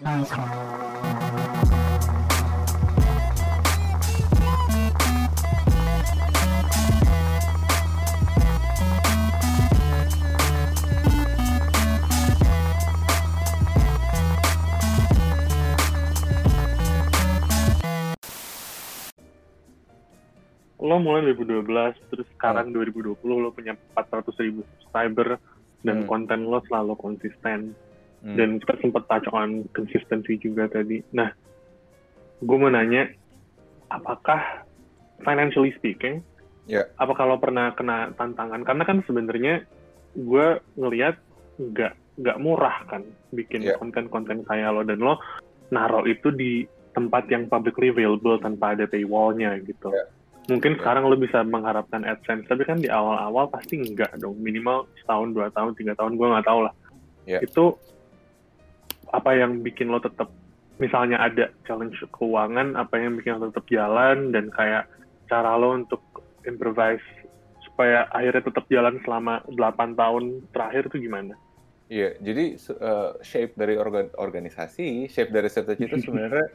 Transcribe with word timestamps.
lo 0.00 0.16
mulai 20.96 21.28
2012 21.28 22.08
terus 22.08 22.24
sekarang 22.40 22.72
2020 22.72 23.20
lo 23.36 23.52
punya 23.52 23.76
400 23.92 24.32
ribu 24.40 24.64
subscriber 24.64 25.36
dan 25.84 25.96
Hmm. 26.00 26.08
konten 26.08 26.48
lo 26.48 26.64
selalu 26.64 26.96
konsisten 26.96 27.76
Hmm. 28.20 28.36
dan 28.36 28.60
kita 28.60 28.76
sempat 28.84 29.08
touch 29.08 29.24
on 29.32 29.64
consistency 29.72 30.36
juga 30.36 30.68
tadi 30.68 31.00
nah 31.08 31.32
gue 32.38 32.56
mau 32.56 32.68
nanya 32.68 33.08
apakah 33.88 34.64
financially 35.24 35.72
speaking 35.76 36.20
Ya. 36.68 36.86
apakah 37.00 37.26
lo 37.26 37.40
pernah 37.40 37.74
kena 37.74 38.14
tantangan 38.14 38.62
karena 38.62 38.84
kan 38.86 39.02
sebenarnya 39.02 39.64
gue 40.14 40.46
ngelihat 40.78 41.18
nggak 41.58 41.92
nggak 42.20 42.38
murah 42.38 42.84
kan 42.86 43.02
bikin 43.32 43.64
Ya. 43.64 43.74
konten-konten 43.74 44.44
kayak 44.44 44.70
lo 44.70 44.84
dan 44.84 45.00
lo 45.00 45.18
naruh 45.72 46.06
itu 46.06 46.30
di 46.30 46.62
tempat 46.92 47.26
yang 47.26 47.48
publicly 47.48 47.90
available 47.90 48.38
tanpa 48.38 48.76
ada 48.76 48.84
paywallnya 48.86 49.58
gitu 49.64 49.90
Ya. 49.90 50.04
mungkin 50.46 50.76
Ya. 50.76 50.84
sekarang 50.84 51.08
lo 51.08 51.16
bisa 51.16 51.42
mengharapkan 51.42 52.04
AdSense 52.04 52.46
tapi 52.46 52.62
kan 52.62 52.78
di 52.78 52.86
awal-awal 52.86 53.50
pasti 53.50 53.80
enggak 53.80 54.14
dong 54.20 54.38
minimal 54.38 54.86
setahun 55.00 55.34
dua 55.34 55.48
tahun 55.50 55.72
tiga 55.74 55.96
tahun 55.96 56.14
gue 56.14 56.26
nggak 56.28 56.46
tahu 56.46 56.68
lah 56.68 56.74
Ya. 57.26 57.40
itu 57.42 57.74
apa 59.10 59.30
yang 59.36 59.60
bikin 59.60 59.90
lo 59.90 59.98
tetap 59.98 60.30
misalnya 60.80 61.20
ada 61.20 61.52
challenge 61.68 62.00
keuangan 62.14 62.78
apa 62.78 62.96
yang 62.96 63.18
bikin 63.20 63.36
lo 63.36 63.52
tetap 63.52 63.66
jalan 63.68 64.32
dan 64.32 64.48
kayak 64.54 64.88
cara 65.28 65.54
lo 65.54 65.76
untuk 65.76 66.02
improvise 66.48 67.04
supaya 67.62 68.08
akhirnya 68.12 68.44
tetap 68.44 68.64
jalan 68.68 69.00
selama 69.04 69.40
8 69.52 69.96
tahun 69.96 70.24
terakhir 70.52 70.92
itu 70.92 71.08
gimana? 71.08 71.32
Iya, 71.90 72.14
jadi 72.22 72.54
uh, 72.78 73.18
shape 73.18 73.58
dari 73.58 73.74
organ 73.74 74.14
organisasi, 74.14 75.10
shape 75.10 75.34
dari 75.34 75.50
strategi 75.50 75.90
itu 75.90 75.98
sebenarnya 76.06 76.46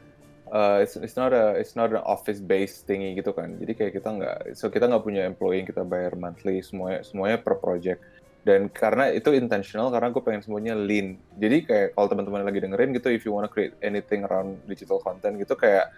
uh, 0.48 0.80
it's, 0.84 0.96
it's 0.96 1.18
not 1.18 1.36
a 1.36 1.52
it's 1.60 1.76
not 1.76 1.92
an 1.92 2.00
office 2.08 2.40
based 2.40 2.88
thingy 2.88 3.12
gitu 3.20 3.36
kan. 3.36 3.52
Jadi 3.60 3.72
kayak 3.76 3.92
kita 4.00 4.08
nggak, 4.16 4.36
so 4.56 4.72
kita 4.72 4.88
nggak 4.88 5.04
punya 5.04 5.28
employee 5.28 5.60
yang 5.60 5.68
kita 5.68 5.84
bayar 5.84 6.16
monthly, 6.16 6.64
semuanya 6.64 7.04
semuanya 7.04 7.36
per 7.36 7.60
project. 7.60 8.00
Dan 8.46 8.70
karena 8.70 9.10
itu 9.10 9.34
intentional, 9.34 9.90
karena 9.90 10.14
gue 10.14 10.22
pengen 10.22 10.46
semuanya 10.46 10.78
lean. 10.78 11.18
Jadi 11.34 11.66
kayak 11.66 11.98
kalau 11.98 12.06
teman-teman 12.06 12.46
lagi 12.46 12.62
dengerin 12.62 12.94
gitu, 12.94 13.10
if 13.10 13.26
you 13.26 13.34
wanna 13.34 13.50
create 13.50 13.74
anything 13.82 14.22
around 14.22 14.62
digital 14.70 15.02
content 15.02 15.34
gitu 15.34 15.58
kayak 15.58 15.90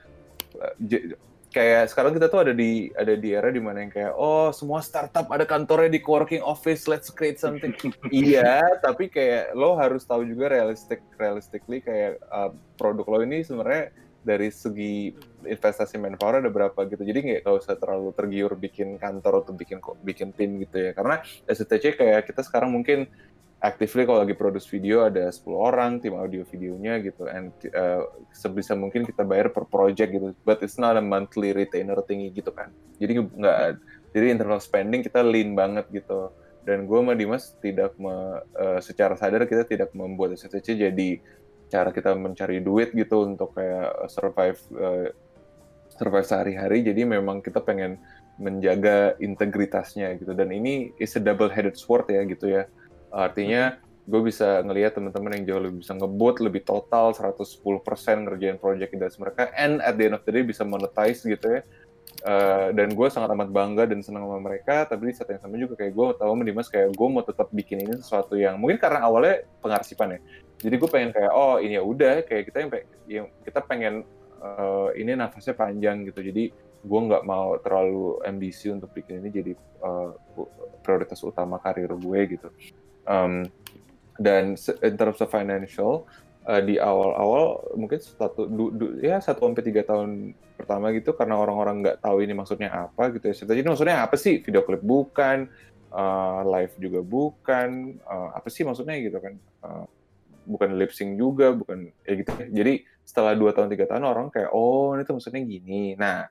j- 0.80 1.12
kayak 1.48 1.88
sekarang 1.88 2.12
kita 2.12 2.28
tuh 2.28 2.41
ada 2.44 2.52
di 2.52 2.92
ada 2.92 3.16
di 3.16 3.32
era 3.32 3.48
di 3.48 3.60
mana 3.60 3.80
yang 3.80 3.92
kayak 3.92 4.12
oh 4.20 4.52
semua 4.52 4.84
startup 4.84 5.24
ada 5.32 5.48
kantornya 5.48 5.88
di 5.88 6.00
co-working 6.04 6.44
office 6.44 6.84
let's 6.84 7.08
create 7.08 7.41
something 7.41 7.72
iya 8.12 8.60
tapi 8.84 9.08
kayak 9.08 9.56
lo 9.56 9.72
harus 9.80 10.04
tahu 10.04 10.28
juga 10.28 10.52
realistic 10.52 11.00
realistically 11.16 11.80
kayak 11.80 12.20
uh, 12.28 12.52
produk 12.76 13.06
lo 13.08 13.19
ini 13.24 13.41
sebenarnya 13.41 13.88
dari 14.22 14.50
segi 14.50 15.14
investasi 15.47 15.97
manpower 15.97 16.42
ada 16.42 16.50
berapa 16.50 16.78
gitu. 16.91 17.02
Jadi 17.02 17.19
nggak 17.24 17.41
nggak 17.47 17.56
usah 17.56 17.74
terlalu 17.78 18.11
tergiur 18.14 18.52
bikin 18.58 18.98
kantor 18.98 19.47
atau 19.47 19.55
bikin 19.55 19.78
bikin 20.02 20.28
tim 20.34 20.58
gitu 20.62 20.91
ya. 20.91 20.91
Karena 20.92 21.22
STC 21.47 21.98
kayak 21.98 22.28
kita 22.28 22.42
sekarang 22.42 22.75
mungkin 22.75 23.06
actively 23.58 24.06
kalau 24.06 24.22
lagi 24.22 24.38
produce 24.38 24.70
video 24.70 25.02
ada 25.02 25.27
10 25.34 25.42
orang 25.50 25.98
tim 25.98 26.14
audio 26.14 26.47
videonya 26.47 27.02
gitu. 27.02 27.27
And 27.27 27.50
uh, 27.75 28.06
sebisa 28.34 28.78
mungkin 28.78 29.06
kita 29.06 29.27
bayar 29.27 29.50
per 29.50 29.66
project 29.66 30.10
gitu. 30.10 30.27
But 30.42 30.62
it's 30.62 30.78
not 30.78 30.98
a 30.98 31.03
monthly 31.03 31.55
retainer 31.55 31.98
tinggi 32.06 32.34
gitu 32.34 32.50
kan. 32.55 32.70
Jadi 32.98 33.12
nggak 33.22 33.58
jadi 34.12 34.27
internal 34.34 34.60
spending 34.62 35.03
kita 35.06 35.22
lean 35.22 35.54
banget 35.54 35.87
gitu. 35.91 36.31
Dan 36.69 36.84
gue 36.84 37.00
sama 37.00 37.16
Dimas 37.16 37.56
tidak 37.64 37.97
me, 37.97 38.12
uh, 38.53 38.76
secara 38.84 39.16
sadar 39.16 39.48
kita 39.48 39.64
tidak 39.64 39.88
membuat 39.97 40.37
STC 40.37 40.76
jadi 40.76 41.16
cara 41.69 41.93
kita 41.93 42.17
mencari 42.17 42.65
duit 42.65 42.97
gitu 42.97 43.29
untuk 43.29 43.53
kayak 43.55 44.09
survive 44.09 44.61
uh, 44.77 45.09
survive 45.99 46.27
sehari-hari. 46.27 46.87
Jadi 46.87 47.05
memang 47.05 47.45
kita 47.45 47.61
pengen 47.61 48.01
menjaga 48.39 49.19
integritasnya 49.19 50.15
gitu. 50.17 50.33
Dan 50.33 50.55
ini 50.55 50.95
is 51.03 51.12
a 51.19 51.23
double 51.23 51.51
headed 51.51 51.75
sword 51.75 52.09
ya 52.09 52.23
gitu 52.25 52.47
ya. 52.49 52.71
Artinya 53.11 53.77
gue 54.09 54.21
bisa 54.25 54.65
ngelihat 54.65 54.97
teman-teman 54.97 55.37
yang 55.37 55.45
jauh 55.45 55.62
lebih 55.69 55.84
bisa 55.84 55.93
ngebut 55.93 56.41
lebih 56.41 56.65
total 56.65 57.12
110% 57.12 57.45
ngerjain 58.25 58.56
project 58.56 58.91
industri 58.95 59.21
mereka. 59.27 59.53
And 59.53 59.85
at 59.85 60.00
the 60.00 60.09
end 60.09 60.17
of 60.17 60.25
the 60.25 60.33
day 60.33 60.47
bisa 60.47 60.65
monetize 60.65 61.21
gitu 61.27 61.61
ya. 61.61 61.62
Uh, 62.19 62.75
dan 62.75 62.99
gue 62.99 63.06
sangat 63.12 63.31
amat 63.31 63.53
bangga 63.53 63.85
dan 63.85 64.00
senang 64.00 64.25
sama 64.25 64.41
mereka. 64.41 64.87
Tapi 64.87 65.11
di 65.11 65.15
saat 65.19 65.29
yang 65.35 65.43
sama 65.43 65.59
juga 65.59 65.75
kayak 65.77 65.93
gue 65.93 66.06
tahu 66.17 66.33
Dimas 66.47 66.71
kayak 66.71 66.95
gue 66.95 67.09
mau 67.11 67.27
tetap 67.27 67.50
bikin 67.50 67.85
ini 67.85 68.00
sesuatu 68.00 68.39
yang 68.39 68.56
mungkin 68.56 68.79
karena 68.81 69.03
awalnya 69.05 69.45
pengarsipan 69.61 70.17
ya 70.17 70.21
jadi 70.58 70.74
gue 70.74 70.91
pengen 70.91 71.10
kayak 71.14 71.32
oh 71.32 71.62
ini 71.62 71.78
ya 71.78 71.82
udah 71.82 72.14
kayak 72.26 72.50
kita 72.50 72.58
yang, 72.62 72.70
yang 73.06 73.26
kita 73.46 73.60
pengen 73.62 73.94
uh, 74.42 74.91
ini 74.94 75.14
nafasnya 75.14 75.54
panjang 75.54 76.06
gitu 76.10 76.20
jadi 76.22 76.50
gue 76.78 77.00
nggak 77.10 77.26
mau 77.26 77.58
terlalu 77.58 78.22
ambisi 78.22 78.70
untuk 78.70 78.94
bikin 78.94 79.22
ini 79.22 79.30
jadi 79.30 79.52
uh, 79.82 80.14
prioritas 80.82 81.19
utama 81.26 81.58
karir 81.58 81.91
gue 81.91 82.20
gitu 82.38 82.48
um, 83.06 83.46
dan 84.19 84.58
in 84.82 84.94
terms 84.98 85.19
of 85.22 85.30
financial 85.30 86.06
uh, 86.48 86.62
di 86.64 86.80
awal-awal 86.80 87.62
mungkin 87.76 88.00
satu 88.00 88.48
du, 88.48 88.72
du, 88.75 88.86
ya 89.04 89.20
satu 89.20 89.46
sampai 89.46 89.62
tiga 89.62 89.84
tahun 89.84 90.32
pertama 90.58 90.90
gitu 90.90 91.14
karena 91.14 91.38
orang-orang 91.38 91.86
nggak 91.86 91.98
tahu 92.02 92.19
ini 92.25 92.34
maksudnya 92.34 92.72
apa 92.72 93.14
gitu 93.14 93.30
ya. 93.30 93.34
Jadi 93.46 93.60
maksudnya 93.62 94.02
apa 94.02 94.19
sih 94.19 94.42
video 94.42 94.66
klip 94.66 94.82
bukan, 94.82 95.46
uh, 95.94 96.42
live 96.42 96.75
juga 96.82 97.00
bukan, 97.04 98.00
uh, 98.02 98.34
apa 98.34 98.50
sih 98.50 98.66
maksudnya 98.66 98.98
gitu 98.98 99.22
kan? 99.22 99.34
Uh, 99.62 99.86
bukan 100.48 100.81
lip 100.81 100.97
sync 100.97 101.20
juga, 101.20 101.53
bukan 101.53 101.92
ya 102.09 102.12
gitu. 102.16 102.32
Jadi 102.48 102.88
setelah 103.04 103.36
dua 103.36 103.53
tahun 103.53 103.69
tiga 103.69 103.84
tahun 103.84 104.09
orang 104.09 104.26
kayak 104.32 104.50
oh 104.56 104.97
ini 104.97 105.04
tuh 105.04 105.20
maksudnya 105.20 105.44
gini. 105.44 105.92
Nah 106.00 106.25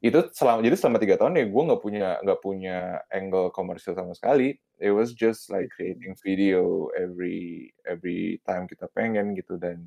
itu 0.00 0.16
selama 0.32 0.64
jadi 0.64 0.76
selama 0.80 0.96
tiga 0.96 1.20
tahun 1.20 1.36
ya 1.36 1.44
gue 1.44 1.62
nggak 1.68 1.82
punya 1.84 2.08
nggak 2.24 2.40
punya 2.40 3.04
angle 3.12 3.52
komersial 3.52 3.92
sama 3.92 4.16
sekali 4.16 4.56
it 4.80 4.96
was 4.96 5.12
just 5.12 5.52
like 5.52 5.68
creating 5.68 6.16
video 6.24 6.88
every 6.96 7.68
every 7.84 8.40
time 8.48 8.64
kita 8.64 8.88
pengen 8.96 9.36
gitu 9.36 9.60
dan 9.60 9.84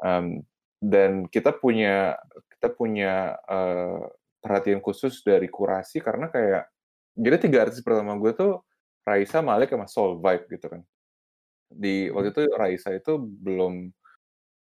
um, 0.00 0.40
dan 0.80 1.28
kita 1.28 1.52
punya 1.52 2.16
kita 2.56 2.72
punya 2.72 3.36
uh, 3.44 4.08
perhatian 4.40 4.80
khusus 4.80 5.20
dari 5.20 5.52
kurasi 5.52 6.00
karena 6.00 6.32
kayak 6.32 6.72
jadi 7.12 7.36
tiga 7.36 7.68
artis 7.68 7.84
pertama 7.84 8.16
gue 8.16 8.32
tuh 8.32 8.64
Raisa 9.04 9.44
Malik 9.44 9.68
sama 9.68 9.84
Soul 9.84 10.16
Vibe 10.16 10.48
gitu 10.48 10.72
kan 10.72 10.80
di 11.74 12.08
waktu 12.12 12.34
itu 12.34 12.42
Raisa 12.54 12.90
itu 12.94 13.18
belum 13.20 13.90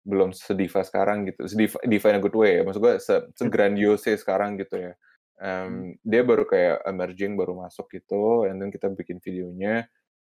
belum 0.09 0.31
sediva 0.33 0.81
sekarang 0.81 1.29
gitu. 1.29 1.45
Sediva 1.45 1.77
diva 1.85 2.09
in 2.13 2.19
a 2.19 2.23
good 2.23 2.37
way 2.37 2.61
ya. 2.61 2.63
Maksud 2.65 2.81
gue 2.81 2.95
se, 3.01 3.15
segrandiose 3.37 4.17
sekarang 4.17 4.57
gitu 4.57 4.77
ya. 4.81 4.93
Um, 5.39 5.95
dia 6.03 6.27
baru 6.27 6.43
kayak 6.49 6.83
emerging 6.89 7.39
baru 7.39 7.55
masuk 7.55 7.87
gitu 7.95 8.49
and 8.49 8.59
then 8.59 8.73
kita 8.73 8.89
bikin 8.91 9.21
videonya. 9.21 9.87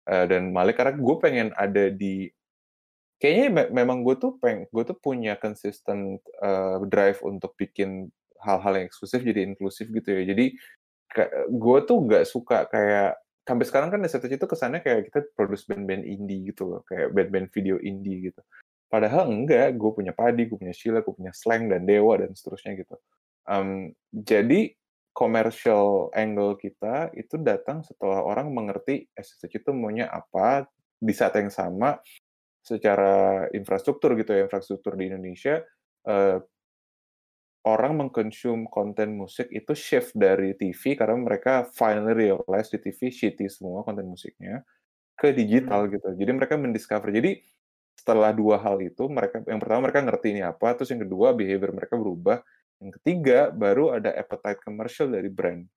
Uh, 0.09 0.25
dan 0.27 0.51
Malik 0.51 0.77
karena 0.81 0.97
gue 0.97 1.15
pengen 1.21 1.49
ada 1.55 1.87
di 1.93 2.27
kayaknya 3.19 3.47
me 3.51 3.63
memang 3.83 4.01
gue 4.03 4.15
tuh 4.15 4.39
peng 4.39 4.63
gue 4.71 4.83
tuh 4.87 4.95
punya 4.95 5.35
consistent 5.35 6.23
uh, 6.39 6.79
drive 6.87 7.19
untuk 7.23 7.53
bikin 7.59 8.07
hal-hal 8.39 8.79
yang 8.79 8.87
eksklusif 8.87 9.19
jadi 9.23 9.43
inklusif 9.43 9.91
gitu 9.91 10.07
ya. 10.11 10.23
Jadi 10.27 10.55
gue 11.49 11.77
tuh 11.87 11.97
nggak 12.05 12.25
suka 12.27 12.69
kayak 12.69 13.17
sampai 13.47 13.65
sekarang 13.65 13.89
kan 13.89 14.01
STC 14.05 14.37
itu 14.39 14.47
kesannya 14.47 14.81
kayak 14.85 15.09
kita 15.09 15.19
produce 15.33 15.65
band-band 15.65 16.05
indie 16.05 16.49
gitu 16.53 16.69
loh 16.69 16.81
kayak 16.85 17.11
band-band 17.13 17.47
video 17.53 17.77
indie 17.81 18.31
gitu. 18.31 18.41
Padahal 18.89 19.29
enggak 19.29 19.77
gue 19.77 19.91
punya 19.93 20.13
Padi 20.13 20.49
gue 20.49 20.57
punya 20.57 20.73
Sheila 20.73 21.05
gue 21.05 21.13
punya 21.13 21.33
Slang 21.33 21.69
dan 21.69 21.85
Dewa 21.85 22.17
dan 22.17 22.33
seterusnya 22.33 22.73
gitu. 22.77 22.95
Um, 23.49 23.93
jadi 24.13 24.73
commercial 25.13 26.13
angle 26.13 26.55
kita 26.55 27.11
itu 27.17 27.35
datang 27.41 27.81
setelah 27.83 28.21
orang 28.23 28.53
mengerti 28.53 29.09
SSC 29.17 29.61
itu 29.61 29.71
maunya 29.73 30.07
apa 30.07 30.69
di 30.95 31.11
saat 31.11 31.35
yang 31.35 31.51
sama 31.51 31.97
secara 32.63 33.47
infrastruktur 33.55 34.13
gitu 34.19 34.35
ya 34.35 34.45
infrastruktur 34.45 34.93
di 34.99 35.09
Indonesia 35.09 35.63
uh, 36.05 36.37
orang 37.67 37.99
mengkonsum 37.99 38.69
konten 38.71 39.19
musik 39.19 39.51
itu 39.51 39.75
shift 39.75 40.15
dari 40.15 40.55
TV 40.55 40.95
karena 40.95 41.19
mereka 41.19 41.67
finally 41.75 42.31
realize 42.31 42.71
di 42.71 42.79
TV 42.79 43.11
shitty 43.11 43.51
semua 43.51 43.83
konten 43.83 44.07
musiknya 44.07 44.63
ke 45.19 45.35
digital 45.35 45.85
hmm. 45.85 45.99
gitu. 45.99 46.07
Jadi 46.15 46.31
mereka 46.31 46.55
mendiscover. 46.55 47.11
Jadi 47.11 47.43
setelah 47.99 48.31
dua 48.31 48.55
hal 48.63 48.79
itu 48.79 49.11
mereka 49.11 49.43
yang 49.43 49.59
pertama 49.59 49.91
mereka 49.91 49.99
ngerti 49.99 50.27
ini 50.31 50.41
apa 50.47 50.71
terus 50.71 50.95
yang 50.95 51.03
kedua 51.03 51.35
behavior 51.35 51.75
mereka 51.75 51.99
berubah. 51.99 52.39
Yang 52.79 52.91
ketiga 53.03 53.51
baru 53.51 53.99
ada 53.99 54.15
appetite 54.15 54.63
commercial 54.63 55.11
dari 55.11 55.27
brand. 55.27 55.67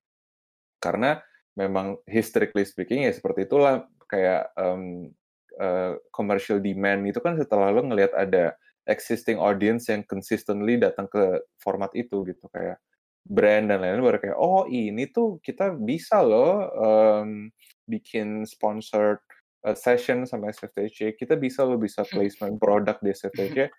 Karena 0.79 1.19
memang 1.59 1.99
historically 2.07 2.63
speaking 2.63 3.05
ya 3.05 3.11
seperti 3.11 3.45
itulah 3.45 3.83
kayak 4.07 4.55
um, 4.55 5.11
uh, 5.59 5.99
commercial 6.15 6.57
demand 6.63 7.03
itu 7.05 7.19
kan 7.19 7.35
setelah 7.37 7.69
lo 7.69 7.83
ngelihat 7.85 8.15
ada 8.15 8.55
existing 8.89 9.39
audience 9.39 9.87
yang 9.87 10.03
consistently 10.03 10.75
datang 10.75 11.07
ke 11.07 11.41
format 11.59 11.91
itu 11.95 12.23
gitu. 12.27 12.45
Kayak 12.51 12.79
brand 13.23 13.71
dan 13.71 13.79
lain-lain 13.79 14.03
baru 14.03 14.19
kayak 14.19 14.35
oh 14.35 14.67
ini 14.67 15.07
tuh 15.07 15.39
kita 15.39 15.71
bisa 15.79 16.19
loh 16.19 16.67
um, 16.75 17.47
bikin 17.87 18.43
sponsored 18.43 19.23
uh, 19.63 19.71
session 19.71 20.27
sama 20.27 20.51
SFTC 20.51 21.15
kita 21.15 21.39
bisa 21.39 21.63
loh 21.63 21.79
bisa 21.79 22.03
placement 22.03 22.59
produk 22.59 22.99
di 22.99 23.15
SFTC 23.15 23.71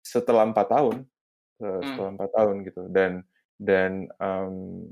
setelah 0.00 0.48
empat 0.48 0.72
tahun 0.72 1.04
uh, 1.60 1.80
setelah 1.84 2.10
empat 2.16 2.30
tahun 2.32 2.56
gitu. 2.64 2.82
Dan 2.88 3.12
dan 3.58 4.06
um, 4.22 4.86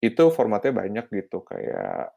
itu 0.00 0.24
formatnya 0.32 0.72
banyak 0.72 1.06
gitu. 1.12 1.44
Kayak 1.44 2.14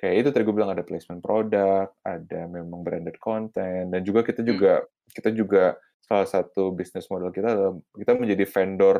kayak 0.00 0.14
itu 0.18 0.28
tadi 0.34 0.42
gue 0.42 0.56
bilang 0.56 0.74
ada 0.74 0.82
placement 0.82 1.22
produk, 1.22 1.88
ada 2.02 2.40
memang 2.48 2.82
branded 2.82 3.16
content, 3.22 3.88
dan 3.92 4.00
juga 4.02 4.26
kita 4.26 4.42
juga 4.42 4.82
hmm. 4.82 5.12
kita 5.14 5.30
juga 5.30 5.64
salah 6.02 6.28
satu 6.28 6.74
bisnis 6.74 7.06
model 7.08 7.30
kita 7.30 7.48
adalah 7.54 7.74
kita 7.94 8.12
menjadi 8.18 8.44
vendor 8.44 8.98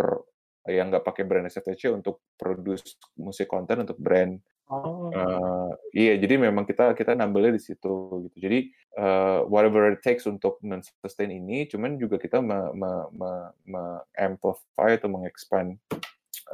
yang 0.70 0.94
nggak 0.94 1.02
pakai 1.02 1.26
brand 1.26 1.50
SFTC 1.50 1.90
untuk 1.90 2.22
produce 2.38 2.94
musik 3.18 3.50
konten 3.50 3.82
untuk 3.82 3.98
brand. 3.98 4.38
Oh. 4.70 5.10
Uh, 5.12 5.74
iya, 5.92 6.16
jadi 6.16 6.38
memang 6.38 6.64
kita 6.64 6.94
kita 6.96 7.12
nambelnya 7.18 7.58
di 7.58 7.62
situ 7.62 8.24
gitu. 8.30 8.36
Jadi 8.38 8.72
uh, 8.96 9.44
whatever 9.50 9.90
it 9.90 10.00
takes 10.00 10.24
untuk 10.24 10.62
sustain 11.02 11.34
ini, 11.34 11.66
cuman 11.66 11.98
juga 11.98 12.16
kita 12.16 12.38
me, 12.40 12.72
me, 12.72 12.92
me, 13.12 13.32
me 13.68 13.82
amplify 14.16 14.96
atau 14.96 15.10
mengexpand 15.12 15.76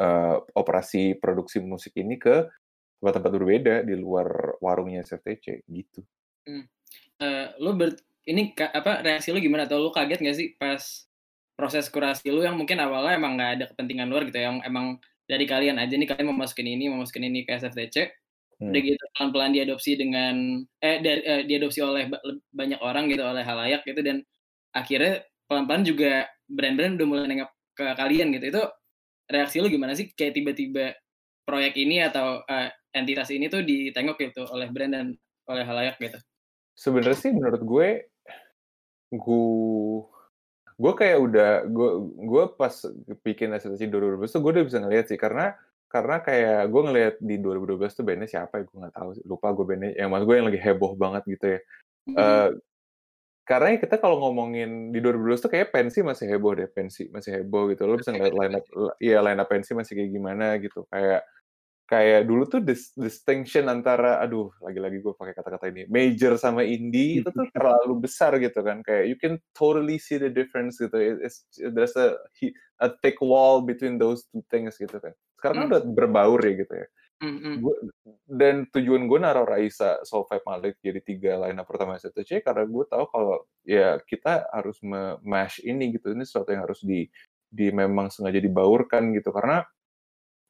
uh, 0.00 0.40
operasi 0.56 1.20
produksi 1.20 1.60
musik 1.60 1.94
ini 2.00 2.16
ke 2.16 2.48
tempat-tempat 2.98 3.30
berbeda 3.30 3.74
di 3.86 3.94
luar 3.94 4.58
warungnya 4.58 5.06
SFTC 5.06 5.68
gitu. 5.70 6.02
Hmm. 6.42 6.66
Uh, 7.22 7.46
lu 7.62 7.76
ber 7.76 7.94
ini 8.28 8.52
apa 8.52 9.00
reaksi 9.00 9.32
lu 9.32 9.40
gimana? 9.40 9.64
Atau 9.64 9.80
lu 9.80 9.90
kaget 9.90 10.20
gak 10.20 10.36
sih 10.36 10.48
pas 10.60 10.82
proses 11.58 11.90
kurasi 11.90 12.30
lu 12.30 12.44
yang 12.44 12.54
mungkin 12.54 12.78
awalnya 12.78 13.18
emang 13.18 13.34
nggak 13.34 13.50
ada 13.58 13.64
kepentingan 13.74 14.06
luar 14.06 14.22
gitu 14.30 14.38
yang 14.38 14.62
emang 14.62 14.94
dari 15.26 15.42
kalian 15.42 15.82
aja 15.82 15.90
nih 15.98 16.06
kalian 16.06 16.30
mau 16.30 16.46
masukin 16.46 16.70
ini 16.70 16.86
mau 16.86 17.02
masukin 17.02 17.26
ini 17.26 17.42
ke 17.42 17.58
SFTC 17.58 18.14
hmm. 18.62 18.70
udah 18.70 18.80
gitu 18.86 19.04
pelan-pelan 19.18 19.50
diadopsi 19.58 19.98
dengan 19.98 20.62
eh 20.78 21.02
dari, 21.02 21.20
eh, 21.26 21.42
diadopsi 21.50 21.82
oleh 21.82 22.06
banyak 22.54 22.78
orang 22.78 23.10
gitu 23.10 23.26
oleh 23.26 23.42
halayak 23.42 23.82
gitu 23.82 23.98
dan 24.06 24.22
akhirnya 24.70 25.26
pelan-pelan 25.50 25.82
juga 25.82 26.30
brand-brand 26.46 26.94
udah 27.00 27.06
mulai 27.08 27.26
nengok 27.26 27.50
ke 27.74 27.84
kalian 27.96 28.28
gitu. 28.36 28.44
Itu 28.52 28.62
reaksi 29.26 29.56
lu 29.64 29.68
gimana 29.72 29.96
sih? 29.96 30.12
Kayak 30.12 30.38
tiba-tiba 30.38 30.94
proyek 31.48 31.74
ini 31.80 32.04
atau 32.04 32.44
uh, 32.44 32.68
entitas 32.92 33.32
ini 33.32 33.48
tuh 33.48 33.64
ditengok 33.64 34.16
gitu 34.20 34.44
oleh 34.52 34.68
brand 34.68 34.92
dan 34.92 35.06
oleh 35.48 35.64
halayak 35.64 35.96
gitu? 35.96 36.20
Sebenarnya 36.78 37.18
sih 37.18 37.32
menurut 37.34 37.62
gue, 37.64 37.88
gue 39.12 40.04
gue 40.78 40.92
kayak 40.94 41.18
udah 41.18 41.50
gue 41.66 41.90
gue 42.22 42.44
pas 42.54 42.74
bikin 43.26 43.50
SSC 43.56 43.90
2012 43.90 44.30
tuh 44.30 44.40
gue 44.44 44.52
udah 44.54 44.64
bisa 44.68 44.78
ngeliat 44.78 45.06
sih 45.10 45.18
karena 45.18 45.56
karena 45.88 46.20
kayak 46.20 46.68
gue 46.68 46.82
ngeliat 46.84 47.14
di 47.18 47.36
2012 47.40 47.98
tuh 47.98 48.04
bandnya 48.04 48.28
siapa 48.28 48.60
ya 48.60 48.62
gue 48.68 48.76
nggak 48.76 48.94
tahu 48.94 49.08
lupa 49.26 49.48
gue 49.56 49.64
bandnya 49.66 49.90
yang 49.96 50.12
mas 50.12 50.22
gue 50.22 50.34
yang 50.36 50.46
lagi 50.46 50.60
heboh 50.60 50.92
banget 50.94 51.22
gitu 51.26 51.46
ya 51.56 51.58
mm 51.58 52.12
-hmm. 52.12 52.16
uh, 52.20 52.50
karena 53.48 53.80
kita 53.80 53.96
kalau 53.96 54.20
ngomongin 54.20 54.92
di 54.92 55.00
2012 55.00 55.48
tuh 55.48 55.50
kayak 55.50 55.72
pensi 55.72 56.04
masih 56.04 56.28
heboh 56.28 56.52
deh 56.52 56.68
pensi 56.68 57.08
masih 57.08 57.40
heboh 57.40 57.72
gitu 57.72 57.88
lo 57.88 57.96
bisa 57.96 58.12
ngeliat 58.12 58.36
line 58.36 58.54
up 58.60 58.64
iya 59.00 59.24
line 59.24 59.40
up 59.40 59.48
pensi 59.48 59.72
masih 59.72 59.96
kayak 59.96 60.10
gimana 60.12 60.60
gitu 60.60 60.84
kayak 60.92 61.24
kayak 61.88 62.28
dulu 62.28 62.44
tuh 62.44 62.60
dis 62.60 62.92
distinction 62.92 63.64
antara 63.72 64.20
aduh 64.20 64.52
lagi-lagi 64.60 65.00
gue 65.00 65.16
pakai 65.16 65.32
kata-kata 65.32 65.72
ini 65.72 65.88
major 65.88 66.36
sama 66.36 66.60
indie 66.60 67.24
itu 67.24 67.32
tuh 67.32 67.48
terlalu 67.56 68.04
besar 68.04 68.36
gitu 68.36 68.60
kan 68.60 68.84
kayak 68.84 69.08
you 69.08 69.16
can 69.16 69.40
totally 69.56 69.96
see 69.96 70.20
the 70.20 70.28
difference 70.28 70.76
gitu 70.76 70.92
it's, 71.24 71.48
there's 71.56 71.96
a 71.96 72.12
a 72.84 72.92
thick 73.00 73.16
wall 73.24 73.64
between 73.64 73.96
those 73.96 74.28
two 74.28 74.44
things 74.52 74.76
gitu 74.76 75.00
kan 75.00 75.16
sekarang 75.40 75.64
mm. 75.64 75.68
udah 75.72 75.80
berbaur 75.88 76.44
ya 76.44 76.52
gitu 76.60 76.74
ya 76.76 76.86
mm-hmm. 77.24 77.54
gua, 77.64 77.76
dan 78.28 78.68
tujuan 78.68 79.08
gue 79.08 79.18
naruh 79.24 79.48
Raisa 79.48 80.04
Solveig 80.04 80.44
Malik 80.44 80.76
jadi 80.84 81.00
tiga 81.00 81.40
line 81.40 81.56
pertama 81.64 81.96
STC 81.96 82.44
karena 82.44 82.68
gue 82.68 82.84
tahu 82.84 83.04
kalau 83.08 83.48
ya 83.64 83.96
kita 84.04 84.44
harus 84.52 84.76
mash 85.24 85.64
ini 85.64 85.96
gitu 85.96 86.12
ini 86.12 86.28
sesuatu 86.28 86.52
yang 86.52 86.68
harus 86.68 86.84
di 86.84 87.08
di 87.48 87.72
memang 87.72 88.12
sengaja 88.12 88.44
dibaurkan 88.44 89.16
gitu 89.16 89.32
karena 89.32 89.64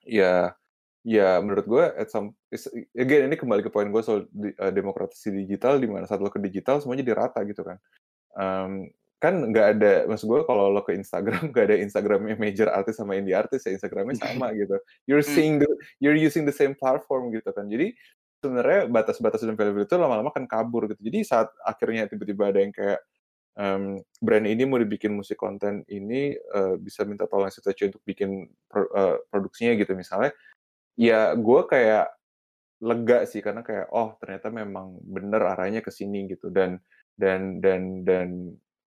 ya 0.02 0.50
Ya, 1.08 1.40
menurut 1.40 1.64
gue 1.64 1.84
at 1.96 2.12
some 2.12 2.36
again 2.92 3.32
ini 3.32 3.36
kembali 3.40 3.64
ke 3.64 3.72
poin 3.72 3.88
gue 3.88 4.02
soal 4.04 4.28
di, 4.28 4.52
uh, 4.60 4.68
demokratisasi 4.68 5.32
digital 5.40 5.80
di 5.80 5.88
mana 5.88 6.04
saat 6.04 6.20
lo 6.20 6.28
ke 6.28 6.36
digital 6.36 6.84
semuanya 6.84 7.00
dirata 7.00 7.40
gitu 7.48 7.64
kan. 7.64 7.80
Um, 8.36 8.92
kan 9.16 9.34
nggak 9.48 9.66
ada 9.80 9.92
maksud 10.04 10.28
gue 10.28 10.40
kalau 10.44 10.68
lo 10.68 10.84
ke 10.84 10.92
Instagram 10.92 11.48
nggak 11.50 11.64
ada 11.64 11.76
Instagramnya 11.80 12.36
major 12.36 12.68
artis 12.68 13.00
sama 13.00 13.16
indie 13.16 13.32
artis 13.32 13.64
ya 13.64 13.72
Instagramnya 13.72 14.20
sama 14.20 14.52
gitu. 14.60 14.76
You're 15.08 15.24
hmm. 15.24 15.32
seeing 15.32 15.54
the 15.64 15.70
you're 15.96 16.18
using 16.18 16.44
the 16.44 16.52
same 16.52 16.76
platform 16.76 17.32
gitu 17.32 17.56
kan. 17.56 17.72
Jadi 17.72 17.96
sebenarnya 18.44 18.92
batas-batas 18.92 19.40
dan 19.40 19.56
value 19.56 19.88
itu 19.88 19.96
lama-lama 19.96 20.28
kan 20.28 20.44
kabur 20.44 20.92
gitu. 20.92 21.00
Jadi 21.08 21.24
saat 21.24 21.48
akhirnya 21.64 22.04
tiba-tiba 22.04 22.52
ada 22.52 22.60
yang 22.60 22.70
kayak 22.76 23.00
um, 23.56 23.96
brand 24.20 24.44
ini 24.44 24.68
mau 24.68 24.76
dibikin 24.76 25.16
musik 25.16 25.40
konten 25.40 25.88
ini 25.88 26.36
uh, 26.52 26.76
bisa 26.76 27.08
minta 27.08 27.24
tolong 27.24 27.48
STC 27.48 27.96
untuk 27.96 28.04
bikin 28.04 28.44
pro, 28.68 28.86
uh, 28.92 29.16
produksinya 29.32 29.72
gitu 29.72 29.96
misalnya 29.96 30.36
ya 30.98 31.32
gue 31.38 31.60
kayak 31.70 32.10
lega 32.82 33.26
sih 33.26 33.42
karena 33.42 33.62
kayak 33.62 33.90
oh 33.94 34.18
ternyata 34.18 34.50
memang 34.50 34.98
bener 35.02 35.42
arahnya 35.54 35.80
ke 35.80 35.94
sini 35.94 36.26
gitu. 36.26 36.50
Dan 36.50 36.82
dan 37.14 37.62
dan 37.62 38.02
dan 38.02 38.28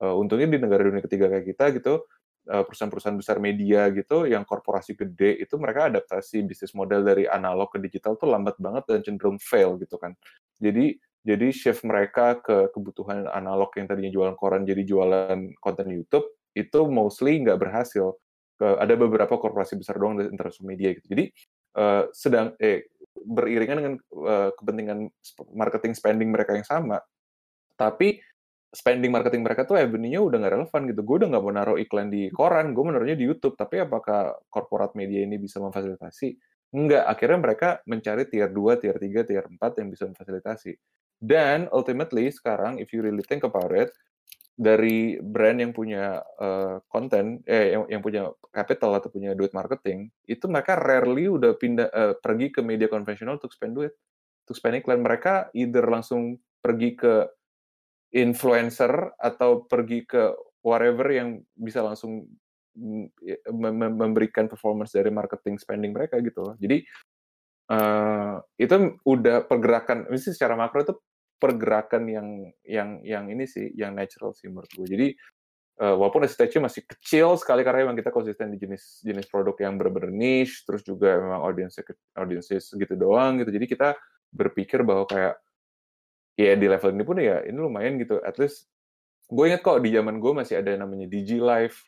uh, 0.04 0.16
untungnya 0.20 0.52
di 0.52 0.60
negara 0.60 0.84
dunia 0.84 1.04
ketiga 1.04 1.32
kayak 1.32 1.48
kita 1.56 1.66
gitu 1.80 2.04
perusahaan-perusahaan 2.42 3.20
besar 3.22 3.38
media 3.38 3.86
gitu 3.94 4.26
yang 4.26 4.42
korporasi 4.42 4.98
gede 4.98 5.46
itu 5.46 5.62
mereka 5.62 5.94
adaptasi 5.94 6.42
bisnis 6.42 6.74
model 6.74 7.06
dari 7.06 7.30
analog 7.30 7.70
ke 7.70 7.78
digital 7.78 8.18
tuh 8.18 8.34
lambat 8.34 8.58
banget 8.58 8.84
dan 8.90 9.00
cenderung 9.06 9.38
fail 9.38 9.78
gitu 9.78 10.02
kan. 10.02 10.18
Jadi 10.58 10.98
jadi 11.22 11.54
shift 11.54 11.86
mereka 11.86 12.42
ke 12.42 12.74
kebutuhan 12.74 13.30
analog 13.30 13.70
yang 13.78 13.86
tadinya 13.86 14.10
jualan 14.10 14.36
koran 14.42 14.66
jadi 14.66 14.82
jualan 14.82 15.54
konten 15.62 15.88
YouTube 15.94 16.26
itu 16.58 16.80
mostly 16.90 17.46
nggak 17.46 17.62
berhasil. 17.62 18.18
Ada 18.58 18.94
beberapa 18.98 19.38
korporasi 19.38 19.78
besar 19.78 20.02
doang 20.02 20.18
di 20.18 20.26
interest 20.26 20.66
media 20.66 20.98
gitu. 20.98 21.14
Jadi 21.14 21.30
uh, 21.78 22.10
sedang 22.12 22.56
eh 22.60 22.90
beriringan 23.12 23.78
dengan 23.78 23.96
uh, 24.18 24.50
kepentingan 24.56 25.12
marketing 25.54 25.94
spending 25.94 26.30
mereka 26.34 26.58
yang 26.58 26.66
sama, 26.66 26.98
tapi 27.78 28.18
spending 28.72 29.12
marketing 29.12 29.44
mereka 29.44 29.68
tuh 29.68 29.76
avenue-nya 29.76 30.24
udah 30.24 30.38
nggak 30.40 30.54
relevan 30.56 30.82
gitu. 30.88 31.02
Gue 31.04 31.16
udah 31.22 31.28
nggak 31.36 31.44
mau 31.44 31.54
naruh 31.54 31.78
iklan 31.78 32.08
di 32.08 32.32
koran, 32.32 32.72
gue 32.72 32.84
menaruhnya 32.88 33.20
di 33.20 33.28
YouTube. 33.28 33.60
Tapi 33.60 33.84
apakah 33.84 34.40
korporat 34.48 34.96
media 34.96 35.28
ini 35.28 35.36
bisa 35.36 35.60
memfasilitasi? 35.60 36.40
Enggak. 36.72 37.04
Akhirnya 37.04 37.40
mereka 37.44 37.70
mencari 37.84 38.24
tier 38.32 38.48
2, 38.48 38.80
tier 38.80 38.96
3, 38.96 39.28
tier 39.28 39.44
4 39.44 39.60
yang 39.84 39.88
bisa 39.92 40.08
memfasilitasi. 40.08 40.72
Dan 41.22 41.68
ultimately 41.70 42.32
sekarang, 42.32 42.80
if 42.80 42.96
you 42.96 43.04
really 43.04 43.22
think 43.28 43.44
about 43.44 43.76
it, 43.76 43.92
dari 44.62 45.18
brand 45.18 45.58
yang 45.58 45.74
punya 45.74 46.22
uh, 46.22 46.78
konten 46.86 47.42
eh 47.50 47.74
yang, 47.74 47.90
yang 47.90 48.02
punya 48.06 48.30
capital 48.54 48.94
atau 49.02 49.10
punya 49.10 49.34
duit 49.34 49.50
marketing 49.58 50.14
itu 50.30 50.46
mereka 50.46 50.78
rarely 50.78 51.26
udah 51.26 51.58
pindah 51.58 51.90
uh, 51.90 52.14
pergi 52.22 52.54
ke 52.54 52.62
media 52.62 52.86
konvensional 52.86 53.42
untuk 53.42 53.50
spend 53.50 53.74
duit. 53.74 53.98
Untuk 54.46 54.54
spend 54.54 54.86
iklan 54.86 55.02
mereka 55.02 55.50
either 55.58 55.90
langsung 55.90 56.38
pergi 56.62 56.94
ke 56.94 57.26
influencer 58.14 59.18
atau 59.18 59.66
pergi 59.66 60.06
ke 60.06 60.30
whatever 60.62 61.10
yang 61.10 61.42
bisa 61.58 61.82
langsung 61.82 62.30
memberikan 63.92 64.48
performance 64.48 64.96
dari 64.96 65.12
marketing 65.12 65.60
spending 65.60 65.92
mereka 65.92 66.24
gitu 66.24 66.56
jadi 66.56 66.80
uh, 67.68 68.40
itu 68.56 68.96
udah 69.04 69.44
pergerakan 69.44 70.08
ini 70.08 70.20
secara 70.20 70.56
makro 70.56 70.80
itu 70.80 70.96
pergerakan 71.42 72.06
yang 72.06 72.28
yang 72.62 73.02
yang 73.02 73.26
ini 73.34 73.50
sih 73.50 73.74
yang 73.74 73.98
natural 73.98 74.38
sih 74.38 74.46
menurut 74.46 74.70
gue. 74.70 74.86
Jadi 74.86 75.08
uh, 75.82 75.98
walaupun 75.98 76.30
STC 76.30 76.62
masih 76.62 76.86
kecil 76.86 77.34
sekali 77.42 77.66
karena 77.66 77.90
memang 77.90 77.98
kita 77.98 78.14
konsisten 78.14 78.54
di 78.54 78.62
jenis 78.62 79.02
jenis 79.02 79.26
produk 79.26 79.58
yang 79.58 79.82
benar-benar 79.82 80.14
niche, 80.14 80.62
terus 80.70 80.86
juga 80.86 81.18
memang 81.18 81.42
audiensnya 81.42 81.82
audiensnya 82.14 82.62
segitu 82.62 82.94
doang 82.94 83.42
gitu. 83.42 83.50
Jadi 83.50 83.66
kita 83.66 83.98
berpikir 84.30 84.86
bahwa 84.86 85.10
kayak 85.10 85.42
ya 86.38 86.54
di 86.56 86.68
level 86.70 86.94
ini 86.94 87.04
pun 87.04 87.18
ya 87.18 87.42
ini 87.42 87.58
lumayan 87.58 87.98
gitu. 87.98 88.22
At 88.22 88.38
least 88.38 88.70
gue 89.26 89.44
inget 89.50 89.66
kok 89.66 89.82
di 89.82 89.90
zaman 89.90 90.22
gue 90.22 90.32
masih 90.38 90.62
ada 90.62 90.70
yang 90.78 90.86
namanya 90.86 91.10
Digi 91.10 91.42
Live. 91.42 91.82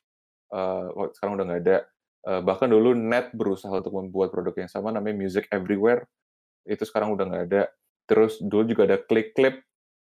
Uh, 0.50 1.14
sekarang 1.14 1.38
udah 1.38 1.46
nggak 1.46 1.62
ada. 1.70 1.78
Uh, 2.24 2.42
bahkan 2.42 2.72
dulu 2.72 2.96
Net 2.98 3.36
berusaha 3.36 3.70
untuk 3.70 3.94
membuat 3.94 4.34
produk 4.34 4.56
yang 4.58 4.72
sama 4.72 4.90
namanya 4.90 5.14
Music 5.14 5.46
Everywhere. 5.54 6.10
Itu 6.66 6.88
sekarang 6.88 7.14
udah 7.14 7.26
nggak 7.30 7.46
ada 7.54 7.64
terus 8.06 8.40
dulu 8.40 8.64
juga 8.68 8.84
ada 8.90 8.98
klik 9.00 9.36
clip 9.36 9.64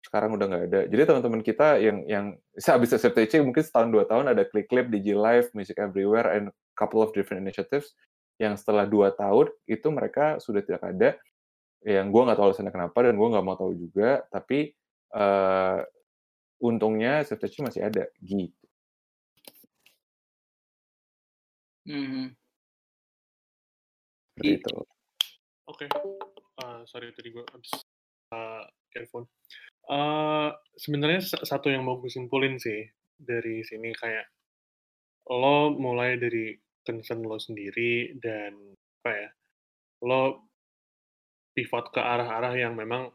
sekarang 0.05 0.37
udah 0.39 0.47
nggak 0.47 0.65
ada 0.71 0.81
jadi 0.87 1.03
teman-teman 1.11 1.43
kita 1.43 1.81
yang 1.83 1.99
yang 2.07 2.27
habis 2.71 2.95
SFTC 2.95 3.43
mungkin 3.43 3.65
setahun 3.65 3.91
dua 3.91 4.05
tahun 4.07 4.33
ada 4.33 4.47
klik 4.47 4.71
clip 4.71 4.89
Digi 4.89 5.13
Live 5.13 5.53
Music 5.53 5.77
Everywhere 5.77 6.33
and 6.33 6.53
couple 6.79 7.03
of 7.03 7.11
different 7.13 7.43
initiatives 7.43 7.93
yang 8.39 8.55
setelah 8.55 8.87
dua 8.87 9.11
tahun 9.13 9.51
itu 9.67 9.89
mereka 9.91 10.39
sudah 10.39 10.63
tidak 10.63 10.83
ada 10.87 11.19
yang 11.83 12.11
gue 12.11 12.23
nggak 12.23 12.39
tahu 12.39 12.51
alasannya 12.51 12.75
kenapa 12.75 12.99
dan 13.07 13.15
gue 13.19 13.29
nggak 13.31 13.45
mau 13.47 13.59
tahu 13.59 13.75
juga 13.75 14.23
tapi 14.31 14.75
uh, 15.15 15.83
untungnya 16.59 17.23
SFTC 17.23 17.63
masih 17.63 17.87
ada 17.87 18.11
gitu. 18.23 18.55
Seperti 24.39 24.55
I 24.55 24.59
itu. 24.63 24.75
Oke. 25.67 25.87
Eh, 26.59 26.83
sorry 26.91 27.15
tadi 27.15 27.31
gue 27.31 27.47
habis 27.55 27.71
uh, 28.35 28.67
earphone. 28.99 29.31
Eh, 29.89 30.51
sebenarnya 30.75 31.23
sa- 31.23 31.47
satu 31.47 31.71
yang 31.71 31.87
mau 31.87 32.03
gue 32.03 32.11
simpulin 32.11 32.59
sih 32.59 32.83
dari 33.15 33.63
sini 33.63 33.95
kayak 33.95 34.27
lo 35.31 35.71
mulai 35.71 36.19
dari 36.19 36.59
concern 36.83 37.23
lo 37.23 37.39
sendiri 37.39 38.17
dan 38.19 38.75
apa 39.01 39.11
ya 39.13 39.31
lo 40.03 40.23
pivot 41.55 41.95
ke 41.95 42.01
arah-arah 42.01 42.55
yang 42.59 42.75
memang 42.75 43.13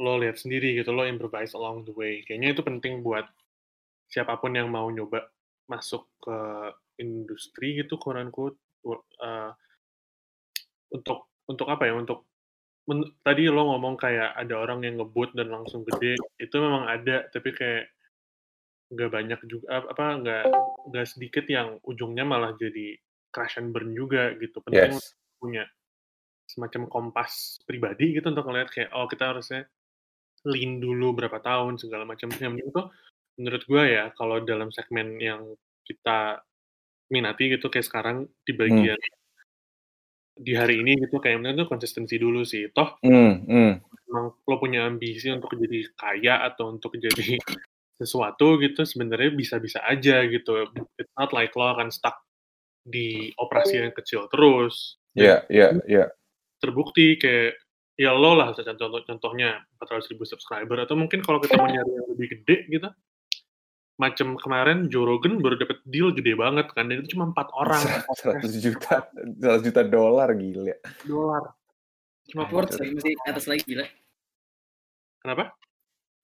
lo 0.00 0.12
lihat 0.20 0.38
sendiri 0.40 0.76
gitu 0.76 0.92
lo 0.92 1.08
improvise 1.08 1.56
along 1.56 1.82
the 1.88 1.92
way 1.96 2.22
kayaknya 2.22 2.54
itu 2.54 2.62
penting 2.62 3.00
buat 3.00 3.26
siapa 4.06 4.38
pun 4.38 4.54
yang 4.54 4.70
mau 4.70 4.86
nyoba 4.92 5.26
masuk 5.66 6.06
ke 6.22 6.38
industri 7.02 7.82
gitu 7.82 7.98
unquote 7.98 8.60
uh, 8.86 9.50
untuk 10.94 11.26
untuk 11.50 11.66
apa 11.66 11.90
ya 11.90 11.98
untuk 11.98 12.22
men- 12.86 13.12
tadi 13.22 13.50
lo 13.50 13.66
ngomong 13.74 13.98
kayak 13.98 14.34
ada 14.34 14.54
orang 14.56 14.86
yang 14.86 15.02
ngebut 15.02 15.34
dan 15.34 15.50
langsung 15.50 15.82
gede 15.82 16.18
itu 16.38 16.56
memang 16.58 16.86
ada 16.86 17.26
tapi 17.30 17.50
kayak 17.52 17.90
nggak 18.86 19.10
banyak 19.10 19.40
juga 19.50 19.82
apa 19.82 20.06
nggak 20.22 20.44
nggak 20.94 21.06
sedikit 21.10 21.42
yang 21.50 21.82
ujungnya 21.82 22.22
malah 22.22 22.54
jadi 22.54 22.94
crash 23.34 23.58
and 23.58 23.74
burn 23.74 23.92
juga 23.92 24.32
gitu. 24.38 24.62
Penting 24.62 24.96
Yes. 24.96 25.12
punya 25.36 25.66
semacam 26.46 26.86
kompas 26.86 27.60
pribadi 27.66 28.14
gitu 28.14 28.30
untuk 28.30 28.46
ngeliat 28.46 28.70
kayak 28.70 28.94
oh 28.94 29.10
kita 29.10 29.34
harusnya 29.34 29.66
lean 30.46 30.78
dulu 30.78 31.12
berapa 31.18 31.42
tahun 31.42 31.76
segala 31.76 32.06
macam. 32.06 32.30
Yang 32.38 32.70
tuh 32.70 32.86
menurut 33.36 33.62
gue 33.66 33.82
ya 33.84 34.14
kalau 34.14 34.40
dalam 34.46 34.70
segmen 34.70 35.18
yang 35.18 35.42
kita 35.82 36.40
minati 37.10 37.50
gitu 37.52 37.66
kayak 37.68 37.86
sekarang 37.86 38.30
di 38.46 38.52
bagian 38.54 38.98
di 40.36 40.52
hari 40.52 40.84
ini 40.84 41.00
gitu 41.00 41.16
kayak 41.16 41.40
penting 41.40 41.56
tuh 41.64 41.68
konsistensi 41.68 42.20
dulu 42.20 42.44
sih 42.44 42.68
toh 42.70 43.00
Hmm, 43.00 43.42
hmm. 43.48 43.72
emang 44.12 44.26
lo 44.36 44.56
punya 44.60 44.84
ambisi 44.84 45.32
untuk 45.32 45.56
jadi 45.56 45.88
kaya 45.96 46.44
atau 46.52 46.76
untuk 46.76 46.92
jadi 47.00 47.40
sesuatu 48.00 48.60
gitu 48.60 48.84
sebenarnya 48.84 49.32
bisa-bisa 49.32 49.80
aja 49.80 50.20
gitu 50.28 50.68
it's 51.00 51.12
not 51.16 51.32
like 51.32 51.56
lo 51.56 51.72
akan 51.72 51.88
stuck 51.88 52.20
di 52.84 53.32
operasi 53.40 53.80
yang 53.82 53.96
kecil 53.96 54.28
terus 54.28 55.00
Ya, 55.16 55.48
ya, 55.48 55.72
ya. 55.88 56.12
terbukti 56.60 57.16
kayak 57.16 57.56
ya 57.96 58.12
lo 58.12 58.36
lah 58.36 58.52
contoh 58.52 59.00
contohnya 59.00 59.64
400 59.80 60.12
ribu 60.12 60.28
subscriber 60.28 60.84
atau 60.84 60.92
mungkin 60.92 61.24
kalau 61.24 61.40
kita 61.40 61.56
mau 61.56 61.64
nyari 61.64 61.88
yang 61.88 62.08
lebih 62.12 62.28
gede 62.36 62.56
gitu 62.68 62.88
macam 63.96 64.36
kemarin 64.36 64.92
Joe 64.92 65.08
Rogan 65.08 65.40
baru 65.40 65.56
dapat 65.56 65.80
deal 65.88 66.12
gede 66.12 66.36
banget 66.36 66.68
kan 66.72 66.84
dan 66.86 67.00
itu 67.00 67.16
cuma 67.16 67.32
empat 67.32 67.48
orang 67.56 67.80
100 68.12 68.44
juta, 68.60 69.08
100 69.40 69.64
juta 69.64 69.80
dolar 69.82 70.28
gila. 70.36 70.76
dolar 71.04 71.42
cuma 72.28 72.44
upwards 72.44 72.76
podcast. 72.76 72.80
lagi 72.84 72.92
masih 72.92 73.12
atas 73.24 73.44
lagi 73.46 73.62
gila. 73.64 73.86
kenapa 75.20 75.44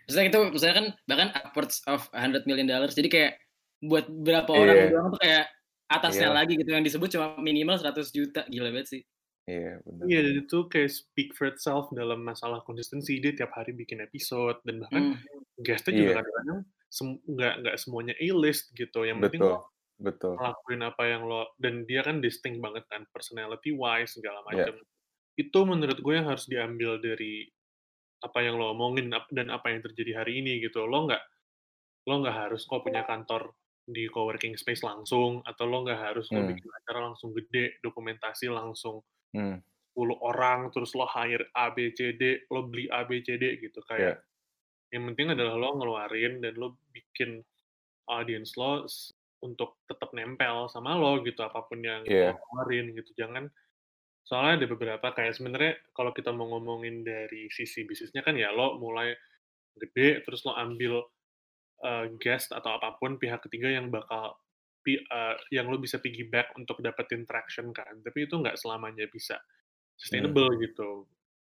Maksudnya 0.02 0.24
itu 0.28 0.38
maksudnya 0.50 0.74
kan 0.74 0.86
bahkan 1.06 1.28
upwards 1.32 1.76
of 1.86 2.10
100 2.10 2.42
million 2.44 2.66
dollars. 2.66 2.92
Jadi 2.92 3.06
kayak 3.06 3.32
buat 3.80 4.10
berapa 4.10 4.50
orang 4.50 4.90
doang 4.90 5.08
tuh 5.14 5.20
kayak 5.22 5.46
atasnya 5.86 6.28
Iya. 6.28 6.36
lagi 6.42 6.52
gitu 6.58 6.70
yang 6.70 6.82
disebut 6.82 7.08
cuma 7.08 7.38
minimal 7.38 7.78
100 7.78 8.10
juta. 8.10 8.42
Gila 8.50 8.74
banget 8.74 8.98
sih. 8.98 9.02
Iya, 9.46 9.78
benar. 9.86 10.04
Iya, 10.06 10.18
dan 10.26 10.34
itu 10.42 10.58
kayak 10.66 10.90
speak 10.90 11.30
for 11.38 11.46
itself 11.46 11.86
dalam 11.94 12.18
masalah 12.18 12.62
konsistensi. 12.62 13.22
Dia 13.22 13.30
tiap 13.32 13.54
hari 13.54 13.74
bikin 13.74 14.02
episode, 14.02 14.58
dan 14.66 14.82
bahkan 14.82 15.02
Hmm. 15.14 15.62
guestnya 15.62 15.94
juga 15.94 16.02
Iya. 16.02 16.16
kadang-kadang 16.18 16.58
sem- 16.92 17.24
nggak 17.24 17.54
nggak 17.64 17.76
semuanya 17.80 18.14
A-list 18.20 18.68
gitu. 18.76 19.08
Yang 19.08 19.18
penting 19.32 19.40
Betul, 19.40 19.56
lo 19.56 19.60
betul. 19.96 20.32
ngelakuin 20.36 20.82
apa 20.84 21.02
yang 21.08 21.22
lo, 21.24 21.42
dan 21.56 21.88
dia 21.88 22.04
kan 22.04 22.20
distinct 22.20 22.60
banget 22.60 22.84
kan, 22.92 23.08
personality-wise, 23.10 24.20
segala 24.20 24.44
Iya. 24.44 24.68
macam. 24.68 24.74
Itu 25.40 25.58
menurut 25.64 25.98
gue 26.04 26.14
yang 26.14 26.28
harus 26.28 26.44
diambil 26.44 27.00
dari 27.00 27.48
apa 28.20 28.38
yang 28.44 28.60
lo 28.60 28.76
omongin 28.76 29.08
dan 29.32 29.48
apa 29.50 29.72
yang 29.72 29.80
terjadi 29.82 30.22
hari 30.22 30.44
ini 30.44 30.60
gitu. 30.60 30.84
Lo 30.84 31.08
nggak 31.08 31.22
lo 32.06 32.14
nggak 32.20 32.36
harus 32.46 32.66
kok 32.66 32.82
punya 32.84 33.06
kantor 33.06 33.54
di 33.82 34.06
coworking 34.06 34.54
space 34.54 34.82
langsung, 34.82 35.40
atau 35.42 35.64
lo 35.66 35.82
nggak 35.82 35.98
harus 35.98 36.28
Hmm. 36.30 36.46
bikin 36.46 36.70
acara 36.70 37.08
langsung 37.10 37.32
gede, 37.32 37.80
dokumentasi 37.80 38.46
langsung 38.52 39.00
Hmm. 39.32 39.58
10 39.92 40.16
orang 40.20 40.70
terus 40.72 40.92
lo 40.94 41.04
hire 41.04 41.48
A 41.52 41.68
B 41.72 41.90
C 41.92 42.12
D 42.14 42.44
lo 42.48 42.64
beli 42.68 42.86
A 42.88 43.04
B 43.04 43.20
C 43.24 43.36
D 43.36 43.58
gitu 43.58 43.80
kayak 43.84 44.20
yang 44.92 45.08
penting 45.12 45.32
adalah 45.32 45.56
lo 45.56 45.80
ngeluarin 45.80 46.44
dan 46.44 46.54
lo 46.60 46.76
bikin 46.92 47.40
audience 48.12 48.54
lo 48.60 48.84
untuk 49.42 49.82
tetap 49.90 50.14
nempel 50.14 50.70
sama 50.70 50.94
lo 50.94 51.18
gitu 51.24 51.42
apa 51.42 51.64
pun 51.66 51.80
yang 51.82 52.04
Iya. 52.06 52.36
lo 52.36 52.38
keluarin 52.46 52.92
gitu. 52.94 53.10
Jangan 53.16 53.48
soalnya 54.22 54.62
ada 54.62 54.66
beberapa 54.70 55.06
kayak 55.10 55.34
sebenarnya 55.34 55.72
kalau 55.96 56.14
kita 56.14 56.30
mau 56.30 56.46
ngomongin 56.54 57.02
dari 57.02 57.50
sisi 57.50 57.82
bisnisnya 57.82 58.22
kan 58.22 58.38
ya 58.38 58.54
lo 58.54 58.78
mulai 58.78 59.16
gede 59.74 60.22
terus 60.22 60.46
lo 60.46 60.54
ambil 60.54 61.02
uh, 61.82 62.06
guest 62.22 62.54
atau 62.54 62.78
apa 62.78 62.94
pun 63.00 63.18
pihak 63.18 63.42
ketiga 63.48 63.72
yang 63.72 63.90
bakal 63.90 64.38
uh, 64.86 65.34
yang 65.50 65.66
lo 65.66 65.80
bisa 65.80 65.98
piggyback 65.98 66.54
untuk 66.54 66.78
dapetin 66.84 67.24
traction 67.26 67.72
kan. 67.74 67.98
Tapi 68.04 68.28
itu 68.28 68.34
nggak 68.38 68.60
selamanya 68.60 69.08
bisa 69.10 69.40
sustainable 69.96 70.52
gitu. 70.60 71.08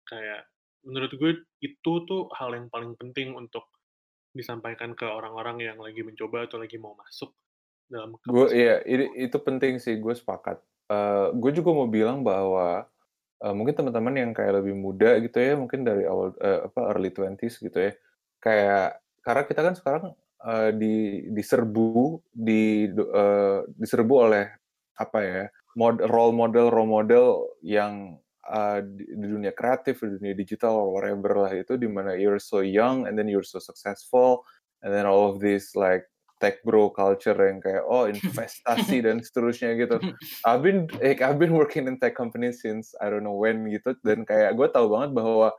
Kayak 0.07 0.47
menurut 0.85 1.11
gue 1.13 1.31
itu 1.61 1.93
tuh 2.09 2.29
hal 2.37 2.53
yang 2.57 2.67
paling 2.69 2.97
penting 2.97 3.33
untuk 3.37 3.69
disampaikan 4.31 4.95
ke 4.95 5.03
orang-orang 5.03 5.59
yang 5.59 5.77
lagi 5.79 6.01
mencoba 6.07 6.47
atau 6.47 6.57
lagi 6.61 6.79
mau 6.79 6.95
masuk 6.95 7.35
dalam 7.91 8.15
Gue 8.23 8.47
iya, 8.55 8.79
ini- 8.87 9.27
itu 9.27 9.37
penting 9.43 9.75
sih, 9.83 9.99
gue 9.99 10.15
sepakat. 10.15 10.63
Eh, 10.87 11.27
gue 11.35 11.51
juga 11.51 11.71
mau 11.75 11.87
bilang 11.91 12.23
bahwa 12.23 12.87
eh, 13.43 13.53
mungkin 13.57 13.75
teman-teman 13.75 14.15
yang 14.15 14.31
kayak 14.37 14.63
lebih 14.63 14.75
muda 14.77 15.19
gitu 15.19 15.37
ya, 15.41 15.53
mungkin 15.59 15.83
dari 15.83 16.07
awal 16.07 16.31
eh, 16.39 16.61
apa 16.71 16.79
early 16.95 17.11
20s 17.11 17.59
gitu 17.59 17.75
ya. 17.75 17.91
Kayak 18.39 19.01
karena 19.25 19.43
kita 19.49 19.61
kan 19.67 19.75
sekarang 19.75 20.03
eh, 20.47 20.71
di 20.77 20.95
diserbu 21.35 22.21
di 22.31 22.87
eh, 22.95 23.59
diserbu 23.75 24.13
oleh 24.31 24.45
apa 24.95 25.19
ya? 25.25 25.43
Mod, 25.75 26.03
role 26.03 26.35
model 26.35 26.67
role 26.71 26.87
model 26.91 27.25
yang 27.63 28.20
eh, 28.47 28.79
di, 28.85 29.03
di 29.13 29.25
dunia 29.27 29.53
kreatif, 29.53 30.01
di 30.01 30.17
dunia 30.17 30.33
digital 30.37 30.73
or 30.77 30.89
whatever 30.97 31.37
lah 31.45 31.53
itu 31.53 31.77
di 31.77 31.85
mana 31.89 32.17
you're 32.17 32.41
so 32.41 32.61
young 32.65 33.05
and 33.05 33.17
then 33.17 33.29
you're 33.29 33.45
so 33.45 33.61
successful 33.61 34.45
and 34.81 34.89
then 34.93 35.05
all 35.05 35.29
of 35.29 35.37
this 35.43 35.77
like 35.77 36.05
tech 36.41 36.57
bro 36.65 36.89
culture 36.89 37.37
yang 37.37 37.61
kayak 37.61 37.85
oh 37.85 38.09
investasi 38.13 39.05
dan 39.05 39.21
seterusnya 39.21 39.77
gitu. 39.77 40.01
I've 40.41 40.65
been 40.65 40.89
like, 40.97 41.21
I've 41.21 41.37
been 41.37 41.53
working 41.53 41.85
in 41.85 42.01
tech 42.01 42.17
company 42.17 42.49
since 42.49 42.97
I 42.97 43.13
don't 43.13 43.21
know 43.21 43.37
when 43.37 43.69
gitu 43.69 43.93
dan 44.01 44.25
kayak 44.25 44.57
gue 44.57 44.67
tahu 44.73 44.89
banget 44.89 45.13
bahwa 45.13 45.53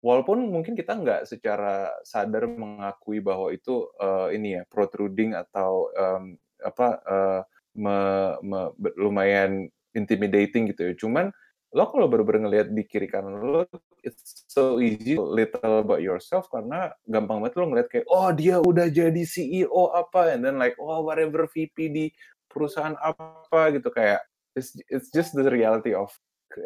walaupun 0.00 0.48
mungkin 0.48 0.72
kita 0.78 0.96
nggak 0.96 1.28
secara 1.28 1.92
sadar 2.06 2.48
mengakui 2.48 3.20
bahwa 3.20 3.52
itu 3.52 3.90
eh, 4.00 4.28
ini 4.36 4.56
ya 4.60 4.62
protruding 4.70 5.36
atau 5.36 5.92
em, 5.92 6.38
apa 6.64 6.88
eh, 7.04 7.40
me- 7.76 8.36
me- 8.44 8.94
lumayan 8.96 9.68
intimidating 9.98 10.70
gitu 10.70 10.90
ya. 10.90 10.94
Cuman 10.96 11.34
lo 11.70 11.86
kalau 11.86 12.10
baru-baru 12.10 12.50
ngelihat 12.50 12.68
di 12.74 12.82
kiri 12.82 13.06
kanan 13.06 13.38
lo 13.38 13.62
it's 14.02 14.42
so 14.50 14.82
easy 14.82 15.14
little 15.14 15.86
about 15.86 16.02
yourself 16.02 16.50
karena 16.50 16.90
gampang 17.06 17.38
banget 17.38 17.54
lo 17.62 17.64
ngeliat 17.70 17.88
kayak 17.88 18.06
oh 18.10 18.34
dia 18.34 18.58
udah 18.58 18.90
jadi 18.90 19.22
CEO 19.22 19.94
apa? 19.94 20.34
And 20.34 20.42
then 20.42 20.58
like 20.58 20.74
oh 20.82 21.06
whatever 21.06 21.46
VP 21.46 21.76
di 21.94 22.06
perusahaan 22.50 22.98
apa? 22.98 23.70
Gitu 23.70 23.86
kayak 23.94 24.26
it's 24.58 24.74
it's 24.90 25.14
just 25.14 25.30
the 25.38 25.46
reality 25.46 25.94
of 25.94 26.10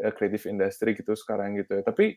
uh, 0.00 0.08
creative 0.16 0.49
industry 0.49 0.96
gitu 0.96 1.12
sekarang 1.12 1.61
gitu 1.61 1.80
ya. 1.80 1.82
Tapi 1.84 2.16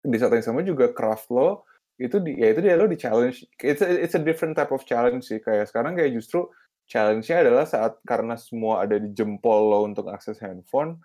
di 0.00 0.16
saat 0.16 0.30
yang 0.30 0.46
sama 0.46 0.62
juga 0.62 0.94
craft 0.94 1.28
lo 1.34 1.66
itu 2.00 2.16
di, 2.22 2.38
ya 2.38 2.54
itu 2.54 2.64
dia 2.64 2.80
lo 2.80 2.88
di 2.88 2.96
challenge 2.96 3.44
it's 3.60 3.84
a, 3.84 3.88
it's 3.92 4.16
a 4.16 4.22
different 4.22 4.54
type 4.54 4.70
of 4.70 4.86
challenge 4.86 5.26
sih. 5.26 5.42
Kayak 5.42 5.74
sekarang 5.74 5.98
kayak 5.98 6.14
justru 6.14 6.46
challenge-nya 6.90 7.46
adalah 7.46 7.66
saat 7.70 7.98
karena 8.02 8.34
semua 8.34 8.82
ada 8.82 8.98
di 8.98 9.14
jempol 9.14 9.70
lo 9.70 9.86
untuk 9.86 10.10
akses 10.10 10.42
handphone 10.42 10.98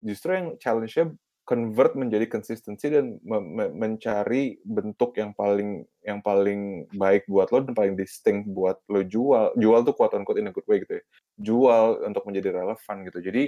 justru 0.00 0.36
yang 0.36 0.56
challenge-nya 0.60 1.12
convert 1.50 1.98
menjadi 1.98 2.30
konsistensi 2.30 2.86
dan 2.86 3.18
me- 3.26 3.42
me- 3.42 3.74
mencari 3.74 4.62
bentuk 4.62 5.18
yang 5.18 5.34
paling 5.34 5.82
yang 6.06 6.22
paling 6.22 6.86
baik 6.94 7.26
buat 7.26 7.50
lo 7.50 7.66
dan 7.66 7.74
paling 7.74 7.98
distinct 7.98 8.46
buat 8.54 8.78
lo 8.86 9.02
jual. 9.02 9.58
Jual 9.58 9.82
tuh 9.82 9.94
quote 9.98 10.14
unquote 10.14 10.38
in 10.38 10.46
a 10.46 10.54
good 10.54 10.66
way 10.70 10.78
gitu 10.78 11.02
ya. 11.02 11.04
Jual 11.42 12.06
untuk 12.06 12.22
menjadi 12.30 12.54
relevan 12.54 13.02
gitu. 13.02 13.18
Jadi 13.18 13.42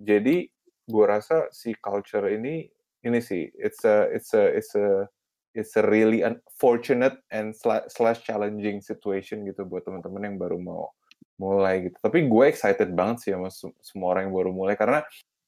jadi 0.00 0.48
gua 0.88 1.20
rasa 1.20 1.52
si 1.52 1.76
culture 1.76 2.24
ini 2.32 2.64
ini 3.04 3.20
sih 3.20 3.52
it's 3.60 3.84
a 3.84 4.08
it's 4.08 4.32
a 4.32 4.44
it's 4.48 4.72
a 4.72 5.04
it's 5.52 5.76
a 5.76 5.84
really 5.84 6.24
unfortunate 6.24 7.20
and 7.28 7.52
sla- 7.52 7.86
slash 7.92 8.24
challenging 8.24 8.80
situation 8.80 9.44
gitu 9.44 9.68
buat 9.68 9.84
teman-teman 9.84 10.32
yang 10.32 10.36
baru 10.40 10.56
mau 10.56 10.90
mulai 11.38 11.90
gitu. 11.90 11.96
Tapi 11.98 12.26
gue 12.26 12.44
excited 12.46 12.90
banget 12.94 13.16
sih 13.26 13.30
sama 13.34 13.50
se- 13.50 13.76
semua 13.82 14.14
orang 14.14 14.30
yang 14.30 14.34
baru 14.34 14.50
mulai 14.54 14.74
karena 14.74 15.02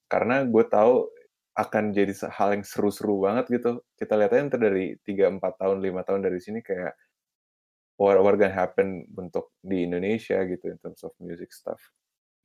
karena 0.07 0.47
gue 0.47 0.65
tahu 0.67 1.11
akan 1.57 1.97
jadi 1.97 2.13
hal 2.31 2.61
yang 2.61 2.65
seru-seru 2.65 3.25
banget 3.25 3.49
gitu 3.49 3.81
kita 3.97 4.13
lihat 4.15 4.31
aja 4.37 4.43
ntar 4.49 4.61
dari 4.61 4.97
3, 5.01 5.41
4 5.41 5.61
tahun 5.61 5.77
5 5.81 6.07
tahun 6.09 6.21
dari 6.21 6.39
sini 6.39 6.61
kayak 6.61 6.93
what, 7.97 8.21
what 8.21 8.37
gonna 8.37 8.53
happen 8.53 9.09
untuk 9.17 9.57
di 9.65 9.89
Indonesia 9.89 10.37
gitu 10.45 10.69
in 10.69 10.77
terms 10.79 11.01
of 11.01 11.17
music 11.19 11.51
stuff 11.53 11.81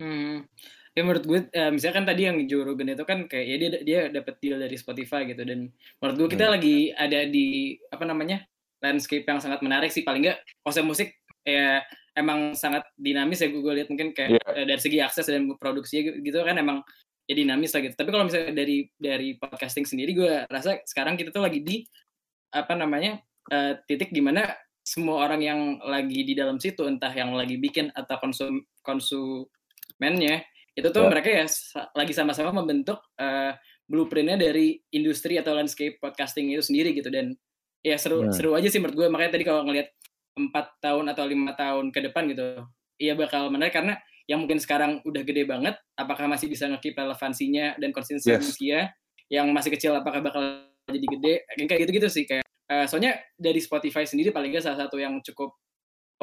Hmm. 0.01 0.50
Ya 0.91 1.01
menurut 1.08 1.24
gue, 1.24 1.39
uh, 1.53 1.72
misalkan 1.72 2.03
tadi 2.03 2.27
yang 2.27 2.41
Joe 2.50 2.65
Rogan 2.65 2.91
itu 2.91 3.06
kan 3.06 3.30
kayak 3.30 3.46
ya 3.48 3.56
dia 3.56 3.70
dia 3.86 4.00
dapat 4.10 4.41
deal 4.41 4.60
dari 4.60 4.75
Spotify 4.75 5.24
gitu 5.30 5.46
dan 5.46 5.72
menurut 6.01 6.15
gue 6.18 6.30
kita 6.36 6.50
hmm. 6.50 6.53
lagi 6.58 6.77
ada 6.91 7.20
di 7.30 7.77
apa 7.94 8.03
namanya 8.03 8.44
landscape 8.82 9.24
yang 9.24 9.39
sangat 9.39 9.62
menarik 9.62 9.94
sih 9.94 10.01
paling 10.01 10.25
nggak 10.25 10.41
konsep 10.65 10.84
musik 10.84 11.22
ya 11.46 11.86
emang 12.18 12.58
sangat 12.58 12.84
dinamis 13.00 13.39
ya 13.39 13.48
gue, 13.53 13.62
gue 13.62 13.74
lihat 13.77 13.88
mungkin 13.88 14.12
kayak 14.12 14.36
yeah. 14.36 14.51
Iya. 14.51 14.63
dari 14.68 14.82
segi 14.82 15.00
akses 15.00 15.25
dan 15.30 15.48
produksi 15.56 16.03
gitu 16.03 16.44
kan 16.44 16.60
emang 16.60 16.84
ya 17.25 17.34
dinamis 17.38 17.72
lah 17.72 17.82
gitu. 17.86 17.96
Tapi 17.96 18.10
kalau 18.10 18.25
misalnya 18.28 18.54
dari 18.56 18.90
dari 18.98 19.38
podcasting 19.38 19.86
sendiri 19.88 20.12
gue 20.13 20.34
rasa 20.50 20.82
sekarang 20.84 21.16
kita 21.16 21.30
tuh 21.32 21.44
lagi 21.44 21.62
di 21.62 21.86
apa 22.51 22.75
namanya 22.75 23.20
uh, 23.51 23.80
titik 23.88 24.12
di 24.12 24.20
mana 24.20 24.51
semua 24.82 25.30
orang 25.30 25.42
yang 25.42 25.60
lagi 25.86 26.25
di 26.25 26.34
dalam 26.34 26.58
situ 26.58 26.84
entah 26.90 27.13
yang 27.13 27.32
lagi 27.38 27.56
bikin 27.56 27.94
atau 27.94 28.18
konsum 28.18 28.66
konsumennya 28.82 30.42
itu 30.74 30.88
tuh 30.90 31.06
yeah. 31.06 31.12
mereka 31.12 31.30
ya 31.30 31.46
lagi 31.94 32.13
sama-sama 32.16 32.50
membentuk 32.50 33.00
uh, 33.22 33.54
blueprintnya 33.86 34.40
dari 34.40 34.80
industri 34.96 35.38
atau 35.38 35.54
landscape 35.54 36.01
podcasting 36.01 36.51
itu 36.56 36.63
sendiri 36.63 36.96
gitu 36.98 37.12
dan 37.13 37.38
ya 37.86 37.96
seru 38.01 38.25
yeah. 38.25 38.34
seru 38.34 38.51
aja 38.58 38.68
sih 38.68 38.82
menurut 38.82 39.06
gue 39.06 39.08
makanya 39.12 39.38
tadi 39.38 39.46
kalau 39.46 39.62
ngelihat 39.68 39.94
empat 40.36 40.80
tahun 40.80 41.06
atau 41.12 41.24
lima 41.28 41.54
tahun 41.54 41.92
ke 41.94 42.00
depan 42.10 42.24
gitu 42.32 42.66
iya 42.98 43.13
bakal 43.13 43.51
menarik 43.51 43.75
karena 43.75 44.00
yang 44.32 44.48
mungkin 44.48 44.64
sekarang 44.64 45.04
udah 45.04 45.28
gede 45.28 45.44
banget 45.44 45.76
apakah 46.00 46.32
masih 46.32 46.48
bisa 46.48 46.72
ngekip 46.72 46.96
relevansinya 46.96 47.76
dan 47.76 47.92
konsistensinya 47.92 48.88
yes. 48.88 49.28
yang 49.28 49.52
masih 49.52 49.76
kecil 49.76 49.92
apakah 49.92 50.24
bakal 50.24 50.40
jadi 50.88 51.08
gede 51.20 51.34
kayak 51.68 51.80
gitu-gitu 51.84 52.08
sih 52.08 52.24
kayak 52.24 52.48
uh, 52.72 52.88
soalnya 52.88 53.20
dari 53.36 53.60
Spotify 53.60 54.08
sendiri 54.08 54.32
paling 54.32 54.56
nggak 54.56 54.64
salah 54.64 54.88
satu 54.88 54.96
yang 55.04 55.20
cukup 55.20 55.52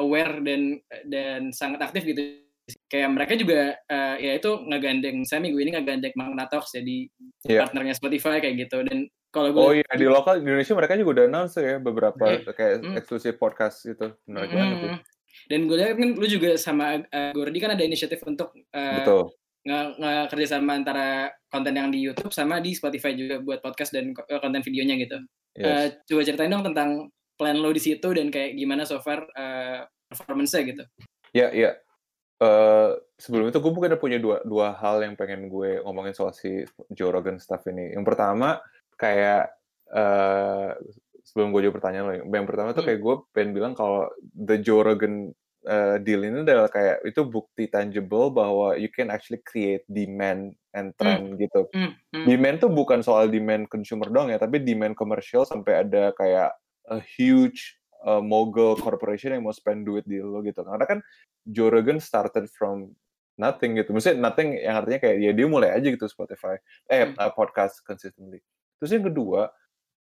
aware 0.01 0.41
dan 0.41 0.81
dan 1.05 1.53
sangat 1.53 1.85
aktif 1.85 2.01
gitu 2.01 2.49
kayak 2.89 3.09
mereka 3.13 3.33
juga 3.37 3.77
uh, 3.89 4.15
ya 4.17 4.37
itu 4.37 4.51
ngegandeng 4.65 5.25
saya 5.25 5.41
minggu 5.41 5.61
ini 5.61 5.77
ngegandeng 5.77 6.13
Magna 6.17 6.49
Talks 6.49 6.73
jadi 6.73 7.05
yeah. 7.45 7.61
partnernya 7.65 7.93
Spotify 7.93 8.41
kayak 8.41 8.69
gitu 8.69 8.81
dan 8.85 9.05
kalau 9.29 9.53
gue 9.53 9.61
oh 9.61 9.73
iya 9.77 9.93
di 9.93 10.09
lokal 10.09 10.41
di 10.41 10.49
Indonesia 10.49 10.73
mereka 10.73 10.97
juga 10.97 11.11
udah 11.21 11.25
announce 11.29 11.61
ya 11.61 11.77
beberapa 11.77 12.25
yeah. 12.25 12.53
kayak 12.53 12.75
mm. 12.81 12.95
eksklusif 12.97 13.37
podcast 13.37 13.85
itu 13.85 14.17
menarik 14.25 14.49
mm. 14.49 14.57
banget. 14.57 15.01
Dan 15.47 15.69
gue 15.69 15.77
lihat 15.79 15.95
kan 15.95 16.09
lu 16.17 16.27
juga 16.27 16.59
sama 16.59 16.99
uh, 16.99 17.31
Gordy 17.31 17.59
kan 17.61 17.71
ada 17.77 17.85
inisiatif 17.85 18.19
untuk 18.27 18.51
uh, 18.75 18.97
Betul. 18.99 19.23
nge, 19.63 19.79
nge 20.01 20.13
kerjasama 20.33 20.71
antara 20.75 21.07
konten 21.47 21.73
yang 21.77 21.89
di 21.93 22.03
YouTube 22.03 22.35
sama 22.35 22.59
di 22.59 22.75
Spotify 22.75 23.15
juga 23.15 23.39
buat 23.39 23.63
podcast 23.63 23.95
dan 23.95 24.11
konten 24.17 24.61
videonya 24.65 24.95
gitu 24.99 25.17
yes. 25.55 25.65
uh, 25.65 25.87
coba 26.09 26.21
ceritain 26.27 26.51
dong 26.51 26.65
tentang 26.65 27.07
plan 27.39 27.55
lo 27.55 27.71
di 27.71 27.79
situ 27.79 28.09
dan 28.11 28.27
kayak 28.27 28.59
gimana 28.59 28.83
so 28.83 28.99
far 28.99 29.23
uh, 29.37 29.87
performance-nya 30.11 30.61
gitu 30.67 30.83
ya 31.31 31.47
yeah, 31.47 31.51
ya 31.53 31.61
yeah 31.69 31.75
Uh, 32.39 32.95
sebelum 33.19 33.51
itu 33.51 33.59
gue 33.59 33.67
bukan 33.75 33.99
punya 33.99 34.15
dua 34.15 34.39
dua 34.47 34.71
hal 34.79 35.03
yang 35.03 35.19
pengen 35.19 35.51
gue 35.51 35.83
ngomongin 35.83 36.15
soal 36.15 36.31
si 36.31 36.63
Joe 36.87 37.11
Rogan 37.11 37.35
stuff 37.35 37.67
ini. 37.67 37.91
Yang 37.91 38.07
pertama 38.07 38.63
kayak 38.95 39.51
uh, 39.91 40.71
sebelum 41.29 41.53
gue 41.53 41.69
jawab 41.69 41.77
pertanyaan 41.77 42.05
lo, 42.09 42.13
yang 42.17 42.49
pertama 42.49 42.73
tuh 42.73 42.81
hmm. 42.81 42.89
kayak 42.89 42.99
gue 43.05 43.15
pengen 43.37 43.51
bilang 43.53 43.73
kalau 43.77 44.09
the 44.33 44.57
Joe 44.57 44.81
Rogan 44.81 45.29
uh, 45.67 46.01
deal 46.01 46.23
ini 46.23 46.41
adalah 46.45 46.71
kayak 46.71 47.03
itu 47.03 47.21
bukti 47.27 47.67
tangible 47.67 48.31
bahwa 48.31 48.73
you 48.79 48.87
can 48.89 49.11
actually 49.11 49.41
create 49.43 49.83
demand 49.89 50.55
and 50.77 50.93
trend 50.95 51.35
mm. 51.35 51.39
gitu. 51.41 51.65
Mm. 51.73 51.91
Mm. 52.13 52.25
Demand 52.29 52.55
tuh 52.61 52.71
bukan 52.71 53.01
soal 53.01 53.27
demand 53.27 53.65
consumer 53.67 54.07
dong 54.07 54.29
ya, 54.29 54.37
tapi 54.37 54.61
demand 54.61 54.93
komersial 54.93 55.43
sampai 55.43 55.83
ada 55.83 56.13
kayak 56.13 56.53
a 56.93 56.97
huge 57.01 57.79
uh, 58.05 58.21
mogul 58.21 58.77
corporation 58.77 59.33
yang 59.33 59.43
mau 59.43 59.55
spend 59.55 59.83
duit 59.83 60.05
di 60.05 60.21
lo 60.21 60.45
gitu. 60.45 60.61
Karena 60.61 60.85
kan 60.85 60.99
Joe 61.49 61.73
Rogan 61.73 61.97
started 61.97 62.45
from 62.53 62.93
nothing 63.39 63.79
gitu. 63.79 63.95
Maksudnya 63.95 64.19
nothing 64.21 64.59
yang 64.59 64.83
artinya 64.83 64.99
kayak 65.01 65.17
ya 65.19 65.31
dia 65.33 65.47
mulai 65.49 65.73
aja 65.73 65.87
gitu 65.87 66.05
Spotify, 66.05 66.59
eh 66.91 67.09
hmm. 67.09 67.17
uh, 67.17 67.31
podcast 67.33 67.81
consistently. 67.81 68.39
Terus 68.79 68.91
yang 68.95 69.05
kedua, 69.11 69.49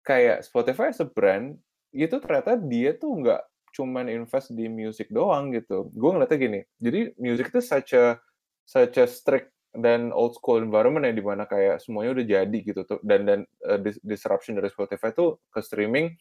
kayak 0.09 0.41
Spotify 0.49 0.89
as 0.89 1.05
a 1.05 1.09
brand, 1.09 1.61
itu 1.93 2.17
ternyata 2.17 2.57
dia 2.57 2.97
tuh 2.97 3.13
nggak 3.21 3.45
cuman 3.77 4.09
invest 4.09 4.57
di 4.57 4.65
music 4.65 5.13
doang 5.13 5.53
gitu. 5.53 5.93
Gue 5.93 6.17
ngeliatnya 6.17 6.39
gini, 6.41 6.61
jadi 6.81 7.13
music 7.21 7.53
itu 7.53 7.61
such 7.61 7.93
a, 7.93 8.17
such 8.65 8.97
a 8.97 9.05
strict 9.05 9.53
dan 9.77 10.09
old 10.17 10.33
school 10.33 10.65
environment 10.65 11.05
ya 11.05 11.13
di 11.13 11.21
mana 11.21 11.45
kayak 11.45 11.85
semuanya 11.85 12.17
udah 12.17 12.27
jadi 12.41 12.59
gitu 12.65 12.89
tuh 12.89 12.99
dan 13.05 13.29
dan 13.29 13.41
uh, 13.69 13.77
disruption 14.01 14.57
dari 14.57 14.73
Spotify 14.73 15.13
tuh 15.13 15.45
ke 15.53 15.61
streaming 15.61 16.17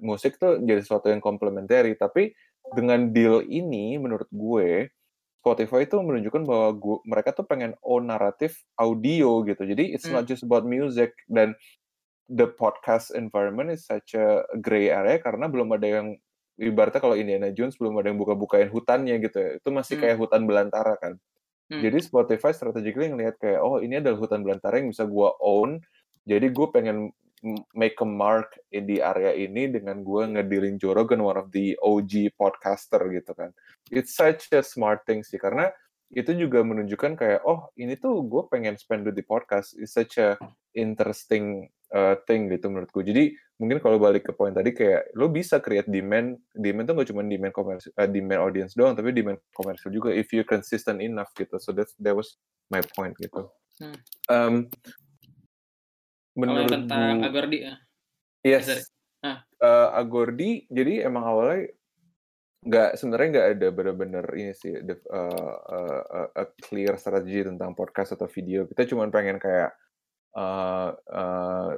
musik 0.00 0.40
tuh 0.40 0.60
jadi 0.60 0.80
sesuatu 0.80 1.08
yang 1.12 1.20
komplementari 1.20 1.96
tapi 1.96 2.32
dengan 2.72 3.12
deal 3.12 3.44
ini 3.44 3.96
menurut 4.00 4.28
gue 4.32 4.88
Spotify 5.42 5.82
itu 5.82 5.98
menunjukkan 5.98 6.46
bahwa 6.46 6.70
gue, 6.78 6.98
mereka 7.02 7.34
tuh 7.34 7.42
pengen 7.42 7.74
own 7.82 8.06
naratif 8.06 8.62
audio 8.78 9.42
gitu. 9.42 9.66
Jadi 9.66 9.90
it's 9.90 10.06
mm. 10.06 10.14
not 10.14 10.22
just 10.30 10.46
about 10.46 10.62
music 10.62 11.18
dan 11.26 11.58
the 12.32 12.48
podcast 12.48 13.12
environment 13.12 13.68
is 13.68 13.84
such 13.84 14.16
a 14.16 14.40
gray 14.64 14.88
area 14.88 15.20
karena 15.20 15.52
belum 15.52 15.68
ada 15.76 16.00
yang 16.00 16.08
ibaratnya 16.56 17.00
kalau 17.04 17.16
Indiana 17.16 17.52
Jones 17.52 17.76
belum 17.76 18.00
ada 18.00 18.08
yang 18.08 18.20
buka-bukain 18.20 18.72
hutannya 18.72 19.20
gitu 19.20 19.36
ya. 19.36 19.50
Itu 19.60 19.68
masih 19.68 20.00
kayak 20.00 20.16
mm. 20.16 20.22
hutan 20.24 20.42
belantara 20.48 20.96
kan. 20.96 21.20
Mm. 21.68 21.84
Jadi 21.84 21.98
Spotify 22.00 22.56
strategically 22.56 23.12
ngelihat 23.12 23.36
kayak 23.36 23.60
oh 23.60 23.80
ini 23.84 24.00
adalah 24.00 24.16
hutan 24.16 24.40
belantara 24.40 24.80
yang 24.80 24.88
bisa 24.88 25.04
gue 25.04 25.28
own. 25.44 25.84
Jadi 26.24 26.46
gue 26.48 26.66
pengen 26.72 27.12
make 27.74 27.98
a 27.98 28.06
mark 28.06 28.54
di 28.70 29.02
area 29.02 29.34
ini 29.34 29.66
dengan 29.66 30.06
gue 30.06 30.22
ngedilin 30.30 30.78
Joe 30.78 30.94
Rogan, 30.94 31.26
one 31.26 31.38
of 31.42 31.50
the 31.50 31.74
OG 31.82 32.38
podcaster 32.38 33.02
gitu 33.10 33.34
kan. 33.34 33.50
It's 33.90 34.14
such 34.14 34.54
a 34.54 34.62
smart 34.62 35.02
thing 35.04 35.26
sih, 35.26 35.42
karena 35.42 35.74
itu 36.14 36.30
juga 36.38 36.62
menunjukkan 36.62 37.18
kayak, 37.18 37.40
oh 37.42 37.74
ini 37.74 37.98
tuh 37.98 38.22
gue 38.30 38.46
pengen 38.46 38.78
spend 38.78 39.10
di 39.10 39.24
podcast. 39.26 39.74
It's 39.74 39.98
such 39.98 40.22
a 40.22 40.38
interesting 40.78 41.66
uh, 41.94 42.16
thing 42.24 42.48
gitu 42.48 42.72
menurut 42.72 42.90
gue. 42.90 43.04
Jadi 43.04 43.24
mungkin 43.60 43.78
kalau 43.78 44.00
balik 44.02 44.26
ke 44.26 44.32
poin 44.34 44.50
tadi 44.50 44.74
kayak, 44.74 45.14
lo 45.14 45.30
bisa 45.30 45.62
create 45.62 45.86
demand, 45.86 46.34
demand 46.56 46.90
tuh 46.90 46.94
gak 46.98 47.08
cuma 47.14 47.22
demand 47.22 47.54
komersial, 47.54 47.92
uh, 47.94 48.08
demand 48.10 48.40
audience 48.42 48.72
doang, 48.74 48.96
tapi 48.98 49.14
demand 49.14 49.38
komersial 49.54 49.94
juga 49.94 50.10
if 50.10 50.32
you 50.34 50.42
consistent 50.42 50.98
enough 50.98 51.30
gitu. 51.38 51.60
So 51.62 51.70
that's, 51.70 51.94
that 52.02 52.16
was 52.16 52.40
my 52.72 52.82
point 52.96 53.14
gitu. 53.20 53.46
Hmm. 53.78 53.96
Um, 54.26 54.54
menurut 56.34 56.72
tentang 56.72 57.20
Bu, 57.20 57.28
Agordi 57.28 57.58
ya. 57.68 57.74
Yes. 58.42 58.88
Ah. 59.22 59.46
Uh, 59.62 59.88
Agordi 59.94 60.66
jadi 60.66 61.06
emang 61.06 61.22
awalnya 61.22 61.70
nggak 62.62 62.94
sebenarnya 62.94 63.28
nggak 63.34 63.48
ada 63.58 63.68
benar-benar 63.74 64.26
ini 64.38 64.54
sih 64.54 64.70
the, 64.86 64.94
uh, 65.10 65.56
uh, 65.66 66.28
a 66.30 66.44
clear 66.62 66.94
strategi 66.94 67.42
tentang 67.42 67.74
podcast 67.74 68.14
atau 68.14 68.30
video. 68.30 68.66
Kita 68.70 68.86
cuma 68.86 69.06
pengen 69.10 69.42
kayak 69.42 69.74
uh, 70.36 70.90
uh, 70.96 71.70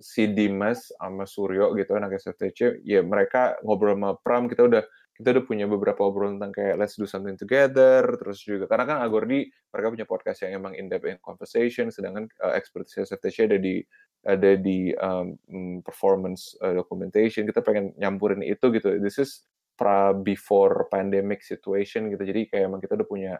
si 0.00 0.30
Dimas 0.32 0.92
sama 0.96 1.24
Suryo 1.24 1.72
gitu 1.76 1.96
anak 1.96 2.16
SFTC 2.16 2.84
ya 2.84 3.00
mereka 3.04 3.56
ngobrol 3.64 3.96
sama 3.96 4.10
Pram 4.20 4.48
kita 4.48 4.64
udah 4.64 4.82
kita 5.20 5.36
udah 5.36 5.44
punya 5.44 5.68
beberapa 5.68 6.00
obrolan 6.08 6.40
tentang 6.40 6.56
kayak 6.56 6.74
let's 6.80 6.96
do 6.96 7.04
something 7.04 7.36
together 7.36 8.16
terus 8.16 8.40
juga 8.40 8.64
karena 8.64 8.88
kan 8.88 8.96
Agordi 9.04 9.52
mereka 9.68 9.92
punya 9.92 10.06
podcast 10.08 10.48
yang 10.48 10.64
emang 10.64 10.72
in 10.72 10.88
depth 10.88 11.04
in 11.04 11.20
conversation 11.20 11.92
sedangkan 11.92 12.24
uh, 12.40 12.56
expertise 12.56 13.04
SFTC 13.04 13.52
ada 13.52 13.60
di 13.60 13.84
ada 14.24 14.56
di 14.56 14.92
um, 14.96 15.36
performance 15.84 16.56
uh, 16.64 16.72
documentation 16.72 17.44
kita 17.44 17.60
pengen 17.60 17.92
nyampurin 18.00 18.40
itu 18.44 18.68
gitu. 18.72 18.96
This 19.00 19.20
is 19.20 19.44
pra 19.76 20.12
before 20.12 20.88
pandemic 20.88 21.44
situation 21.44 22.08
gitu 22.12 22.24
jadi 22.24 22.48
kayak 22.48 22.64
emang 22.68 22.80
kita 22.80 22.96
udah 23.00 23.08
punya 23.08 23.32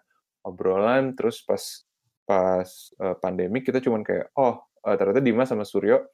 obrolan 0.45 1.13
terus 1.17 1.45
pas 1.45 1.61
pas 2.31 2.71
uh, 3.03 3.19
pandemik 3.19 3.67
kita 3.67 3.83
cuman 3.83 4.07
kayak 4.07 4.31
oh 4.39 4.63
uh, 4.87 4.95
ternyata 4.95 5.19
Dimas 5.19 5.51
sama 5.51 5.67
Suryo 5.67 6.07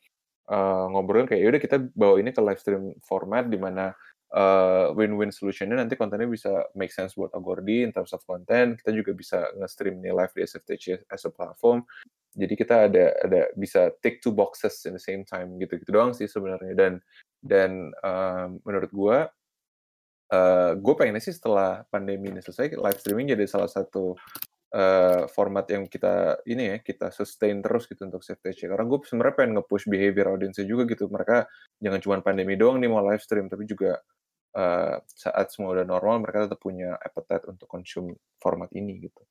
uh, 0.49 0.89
ngobrolin 0.89 1.29
kayak 1.29 1.45
yaudah 1.45 1.61
kita 1.61 1.77
bawa 1.93 2.17
ini 2.17 2.33
ke 2.33 2.41
live 2.41 2.57
stream 2.57 2.97
format 3.05 3.53
di 3.53 3.61
mana 3.61 3.93
uh, 4.33 4.97
win-win 4.97 5.29
solutionnya 5.29 5.77
nanti 5.77 5.93
kontennya 5.93 6.25
bisa 6.25 6.73
make 6.73 6.89
sense 6.89 7.13
buat 7.13 7.37
Agordi 7.37 7.85
in 7.85 7.93
terms 7.93 8.17
of 8.17 8.25
content 8.25 8.81
kita 8.81 8.97
juga 8.97 9.13
bisa 9.13 9.45
nge-stream 9.61 10.01
nih 10.01 10.17
live 10.17 10.33
di 10.33 10.41
SFTC 10.49 11.05
as 11.13 11.29
a 11.29 11.31
platform. 11.31 11.85
Jadi 12.37 12.53
kita 12.53 12.89
ada 12.89 13.17
ada 13.21 13.49
bisa 13.57 13.93
tick 14.05 14.21
two 14.21 14.33
boxes 14.33 14.85
in 14.89 14.97
the 14.97 15.01
same 15.01 15.25
time 15.25 15.57
gitu 15.61 15.77
gitu 15.81 15.93
doang 15.93 16.17
sih 16.17 16.29
sebenarnya. 16.29 16.73
Dan 16.73 16.93
dan 17.41 17.93
um, 18.05 18.61
menurut 18.65 18.93
gue 18.93 19.19
uh, 20.33 20.73
gue 20.77 20.95
pengennya 20.97 21.23
sih 21.25 21.33
setelah 21.33 21.85
pandemi 21.89 22.29
ini 22.29 22.41
selesai 22.45 22.77
live 22.77 23.01
streaming 23.01 23.33
jadi 23.33 23.45
salah 23.49 23.71
satu 23.73 24.17
uh, 24.75 25.31
format 25.31 25.67
yang 25.71 25.87
kita 25.87 26.43
ini 26.49 26.75
ya 26.75 26.77
kita 26.83 27.15
sustain 27.15 27.63
terus 27.63 27.87
gitu 27.87 28.03
untuk 28.09 28.25
CFTC 28.25 28.67
karena 28.67 28.85
gue 28.89 28.99
sebenarnya 29.07 29.35
pengen 29.39 29.53
nge-push 29.61 29.87
behavior 29.87 30.35
audiensnya 30.35 30.67
juga 30.67 30.89
gitu 30.91 31.07
mereka 31.07 31.47
jangan 31.79 32.01
cuma 32.03 32.17
pandemi 32.25 32.59
doang 32.59 32.83
nih 32.83 32.91
mau 32.91 33.05
live 33.07 33.23
stream 33.23 33.47
tapi 33.47 33.69
juga 33.69 34.01
uh, 34.57 34.97
saat 35.07 35.47
semua 35.53 35.77
udah 35.77 35.87
normal 35.87 36.25
mereka 36.25 36.49
tetap 36.51 36.59
punya 36.59 36.97
appetite 36.99 37.45
untuk 37.47 37.69
konsum 37.69 38.11
format 38.41 38.73
ini 38.73 39.05
gitu. 39.05 39.23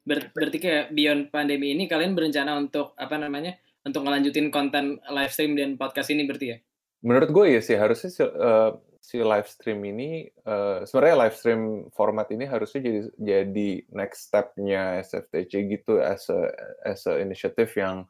Ber 0.00 0.32
berarti 0.32 0.58
kayak 0.58 0.96
beyond 0.96 1.30
pandemi 1.30 1.76
ini 1.76 1.86
kalian 1.86 2.18
berencana 2.18 2.56
untuk 2.58 2.98
apa 2.98 3.14
namanya 3.20 3.54
untuk 3.86 4.02
ngelanjutin 4.04 4.50
konten 4.50 4.98
live 5.08 5.32
stream 5.32 5.54
dan 5.54 5.78
podcast 5.78 6.10
ini 6.10 6.26
berarti 6.26 6.46
ya? 6.50 6.58
Menurut 7.00 7.30
gue 7.32 7.46
ya 7.56 7.60
sih 7.64 7.76
harusnya 7.80 8.10
uh, 8.28 8.76
si 9.10 9.18
live 9.18 9.50
stream 9.50 9.82
ini 9.82 10.30
uh, 10.46 10.86
sebenarnya 10.86 11.26
live 11.26 11.34
stream 11.34 11.62
format 11.90 12.30
ini 12.30 12.46
harusnya 12.46 12.78
jadi 12.78 13.00
jadi 13.18 13.70
next 13.90 14.30
stepnya 14.30 15.02
SFTC 15.02 15.50
gitu 15.66 15.98
as 15.98 16.30
a 16.30 16.46
as 16.86 17.02
a 17.10 17.18
initiative 17.18 17.74
yang 17.74 18.06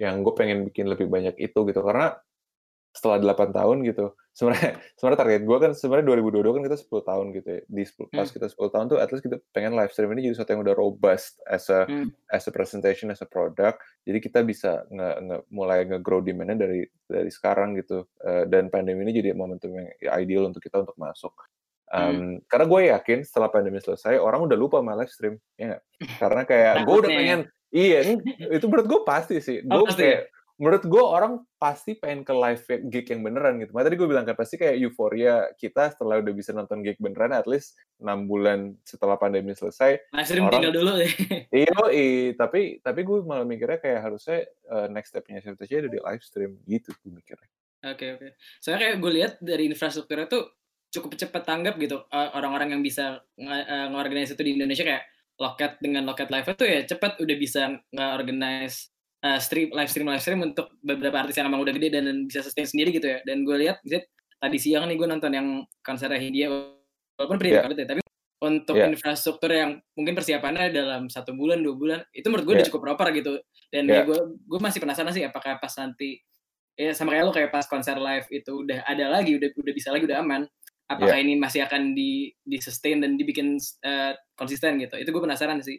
yang 0.00 0.24
gue 0.24 0.32
pengen 0.32 0.64
bikin 0.64 0.88
lebih 0.88 1.12
banyak 1.12 1.36
itu 1.36 1.60
gitu. 1.68 1.84
Karena 1.84 2.16
setelah 2.90 3.22
8 3.22 3.54
tahun 3.54 3.86
gitu 3.86 4.18
sebenarnya 4.34 4.78
sebenarnya 4.98 5.20
target 5.22 5.42
gue 5.46 5.58
kan 5.62 5.72
sebenarnya 5.74 6.06
2022 6.10 6.54
kan 6.54 6.62
kita 6.66 6.76
10 6.78 7.10
tahun 7.10 7.26
gitu 7.38 7.48
ya 7.48 7.60
di 7.70 7.84
10, 7.86 8.10
pas 8.10 8.26
hmm. 8.26 8.34
kita 8.34 8.46
10 8.50 8.74
tahun 8.74 8.84
tuh 8.90 8.98
at 8.98 9.08
least 9.14 9.24
kita 9.26 9.36
pengen 9.54 9.72
live 9.78 9.92
stream 9.94 10.10
ini 10.14 10.20
jadi 10.26 10.34
sesuatu 10.34 10.52
yang 10.54 10.62
udah 10.66 10.76
robust 10.76 11.38
as 11.46 11.70
a 11.70 11.86
hmm. 11.86 12.10
as 12.34 12.42
a 12.46 12.52
presentation 12.52 13.14
as 13.14 13.22
a 13.22 13.28
product 13.28 13.78
jadi 14.02 14.18
kita 14.18 14.42
bisa 14.42 14.82
nge, 14.90 15.08
nge 15.22 15.36
mulai 15.54 15.86
nge-grow 15.86 16.18
demandnya 16.22 16.66
dari 16.66 16.82
dari 17.06 17.30
sekarang 17.30 17.78
gitu 17.78 18.06
uh, 18.26 18.44
dan 18.50 18.70
pandemi 18.70 19.06
ini 19.06 19.12
jadi 19.14 19.38
momentum 19.38 19.70
yang 19.70 19.86
ideal 20.18 20.50
untuk 20.50 20.62
kita 20.62 20.82
untuk 20.82 20.98
masuk 20.98 21.34
Um, 21.90 21.98
hmm. 21.98 22.34
Karena 22.46 22.64
gue 22.70 22.80
yakin 22.94 23.18
setelah 23.26 23.50
pandemi 23.50 23.82
selesai 23.82 24.14
orang 24.14 24.46
udah 24.46 24.54
lupa 24.54 24.78
sama 24.78 24.94
live 24.94 25.10
stream, 25.10 25.34
ya 25.58 25.74
gak? 25.74 25.82
Karena 26.22 26.42
kayak 26.46 26.74
gue 26.86 26.96
udah 27.02 27.10
pengen, 27.10 27.40
iya 27.74 27.98
itu 28.54 28.66
menurut 28.70 28.86
gue 28.86 29.00
pasti 29.02 29.42
sih. 29.42 29.58
Gue 29.66 29.74
oh, 29.74 29.90
kayak 29.90 30.30
menurut 30.60 30.84
gue 30.84 31.00
orang 31.00 31.40
pasti 31.56 31.96
pengen 31.96 32.20
ke 32.20 32.36
live 32.36 32.62
gig 32.92 33.08
yang 33.08 33.24
beneran 33.24 33.56
gitu. 33.64 33.72
Makanya 33.72 33.86
tadi 33.88 33.96
gue 33.96 34.08
bilang 34.12 34.24
kan 34.28 34.36
pasti 34.36 34.60
kayak 34.60 34.76
euforia 34.76 35.48
kita 35.56 35.88
setelah 35.96 36.20
udah 36.20 36.34
bisa 36.36 36.52
nonton 36.52 36.84
gig 36.84 37.00
beneran 37.00 37.32
at 37.32 37.48
least 37.48 37.80
6 37.96 38.28
bulan 38.28 38.76
setelah 38.84 39.16
pandemi 39.16 39.56
selesai. 39.56 40.12
Live 40.12 40.28
stream 40.28 40.44
orang, 40.44 40.52
tinggal 40.60 40.74
dulu 40.76 40.90
deh. 41.00 41.12
Iya, 41.50 41.72
iya, 41.96 42.36
tapi 42.36 42.76
tapi 42.84 43.00
gue 43.02 43.24
malah 43.24 43.48
mikirnya 43.48 43.80
kayak 43.80 44.00
harusnya 44.04 44.44
uh, 44.68 44.86
next 44.92 45.16
stepnya 45.16 45.40
CFTC 45.40 45.88
ada 45.88 45.90
di 45.90 45.98
live 45.98 46.22
stream 46.22 46.60
gitu 46.68 46.92
gue 46.92 47.10
mikirnya. 47.10 47.48
Oke 47.80 47.96
okay, 47.96 48.08
oke. 48.12 48.20
Okay. 48.20 48.30
Soalnya 48.60 48.80
kayak 48.84 48.96
gue 49.00 49.12
lihat 49.16 49.32
dari 49.40 49.64
infrastrukturnya 49.72 50.28
tuh 50.28 50.44
cukup 50.92 51.16
cepat 51.16 51.42
tanggap 51.48 51.80
gitu 51.80 52.04
uh, 52.04 52.30
orang-orang 52.36 52.76
yang 52.76 52.82
bisa 52.84 53.24
uh, 53.40 54.20
itu 54.20 54.42
di 54.44 54.52
Indonesia 54.60 54.84
kayak 54.84 55.04
loket 55.40 55.80
dengan 55.80 56.04
loket 56.04 56.28
live 56.28 56.52
itu 56.52 56.64
ya 56.68 56.80
cepat 56.84 57.16
udah 57.16 57.36
bisa 57.40 57.80
nge-organize 57.96 58.92
uh, 59.24 59.38
stream 59.40 59.68
live 59.72 59.90
stream 59.90 60.08
live 60.08 60.22
stream 60.22 60.40
untuk 60.40 60.72
beberapa 60.80 61.24
artis 61.24 61.36
yang 61.36 61.48
emang 61.48 61.62
udah 61.64 61.74
gede 61.76 61.88
dan, 61.92 62.08
dan 62.08 62.16
bisa 62.26 62.40
sustain 62.44 62.68
sendiri 62.68 62.96
gitu 62.96 63.06
ya. 63.06 63.18
Dan 63.24 63.44
gue 63.44 63.56
lihat 63.56 63.84
tadi 64.40 64.56
siang 64.56 64.88
nih 64.88 64.96
gue 64.96 65.08
nonton 65.08 65.32
yang 65.32 65.64
konser 65.84 66.08
Hindia 66.16 66.48
walaupun 67.16 67.36
pre 67.36 67.52
yeah. 67.52 67.68
ya, 67.68 67.86
tapi 67.86 68.00
untuk 68.40 68.80
yeah. 68.80 68.88
infrastruktur 68.88 69.52
yang 69.52 69.76
mungkin 69.92 70.16
persiapannya 70.16 70.72
dalam 70.72 71.12
satu 71.12 71.36
bulan 71.36 71.60
dua 71.60 71.76
bulan 71.76 72.00
itu 72.16 72.24
menurut 72.32 72.44
gue 72.48 72.54
yeah. 72.56 72.60
udah 72.64 72.68
cukup 72.72 72.82
proper 72.88 73.06
gitu. 73.12 73.32
Dan 73.68 73.84
yeah. 73.86 74.02
ya 74.02 74.08
gue 74.08 74.18
gue 74.40 74.60
masih 74.60 74.80
penasaran 74.80 75.12
sih 75.12 75.24
apakah 75.24 75.60
pas 75.60 75.72
nanti 75.76 76.24
ya 76.80 76.96
sama 76.96 77.12
kayak 77.12 77.24
lo 77.28 77.32
kayak 77.36 77.52
pas 77.52 77.68
konser 77.68 78.00
live 78.00 78.24
itu 78.32 78.64
udah 78.64 78.88
ada 78.88 79.12
lagi 79.12 79.36
udah 79.36 79.52
udah 79.52 79.74
bisa 79.76 79.92
lagi 79.92 80.08
udah 80.08 80.24
aman 80.24 80.48
apakah 80.88 81.20
yeah. 81.20 81.24
ini 81.28 81.36
masih 81.36 81.60
akan 81.68 81.92
di 81.92 82.32
di 82.40 82.56
sustain 82.56 83.04
dan 83.04 83.20
dibikin 83.20 83.60
uh, 83.84 84.16
konsisten 84.32 84.80
gitu 84.80 84.96
itu 84.96 85.12
gue 85.12 85.22
penasaran 85.22 85.60
sih 85.60 85.76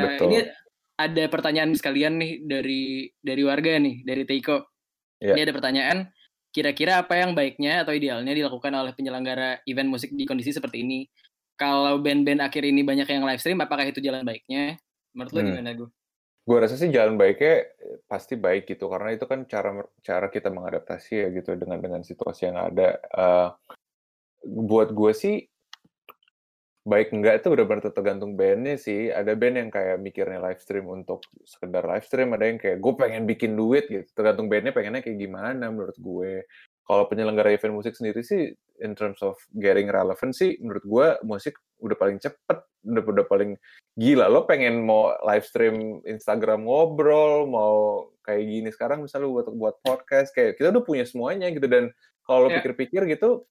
uh, 0.00 0.16
ini 0.16 0.48
ada 1.06 1.24
pertanyaan 1.32 1.72
sekalian 1.72 2.20
nih 2.20 2.32
dari 2.44 3.08
dari 3.20 3.42
warga 3.44 3.80
nih, 3.80 4.04
dari 4.04 4.22
Teiko. 4.28 4.68
Yeah. 5.20 5.36
Ini 5.36 5.40
ada 5.48 5.54
pertanyaan, 5.56 5.98
kira-kira 6.52 7.04
apa 7.04 7.16
yang 7.16 7.36
baiknya 7.36 7.84
atau 7.84 7.92
idealnya 7.92 8.32
dilakukan 8.32 8.72
oleh 8.72 8.92
penyelenggara 8.96 9.64
event 9.68 9.88
musik 9.88 10.12
di 10.12 10.24
kondisi 10.24 10.52
seperti 10.52 10.84
ini? 10.84 11.04
Kalau 11.60 12.00
band-band 12.00 12.40
akhir 12.40 12.64
ini 12.64 12.80
banyak 12.80 13.04
yang 13.04 13.24
live 13.28 13.40
stream, 13.40 13.60
apakah 13.60 13.84
itu 13.84 14.00
jalan 14.00 14.24
baiknya? 14.24 14.80
Menurut 15.12 15.32
lo 15.36 15.40
hmm. 15.40 15.48
gimana, 15.52 15.70
gue? 15.76 15.88
Gue 16.40 16.56
rasa 16.56 16.80
sih 16.80 16.88
jalan 16.88 17.20
baiknya 17.20 17.68
pasti 18.08 18.40
baik 18.40 18.64
gitu, 18.64 18.88
karena 18.88 19.12
itu 19.12 19.28
kan 19.28 19.44
cara 19.44 19.76
cara 20.00 20.26
kita 20.32 20.48
mengadaptasi 20.48 21.12
ya 21.20 21.28
gitu 21.36 21.52
dengan 21.54 21.84
dengan 21.84 22.00
situasi 22.00 22.48
yang 22.48 22.56
ada. 22.56 22.96
Uh, 23.12 23.48
buat 24.40 24.96
gue 24.96 25.12
sih 25.12 25.44
baik 26.80 27.12
enggak 27.12 27.44
itu 27.44 27.52
benar-benar 27.52 27.92
tergantung 27.92 28.32
bandnya 28.34 28.76
sih. 28.80 29.12
Ada 29.12 29.36
band 29.36 29.56
yang 29.60 29.70
kayak 29.70 30.00
mikirnya 30.00 30.40
live 30.40 30.60
stream 30.60 30.88
untuk 30.88 31.20
sekedar 31.44 31.84
live 31.84 32.06
stream, 32.08 32.32
ada 32.32 32.48
yang 32.48 32.56
kayak 32.56 32.80
gue 32.80 32.92
pengen 32.96 33.28
bikin 33.28 33.52
duit 33.52 33.84
gitu. 33.92 34.08
Tergantung 34.16 34.48
bandnya 34.48 34.72
pengennya 34.72 35.04
kayak 35.04 35.18
gimana 35.20 35.68
menurut 35.68 35.96
gue. 36.00 36.48
Kalau 36.90 37.06
penyelenggara 37.06 37.54
event 37.54 37.76
musik 37.76 37.94
sendiri 37.94 38.24
sih, 38.26 38.50
in 38.82 38.96
terms 38.98 39.22
of 39.22 39.38
getting 39.60 39.86
relevant 39.92 40.34
sih, 40.34 40.58
menurut 40.58 40.82
gue 40.82 41.06
musik 41.22 41.54
udah 41.78 41.94
paling 41.94 42.18
cepet, 42.18 42.58
udah, 42.82 43.02
udah 43.04 43.26
paling 43.28 43.54
gila. 43.94 44.26
Lo 44.26 44.48
pengen 44.48 44.82
mau 44.82 45.14
live 45.22 45.46
stream 45.46 46.02
Instagram 46.02 46.66
ngobrol, 46.66 47.46
mau 47.46 48.08
kayak 48.26 48.42
gini 48.42 48.68
sekarang 48.74 49.04
misalnya 49.04 49.30
buat 49.30 49.46
buat 49.54 49.76
podcast, 49.84 50.34
kayak 50.34 50.58
kita 50.58 50.74
udah 50.74 50.82
punya 50.82 51.04
semuanya 51.06 51.46
gitu. 51.52 51.68
Dan 51.70 51.92
kalau 52.26 52.48
lo 52.48 52.48
yeah. 52.50 52.58
pikir-pikir 52.58 53.06
gitu, 53.06 53.46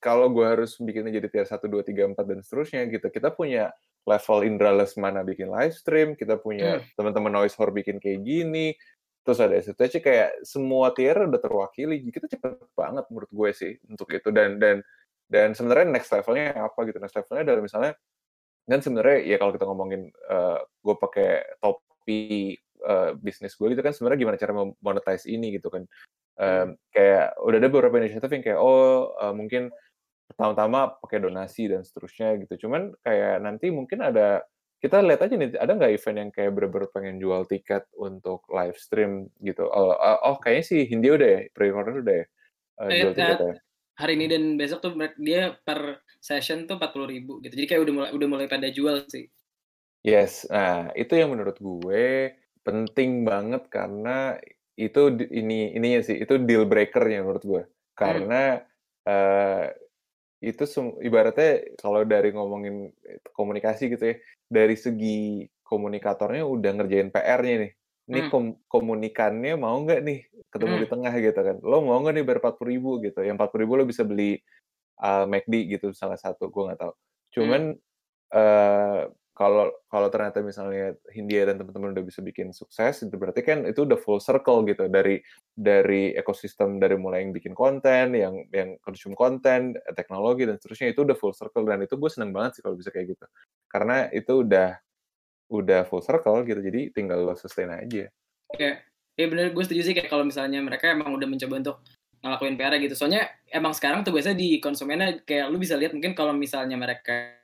kalau 0.00 0.32
gue 0.32 0.46
harus 0.46 0.76
bikinnya 0.80 1.12
jadi 1.20 1.28
tier 1.28 1.46
1, 1.46 1.60
2, 1.68 1.84
3, 1.84 2.16
4, 2.16 2.30
dan 2.30 2.38
seterusnya 2.40 2.82
gitu, 2.88 3.06
kita 3.12 3.28
punya 3.34 3.70
level 4.08 4.38
Indra 4.46 4.72
Lesmana 4.72 5.20
bikin 5.20 5.52
live 5.52 5.76
stream, 5.76 6.16
kita 6.16 6.40
punya 6.40 6.80
hmm. 6.80 6.96
teman-teman 6.96 7.32
Noise 7.42 7.56
Horror 7.60 7.76
bikin 7.76 8.00
kayak 8.00 8.24
gini, 8.24 8.72
terus 9.22 9.38
ada 9.44 9.54
SFTC 9.60 10.00
kayak 10.00 10.30
semua 10.44 10.90
tier 10.96 11.16
udah 11.16 11.40
terwakili, 11.40 12.00
kita 12.08 12.26
cepet 12.30 12.56
banget 12.72 13.04
menurut 13.12 13.30
gue 13.30 13.50
sih 13.52 13.72
untuk 13.88 14.08
itu, 14.12 14.32
dan 14.32 14.56
dan 14.56 14.80
dan 15.28 15.52
sebenarnya 15.52 15.92
next 15.92 16.08
levelnya 16.08 16.56
apa 16.56 16.78
gitu, 16.88 16.96
next 16.96 17.16
levelnya 17.16 17.42
adalah 17.52 17.60
misalnya, 17.60 17.92
kan 18.64 18.80
sebenarnya 18.80 19.18
ya 19.28 19.36
kalau 19.36 19.52
kita 19.52 19.64
ngomongin 19.68 20.08
uh, 20.28 20.60
gue 20.64 20.94
pakai 20.96 21.60
topi 21.60 22.56
uh, 22.84 23.10
bisnis 23.18 23.58
gue 23.58 23.74
gitu 23.74 23.82
kan 23.82 23.94
sebenarnya 23.94 24.20
gimana 24.22 24.36
cara 24.38 24.52
monetize 24.78 25.26
ini 25.26 25.56
gitu 25.56 25.72
kan 25.72 25.82
um, 26.38 26.78
kayak 26.94 27.34
udah 27.42 27.58
ada 27.58 27.68
beberapa 27.70 27.98
inisiatif 27.98 28.30
yang 28.30 28.44
kayak 28.44 28.60
oh 28.60 29.14
uh, 29.18 29.34
mungkin 29.34 29.70
pertama-tama 30.28 31.00
pakai 31.00 31.24
donasi 31.24 31.72
dan 31.72 31.80
seterusnya 31.82 32.36
gitu. 32.44 32.68
Cuman 32.68 32.92
kayak 33.00 33.40
nanti 33.40 33.72
mungkin 33.72 34.04
ada 34.04 34.44
kita 34.78 35.02
lihat 35.02 35.24
aja 35.24 35.34
nih 35.34 35.56
ada 35.58 35.74
nggak 35.74 35.92
event 35.96 36.18
yang 36.20 36.30
kayak 36.30 36.52
bener-bener 36.54 36.88
pengen 36.94 37.16
jual 37.18 37.42
tiket 37.48 37.88
untuk 37.98 38.44
live 38.52 38.76
stream 38.78 39.32
gitu. 39.42 39.66
Oh, 39.66 39.96
oh, 39.96 40.18
oh 40.28 40.36
kayaknya 40.38 40.64
sih 40.68 40.80
Hindia 40.86 41.18
udah 41.18 41.28
ya, 41.32 41.40
pre-order 41.50 42.04
udah 42.04 42.16
ya 42.22 42.26
uh, 42.78 42.88
jual 42.92 43.14
tiket 43.16 43.40
ya. 43.40 43.54
Hari 43.98 44.12
ini 44.14 44.26
dan 44.30 44.42
besok 44.54 44.78
tuh 44.78 44.92
dia 45.18 45.58
per 45.66 46.06
session 46.22 46.70
tuh 46.70 46.78
empat 46.78 46.94
puluh 46.94 47.10
ribu 47.10 47.42
gitu. 47.42 47.58
Jadi 47.58 47.66
kayak 47.66 47.82
udah 47.88 47.94
mulai 47.96 48.10
udah 48.14 48.28
mulai 48.28 48.46
pada 48.46 48.70
jual 48.70 49.02
sih. 49.10 49.26
Yes, 50.06 50.46
nah 50.46 50.94
itu 50.94 51.18
yang 51.18 51.34
menurut 51.34 51.58
gue 51.58 52.30
penting 52.68 53.24
banget 53.24 53.64
karena 53.72 54.36
itu 54.76 55.16
ini 55.32 55.72
ininya 55.72 56.04
sih 56.04 56.20
itu 56.20 56.36
deal 56.44 56.68
breakernya 56.68 57.24
menurut 57.24 57.44
gue 57.48 57.62
karena 57.96 58.60
hmm. 58.60 59.08
uh, 59.08 59.64
itu 60.38 60.62
ibaratnya 61.02 61.74
kalau 61.80 62.04
dari 62.06 62.30
ngomongin 62.30 62.92
komunikasi 63.34 63.90
gitu 63.90 64.14
ya 64.14 64.16
dari 64.46 64.76
segi 64.76 65.48
komunikatornya 65.66 66.46
udah 66.46 66.70
ngerjain 66.78 67.10
PR-nya 67.10 67.56
nih 67.66 67.72
ini 68.08 68.20
hmm. 68.22 68.30
kom 68.30 68.44
komunikannya 68.70 69.58
mau 69.58 69.76
nggak 69.82 70.00
nih 70.06 70.20
ketemu 70.48 70.74
hmm. 70.78 70.82
di 70.84 70.88
tengah 70.88 71.14
gitu 71.18 71.40
kan 71.42 71.56
lo 71.60 71.82
mau 71.82 71.98
nggak 71.98 72.14
nih 72.14 72.24
bayar 72.24 72.38
empat 72.38 72.54
puluh 72.54 72.70
ribu 72.70 72.90
gitu 73.02 73.20
yang 73.26 73.34
empat 73.34 73.50
puluh 73.50 73.62
ribu 73.66 73.72
lo 73.80 73.84
bisa 73.84 74.06
beli 74.06 74.38
uh, 75.02 75.26
McD 75.26 75.54
gitu 75.74 75.90
salah 75.90 76.16
satu 76.16 76.48
gue 76.54 76.62
nggak 76.70 76.80
tahu 76.80 76.92
cuman 77.34 77.62
hmm. 77.74 78.36
uh, 78.38 79.00
kalau 79.38 79.70
kalau 79.86 80.10
ternyata 80.10 80.42
misalnya 80.42 80.98
Hindia 81.14 81.46
dan 81.46 81.62
teman-teman 81.62 81.94
udah 81.94 82.02
bisa 82.02 82.18
bikin 82.18 82.50
sukses 82.50 83.06
itu 83.06 83.14
berarti 83.14 83.46
kan 83.46 83.62
itu 83.70 83.86
udah 83.86 83.94
full 83.94 84.18
circle 84.18 84.66
gitu. 84.66 84.90
Dari 84.90 85.22
dari 85.54 86.10
ekosistem 86.10 86.82
dari 86.82 86.98
mulai 86.98 87.22
yang 87.22 87.30
bikin 87.30 87.54
konten 87.54 88.18
yang 88.18 88.34
yang 88.50 88.74
consume 88.82 89.14
konten 89.14 89.78
teknologi 89.94 90.42
dan 90.42 90.58
seterusnya 90.58 90.90
itu 90.90 91.06
udah 91.06 91.14
full 91.14 91.30
circle. 91.30 91.62
Dan 91.62 91.86
itu 91.86 91.94
gue 91.94 92.10
seneng 92.10 92.34
banget 92.34 92.58
sih 92.58 92.62
kalau 92.66 92.74
bisa 92.74 92.90
kayak 92.90 93.14
gitu. 93.14 93.30
Karena 93.70 94.10
itu 94.10 94.42
udah 94.42 94.74
udah 95.54 95.86
full 95.86 96.02
circle 96.02 96.42
gitu 96.42 96.58
jadi 96.58 96.90
tinggal 96.90 97.22
lo 97.22 97.38
sustain 97.38 97.70
aja. 97.70 98.10
Ya 98.58 98.72
ya 99.14 99.26
benar 99.30 99.54
gue 99.54 99.62
setuju 99.62 99.86
sih 99.86 99.94
kayak 99.94 100.10
kalau 100.10 100.26
misalnya 100.26 100.58
mereka 100.66 100.90
emang 100.90 101.14
udah 101.14 101.30
mencoba 101.30 101.54
untuk 101.62 101.76
ngelakuin 102.26 102.58
PR 102.58 102.74
gitu. 102.82 102.98
Soalnya 102.98 103.30
emang 103.54 103.70
sekarang 103.70 104.02
tuh 104.02 104.10
biasanya 104.10 104.34
di 104.34 104.58
konsumennya 104.58 105.22
kayak 105.22 105.46
lu 105.46 105.62
bisa 105.62 105.78
lihat 105.78 105.94
mungkin 105.94 106.18
kalau 106.18 106.34
misalnya 106.34 106.74
mereka 106.74 107.38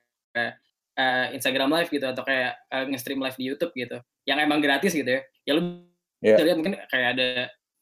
uh, 0.99 1.27
Instagram 1.35 1.71
Live 1.71 1.91
gitu 1.91 2.07
atau 2.07 2.23
kayak 2.23 2.59
uh, 2.71 2.85
nge-stream 2.91 3.21
live 3.23 3.37
di 3.39 3.45
YouTube 3.51 3.73
gitu 3.75 3.99
yang 4.25 4.39
emang 4.41 4.63
gratis 4.63 4.95
gitu 4.95 5.07
ya. 5.07 5.21
Ya 5.45 5.53
lu 5.59 5.85
yeah. 6.25 6.35
bisa 6.35 6.43
lihat 6.47 6.57
mungkin 6.57 6.75
kayak 6.89 7.09
ada 7.19 7.29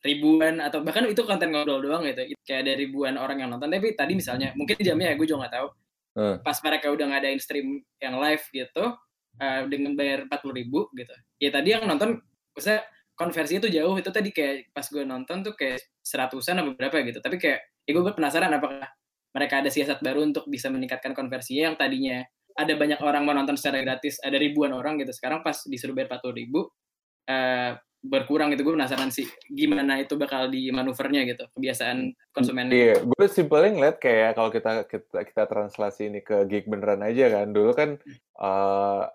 ribuan 0.03 0.59
atau 0.59 0.83
bahkan 0.83 1.07
itu 1.07 1.22
konten 1.22 1.55
ngobrol 1.55 1.79
doang 1.79 2.03
gitu. 2.09 2.35
Kayak 2.42 2.61
ada 2.66 2.72
ribuan 2.75 3.14
orang 3.14 3.38
yang 3.46 3.51
nonton. 3.55 3.70
Tapi 3.70 3.94
tadi 3.94 4.18
misalnya 4.18 4.51
mungkin 4.59 4.75
jamnya 4.83 5.12
ya 5.12 5.14
gue 5.14 5.27
juga 5.27 5.46
nggak 5.46 5.55
tahu. 5.61 5.68
Uh. 6.12 6.37
pas 6.44 6.53
mereka 6.61 6.92
udah 6.92 7.09
ngadain 7.09 7.40
stream 7.40 7.81
yang 7.96 8.20
live 8.20 8.44
gitu 8.53 8.85
uh, 9.40 9.61
dengan 9.64 9.96
bayar 9.96 10.29
empat 10.29 10.44
puluh 10.44 10.61
ribu 10.61 10.92
gitu. 10.92 11.14
Ya 11.40 11.48
tadi 11.48 11.72
yang 11.72 11.88
nonton 11.88 12.20
maksudnya 12.53 12.85
konversi 13.16 13.57
itu 13.57 13.72
jauh. 13.72 13.96
Itu 13.96 14.12
tadi 14.12 14.29
kayak 14.29 14.77
pas 14.77 14.85
gue 14.85 15.09
nonton 15.09 15.40
tuh 15.40 15.57
kayak 15.57 15.81
seratusan 16.05 16.61
atau 16.61 16.77
berapa 16.77 17.01
gitu. 17.09 17.25
Tapi 17.25 17.40
kayak 17.40 17.64
ya 17.88 17.90
gue 17.96 18.12
penasaran 18.12 18.53
apakah 18.53 18.92
mereka 19.33 19.64
ada 19.64 19.72
siasat 19.72 20.05
baru 20.05 20.20
untuk 20.29 20.44
bisa 20.53 20.68
meningkatkan 20.68 21.16
konversinya 21.16 21.72
yang 21.72 21.77
tadinya 21.81 22.20
ada 22.56 22.72
banyak 22.76 23.00
orang 23.00 23.22
mau 23.24 23.34
nonton 23.36 23.56
secara 23.56 23.80
gratis 23.82 24.20
ada 24.20 24.36
ribuan 24.36 24.72
orang 24.72 25.00
gitu. 25.00 25.12
Sekarang 25.12 25.40
pas 25.40 25.64
disuruh 25.64 25.96
bayar 25.96 26.18
40 26.20 26.40
ribu 26.40 26.68
uh, 27.28 27.72
berkurang 28.02 28.50
gitu. 28.52 28.66
Gue 28.66 28.74
penasaran 28.74 29.14
sih 29.14 29.26
gimana 29.46 30.02
itu 30.02 30.18
bakal 30.18 30.50
di 30.50 30.68
manuvernya 30.74 31.22
gitu 31.22 31.46
kebiasaan 31.54 32.10
konsumen 32.34 32.74
iya 32.74 32.98
gue 32.98 33.26
simpelnya 33.30 33.70
ngeliat 33.78 33.96
kayak 34.02 34.34
kalau 34.34 34.50
kita 34.50 34.72
kita 34.90 35.18
kita 35.22 35.42
translasi 35.46 36.10
ini 36.10 36.20
ke 36.20 36.44
gig 36.50 36.66
beneran 36.66 37.06
aja 37.06 37.30
kan. 37.30 37.54
Dulu 37.54 37.70
kan 37.72 37.90
uh, 38.42 39.06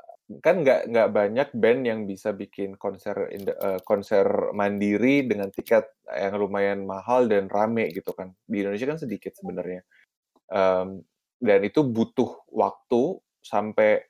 kan 0.44 0.60
nggak 0.60 0.92
nggak 0.92 1.10
banyak 1.16 1.50
band 1.56 1.82
yang 1.88 2.00
bisa 2.04 2.36
bikin 2.36 2.76
konser 2.76 3.32
uh, 3.32 3.80
konser 3.88 4.52
mandiri 4.52 5.24
dengan 5.24 5.48
tiket 5.48 5.88
yang 6.12 6.36
lumayan 6.36 6.84
mahal 6.84 7.28
dan 7.32 7.48
rame 7.48 7.92
gitu 7.92 8.12
kan. 8.12 8.36
Di 8.44 8.64
Indonesia 8.64 8.88
kan 8.88 9.00
sedikit 9.00 9.36
sebenarnya. 9.36 9.84
Um, 10.48 11.04
dan 11.38 11.62
itu 11.64 11.86
butuh 11.86 12.44
waktu 12.50 13.22
sampai 13.48 14.04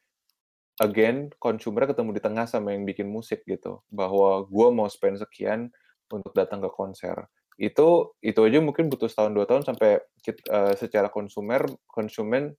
again 0.82 1.34
consumer 1.42 1.90
ketemu 1.90 2.18
di 2.18 2.22
tengah 2.22 2.46
sama 2.46 2.74
yang 2.74 2.86
bikin 2.86 3.10
musik 3.10 3.46
gitu. 3.46 3.82
Bahwa 3.90 4.46
gue 4.46 4.68
mau 4.74 4.90
spend 4.90 5.22
sekian 5.22 5.70
untuk 6.10 6.34
datang 6.34 6.64
ke 6.64 6.70
konser. 6.74 7.28
Itu 7.58 8.14
itu 8.22 8.38
aja 8.38 8.62
mungkin 8.62 8.90
butuh 8.94 9.10
setahun 9.10 9.34
dua 9.34 9.50
tahun 9.50 9.66
sampai 9.66 9.98
kita, 10.22 10.42
uh, 10.50 10.58
eh, 10.72 10.74
secara 10.78 11.10
konsumer 11.10 11.66
konsumen 11.90 12.54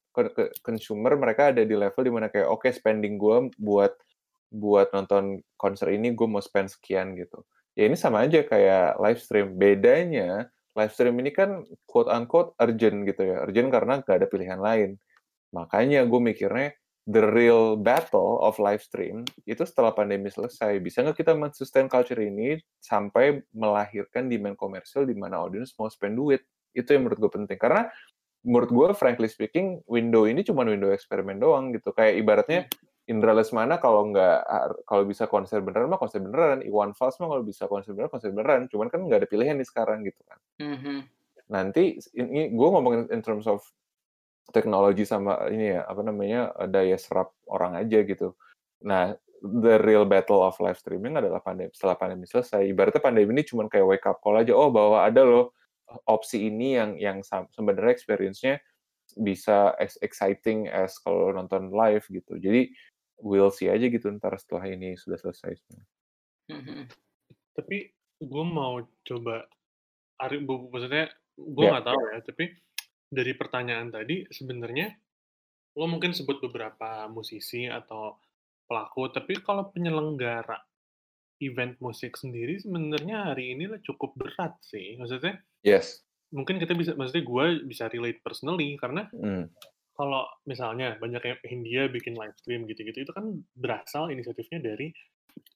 consumer 0.63 1.15
mereka 1.15 1.55
ada 1.55 1.63
di 1.63 1.75
level 1.79 2.03
di 2.03 2.13
mana 2.13 2.27
kayak 2.27 2.51
oke 2.51 2.67
okay, 2.67 2.75
spending 2.75 3.15
gue 3.15 3.47
buat 3.63 3.95
buat 4.51 4.91
nonton 4.91 5.45
konser 5.55 5.95
ini 5.95 6.11
gue 6.17 6.27
mau 6.27 6.43
spend 6.43 6.73
sekian 6.75 7.15
gitu. 7.15 7.47
Ya 7.79 7.87
ini 7.87 7.95
sama 7.95 8.27
aja 8.27 8.43
kayak 8.43 8.99
live 8.99 9.21
stream. 9.23 9.55
Bedanya 9.55 10.51
live 10.75 10.91
stream 10.91 11.15
ini 11.23 11.31
kan 11.31 11.63
quote 11.87 12.11
unquote 12.11 12.59
urgent 12.59 13.07
gitu 13.07 13.23
ya. 13.23 13.47
Urgent 13.47 13.71
karena 13.71 14.03
gak 14.03 14.19
ada 14.19 14.27
pilihan 14.27 14.59
lain 14.59 14.99
makanya 15.55 16.05
gue 16.05 16.21
mikirnya 16.21 16.77
the 17.09 17.25
real 17.25 17.81
battle 17.81 18.37
of 18.45 18.61
live 18.61 18.85
stream 18.85 19.25
itu 19.49 19.65
setelah 19.65 19.97
pandemi 19.97 20.29
selesai. 20.29 20.77
Bisa 20.85 21.01
nggak 21.01 21.17
kita 21.17 21.33
men-sustain 21.33 21.89
culture 21.89 22.21
ini 22.21 22.61
sampai 22.85 23.41
melahirkan 23.57 24.29
demand 24.29 24.61
komersial 24.61 25.09
di 25.09 25.17
mana 25.17 25.41
audience 25.41 25.73
mau 25.81 25.89
spend 25.89 26.21
duit? 26.21 26.45
Itu 26.77 26.93
yang 26.93 27.09
menurut 27.09 27.19
gue 27.19 27.33
penting. 27.33 27.57
Karena 27.57 27.89
menurut 28.45 28.71
gue, 28.71 28.89
frankly 28.93 29.27
speaking, 29.27 29.81
window 29.89 30.29
ini 30.29 30.45
cuma 30.45 30.69
window 30.69 30.93
eksperimen 30.93 31.41
doang 31.41 31.73
gitu. 31.73 31.97
Kayak 31.97 32.15
ibaratnya 32.21 32.61
Indra 33.09 33.33
Lesmana 33.33 33.81
kalau 33.81 34.13
nggak 34.13 34.39
kalau 34.85 35.09
bisa 35.09 35.25
konser 35.25 35.65
beneran 35.65 35.89
mah 35.89 35.97
konser 35.97 36.21
beneran. 36.21 36.61
Iwan 36.61 36.93
Fals 36.93 37.17
mah 37.25 37.33
kalau 37.33 37.41
bisa 37.41 37.65
konser 37.65 37.97
beneran 37.97 38.13
konser 38.13 38.29
beneran. 38.37 38.69
Cuman 38.69 38.93
kan 38.93 39.01
nggak 39.01 39.25
ada 39.25 39.29
pilihan 39.33 39.57
nih 39.57 39.65
sekarang 39.65 40.05
gitu 40.05 40.21
kan. 40.29 40.39
Mm 40.61 40.77
-hmm. 40.77 40.99
Nanti 41.49 41.97
ini 42.13 42.53
gue 42.53 42.69
ngomongin 42.69 43.09
in 43.09 43.25
terms 43.25 43.49
of 43.49 43.65
teknologi 44.49 45.05
sama 45.05 45.45
ini 45.53 45.77
ya 45.77 45.85
apa 45.85 46.01
namanya 46.01 46.53
daya 46.69 46.97
serap 46.97 47.37
orang 47.49 47.77
aja 47.77 48.01
gitu. 48.05 48.33
Nah, 48.85 49.13
the 49.43 49.77
real 49.85 50.09
battle 50.09 50.41
of 50.43 50.57
live 50.59 50.79
streaming 50.79 51.21
adalah 51.21 51.43
pandemi 51.45 51.71
setelah 51.75 51.97
pandemi 52.01 52.25
selesai. 52.25 52.65
Ibaratnya 52.65 53.03
pandemi 53.03 53.31
ini 53.37 53.45
cuma 53.45 53.69
kayak 53.69 53.87
wake 53.87 54.07
up 54.09 54.19
call 54.25 54.41
aja. 54.41 54.57
Oh, 54.57 54.73
bahwa 54.73 55.05
ada 55.05 55.23
loh 55.23 55.53
opsi 56.09 56.49
ini 56.49 56.77
yang 56.77 56.97
yang 57.01 57.19
sebenarnya 57.25 57.93
experience-nya 57.93 58.61
bisa 59.17 59.73
as 59.81 59.97
exciting 60.05 60.69
as 60.69 61.01
kalau 61.01 61.33
nonton 61.33 61.73
live 61.73 62.05
gitu. 62.09 62.37
Jadi 62.37 62.73
we'll 63.25 63.53
see 63.53 63.73
aja 63.73 63.89
gitu 63.89 64.13
ntar 64.17 64.37
setelah 64.37 64.69
ini 64.69 64.95
sudah 65.01 65.17
selesai. 65.17 65.57
Mm-hmm. 66.53 66.83
Tapi 67.57 67.79
gue 68.19 68.45
mau 68.47 68.83
coba, 69.05 69.47
maksudnya 70.19 71.11
gue 71.39 71.65
ya, 71.65 71.71
nggak 71.73 71.85
yeah, 71.85 71.91
tahu 71.95 72.01
ya, 72.03 72.19
tapi 72.27 72.45
dari 73.09 73.33
pertanyaan 73.33 73.89
tadi 73.89 74.29
sebenarnya 74.29 74.93
lo 75.79 75.87
mungkin 75.89 76.13
sebut 76.13 76.43
beberapa 76.45 77.09
musisi 77.09 77.65
atau 77.65 78.21
pelaku, 78.69 79.09
tapi 79.15 79.41
kalau 79.41 79.73
penyelenggara 79.73 80.61
event 81.39 81.79
musik 81.79 82.19
sendiri 82.19 82.59
sebenarnya 82.59 83.33
hari 83.33 83.55
ini 83.55 83.71
lah 83.71 83.81
cukup 83.81 84.13
berat 84.19 84.59
sih. 84.61 84.99
Maksudnya, 84.99 85.39
yes. 85.63 86.03
Mungkin 86.29 86.61
kita 86.61 86.77
bisa, 86.77 86.93
maksudnya 86.93 87.25
gue 87.25 87.45
bisa 87.65 87.89
relate 87.89 88.21
personally 88.21 88.77
karena 88.77 89.09
mm. 89.09 89.49
kalau 89.97 90.29
misalnya 90.45 91.01
banyak 91.01 91.23
yang 91.25 91.39
India 91.49 91.83
bikin 91.89 92.19
live 92.19 92.37
stream 92.37 92.69
gitu-gitu, 92.69 93.09
itu 93.09 93.13
kan 93.15 93.41
berasal 93.57 94.13
inisiatifnya 94.13 94.61
dari 94.61 94.93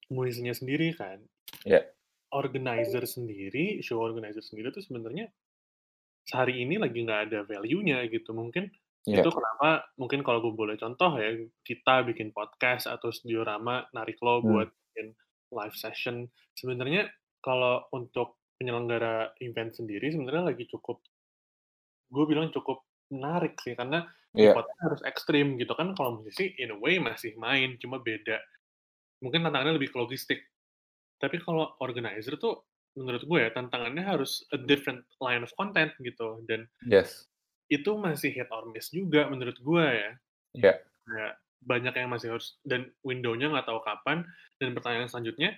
musisinya 0.08 0.54
sendiri 0.56 0.96
kan. 0.96 1.20
Yeah. 1.68 1.84
Organizer 2.32 3.04
sendiri, 3.04 3.84
show 3.84 4.00
organizer 4.00 4.40
sendiri 4.40 4.72
itu 4.72 4.80
sebenarnya 4.80 5.28
sehari 6.22 6.62
ini 6.62 6.78
lagi 6.78 7.02
nggak 7.02 7.20
ada 7.30 7.38
value-nya 7.44 8.06
gitu. 8.08 8.32
Mungkin 8.34 8.70
yeah. 9.06 9.20
itu 9.22 9.30
kenapa 9.30 9.90
mungkin 9.98 10.22
kalau 10.22 10.42
gue 10.42 10.54
boleh 10.54 10.76
contoh 10.78 11.18
ya, 11.18 11.34
kita 11.66 12.06
bikin 12.06 12.30
podcast 12.30 12.86
atau 12.86 13.10
studio 13.10 13.42
rama 13.42 13.86
narik 13.94 14.18
lo 14.22 14.40
hmm. 14.40 14.46
buat 14.46 14.68
bikin 14.70 15.06
live 15.52 15.76
session. 15.76 16.26
Sebenarnya 16.54 17.10
kalau 17.42 17.84
untuk 17.90 18.42
penyelenggara 18.62 19.34
event 19.42 19.74
sendiri 19.74 20.14
sebenarnya 20.14 20.54
lagi 20.54 20.70
cukup 20.70 21.02
gue 22.14 22.24
bilang 22.30 22.54
cukup 22.54 22.86
menarik 23.10 23.58
sih 23.58 23.74
karena 23.74 24.06
yeah. 24.38 24.54
harus 24.54 25.02
ekstrim 25.02 25.58
gitu 25.58 25.74
kan 25.74 25.98
kalau 25.98 26.22
musisi 26.22 26.54
in 26.62 26.70
a 26.70 26.78
way 26.78 27.02
masih 27.02 27.34
main 27.34 27.74
cuma 27.82 27.98
beda 27.98 28.38
mungkin 29.18 29.42
tantangannya 29.42 29.82
lebih 29.82 29.90
ke 29.90 29.98
logistik 29.98 30.40
tapi 31.18 31.42
kalau 31.42 31.74
organizer 31.82 32.38
tuh 32.38 32.62
menurut 32.92 33.24
gue 33.24 33.38
ya 33.48 33.50
tantangannya 33.52 34.04
harus 34.04 34.44
a 34.52 34.58
different 34.60 35.04
line 35.18 35.40
of 35.44 35.52
content 35.56 35.92
gitu. 36.00 36.40
Dan 36.44 36.68
yes. 36.84 37.28
itu 37.72 37.96
masih 37.96 38.32
hit 38.32 38.48
or 38.52 38.68
miss 38.68 38.92
juga 38.92 39.28
menurut 39.28 39.56
gue 39.60 39.86
ya. 39.86 40.12
Yeah. 40.52 40.76
ya 41.08 41.28
banyak 41.62 41.94
yang 41.94 42.12
masih 42.12 42.36
harus 42.36 42.60
dan 42.66 42.92
windownya 43.00 43.48
nggak 43.48 43.66
tahu 43.68 43.80
kapan. 43.84 44.28
Dan 44.60 44.76
pertanyaan 44.76 45.08
selanjutnya 45.08 45.56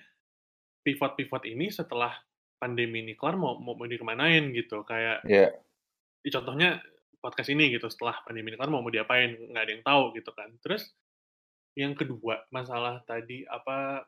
pivot-pivot 0.87 1.49
ini 1.49 1.73
setelah 1.73 2.15
pandemi 2.61 3.03
ini 3.03 3.19
kelar 3.19 3.35
mau 3.35 3.59
mau, 3.59 3.75
mau 3.75 3.89
dikemanain 3.89 4.55
gitu? 4.55 4.87
Kayak 4.87 5.27
yeah. 5.27 5.51
contohnya 6.31 6.79
podcast 7.19 7.51
ini 7.51 7.73
gitu 7.73 7.89
setelah 7.89 8.21
pandemi 8.23 8.53
ini 8.53 8.57
kelar 8.61 8.71
mau 8.71 8.85
mau 8.85 8.93
diapain? 8.95 9.35
Nggak 9.51 9.63
ada 9.65 9.73
yang 9.75 9.85
tahu 9.85 10.03
gitu 10.15 10.31
kan. 10.31 10.55
Terus 10.63 10.93
yang 11.75 11.99
kedua 11.99 12.47
masalah 12.55 13.03
tadi 13.03 13.43
apa 13.51 14.07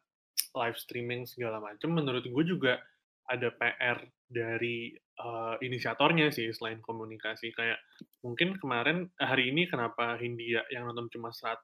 live 0.55 0.79
streaming 0.79 1.27
segala 1.27 1.59
macam 1.59 1.91
menurut 1.93 2.23
gue 2.23 2.45
juga 2.47 2.79
ada 3.27 3.51
PR 3.55 3.99
dari 4.27 4.91
uh, 5.23 5.55
inisiatornya 5.63 6.35
sih 6.35 6.51
selain 6.51 6.83
komunikasi 6.83 7.55
kayak 7.55 7.79
mungkin 8.23 8.59
kemarin 8.59 9.07
hari 9.19 9.55
ini 9.55 9.71
kenapa 9.71 10.19
Hindia 10.19 10.67
yang 10.71 10.91
nonton 10.91 11.11
cuma 11.15 11.31
100 11.31 11.63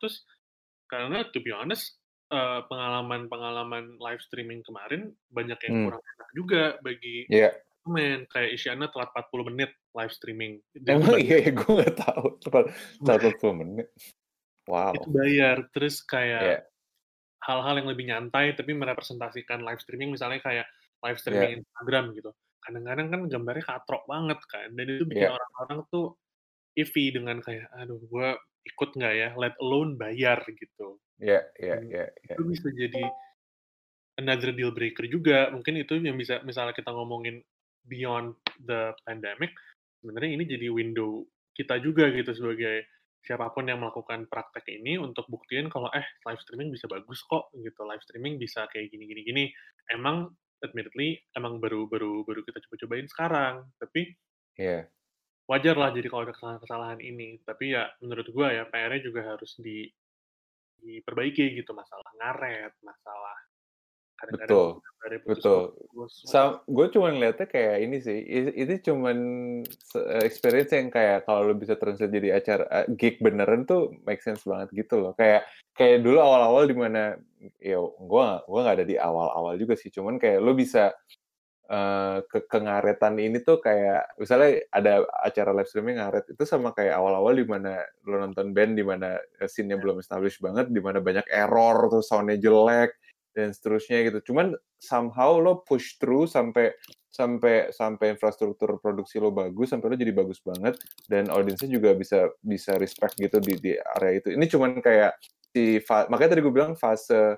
karena 0.87 1.27
to 1.31 1.43
be 1.43 1.51
honest 1.51 1.99
uh, 2.33 2.65
pengalaman-pengalaman 2.67 3.99
live 4.01 4.23
streaming 4.25 4.65
kemarin 4.65 5.13
banyak 5.29 5.59
yang 5.69 5.75
hmm. 5.75 5.85
kurang 5.89 6.03
enak 6.03 6.29
juga 6.33 6.65
bagi 6.81 7.27
yeah. 7.29 7.53
men 7.87 8.25
kayak 8.31 8.57
Isyana 8.57 8.89
telat 8.89 9.11
40 9.11 9.49
menit 9.53 9.71
live 9.93 10.13
streaming. 10.15 10.63
Emang 10.87 11.21
iya, 11.21 11.45
iya 11.45 11.53
gue 11.53 11.71
nggak 11.71 11.97
tahu 11.99 12.25
telat 12.41 12.67
40 13.03 13.61
menit. 13.61 13.89
Wow. 14.71 14.95
Itu 14.95 15.09
bayar 15.11 15.67
terus 15.75 16.01
kayak 16.07 16.71
hal-hal 17.43 17.75
yeah. 17.75 17.79
yang 17.83 17.89
lebih 17.91 18.05
nyantai 18.09 18.55
tapi 18.55 18.73
merepresentasikan 18.73 19.61
live 19.61 19.83
streaming 19.83 20.15
misalnya 20.15 20.41
kayak 20.41 20.67
live 21.03 21.19
streaming 21.19 21.53
yeah. 21.53 21.61
Instagram 21.61 22.05
gitu. 22.17 22.31
Kadang-kadang 22.63 23.07
kan 23.11 23.21
gambarnya 23.27 23.65
katrok 23.67 24.05
banget 24.07 24.41
kan, 24.47 24.69
dan 24.75 24.87
itu 24.87 25.05
bikin 25.07 25.27
yeah. 25.29 25.35
orang-orang 25.35 25.79
tuh 25.91 26.07
iffy 26.79 27.11
dengan 27.11 27.43
kayak, 27.43 27.67
aduh 27.75 27.99
gue 27.99 28.29
ikut 28.63 28.91
nggak 28.95 29.15
ya, 29.19 29.29
let 29.35 29.55
alone 29.59 29.99
bayar 29.99 30.39
gitu. 30.47 31.03
Iya, 31.19 31.43
iya, 31.59 31.77
iya. 31.83 32.07
iya. 32.07 32.35
Itu 32.39 32.47
bisa 32.47 32.71
jadi 32.71 33.03
another 34.23 34.55
deal 34.55 34.71
breaker 34.71 35.11
juga. 35.11 35.51
Mungkin 35.51 35.83
itu 35.83 35.99
yang 35.99 36.15
bisa, 36.15 36.39
misalnya 36.47 36.71
kita 36.71 36.95
ngomongin 36.95 37.43
beyond 37.83 38.39
the 38.63 38.95
pandemic, 39.03 39.51
sebenarnya 39.99 40.31
ini 40.39 40.45
jadi 40.47 40.67
window 40.71 41.27
kita 41.53 41.83
juga 41.83 42.09
gitu 42.15 42.31
sebagai 42.33 42.87
siapa 43.23 43.55
pun 43.55 43.71
yang 43.71 43.79
melakukan 43.79 44.27
praktek 44.27 44.67
ini 44.67 44.99
untuk 44.99 45.31
buktiin 45.31 45.71
kalau 45.71 45.87
eh 45.95 46.03
live 46.27 46.43
streaming 46.43 46.75
bisa 46.75 46.91
bagus 46.91 47.23
kok 47.23 47.55
gitu 47.55 47.87
live 47.87 48.03
streaming 48.03 48.35
bisa 48.35 48.67
kayak 48.67 48.91
gini 48.91 49.07
gini 49.07 49.23
gini 49.23 49.45
emang 49.95 50.27
admittedly 50.63 51.19
emang 51.35 51.59
baru 51.59 51.91
baru 51.91 52.23
baru 52.23 52.41
kita 52.47 52.63
coba-cobain 52.67 53.07
sekarang 53.11 53.55
tapi 53.77 54.15
yeah. 54.57 54.87
wajar 55.51 55.75
lah 55.75 55.91
jadi 55.91 56.07
kalau 56.09 56.25
ada 56.25 56.35
kesalahan-kesalahan 56.35 57.01
ini 57.03 57.43
tapi 57.43 57.75
ya 57.75 57.91
menurut 58.01 58.27
gua 58.31 58.55
ya 58.55 58.65
PR-nya 58.71 59.01
juga 59.03 59.21
harus 59.35 59.59
di 59.59 59.91
diperbaiki 60.83 61.63
gitu 61.63 61.71
masalah 61.75 62.11
ngaret 62.19 62.75
masalah 62.83 63.39
betul. 64.31 64.67
Betul. 65.27 65.75
Sa 66.07 66.63
gue 66.63 66.87
cuma 66.95 67.11
ngeliatnya 67.11 67.51
kayak 67.51 67.77
ini 67.83 67.99
sih 67.99 68.19
itu 68.55 68.93
cuma 68.93 69.11
experience 70.23 70.71
yang 70.71 70.95
kayak 70.95 71.27
kalau 71.27 71.51
lo 71.51 71.55
bisa 71.59 71.75
translate 71.75 72.15
jadi 72.15 72.39
acara 72.39 72.65
uh, 72.71 72.87
gig 72.95 73.19
beneran 73.19 73.67
tuh 73.67 73.91
make 74.07 74.23
sense 74.23 74.47
banget 74.47 74.71
gitu 74.87 75.03
loh. 75.03 75.13
Kayak 75.19 75.43
kayak 75.75 76.07
dulu 76.07 76.23
awal-awal 76.23 76.71
di 76.71 76.77
mana 76.79 77.19
ya 77.59 77.83
gue 77.83 78.27
gua 78.47 78.61
nggak 78.63 78.77
ada 78.79 78.87
di 78.87 78.95
awal-awal 78.95 79.59
juga 79.59 79.75
sih. 79.75 79.91
Cuman 79.91 80.23
kayak 80.23 80.39
lo 80.39 80.55
bisa 80.55 80.95
uh, 81.67 82.23
ke 82.31 82.47
kengaretan 82.47 83.19
ini 83.19 83.43
tuh 83.43 83.59
kayak 83.59 84.07
misalnya 84.23 84.63
ada 84.71 85.03
acara 85.19 85.51
live 85.51 85.67
streaming 85.67 85.99
ngaret 85.99 86.31
itu 86.31 86.47
sama 86.47 86.71
kayak 86.79 86.95
awal-awal 86.95 87.35
di 87.35 87.43
mana 87.43 87.83
lo 88.07 88.23
nonton 88.23 88.55
band 88.55 88.79
di 88.79 88.87
mana 88.87 89.19
scene-nya 89.51 89.83
belum 89.83 89.99
established 89.99 90.39
banget 90.39 90.71
di 90.71 90.79
mana 90.79 91.03
banyak 91.03 91.27
error 91.27 91.91
tuh 91.91 92.07
soundnya 92.07 92.39
jelek 92.39 92.95
dan 93.33 93.53
seterusnya 93.53 94.05
gitu. 94.09 94.33
Cuman 94.33 94.57
somehow 94.79 95.41
lo 95.41 95.65
push 95.65 95.97
through 96.01 96.29
sampai 96.29 96.73
sampai 97.13 97.69
sampai 97.69 98.17
infrastruktur 98.17 98.81
produksi 98.81 99.21
lo 99.21 99.29
bagus 99.29 99.69
sampai 99.69 99.93
lo 99.93 99.97
jadi 100.01 100.17
bagus 100.17 100.41
banget 100.41 100.81
dan 101.13 101.29
audiensnya 101.29 101.69
juga 101.69 101.93
bisa 101.93 102.33
bisa 102.41 102.81
respect 102.81 103.21
gitu 103.21 103.37
di 103.41 103.55
di 103.61 103.73
area 103.77 104.21
itu. 104.21 104.33
Ini 104.33 104.45
cuman 104.49 104.81
kayak 104.81 105.13
si 105.53 105.81
makanya 106.09 106.33
tadi 106.33 106.41
gue 106.41 106.55
bilang 106.55 106.73
fase 106.73 107.37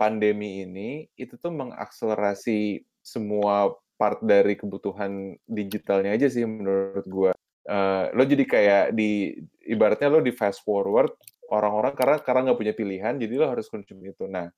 pandemi 0.00 0.64
ini 0.64 1.04
itu 1.14 1.36
tuh 1.36 1.52
mengakselerasi 1.52 2.82
semua 3.04 3.76
part 4.00 4.18
dari 4.24 4.56
kebutuhan 4.58 5.38
digitalnya 5.44 6.16
aja 6.16 6.26
sih 6.32 6.48
menurut 6.48 7.04
gue. 7.04 7.32
Uh, 7.64 8.12
lo 8.12 8.28
jadi 8.28 8.44
kayak 8.44 8.84
di 8.92 9.32
ibaratnya 9.64 10.12
lo 10.12 10.20
di 10.20 10.36
fast 10.36 10.60
forward 10.64 11.08
orang-orang 11.48 11.96
karena 11.96 12.16
karena 12.20 12.40
nggak 12.50 12.58
punya 12.60 12.74
pilihan 12.76 13.14
jadi 13.16 13.34
lo 13.36 13.46
harus 13.52 13.68
konsumsi 13.68 14.16
itu. 14.16 14.24
Nah 14.28 14.48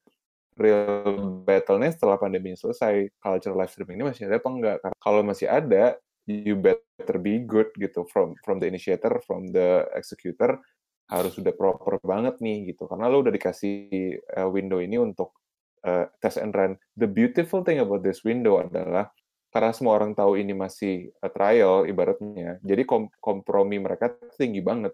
real 0.56 1.44
battle-nya 1.44 1.92
setelah 1.92 2.16
pandemi 2.16 2.56
selesai, 2.56 3.12
culture 3.20 3.54
live 3.54 3.70
streaming 3.70 4.00
ini 4.00 4.06
masih 4.08 4.28
ada 4.28 4.40
apa 4.40 4.50
enggak? 4.50 4.76
Kalau 4.98 5.20
masih 5.22 5.46
ada, 5.48 6.00
you 6.26 6.58
better 6.58 7.16
be 7.22 7.44
good 7.44 7.70
gitu 7.78 8.08
from 8.10 8.34
from 8.42 8.58
the 8.58 8.66
initiator, 8.66 9.22
from 9.22 9.46
the 9.52 9.86
executor 9.94 10.58
harus 11.06 11.38
sudah 11.38 11.54
proper 11.54 12.02
banget 12.02 12.42
nih 12.42 12.74
gitu. 12.74 12.90
Karena 12.90 13.06
lo 13.06 13.22
udah 13.22 13.30
dikasih 13.30 14.18
uh, 14.34 14.48
window 14.50 14.82
ini 14.82 14.98
untuk 14.98 15.38
uh, 15.86 16.10
test 16.18 16.42
and 16.42 16.50
run. 16.50 16.74
The 16.98 17.06
beautiful 17.06 17.62
thing 17.62 17.78
about 17.78 18.02
this 18.02 18.26
window 18.26 18.58
adalah 18.58 19.14
karena 19.54 19.72
semua 19.72 19.96
orang 19.96 20.12
tahu 20.12 20.36
ini 20.36 20.52
masih 20.52 21.14
a 21.22 21.32
trial 21.32 21.88
ibaratnya, 21.88 22.60
jadi 22.60 22.84
kom 22.84 23.08
kompromi 23.22 23.80
mereka 23.80 24.12
tinggi 24.36 24.60
banget. 24.60 24.92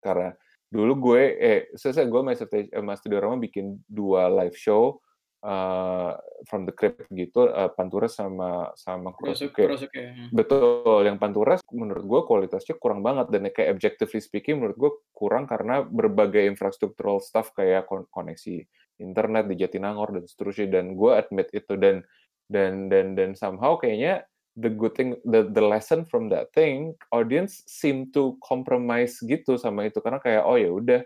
Karena 0.00 0.32
dulu 0.72 1.12
gue 1.12 1.22
eh 1.36 1.60
selesai 1.76 2.08
gue 2.08 2.20
Mas 2.24 2.40
Mas 2.80 3.04
Studio 3.04 3.20
Rama 3.20 3.36
bikin 3.36 3.76
dua 3.84 4.32
live 4.32 4.56
show 4.56 5.04
uh, 5.44 6.16
from 6.48 6.64
the 6.64 6.72
crypt 6.72 7.10
gitu 7.12 7.50
uh, 7.50 7.68
Panturas 7.68 8.16
sama 8.16 8.72
sama 8.78 9.12
Kurosuke. 9.12 9.68
Kurosuke. 9.68 10.00
Hmm. 10.00 10.28
Betul, 10.32 11.04
yang 11.04 11.20
Panturas 11.20 11.60
menurut 11.68 12.04
gue 12.06 12.20
kualitasnya 12.24 12.80
kurang 12.80 13.04
banget 13.04 13.28
dan 13.28 13.44
kayak 13.52 13.76
objectively 13.76 14.22
speaking 14.22 14.62
menurut 14.62 14.78
gue 14.78 14.92
kurang 15.12 15.44
karena 15.44 15.84
berbagai 15.84 16.46
infrastruktural 16.48 17.20
stuff 17.20 17.52
kayak 17.52 17.84
kon 17.84 18.08
koneksi 18.08 18.64
internet 19.02 19.50
di 19.50 19.58
Jatinangor 19.58 20.14
dan 20.14 20.24
seterusnya 20.24 20.80
dan 20.80 20.94
gue 20.94 21.12
admit 21.12 21.50
itu 21.52 21.74
dan 21.76 22.00
dan 22.46 22.88
dan 22.88 23.18
dan 23.18 23.30
somehow 23.34 23.76
kayaknya 23.76 24.24
the 24.58 24.68
good 24.68 24.92
thing 24.92 25.16
the 25.24 25.48
the 25.48 25.64
lesson 25.64 26.04
from 26.04 26.28
that 26.28 26.52
thing 26.52 26.92
audience 27.14 27.64
seem 27.64 28.10
to 28.12 28.36
compromise 28.44 29.16
gitu 29.24 29.56
sama 29.56 29.88
itu. 29.88 29.98
Karena 30.04 30.20
kayak 30.20 30.42
oh 30.44 30.56
ya 30.60 30.70
udah 30.70 31.00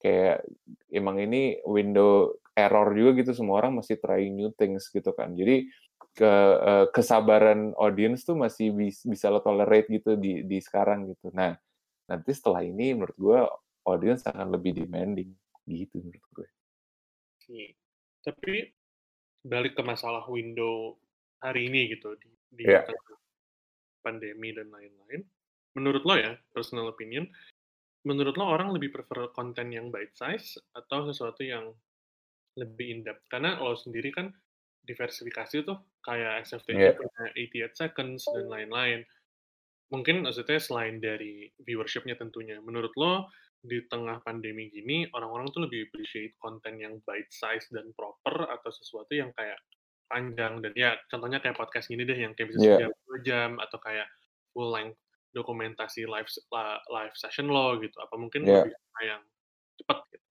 kayak 0.00 0.44
emang 0.90 1.20
ini 1.20 1.60
window 1.68 2.34
error 2.56 2.92
juga 2.96 3.20
gitu 3.20 3.32
semua 3.36 3.60
orang 3.64 3.80
masih 3.80 4.00
trying 4.00 4.36
new 4.36 4.52
things 4.56 4.88
gitu 4.88 5.12
kan. 5.12 5.32
Jadi 5.36 5.68
ke 6.16 6.32
uh, 6.58 6.86
kesabaran 6.90 7.76
audience 7.78 8.26
tuh 8.26 8.34
masih 8.34 8.74
bis, 8.74 9.06
bisa 9.06 9.30
lo 9.30 9.40
tolerate 9.40 9.86
gitu 9.88 10.18
di 10.18 10.42
di 10.44 10.58
sekarang 10.58 11.08
gitu. 11.12 11.30
Nah 11.32 11.54
nanti 12.10 12.30
setelah 12.34 12.66
ini 12.66 12.96
menurut 12.96 13.16
gue 13.16 13.40
audience 13.86 14.26
akan 14.26 14.50
lebih 14.50 14.74
demanding. 14.74 15.30
Gitu 15.68 16.02
menurut 16.02 16.26
gue. 16.34 16.48
Tapi 18.20 18.68
balik 19.40 19.78
ke 19.78 19.82
masalah 19.82 20.26
window 20.28 21.00
hari 21.40 21.72
ini 21.72 21.96
gitu 21.96 22.12
di 22.20 22.39
di 22.50 22.66
yeah. 22.66 22.84
pandemi 24.02 24.50
dan 24.50 24.68
lain-lain. 24.68 25.22
Menurut 25.78 26.02
lo 26.02 26.14
ya, 26.18 26.34
personal 26.50 26.90
opinion, 26.90 27.30
menurut 28.02 28.34
lo 28.34 28.44
orang 28.50 28.74
lebih 28.74 28.90
prefer 28.90 29.30
konten 29.30 29.70
yang 29.70 29.88
bite 29.94 30.14
size 30.18 30.58
atau 30.74 31.06
sesuatu 31.06 31.46
yang 31.46 31.70
lebih 32.58 32.98
in 32.98 33.00
depth? 33.06 33.24
Karena 33.30 33.58
lo 33.62 33.78
sendiri 33.78 34.10
kan 34.10 34.34
diversifikasi 34.82 35.62
tuh 35.62 35.78
kayak 36.02 36.42
SFTJ 36.48 36.80
yeah. 36.80 36.96
punya 36.96 37.70
88 37.70 37.80
seconds 37.86 38.26
dan 38.26 38.50
lain-lain. 38.50 39.06
Mungkin 39.90 40.22
maksudnya 40.22 40.58
selain 40.62 41.02
dari 41.02 41.50
viewershipnya 41.62 42.14
tentunya, 42.18 42.58
menurut 42.62 42.94
lo 42.98 43.30
di 43.60 43.84
tengah 43.92 44.24
pandemi 44.24 44.72
gini 44.72 45.04
orang-orang 45.12 45.52
tuh 45.52 45.68
lebih 45.68 45.92
appreciate 45.92 46.32
konten 46.40 46.80
yang 46.80 46.96
bite 47.04 47.28
size 47.28 47.68
dan 47.68 47.92
proper 47.92 48.48
atau 48.48 48.70
sesuatu 48.72 49.12
yang 49.12 49.28
kayak 49.36 49.60
panjang 50.10 50.58
dan 50.58 50.72
ya 50.74 50.98
contohnya 51.06 51.38
kayak 51.38 51.54
podcast 51.54 51.86
gini 51.86 52.02
deh 52.02 52.18
yang 52.18 52.34
kayak 52.34 52.50
bisa 52.50 52.66
yeah. 52.66 52.90
dua 52.90 53.18
jam 53.22 53.50
atau 53.62 53.78
kayak 53.78 54.10
full 54.50 54.74
length 54.74 54.98
dokumentasi 55.30 56.10
live 56.10 56.26
live 56.90 57.14
session 57.14 57.46
lo 57.46 57.78
gitu 57.78 57.94
apa 58.02 58.14
mungkin 58.18 58.42
yeah. 58.42 58.66
lebih 58.66 58.74
yang 59.06 59.22
cepat 59.78 59.98
gitu. 60.10 60.26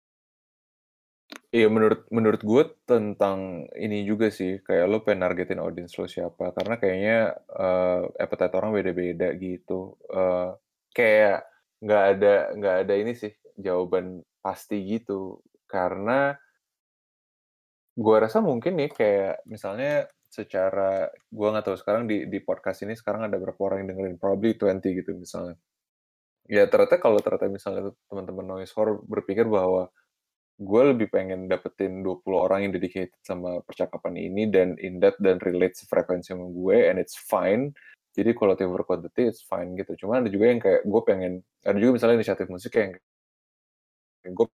Iya 1.50 1.66
menurut 1.66 2.06
menurut 2.14 2.42
gue 2.46 2.64
tentang 2.86 3.66
ini 3.74 4.06
juga 4.06 4.30
sih 4.30 4.62
kayak 4.62 4.86
lo 4.86 5.02
pengen 5.02 5.26
nargetin 5.26 5.58
audience 5.58 5.98
lo 5.98 6.06
siapa 6.06 6.54
karena 6.54 6.78
kayaknya 6.78 7.18
uh, 7.58 8.06
appetite 8.22 8.54
orang 8.54 8.70
beda-beda 8.78 9.34
gitu 9.34 9.98
uh, 10.14 10.54
kayak 10.94 11.50
nggak 11.82 12.04
ada 12.14 12.36
nggak 12.54 12.76
ada 12.86 12.94
ini 12.94 13.18
sih 13.18 13.34
jawaban 13.58 14.22
pasti 14.46 14.86
gitu 14.86 15.42
karena 15.66 16.38
gue 18.00 18.16
rasa 18.24 18.40
mungkin 18.40 18.80
nih 18.80 18.92
kayak 18.96 19.44
misalnya 19.44 20.08
secara 20.32 21.10
gue 21.12 21.48
nggak 21.52 21.66
tahu 21.68 21.78
sekarang 21.82 22.04
di 22.08 22.30
di 22.32 22.40
podcast 22.40 22.86
ini 22.86 22.94
sekarang 22.96 23.28
ada 23.28 23.36
berapa 23.36 23.60
orang 23.60 23.84
yang 23.84 23.90
dengerin? 23.98 24.16
Probably 24.22 24.56
20 24.56 25.00
gitu 25.04 25.12
misalnya. 25.20 25.60
Ya 26.50 26.66
ternyata 26.72 26.98
kalau 26.98 27.20
ternyata 27.22 27.52
misalnya 27.52 27.92
teman-teman 28.10 28.46
noise 28.58 28.74
horror 28.74 29.04
berpikir 29.06 29.46
bahwa 29.46 29.92
gue 30.60 30.82
lebih 30.92 31.08
pengen 31.12 31.48
dapetin 31.52 32.04
20 32.04 32.24
orang 32.36 32.60
yang 32.68 32.74
dedicated 32.76 33.16
sama 33.24 33.64
percakapan 33.64 34.16
ini 34.20 34.44
dan 34.52 34.76
in 34.84 35.00
that 35.04 35.16
dan 35.24 35.40
relate 35.44 35.76
sefrekuensi 35.80 36.36
sama 36.36 36.48
gue 36.52 36.78
and 36.90 36.98
it's 37.04 37.16
fine. 37.20 37.72
Jadi 38.16 38.34
quality 38.36 38.64
over 38.68 38.84
quantity 38.88 39.30
it's 39.32 39.44
fine 39.46 39.76
gitu. 39.80 39.96
Cuma 40.06 40.20
ada 40.24 40.30
juga 40.32 40.46
yang 40.52 40.60
kayak 40.64 40.82
gue 40.88 41.02
pengen 41.08 41.34
ada 41.68 41.78
juga 41.80 41.92
misalnya 42.00 42.16
inisiatif 42.22 42.48
musik 42.52 42.74
yang 42.80 42.92
gue 44.36 44.48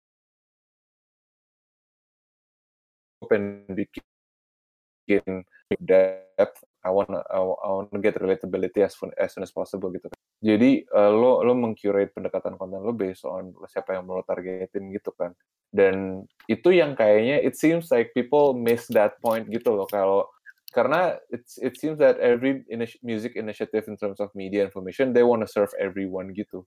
pengen 3.26 3.66
bikin 3.74 5.46
depth 5.82 6.64
I 6.86 6.94
want 6.94 7.10
I, 7.10 7.42
want 7.42 7.90
to 7.90 7.98
get 7.98 8.22
relatability 8.22 8.86
as 8.86 8.94
soon, 8.94 9.10
as 9.18 9.34
soon 9.34 9.42
as 9.42 9.50
possible 9.50 9.90
gitu. 9.90 10.06
Jadi 10.46 10.86
uh, 10.94 11.10
lo 11.10 11.42
lo 11.42 11.58
mengcurate 11.58 12.14
pendekatan 12.14 12.62
konten 12.62 12.86
lo 12.86 12.94
based 12.94 13.26
on 13.26 13.58
siapa 13.66 13.98
yang 13.98 14.06
lo 14.06 14.22
targetin 14.22 14.94
gitu 14.94 15.10
kan. 15.18 15.34
Dan 15.74 16.30
itu 16.46 16.70
yang 16.70 16.94
kayaknya 16.94 17.42
it 17.42 17.58
seems 17.58 17.90
like 17.90 18.14
people 18.14 18.54
miss 18.54 18.86
that 18.94 19.18
point 19.26 19.50
gitu 19.50 19.74
loh 19.74 19.90
kalau 19.90 20.30
karena 20.78 21.18
it's 21.34 21.58
it 21.58 21.74
seems 21.82 21.98
that 21.98 22.22
every 22.22 22.62
music 23.02 23.34
initiative 23.34 23.90
in 23.90 23.98
terms 23.98 24.22
of 24.22 24.30
media 24.38 24.62
information 24.62 25.10
they 25.10 25.26
want 25.26 25.42
to 25.42 25.50
serve 25.50 25.74
everyone 25.82 26.30
gitu. 26.38 26.62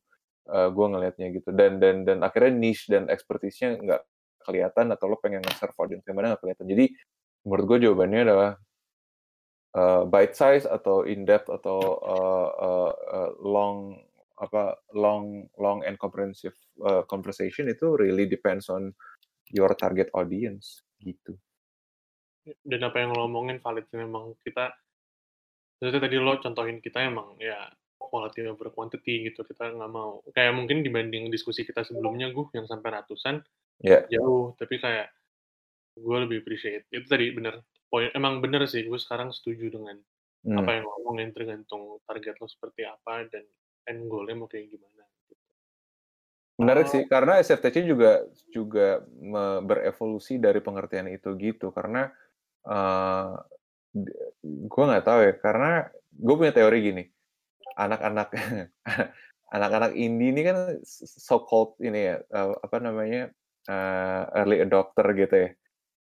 Uh, 0.48 0.72
gue 0.72 0.86
ngelihatnya 0.88 1.28
gitu 1.38 1.52
dan 1.54 1.78
dan 1.78 2.08
dan 2.08 2.24
akhirnya 2.24 2.56
niche 2.56 2.88
dan 2.88 3.06
expertise-nya 3.12 3.76
nggak 3.84 4.02
kelihatan 4.48 4.88
atau 4.96 5.12
lo 5.12 5.20
pengen 5.20 5.44
nge-serve 5.44 5.76
audience 5.76 6.08
yang 6.08 6.16
mana 6.16 6.32
nggak 6.32 6.40
kelihatan. 6.40 6.66
Jadi 6.72 6.84
menurut 7.44 7.64
gue 7.68 7.78
jawabannya 7.84 8.20
adalah 8.24 8.50
uh, 9.76 10.02
bite 10.08 10.32
size 10.32 10.64
atau 10.64 11.04
in 11.04 11.28
depth 11.28 11.52
atau 11.52 11.78
uh, 12.00 12.48
uh, 12.56 12.92
uh, 12.96 13.30
long 13.44 14.00
apa 14.38 14.78
long 14.94 15.50
long 15.58 15.82
and 15.82 15.98
comprehensive 15.98 16.54
uh, 16.80 17.02
conversation 17.04 17.66
itu 17.68 17.98
really 17.98 18.24
depends 18.24 18.70
on 18.70 18.94
your 19.52 19.74
target 19.76 20.08
audience 20.16 20.80
gitu. 21.02 21.36
Dan 22.64 22.80
apa 22.80 23.04
yang 23.04 23.12
lo 23.12 23.28
omongin 23.28 23.60
valid 23.60 23.84
memang 23.92 24.32
kita 24.40 24.72
Jadi 25.78 25.94
tadi 26.02 26.18
lo 26.18 26.34
contohin 26.42 26.82
kita 26.82 27.06
emang 27.06 27.38
ya 27.38 27.70
quality 28.08 28.48
over 28.48 28.72
quantity 28.72 29.28
gitu 29.30 29.44
kita 29.44 29.70
nggak 29.76 29.92
mau 29.92 30.24
kayak 30.32 30.52
mungkin 30.56 30.80
dibanding 30.80 31.28
diskusi 31.28 31.62
kita 31.62 31.84
sebelumnya 31.84 32.32
gue 32.32 32.48
yang 32.56 32.66
sampai 32.66 32.88
ratusan 32.98 33.44
yeah. 33.84 34.02
jauh 34.08 34.56
tapi 34.58 34.80
kayak 34.80 35.12
gue 35.98 36.16
lebih 36.24 36.42
appreciate 36.42 36.86
itu 36.90 37.06
tadi 37.06 37.30
bener 37.34 37.62
poin 37.88 38.08
emang 38.12 38.40
bener 38.40 38.64
sih 38.68 38.84
gue 38.84 38.98
sekarang 39.00 39.32
setuju 39.34 39.72
dengan 39.72 39.96
hmm. 40.46 40.58
apa 40.58 40.70
yang 40.78 40.84
ngomongin 40.86 41.30
tergantung 41.34 41.98
target 42.04 42.36
lo 42.38 42.46
seperti 42.46 42.86
apa 42.86 43.26
dan 43.28 43.44
end 43.88 44.06
goalnya 44.06 44.36
mau 44.36 44.48
kayak 44.48 44.68
gimana 44.68 45.04
gitu. 45.28 45.34
menarik 46.60 46.86
sih 46.86 47.02
karena 47.08 47.40
SFTC 47.40 47.88
juga 47.88 48.24
juga 48.52 49.02
berevolusi 49.64 50.36
dari 50.36 50.60
pengertian 50.60 51.08
itu 51.08 51.32
gitu 51.40 51.72
karena 51.72 52.12
uh, 52.68 53.34
gue 54.44 54.84
nggak 54.84 55.06
tahu 55.06 55.20
ya 55.24 55.32
karena 55.40 55.72
gue 56.12 56.34
punya 56.36 56.52
teori 56.52 56.78
gini 56.84 57.04
anak-anak 57.78 58.28
anak-anak 59.54 59.92
indie 59.96 60.34
ini 60.34 60.42
kan 60.44 60.58
so 60.84 61.40
called 61.40 61.78
ini 61.80 62.12
ya 62.12 62.16
uh, 62.34 62.52
apa 62.60 62.76
namanya 62.82 63.32
uh, 63.70 64.22
early 64.36 64.60
adopter 64.60 65.06
gitu 65.14 65.36
ya. 65.48 65.50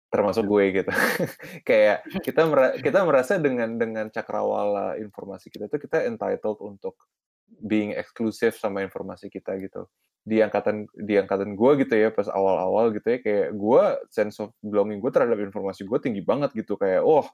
Termasuk 0.08 0.48
gue 0.48 0.64
gitu. 0.82 0.92
Kayak 1.68 2.08
kita 2.24 2.48
mer 2.48 2.80
kita 2.80 3.04
merasa 3.04 3.36
dengan 3.36 3.76
dengan 3.76 4.08
cakrawala 4.08 4.96
informasi 4.96 5.52
kita 5.52 5.68
itu 5.68 5.78
kita 5.84 6.08
entitled 6.08 6.58
untuk 6.64 6.96
being 7.60 7.92
eksklusif 7.92 8.56
sama 8.56 8.80
informasi 8.82 9.28
kita 9.28 9.54
gitu. 9.60 9.84
Di 10.24 10.40
angkatan 10.40 10.88
di 10.96 11.20
angkatan 11.20 11.54
gue 11.54 11.84
gitu 11.84 11.94
ya 11.94 12.08
pas 12.08 12.26
awal-awal 12.26 12.96
gitu 12.96 13.06
ya 13.06 13.18
kayak 13.20 13.48
gue 13.52 13.84
sense 14.08 14.40
of 14.40 14.50
belonging 14.64 14.98
gue 14.98 15.12
terhadap 15.12 15.38
informasi 15.38 15.84
gue 15.84 15.98
tinggi 16.00 16.24
banget 16.24 16.56
gitu. 16.56 16.80
Kayak 16.80 17.04
oh 17.04 17.28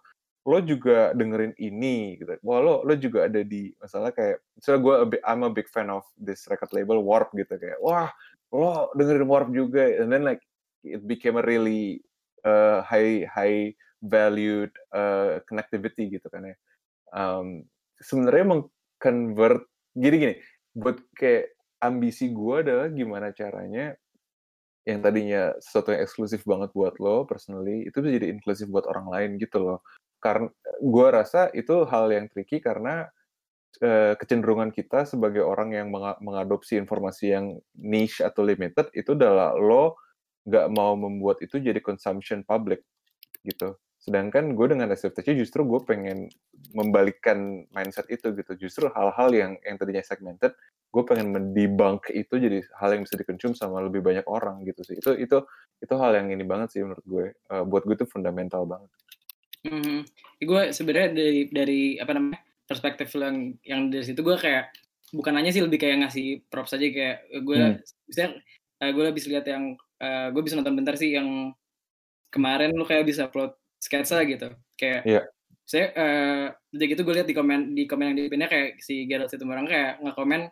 lo 0.45 0.61
juga 0.61 1.17
dengerin 1.17 1.57
ini 1.57 2.21
gitu. 2.21 2.37
Wah 2.45 2.61
lo 2.61 2.85
lo 2.85 2.95
juga 3.01 3.27
ada 3.29 3.41
di 3.41 3.73
masalah 3.81 4.13
kayak 4.13 4.45
misalnya 4.57 4.81
gue 4.85 4.95
I'm 5.25 5.43
a 5.45 5.51
big 5.51 5.73
fan 5.73 5.89
of 5.89 6.05
this 6.21 6.45
record 6.53 6.71
label 6.77 7.01
Warp 7.01 7.33
gitu. 7.33 7.57
Kayak 7.57 7.81
wah 7.81 8.13
lo 8.53 8.93
dengerin 8.93 9.25
Warp 9.25 9.49
juga. 9.57 9.89
And 10.01 10.13
then 10.13 10.23
like 10.23 10.45
it 10.85 11.09
became 11.09 11.41
a 11.41 11.45
really 11.45 12.05
uh, 12.45 12.85
high 12.85 13.25
high 13.25 13.73
valued 14.05 14.71
uh, 14.93 15.41
connectivity 15.49 16.13
gitu 16.13 16.29
kan 16.29 16.53
ya. 16.53 16.57
Um, 17.17 17.65
sebenarnya 18.05 18.45
mengconvert 18.45 19.65
gini 19.97 20.17
gini 20.19 20.35
buat 20.75 20.99
kayak 21.15 21.55
ambisi 21.81 22.35
gue 22.35 22.57
adalah 22.67 22.91
gimana 22.91 23.31
caranya 23.31 23.95
yang 24.85 25.01
tadinya 25.01 25.57
sesuatu 25.63 25.97
yang 25.97 26.05
eksklusif 26.05 26.45
banget 26.45 26.69
buat 26.77 26.99
lo 27.01 27.25
personally 27.25 27.89
itu 27.89 28.05
bisa 28.05 28.21
jadi 28.21 28.29
inklusif 28.35 28.69
buat 28.69 28.85
orang 28.85 29.09
lain 29.09 29.31
gitu 29.41 29.63
loh 29.63 29.79
karena 30.25 30.49
gue 30.81 31.09
rasa 31.13 31.53
itu 31.53 31.85
hal 31.85 32.09
yang 32.09 32.33
tricky 32.33 32.65
karena 32.65 33.13
uh, 33.85 34.17
kecenderungan 34.17 34.73
kita 34.73 35.05
sebagai 35.05 35.45
orang 35.45 35.77
yang 35.77 35.93
meng 35.93 36.17
mengadopsi 36.25 36.81
informasi 36.81 37.37
yang 37.37 37.61
niche 37.77 38.25
atau 38.25 38.41
limited 38.41 38.89
itu 38.97 39.13
adalah 39.13 39.53
lo 39.53 40.01
nggak 40.49 40.67
mau 40.73 40.97
membuat 40.97 41.45
itu 41.45 41.61
jadi 41.61 41.77
consumption 41.85 42.41
public 42.41 42.81
gitu. 43.45 43.77
Sedangkan 44.01 44.57
gue 44.57 44.67
dengan 44.69 44.89
SFTC 44.93 45.37
justru 45.37 45.65
gue 45.65 45.81
pengen 45.85 46.33
membalikkan 46.73 47.69
mindset 47.77 48.09
itu 48.09 48.33
gitu. 48.33 48.53
Justru 48.57 48.89
hal-hal 48.97 49.29
yang 49.33 49.53
yang 49.61 49.77
tadinya 49.77 50.01
segmented 50.01 50.57
gue 50.89 51.03
pengen 51.05 51.35
mendebunk 51.35 52.07
itu 52.15 52.39
jadi 52.39 52.65
hal 52.81 52.97
yang 52.97 53.03
bisa 53.03 53.19
dikonsum 53.19 53.53
sama 53.53 53.83
lebih 53.85 54.01
banyak 54.01 54.25
orang 54.25 54.65
gitu 54.65 54.81
sih. 54.89 54.97
Itu 54.97 55.21
itu 55.21 55.45
itu 55.85 55.95
hal 56.01 56.17
yang 56.17 56.33
ini 56.33 56.45
banget 56.49 56.73
sih 56.73 56.81
menurut 56.81 57.05
gue. 57.05 57.27
Uh, 57.53 57.65
buat 57.69 57.85
gue 57.85 57.97
itu 57.97 58.09
fundamental 58.09 58.65
banget 58.65 58.89
mm-hmm. 59.65 59.99
gue 60.45 60.63
sebenarnya 60.71 61.11
dari 61.13 61.41
dari 61.49 61.83
apa 61.97 62.13
namanya 62.17 62.41
perspektif 62.65 63.13
yang 63.17 63.57
yang 63.65 63.81
dari 63.93 64.05
situ 64.05 64.21
gue 64.21 64.37
kayak 64.37 64.73
bukan 65.13 65.35
hanya 65.37 65.55
sih 65.55 65.63
lebih 65.63 65.79
kayak 65.79 66.05
ngasih 66.05 66.43
props 66.51 66.75
aja 66.75 66.87
kayak 66.91 67.19
gue 67.31 67.61
hmm. 67.61 67.79
misalnya 68.11 68.31
uh, 68.83 68.91
gue 68.91 69.05
bisa 69.15 69.27
lihat 69.31 69.47
yang 69.47 69.65
uh, 70.03 70.29
gue 70.35 70.43
bisa 70.43 70.59
nonton 70.59 70.75
bentar 70.75 70.99
sih 70.99 71.15
yang 71.15 71.55
kemarin 72.35 72.75
lu 72.75 72.83
kayak 72.83 73.07
bisa 73.07 73.31
upload 73.31 73.55
sketsa 73.79 74.25
gitu 74.27 74.51
kayak 74.75 75.07
yeah. 75.07 75.25
saya 75.63 75.87
uh, 75.95 76.47
jadi 76.75 76.99
gitu 76.99 77.03
gue 77.07 77.15
lihat 77.23 77.29
di 77.31 77.37
komen 77.37 77.77
di 77.79 77.85
komen 77.87 78.11
yang 78.11 78.17
di 78.19 78.27
pinnya 78.27 78.51
kayak 78.51 78.83
si 78.83 79.07
Gerald 79.07 79.31
orang 79.31 79.71
kayak 79.71 80.03
nge-komen 80.03 80.51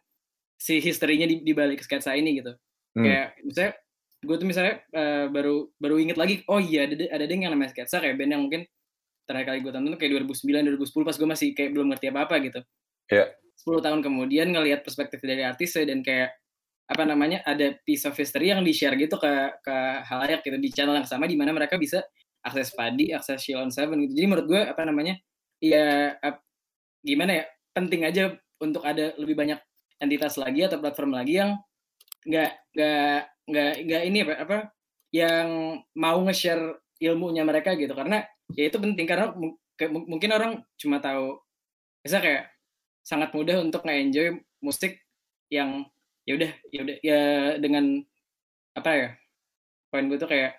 si 0.61 0.79
historinya 0.79 1.27
di, 1.27 1.43
di 1.43 1.53
balik 1.57 1.83
sketsa 1.83 2.15
ini 2.15 2.39
gitu 2.39 2.55
hmm. 2.95 3.03
kayak 3.03 3.27
misalnya 3.43 3.73
gue 4.23 4.37
tuh 4.39 4.47
misalnya 4.47 4.75
uh, 4.95 5.27
baru 5.35 5.67
baru 5.83 5.97
inget 5.99 6.15
lagi 6.15 6.47
oh 6.47 6.63
iya 6.63 6.87
ada 6.87 6.95
ada 7.11 7.25
yang 7.27 7.51
namanya 7.51 7.75
sketsa 7.75 7.99
kayak 7.99 8.15
band 8.15 8.31
yang 8.31 8.43
mungkin 8.47 8.63
terakhir 9.25 9.55
kali 9.55 9.59
gue 9.63 9.73
tonton 9.73 9.91
tuh 9.95 10.01
kayak 10.01 10.13
2009 10.27 10.79
2010 10.79 11.09
pas 11.09 11.17
gue 11.17 11.29
masih 11.29 11.49
kayak 11.55 11.71
belum 11.75 11.87
ngerti 11.95 12.07
apa 12.11 12.21
apa 12.27 12.35
gitu 12.43 12.61
yeah. 13.11 13.29
10 13.63 13.85
tahun 13.85 14.01
kemudian 14.03 14.51
ngelihat 14.51 14.83
perspektif 14.83 15.23
dari 15.23 15.47
artis 15.47 15.79
dan 15.79 16.03
kayak 16.03 16.35
apa 16.93 17.03
namanya 17.07 17.41
ada 17.47 17.73
piece 17.87 18.05
of 18.05 18.13
history 18.13 18.51
yang 18.51 18.61
di 18.61 18.75
share 18.75 18.99
gitu 18.99 19.17
ke 19.17 19.33
ke 19.63 19.77
halayak 20.05 20.43
gitu 20.43 20.59
di 20.59 20.69
channel 20.69 20.99
yang 20.99 21.09
sama 21.09 21.31
di 21.31 21.39
mana 21.39 21.55
mereka 21.55 21.79
bisa 21.79 22.03
akses 22.43 22.75
padi, 22.75 23.15
akses 23.15 23.39
Shilon 23.39 23.71
Seven 23.71 24.03
gitu. 24.03 24.19
Jadi 24.19 24.27
menurut 24.27 24.47
gue 24.51 24.61
apa 24.67 24.83
namanya 24.83 25.15
ya 25.63 26.19
ap, 26.19 26.43
gimana 27.01 27.43
ya 27.43 27.45
penting 27.71 28.03
aja 28.03 28.35
untuk 28.59 28.83
ada 28.83 29.15
lebih 29.17 29.39
banyak 29.39 29.59
entitas 30.03 30.35
lagi 30.37 30.67
atau 30.67 30.83
platform 30.83 31.15
lagi 31.15 31.39
yang 31.39 31.55
nggak 32.27 32.51
nggak 32.75 33.21
nggak 33.47 33.73
nggak 33.87 34.03
ini 34.07 34.19
apa 34.27 34.35
apa 34.43 34.59
yang 35.15 35.49
mau 35.99 36.19
nge-share 36.27 36.83
ilmunya 36.99 37.47
mereka 37.47 37.75
gitu 37.79 37.95
karena 37.95 38.23
ya 38.57 38.65
itu 38.69 38.79
penting 38.79 39.07
karena 39.09 39.33
mungkin 39.91 40.31
orang 40.31 40.53
cuma 40.79 41.03
tahu 41.03 41.41
bisa 42.03 42.19
kayak 42.19 42.53
sangat 43.03 43.35
mudah 43.35 43.59
untuk 43.63 43.83
nge-enjoy 43.83 44.39
musik 44.63 45.03
yang 45.51 45.87
ya 46.23 46.39
udah 46.39 46.51
ya 46.71 46.81
udah 46.87 46.97
ya 47.03 47.21
dengan 47.59 47.99
apa 48.79 48.91
ya 48.95 49.09
poin 49.91 50.07
gue 50.07 50.17
tuh 50.17 50.31
kayak 50.31 50.55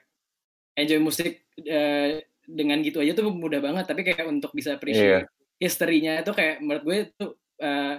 enjoy 0.75 0.99
musik 0.99 1.47
uh, 1.63 2.19
dengan 2.43 2.83
gitu 2.83 2.99
aja 2.99 3.15
tuh 3.15 3.31
mudah 3.31 3.63
banget 3.63 3.87
tapi 3.87 4.03
kayak 4.03 4.27
untuk 4.27 4.51
bisa 4.51 4.75
appreciate 4.75 5.23
yeah. 5.23 5.57
historinya 5.57 6.19
itu 6.19 6.31
kayak 6.35 6.59
menurut 6.59 6.83
gue 6.83 6.97
itu 7.07 7.25
uh, 7.63 7.95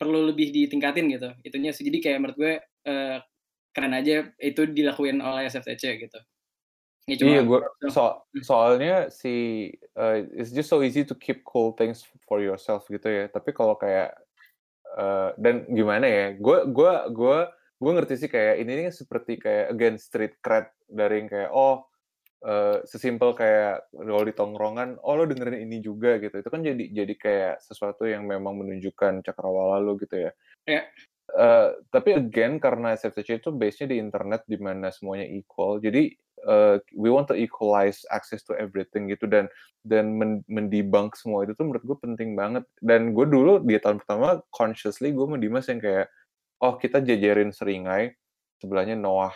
perlu 0.00 0.32
lebih 0.32 0.50
ditingkatin 0.50 1.06
gitu 1.12 1.30
itunya 1.44 1.70
sih 1.70 1.84
jadi 1.84 1.98
kayak 2.00 2.18
menurut 2.18 2.36
gue 2.40 2.52
uh, 2.88 3.18
keren 3.72 3.94
aja 3.94 4.26
itu 4.40 4.62
dilakuin 4.66 5.20
oleh 5.20 5.46
SFTC 5.46 6.08
gitu 6.08 6.18
ya, 7.08 7.16
cuma, 7.18 7.30
iya 7.30 7.40
gue 7.42 7.58
so, 7.90 8.02
hmm. 8.02 8.42
soalnya 8.44 8.96
si 9.10 9.66
uh, 9.98 10.22
it's 10.36 10.54
just 10.54 10.70
so 10.70 10.80
easy 10.80 11.02
to 11.02 11.14
keep 11.18 11.42
cool 11.42 11.74
things 11.74 12.06
for 12.26 12.38
yourself 12.38 12.86
gitu 12.86 13.06
ya 13.06 13.24
tapi 13.28 13.50
kalau 13.50 13.74
kayak 13.74 14.14
uh, 14.98 15.34
dan 15.40 15.66
gimana 15.70 16.06
ya 16.06 16.26
gue 16.38 16.58
gue 16.70 16.92
gue 17.10 17.38
gue 17.82 17.92
ngerti 17.98 18.14
sih 18.26 18.30
kayak 18.30 18.62
ini 18.62 18.90
kan 18.90 18.94
seperti 18.94 19.32
kayak 19.42 19.66
again 19.74 19.96
street 19.98 20.38
cred 20.38 20.70
dari 20.86 21.24
yang 21.24 21.28
kayak 21.30 21.50
oh 21.50 21.90
Uh, 22.42 22.82
sesimpel 22.82 23.38
kayak 23.38 23.86
kalau 23.94 24.26
di 24.26 24.34
tongkrongan, 24.34 24.98
oh 25.06 25.14
lo 25.14 25.30
dengerin 25.30 25.62
ini 25.62 25.78
juga 25.78 26.18
gitu. 26.18 26.42
Itu 26.42 26.50
kan 26.50 26.66
jadi 26.66 26.90
jadi 26.90 27.14
kayak 27.14 27.54
sesuatu 27.62 28.02
yang 28.02 28.26
memang 28.26 28.58
menunjukkan 28.58 29.22
cakrawala 29.22 29.78
lo 29.78 29.94
gitu 29.94 30.26
ya. 30.26 30.34
Yeah. 30.66 30.90
Uh, 31.30 31.78
tapi 31.94 32.18
again 32.18 32.58
karena 32.58 32.98
SFTC 32.98 33.38
itu 33.38 33.54
base-nya 33.54 33.94
di 33.94 34.02
internet 34.02 34.42
di 34.50 34.58
mana 34.58 34.90
semuanya 34.90 35.30
equal. 35.30 35.78
Jadi 35.78 36.18
uh, 36.46 36.76
we 36.94 37.08
want 37.10 37.26
to 37.30 37.36
equalize 37.36 38.02
access 38.10 38.42
to 38.46 38.54
everything 38.58 39.10
gitu 39.10 39.26
dan 39.26 39.46
dan 39.82 40.14
semua 41.18 41.42
itu 41.42 41.52
tuh 41.58 41.66
menurut 41.66 41.84
gue 41.84 41.98
penting 41.98 42.38
banget. 42.38 42.64
Dan 42.78 43.14
gue 43.14 43.26
dulu 43.26 43.62
di 43.62 43.78
tahun 43.78 44.02
pertama 44.02 44.38
consciously 44.54 45.10
gue 45.10 45.26
mendimas 45.26 45.66
yang 45.66 45.82
kayak 45.82 46.06
oh 46.62 46.78
kita 46.78 47.02
jajarin 47.02 47.50
seringai 47.50 48.14
sebelahnya 48.62 48.94
Noah. 48.94 49.34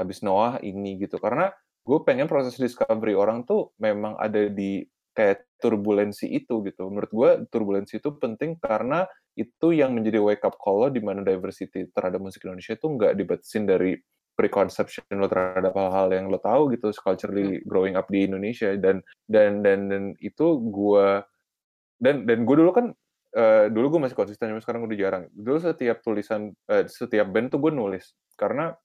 Habis 0.00 0.24
Noah 0.24 0.60
ini 0.64 0.96
gitu. 1.00 1.20
Karena 1.20 1.52
gue 1.86 1.98
pengen 2.02 2.26
proses 2.26 2.56
discovery 2.56 3.12
orang 3.12 3.44
tuh 3.44 3.72
memang 3.80 4.16
ada 4.16 4.48
di 4.48 4.84
kayak 5.16 5.44
turbulensi 5.60 6.28
itu 6.28 6.60
gitu. 6.64 6.88
Menurut 6.92 7.12
gue 7.12 7.30
turbulensi 7.48 8.00
itu 8.00 8.12
penting 8.16 8.60
karena 8.60 9.08
itu 9.36 9.72
yang 9.72 9.92
menjadi 9.92 10.20
wake 10.20 10.44
up 10.44 10.56
call 10.56 10.88
di 10.88 11.00
mana 11.00 11.20
diversity 11.20 11.88
terhadap 11.92 12.20
musik 12.20 12.44
Indonesia 12.44 12.72
itu 12.76 12.88
nggak 12.88 13.12
dibatasin 13.16 13.64
dari 13.68 13.96
preconception 14.36 15.02
lo 15.16 15.26
terhadap 15.26 15.72
hal-hal 15.72 16.12
yang 16.12 16.28
lo 16.28 16.36
tahu 16.38 16.76
gitu 16.76 16.92
culturally 17.00 17.58
hmm. 17.58 17.64
growing 17.64 17.96
up 17.96 18.06
di 18.12 18.28
Indonesia 18.28 18.76
dan 18.76 19.00
dan 19.26 19.64
dan 19.64 19.88
dan 19.88 20.04
itu 20.20 20.60
gue 20.60 21.24
dan 21.96 22.28
dan 22.28 22.38
gue 22.44 22.56
dulu 22.60 22.70
kan 22.76 22.86
uh, 23.34 23.66
dulu 23.72 23.96
gue 23.96 24.00
masih 24.06 24.16
konsisten 24.16 24.52
tapi 24.52 24.60
sekarang 24.60 24.84
udah 24.84 24.96
jarang 24.96 25.24
dulu 25.32 25.56
setiap 25.58 26.04
tulisan 26.04 26.52
uh, 26.68 26.84
setiap 26.84 27.26
band 27.32 27.48
tuh 27.48 27.58
gue 27.64 27.72
nulis 27.72 28.12
karena 28.36 28.76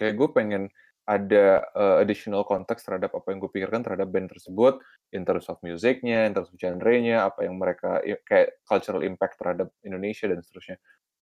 kayak 0.00 0.14
gue 0.16 0.28
pengen 0.32 0.62
ada 1.08 1.64
uh, 1.72 1.96
additional 2.04 2.44
konteks 2.44 2.84
terhadap 2.84 3.16
apa 3.16 3.32
yang 3.32 3.40
gue 3.40 3.48
pikirkan 3.48 3.80
terhadap 3.80 4.12
band 4.12 4.28
tersebut 4.28 4.76
in 5.16 5.24
terms 5.24 5.48
of 5.48 5.56
musicnya, 5.64 6.28
in 6.28 6.36
terms 6.36 6.52
of 6.52 6.60
genre-nya, 6.60 7.24
apa 7.24 7.48
yang 7.48 7.56
mereka 7.56 8.04
ya, 8.04 8.20
kayak 8.28 8.60
cultural 8.68 9.00
impact 9.00 9.40
terhadap 9.40 9.72
Indonesia 9.80 10.28
dan 10.28 10.44
seterusnya. 10.44 10.76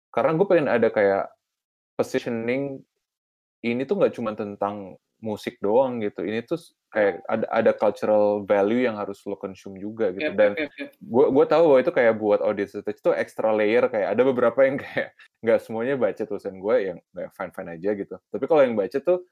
Karena 0.09 0.33
gue 0.33 0.47
pengen 0.49 0.67
ada 0.73 0.89
kayak 0.89 1.29
positioning 1.93 2.81
ini 3.65 3.83
tuh 3.83 3.99
nggak 3.99 4.13
cuma 4.15 4.31
tentang 4.35 4.95
musik 5.19 5.59
doang 5.59 5.99
gitu. 5.99 6.23
Ini 6.23 6.47
tuh 6.47 6.59
kayak 6.89 7.21
ada 7.27 7.45
ada 7.51 7.71
cultural 7.75 8.41
value 8.47 8.87
yang 8.87 8.95
harus 8.95 9.19
lo 9.27 9.35
consume 9.35 9.77
juga 9.77 10.15
gitu. 10.15 10.31
Dan 10.31 10.55
gue 10.99 11.25
gue 11.29 11.45
tahu 11.45 11.63
bahwa 11.75 11.79
itu 11.83 11.91
kayak 11.91 12.13
buat 12.17 12.39
audience 12.41 12.73
itu 12.79 13.09
extra 13.13 13.51
layer 13.51 13.85
kayak 13.91 14.15
ada 14.15 14.21
beberapa 14.23 14.59
yang 14.63 14.79
kayak 14.83 15.13
nggak 15.43 15.59
semuanya 15.59 15.95
baca 15.99 16.23
tulisan 16.23 16.57
gue 16.57 16.75
yang 16.79 16.97
kayak 17.11 17.31
fine 17.35 17.51
fine 17.53 17.69
aja 17.75 17.89
gitu. 17.93 18.15
Tapi 18.31 18.45
kalau 18.47 18.61
yang 18.63 18.75
baca 18.79 18.97
tuh 19.03 19.27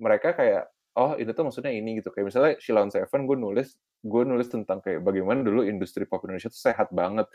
mereka 0.00 0.32
kayak 0.32 0.72
oh 0.96 1.12
itu 1.20 1.30
tuh 1.36 1.44
maksudnya 1.44 1.72
ini 1.72 2.00
gitu 2.00 2.08
kayak 2.08 2.32
misalnya 2.32 2.52
Shilon 2.56 2.88
Seven 2.88 3.28
gue 3.28 3.36
nulis 3.36 3.76
gue 4.00 4.22
nulis 4.24 4.48
tentang 4.48 4.80
kayak 4.80 5.04
bagaimana 5.04 5.44
dulu 5.44 5.64
industri 5.68 6.08
pop 6.08 6.24
Indonesia 6.24 6.48
tuh 6.48 6.72
sehat 6.72 6.88
banget 6.92 7.28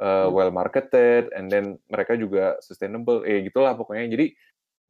uh, 0.00 0.32
well 0.32 0.48
marketed 0.48 1.28
and 1.36 1.52
then 1.52 1.76
mereka 1.92 2.16
juga 2.16 2.56
sustainable 2.64 3.20
eh 3.28 3.44
gitulah 3.44 3.76
pokoknya 3.76 4.08
jadi 4.08 4.26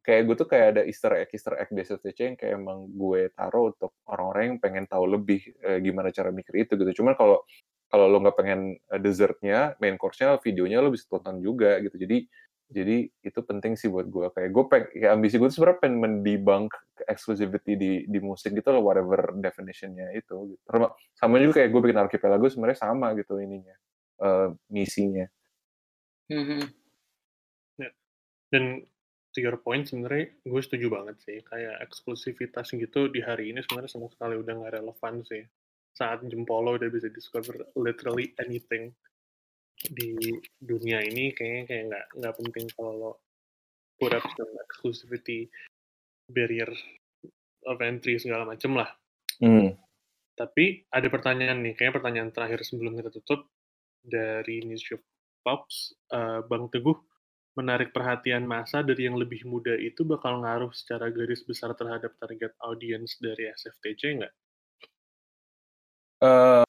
kayak 0.03 0.23
gue 0.27 0.37
tuh 0.37 0.49
kayak 0.51 0.67
ada 0.77 0.83
Easter 0.83 1.15
egg 1.15 1.31
Easter 1.31 1.55
egg 1.57 1.71
di 1.71 1.83
STC 1.87 2.19
yang 2.19 2.37
kayak 2.37 2.59
emang 2.59 2.91
gue 2.91 3.31
taruh 3.33 3.71
untuk 3.71 3.95
orang-orang 4.11 4.43
yang 4.55 4.59
pengen 4.59 4.85
tahu 4.91 5.07
lebih 5.07 5.41
eh, 5.63 5.79
gimana 5.79 6.11
cara 6.11 6.35
mikir 6.35 6.67
itu 6.67 6.75
gitu 6.75 7.03
cuman 7.03 7.15
kalau 7.15 7.47
kalau 7.93 8.09
lo 8.09 8.19
nggak 8.25 8.37
pengen 8.41 8.61
uh, 8.89 8.99
dessertnya 8.99 9.77
main 9.79 10.01
course-nya 10.01 10.41
videonya 10.41 10.81
lo 10.81 10.91
bisa 10.91 11.07
tonton 11.07 11.39
juga 11.45 11.79
gitu 11.85 11.95
jadi 12.01 12.25
jadi 12.73 13.05
itu 13.21 13.41
penting 13.45 13.77
sih 13.77 13.93
buat 13.93 14.09
gue 14.09 14.33
kayak 14.33 14.49
gue 14.49 14.65
pengen 14.73 14.87
kayak 14.97 15.13
ambisi 15.13 15.37
gue 15.37 15.53
sebenarnya 15.53 15.79
pengen 15.85 15.97
mendebunk 16.01 16.73
exclusivity 17.05 17.77
di 17.77 17.93
di 18.09 18.19
musik 18.19 18.57
gitu 18.57 18.73
loh 18.73 18.81
whatever 18.81 19.37
definitionnya 19.37 20.09
itu 20.17 20.57
gitu. 20.57 20.63
sama 21.13 21.37
juga 21.37 21.61
kayak 21.61 21.69
gue 21.69 21.81
bikin 21.85 22.01
archipelago 22.01 22.49
sebenarnya 22.49 22.81
sama 22.81 23.13
gitu 23.13 23.37
ininya 23.39 23.77
uh, 24.25 24.49
misinya 24.73 25.29
mm-hmm. 26.33 26.83
Dan 28.53 28.85
to 29.33 29.41
your 29.41 29.57
point 29.59 29.89
sebenarnya 29.89 30.33
gue 30.45 30.63
setuju 30.63 30.87
banget 30.93 31.17
sih. 31.25 31.39
Kayak 31.45 31.81
eksklusivitas 31.89 32.73
gitu 32.77 33.09
di 33.09 33.25
hari 33.25 33.51
ini 33.51 33.65
sebenarnya 33.65 33.91
sama 33.91 34.09
sekali 34.13 34.37
udah 34.37 34.53
nggak 34.53 34.75
relevan 34.79 35.15
sih. 35.25 35.43
Saat 35.93 36.25
jempol 36.29 36.65
lo 36.65 36.71
udah 36.77 36.89
bisa 36.89 37.09
discover 37.13 37.73
literally 37.77 38.33
anything 38.41 38.93
di 39.83 40.15
dunia 40.63 41.03
ini 41.03 41.35
kayaknya 41.35 41.63
kayak 41.67 41.85
nggak 41.91 42.05
nggak 42.23 42.35
penting 42.39 42.67
kalau 42.79 42.93
lo 42.95 43.13
put 43.99 44.15
up 44.15 44.23
some 44.39 44.55
exclusivity 44.63 45.51
barrier 46.31 46.71
of 47.67 47.83
entry 47.83 48.17
segala 48.21 48.47
macem 48.47 48.77
lah. 48.77 48.91
Hmm. 49.43 49.75
tapi 50.39 50.87
ada 50.87 51.11
pertanyaan 51.11 51.67
nih 51.67 51.75
kayaknya 51.75 51.99
pertanyaan 51.99 52.31
terakhir 52.31 52.63
sebelum 52.63 52.95
kita 52.95 53.11
tutup 53.11 53.51
dari 54.07 54.63
News 54.63 54.87
Pops 55.43 55.99
eh, 56.15 56.41
Bang 56.47 56.71
Teguh 56.71 56.95
menarik 57.53 57.93
perhatian 57.93 58.49
massa 58.49 58.81
dari 58.81 59.05
yang 59.05 59.21
lebih 59.21 59.45
muda 59.45 59.77
itu 59.77 60.09
bakal 60.09 60.41
ngaruh 60.41 60.73
secara 60.73 61.13
garis 61.13 61.45
besar 61.45 61.77
terhadap 61.77 62.17
target 62.17 62.57
audience 62.65 63.21
dari 63.21 63.53
SFTC 63.53 64.03
nggak? 64.21 64.35
Eh, 66.23 66.65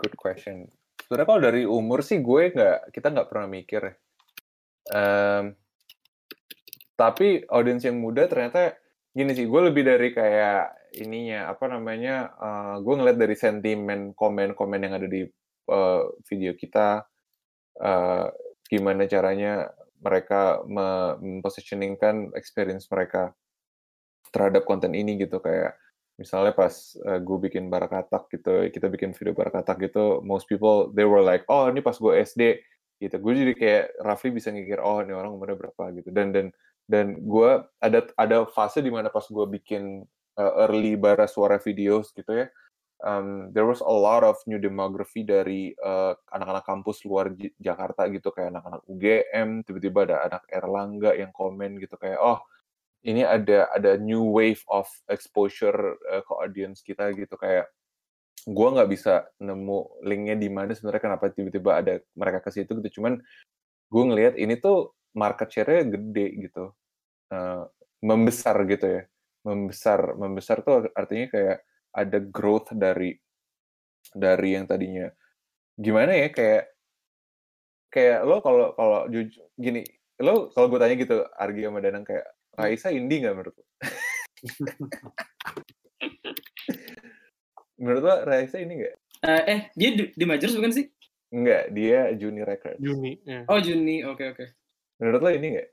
good 0.00 0.14
question. 0.16 0.70
Sebenarnya 1.04 1.28
kalau 1.28 1.42
dari 1.42 1.62
umur 1.68 2.00
sih 2.00 2.24
gue 2.24 2.54
nggak, 2.54 2.94
kita 2.94 3.12
nggak 3.12 3.28
pernah 3.28 3.48
mikir. 3.50 3.82
Em, 4.88 5.52
tapi 6.96 7.44
audiens 7.52 7.84
yang 7.84 8.00
muda 8.00 8.24
ternyata 8.30 8.78
gini 9.12 9.36
sih, 9.36 9.44
gue 9.44 9.60
lebih 9.68 9.84
dari 9.84 10.08
kayak 10.16 10.96
ininya 11.02 11.52
apa 11.52 11.68
namanya, 11.68 12.32
eh, 12.40 12.74
gue 12.80 12.94
ngeliat 12.96 13.18
dari 13.20 13.36
sentimen 13.36 14.16
komen-komen 14.16 14.80
yang 14.80 14.94
ada 14.96 15.08
di 15.10 15.28
eh, 15.68 16.02
video 16.24 16.52
kita, 16.56 17.04
eh, 17.82 18.26
gimana 18.70 19.04
caranya 19.04 19.68
mereka 20.02 20.60
me- 20.66 21.16
mempositioningkan 21.22 22.34
experience 22.34 22.90
mereka 22.90 23.32
terhadap 24.34 24.66
konten 24.66 24.92
ini 24.92 25.16
gitu. 25.22 25.38
Kayak 25.38 25.78
misalnya 26.20 26.52
pas 26.52 26.74
uh, 27.08 27.18
gue 27.22 27.38
bikin 27.48 27.72
barakatak 27.72 28.28
gitu 28.28 28.68
kita 28.68 28.86
bikin 28.92 29.16
video 29.16 29.32
barakatak 29.32 29.80
gitu 29.80 30.20
most 30.20 30.44
people 30.44 30.92
they 30.92 31.08
were 31.08 31.24
like 31.24 31.40
oh 31.48 31.66
ini 31.72 31.80
pas 31.80 31.96
gue 31.96 32.12
SD 32.20 32.60
gitu. 33.00 33.16
Gue 33.22 33.32
jadi 33.38 33.54
kayak 33.56 33.84
roughly 34.02 34.30
bisa 34.34 34.50
ngikir 34.50 34.82
oh 34.82 35.00
ini 35.00 35.14
orang 35.14 35.32
umurnya 35.34 35.56
berapa 35.58 35.94
gitu. 35.96 36.10
Dan 36.10 36.34
dan 36.34 36.46
dan 36.90 37.22
gue 37.22 37.50
ada 37.78 38.00
ada 38.18 38.38
fase 38.50 38.82
di 38.82 38.90
mana 38.90 39.08
pas 39.08 39.24
gue 39.24 39.46
bikin 39.62 40.02
uh, 40.36 40.52
early 40.66 40.98
bara 40.98 41.30
suara 41.30 41.56
videos 41.62 42.10
gitu 42.12 42.32
ya 42.34 42.46
um, 43.02 43.50
there 43.52 43.66
was 43.66 43.82
a 43.82 43.92
lot 43.92 44.22
of 44.22 44.38
new 44.46 44.56
demography 44.56 45.26
dari 45.26 45.74
uh, 45.82 46.14
anak-anak 46.32 46.64
kampus 46.64 47.02
luar 47.04 47.34
Jakarta 47.58 48.06
gitu. 48.08 48.30
Kayak 48.30 48.56
anak-anak 48.58 48.82
UGM 48.86 49.48
tiba-tiba 49.66 49.98
ada 50.08 50.16
anak 50.30 50.42
Erlangga 50.48 51.10
yang 51.18 51.34
komen 51.34 51.76
gitu. 51.82 51.98
Kayak 51.98 52.22
oh 52.22 52.38
ini 53.02 53.26
ada 53.26 53.66
ada 53.74 53.98
new 53.98 54.22
wave 54.30 54.62
of 54.70 54.86
exposure 55.10 55.98
uh, 56.08 56.22
ke 56.22 56.32
audience 56.38 56.80
kita 56.80 57.10
gitu. 57.12 57.34
Kayak 57.34 57.68
gua 58.46 58.74
nggak 58.74 58.90
bisa 58.90 59.26
nemu 59.42 60.02
linknya 60.06 60.36
di 60.38 60.48
mana 60.50 60.72
sebenarnya 60.74 61.02
kenapa 61.02 61.30
tiba-tiba 61.34 61.70
ada 61.82 61.94
mereka 62.14 62.38
ke 62.42 62.50
situ 62.54 62.78
gitu. 62.80 63.02
Cuman 63.02 63.18
gue 63.92 64.04
ngelihat 64.08 64.40
ini 64.40 64.56
tuh 64.56 64.96
market 65.12 65.52
share-nya 65.52 65.84
gede 65.98 66.26
gitu. 66.48 66.72
Uh, 67.28 67.66
membesar 68.00 68.56
gitu 68.66 68.86
ya. 68.86 69.02
Membesar 69.42 70.14
membesar 70.14 70.62
tuh 70.62 70.86
artinya 70.94 71.26
kayak 71.28 71.58
ada 71.92 72.18
growth 72.20 72.72
dari 72.72 73.16
dari 74.12 74.56
yang 74.56 74.68
tadinya 74.68 75.08
gimana 75.76 76.12
ya 76.12 76.28
kayak 76.32 76.64
kayak 77.92 78.24
lo 78.24 78.40
kalau 78.40 78.72
kalau 78.76 79.08
jujur 79.12 79.44
gini 79.56 79.84
lo 80.20 80.52
kalau 80.52 80.68
gue 80.68 80.80
tanya 80.80 80.96
gitu 80.96 81.24
Argi 81.36 81.64
sama 81.64 81.80
Danang 81.80 82.04
kayak 82.04 82.26
Raisa 82.52 82.92
indie 82.92 83.24
nggak 83.24 83.32
menurut 83.32 83.54
lo? 83.56 83.64
menurut 87.80 88.02
lo 88.04 88.14
Raisa 88.28 88.60
ini 88.60 88.84
nggak? 88.84 88.94
Eh, 89.22 89.42
eh, 89.48 89.60
dia 89.72 89.88
di, 89.96 90.04
di 90.12 90.24
Majors 90.28 90.58
bukan 90.58 90.74
sih? 90.74 90.86
Enggak, 91.32 91.72
dia 91.72 92.12
Juni 92.12 92.44
Records. 92.44 92.76
Juni. 92.76 93.16
Ya. 93.24 93.48
Oh, 93.48 93.56
Juni. 93.56 94.04
Oke, 94.04 94.36
oke. 94.36 94.52
Menurut 95.00 95.20
lo 95.24 95.30
ini 95.32 95.46
nggak? 95.56 95.68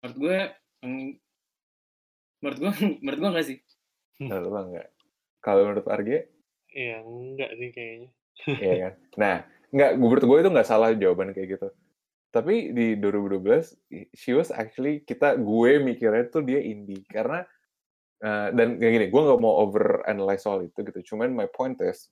Menurut 0.00 0.16
gue, 0.16 0.38
mm, 0.80 1.10
menurut 2.40 2.58
gue, 2.58 2.72
menurut 3.04 3.18
gue 3.20 3.30
enggak 3.36 3.48
sih. 3.52 3.58
Menurut 4.20 4.48
lo 4.52 4.60
enggak? 4.68 4.88
Kalau 5.40 5.62
menurut 5.64 5.86
Argi, 5.88 6.18
Iya 6.70 7.02
enggak 7.02 7.50
sih 7.58 7.68
kayaknya. 7.74 8.08
iya 8.60 8.74
kan? 8.78 8.92
Nah, 9.18 9.36
enggak, 9.72 9.90
menurut 9.98 10.24
gue 10.28 10.38
itu 10.44 10.50
nggak 10.52 10.68
salah 10.68 10.92
jawaban 10.94 11.32
kayak 11.32 11.58
gitu. 11.58 11.68
Tapi 12.30 12.70
di 12.70 12.94
2012, 12.94 13.74
she 14.14 14.30
was 14.36 14.54
actually, 14.54 15.02
kita, 15.02 15.34
gue 15.34 15.82
mikirnya 15.82 16.30
tuh 16.30 16.46
dia 16.46 16.62
indie. 16.62 17.02
Karena, 17.10 17.42
eh, 18.22 18.48
dan 18.54 18.78
kayak 18.78 18.92
gini, 18.94 19.06
gue 19.10 19.22
nggak 19.26 19.40
mau 19.42 19.66
over 19.66 20.06
analyze 20.06 20.46
soal 20.46 20.62
itu 20.62 20.78
gitu. 20.86 21.14
Cuman 21.14 21.34
my 21.34 21.50
point 21.50 21.74
is, 21.82 22.06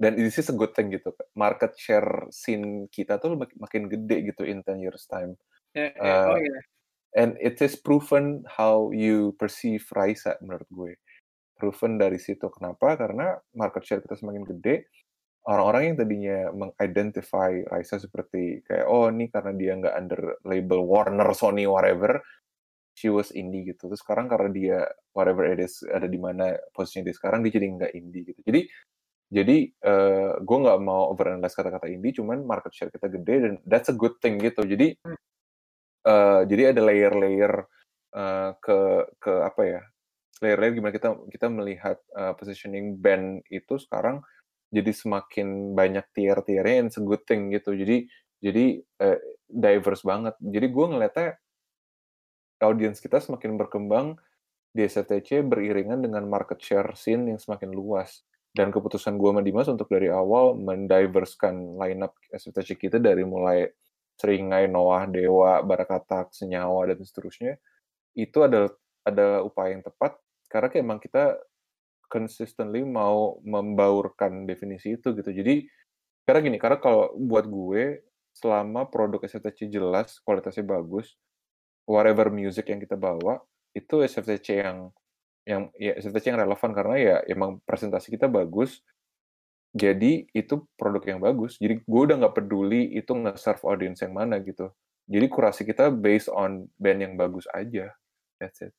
dan 0.00 0.16
this 0.16 0.40
is 0.40 0.48
a 0.48 0.56
good 0.56 0.72
thing 0.72 0.88
gitu. 0.88 1.12
Market 1.36 1.76
share 1.76 2.32
scene 2.32 2.88
kita 2.88 3.20
tuh 3.20 3.36
mak- 3.36 3.58
makin 3.60 3.92
gede 3.92 4.32
gitu 4.32 4.48
in 4.48 4.64
10 4.64 4.80
years 4.80 5.04
time. 5.04 5.36
Eh, 5.76 5.92
eh, 5.92 6.00
Eh, 6.00 6.24
oh 6.24 6.38
iya. 6.40 6.58
And 7.10 7.34
it 7.42 7.58
is 7.58 7.74
proven 7.74 8.46
how 8.46 8.94
you 8.94 9.34
perceive 9.34 9.82
Raisa 9.90 10.38
menurut 10.38 10.68
gue. 10.70 10.92
Proven 11.58 11.98
dari 11.98 12.22
situ. 12.22 12.46
Kenapa? 12.54 12.94
Karena 12.94 13.34
market 13.58 13.82
share 13.82 14.02
kita 14.02 14.14
semakin 14.14 14.46
gede. 14.46 14.88
Orang-orang 15.40 15.82
yang 15.92 15.96
tadinya 15.96 16.38
mengidentify 16.52 17.64
Raisa 17.66 17.96
seperti 17.98 18.62
kayak, 18.62 18.86
oh 18.86 19.08
ini 19.08 19.32
karena 19.32 19.52
dia 19.56 19.72
nggak 19.74 19.94
under 19.96 20.22
label 20.46 20.84
Warner, 20.84 21.32
Sony, 21.32 21.64
whatever, 21.64 22.20
she 22.94 23.08
was 23.08 23.32
indie 23.32 23.72
gitu. 23.72 23.88
Terus 23.88 24.04
sekarang 24.04 24.28
karena 24.28 24.50
dia 24.52 24.78
whatever 25.16 25.48
it 25.48 25.58
is 25.58 25.80
ada 25.88 26.04
di 26.04 26.20
mana 26.20 26.54
posisinya 26.76 27.08
dia 27.08 27.16
sekarang, 27.16 27.40
dia 27.42 27.52
jadi 27.56 27.66
nggak 27.72 27.92
indie 27.96 28.22
gitu. 28.28 28.40
Jadi 28.44 28.60
jadi 29.30 29.56
eh, 29.72 30.32
gue 30.42 30.58
nggak 30.60 30.80
mau 30.82 31.08
overanalyze 31.14 31.56
kata-kata 31.56 31.86
indie, 31.88 32.12
cuman 32.14 32.44
market 32.44 32.72
share 32.76 32.92
kita 32.92 33.08
gede 33.08 33.34
dan 33.40 33.54
that's 33.64 33.88
a 33.88 33.96
good 33.96 34.18
thing 34.20 34.36
gitu. 34.42 34.60
Jadi 34.66 34.98
eh, 36.06 36.40
jadi 36.48 36.62
ada 36.74 36.80
layer-layer 36.84 37.54
eh, 38.16 38.50
ke 38.60 38.78
ke 39.20 39.32
apa 39.44 39.62
ya? 39.66 39.82
Layer-layer 40.40 40.72
gimana 40.76 40.92
kita 40.94 41.08
kita 41.28 41.46
melihat 41.52 41.98
eh, 42.16 42.32
positioning 42.36 42.96
band 43.00 43.44
itu 43.52 43.76
sekarang 43.76 44.24
jadi 44.70 44.94
semakin 44.94 45.74
banyak 45.74 46.06
tier-tiernya 46.14 46.94
good 47.02 47.26
thing 47.26 47.50
gitu. 47.50 47.74
Jadi 47.74 48.06
jadi 48.40 48.80
eh, 48.80 49.18
diverse 49.50 50.02
banget. 50.06 50.34
Jadi 50.40 50.66
gue 50.70 50.86
ngeliatnya 50.86 51.28
audience 52.64 53.02
kita 53.02 53.20
semakin 53.20 53.58
berkembang 53.60 54.16
di 54.70 54.86
SFTC 54.86 55.42
beriringan 55.42 56.00
dengan 56.00 56.24
market 56.30 56.62
share 56.62 56.94
scene 56.94 57.34
yang 57.34 57.40
semakin 57.42 57.74
luas. 57.74 58.22
Dan 58.50 58.74
keputusan 58.74 59.14
gue 59.14 59.30
sama 59.30 59.42
Dimas 59.46 59.70
untuk 59.70 59.86
dari 59.86 60.10
awal 60.10 60.58
mendiverskan 60.58 61.78
lineup 61.78 62.18
SFTC 62.34 62.78
kita 62.78 62.98
dari 62.98 63.22
mulai 63.22 63.66
Seringai, 64.20 64.68
Noah, 64.68 65.08
Dewa, 65.08 65.64
Barakatak, 65.64 66.36
Senyawa, 66.36 66.92
dan 66.92 67.00
seterusnya, 67.00 67.56
itu 68.12 68.44
ada 68.44 68.68
ada 69.08 69.40
upaya 69.40 69.72
yang 69.72 69.80
tepat 69.80 70.20
karena 70.52 70.68
emang 70.76 70.98
kita 71.00 71.40
consistently 72.10 72.82
mau 72.82 73.38
membaurkan 73.46 74.44
definisi 74.44 74.98
itu 74.98 75.14
gitu. 75.16 75.30
Jadi 75.30 75.64
karena 76.26 76.40
gini, 76.42 76.58
karena 76.60 76.76
kalau 76.82 77.14
buat 77.16 77.46
gue 77.46 78.04
selama 78.34 78.86
produk 78.90 79.22
SFTC 79.24 79.70
jelas, 79.70 80.18
kualitasnya 80.22 80.66
bagus, 80.66 81.16
whatever 81.86 82.28
music 82.28 82.70
yang 82.70 82.82
kita 82.82 82.98
bawa 82.98 83.38
itu 83.74 84.02
SFTC 84.02 84.62
yang 84.62 84.90
yang 85.46 85.62
ya 85.78 85.96
SFTC 85.98 86.34
yang 86.34 86.42
relevan 86.42 86.70
karena 86.74 86.96
ya 86.98 87.16
emang 87.30 87.62
presentasi 87.64 88.12
kita 88.14 88.26
bagus. 88.26 88.82
Jadi 89.70 90.26
itu 90.34 90.66
produk 90.74 91.02
yang 91.06 91.20
bagus. 91.22 91.54
Jadi 91.62 91.82
gue 91.86 92.00
udah 92.02 92.16
nggak 92.18 92.34
peduli 92.42 92.90
itu 92.90 93.14
nge-serve 93.14 93.62
audience 93.62 94.02
yang 94.02 94.18
mana 94.18 94.42
gitu. 94.42 94.70
Jadi 95.06 95.26
kurasi 95.30 95.62
kita 95.62 95.94
based 95.94 96.30
on 96.30 96.66
band 96.78 97.02
yang 97.02 97.14
bagus 97.14 97.46
aja. 97.54 97.94
That's 98.42 98.62
it. 98.62 98.74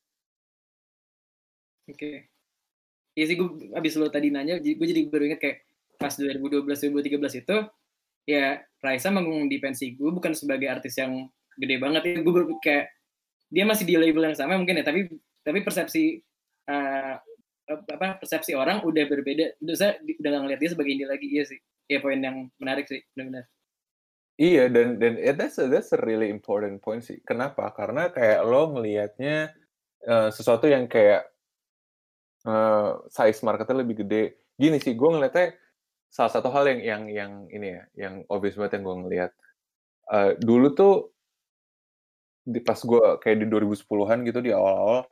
Oke. 1.87 2.31
Iya 3.11 3.25
sih, 3.27 3.35
gue 3.35 3.75
abis 3.75 3.99
lo 3.99 4.07
tadi 4.07 4.31
nanya, 4.31 4.55
gue 4.63 4.87
jadi 4.87 5.11
baru 5.11 5.27
inget 5.27 5.39
kayak 5.43 5.57
pas 5.99 6.15
2012-2013 6.15 7.43
itu, 7.43 7.57
ya 8.23 8.63
Raisa 8.79 9.11
manggung 9.11 9.51
di 9.51 9.59
pensi 9.59 9.91
gue 9.99 10.09
bukan 10.15 10.31
sebagai 10.31 10.71
artis 10.71 10.95
yang 10.95 11.27
gede 11.59 11.75
banget 11.75 12.01
ya. 12.07 12.15
Gue 12.23 12.47
kayak, 12.63 12.87
dia 13.51 13.67
masih 13.67 13.83
di 13.83 13.99
label 13.99 14.31
yang 14.31 14.37
sama 14.39 14.55
mungkin 14.55 14.79
ya, 14.79 14.87
tapi 14.87 15.11
tapi 15.43 15.59
persepsi 15.59 16.23
eh, 16.71 17.13
apa 17.79 18.19
persepsi 18.19 18.51
orang 18.57 18.83
udah 18.83 19.03
berbeda. 19.07 19.55
Udah 19.63 19.75
saya 19.77 19.91
udah 20.01 20.29
nggak 20.29 20.43
ngeliat 20.43 20.59
dia 20.59 20.71
sebagai 20.73 20.91
indie 20.91 21.07
lagi, 21.07 21.27
iya 21.31 21.43
sih. 21.47 21.59
Ya 21.87 22.03
poin 22.03 22.19
yang 22.19 22.51
menarik 22.59 22.87
sih, 22.87 23.03
benar-benar. 23.15 23.45
Iya 24.41 24.73
dan 24.73 24.97
dan 24.97 25.21
yeah, 25.21 25.35
that's 25.37 25.61
a, 25.61 25.69
that's 25.69 25.93
a 25.93 25.99
really 26.01 26.31
important 26.31 26.81
point 26.81 27.05
sih. 27.05 27.21
Kenapa? 27.21 27.69
Karena 27.77 28.09
kayak 28.09 28.41
lo 28.47 28.73
ngelihatnya 28.73 29.53
eh, 30.07 30.29
sesuatu 30.33 30.65
yang 30.65 30.89
kayak 30.89 31.29
eh, 32.47 32.91
size 33.11 33.41
marketnya 33.45 33.85
lebih 33.85 34.05
gede. 34.07 34.39
Gini 34.57 34.77
sih, 34.81 34.97
gue 34.97 35.09
ngeliatnya 35.09 35.53
salah 36.09 36.31
satu 36.33 36.49
hal 36.49 36.67
yang 36.73 36.81
yang 36.81 37.03
yang 37.09 37.31
ini 37.53 37.67
ya, 37.77 37.83
yang 38.07 38.13
obvious 38.33 38.57
banget 38.57 38.81
yang 38.81 38.83
gue 38.87 38.97
ngeliat. 39.05 39.31
Eh, 40.11 40.31
dulu 40.41 40.67
tuh 40.73 40.95
di 42.41 42.59
pas 42.65 42.79
gue 42.81 43.21
kayak 43.21 43.37
di 43.41 43.45
2010-an 43.45 44.25
gitu 44.25 44.39
di 44.41 44.49
awal-awal 44.49 45.05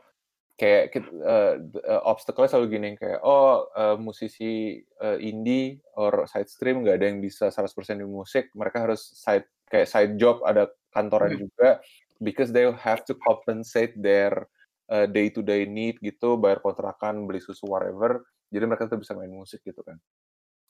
kayak 0.59 0.91
uh, 1.23 1.55
uh, 1.87 2.01
obstacle 2.03 2.43
selalu 2.43 2.67
gini 2.75 2.89
kayak 2.99 3.23
oh 3.23 3.71
uh, 3.71 3.95
musisi 3.95 4.83
uh, 4.99 5.15
indie 5.15 5.79
or 5.95 6.27
side 6.27 6.51
stream 6.51 6.83
nggak 6.83 6.99
ada 6.99 7.07
yang 7.07 7.23
bisa 7.23 7.47
100% 7.47 7.71
di 7.95 8.03
musik 8.03 8.51
mereka 8.51 8.83
harus 8.83 9.15
side 9.15 9.47
kayak 9.71 9.87
side 9.87 10.19
job 10.19 10.43
ada 10.43 10.67
kantoran 10.91 11.39
hmm. 11.39 11.47
juga 11.47 11.79
because 12.19 12.51
they 12.51 12.67
have 12.67 13.07
to 13.07 13.15
compensate 13.23 13.95
their 13.95 14.51
uh, 14.91 15.07
day 15.07 15.31
to 15.31 15.39
day 15.39 15.63
need 15.63 15.95
gitu 16.03 16.35
bayar 16.35 16.59
kontrakan 16.59 17.23
beli 17.23 17.39
susu 17.39 17.63
whatever 17.63 18.27
jadi 18.51 18.67
mereka 18.67 18.91
tuh 18.91 18.99
bisa 18.99 19.15
main 19.15 19.31
musik 19.31 19.63
gitu 19.63 19.79
kan 19.79 19.95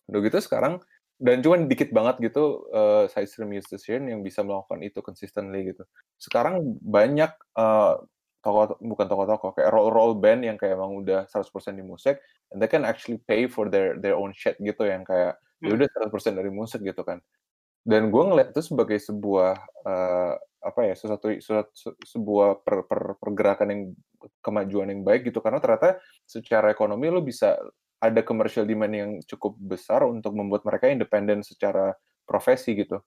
udah 0.06 0.22
gitu 0.22 0.38
sekarang 0.38 0.78
dan 1.18 1.42
cuma 1.42 1.60
dikit 1.66 1.90
banget 1.90 2.30
gitu 2.30 2.70
uh, 2.72 3.10
side 3.10 3.26
stream 3.26 3.52
musician 3.58 4.06
yang 4.06 4.22
bisa 4.22 4.46
melakukan 4.46 4.86
itu 4.86 5.02
consistently 5.02 5.74
gitu 5.74 5.82
sekarang 6.22 6.78
banyak 6.78 7.34
uh, 7.58 7.98
toko 8.40 8.80
bukan 8.80 9.08
toko-toko 9.12 9.48
kayak 9.52 9.70
roll 9.72 9.92
roll 9.92 10.14
band 10.16 10.48
yang 10.48 10.56
kayak 10.56 10.80
emang 10.80 10.96
udah 11.04 11.28
100% 11.28 11.76
di 11.76 11.84
musik 11.84 12.24
and 12.52 12.64
they 12.64 12.72
can 12.72 12.88
actually 12.88 13.20
pay 13.28 13.52
for 13.52 13.68
their 13.68 14.00
their 14.00 14.16
own 14.16 14.32
shit 14.32 14.56
gitu 14.64 14.88
yang 14.88 15.04
kayak 15.04 15.36
ya 15.60 15.76
hmm. 15.76 15.84
ya 15.84 15.88
udah 15.88 15.88
100% 16.08 16.40
dari 16.40 16.52
musik 16.52 16.80
gitu 16.84 17.04
kan 17.04 17.20
dan 17.84 18.12
gue 18.12 18.24
ngeliat 18.24 18.56
itu 18.56 18.64
sebagai 18.64 19.00
sebuah 19.00 19.60
uh, 19.88 20.34
apa 20.60 20.80
ya 20.92 20.96
sesuatu, 20.96 21.32
sesuatu 21.40 21.96
sebuah 22.04 22.64
per, 22.64 22.84
per, 22.84 23.16
pergerakan 23.16 23.68
yang 23.72 23.82
kemajuan 24.44 24.92
yang 24.92 25.02
baik 25.08 25.32
gitu 25.32 25.40
karena 25.40 25.64
ternyata 25.64 26.00
secara 26.28 26.68
ekonomi 26.72 27.08
lo 27.08 27.24
bisa 27.24 27.56
ada 28.00 28.24
commercial 28.24 28.68
demand 28.68 28.94
yang 28.96 29.12
cukup 29.24 29.56
besar 29.60 30.04
untuk 30.08 30.36
membuat 30.36 30.68
mereka 30.68 30.92
independen 30.92 31.44
secara 31.44 31.96
profesi 32.28 32.76
gitu 32.76 33.00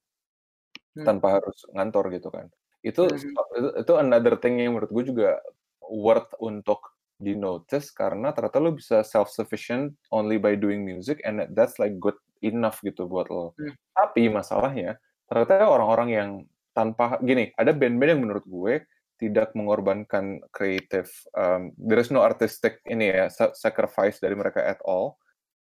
hmm. 0.97 1.05
tanpa 1.05 1.41
harus 1.41 1.68
ngantor 1.72 2.09
gitu 2.16 2.28
kan 2.33 2.49
itu 2.83 3.07
hmm. 3.07 3.83
itu 3.83 3.93
another 3.95 4.35
thing 4.39 4.59
yang 4.59 4.74
menurut 4.74 4.91
gue 4.91 5.05
juga 5.14 5.39
worth 5.87 6.35
untuk 6.43 6.95
di 7.22 7.39
notice 7.39 7.95
karena 7.95 8.35
ternyata 8.35 8.59
lo 8.59 8.74
bisa 8.74 9.07
self 9.07 9.30
sufficient 9.30 9.95
only 10.11 10.37
by 10.43 10.59
doing 10.59 10.83
music 10.83 11.22
and 11.22 11.39
that's 11.55 11.78
like 11.78 11.95
good 12.03 12.18
enough 12.43 12.83
gitu 12.83 13.07
buat 13.07 13.30
lo. 13.30 13.55
Hmm. 13.55 13.74
Tapi 13.95 14.26
masalahnya 14.26 14.99
ternyata 15.30 15.64
orang-orang 15.64 16.09
yang 16.11 16.30
tanpa 16.76 17.16
gini 17.22 17.55
ada 17.57 17.70
band-band 17.72 18.11
yang 18.18 18.22
menurut 18.26 18.45
gue 18.45 18.74
tidak 19.22 19.55
mengorbankan 19.55 20.43
kreatif 20.51 21.24
um, 21.39 21.70
there 21.78 22.03
is 22.03 22.11
no 22.11 22.26
artistic 22.26 22.83
ini 22.91 23.14
ya 23.14 23.30
sacrifice 23.55 24.18
dari 24.18 24.35
mereka 24.35 24.59
at 24.61 24.83
all 24.83 25.16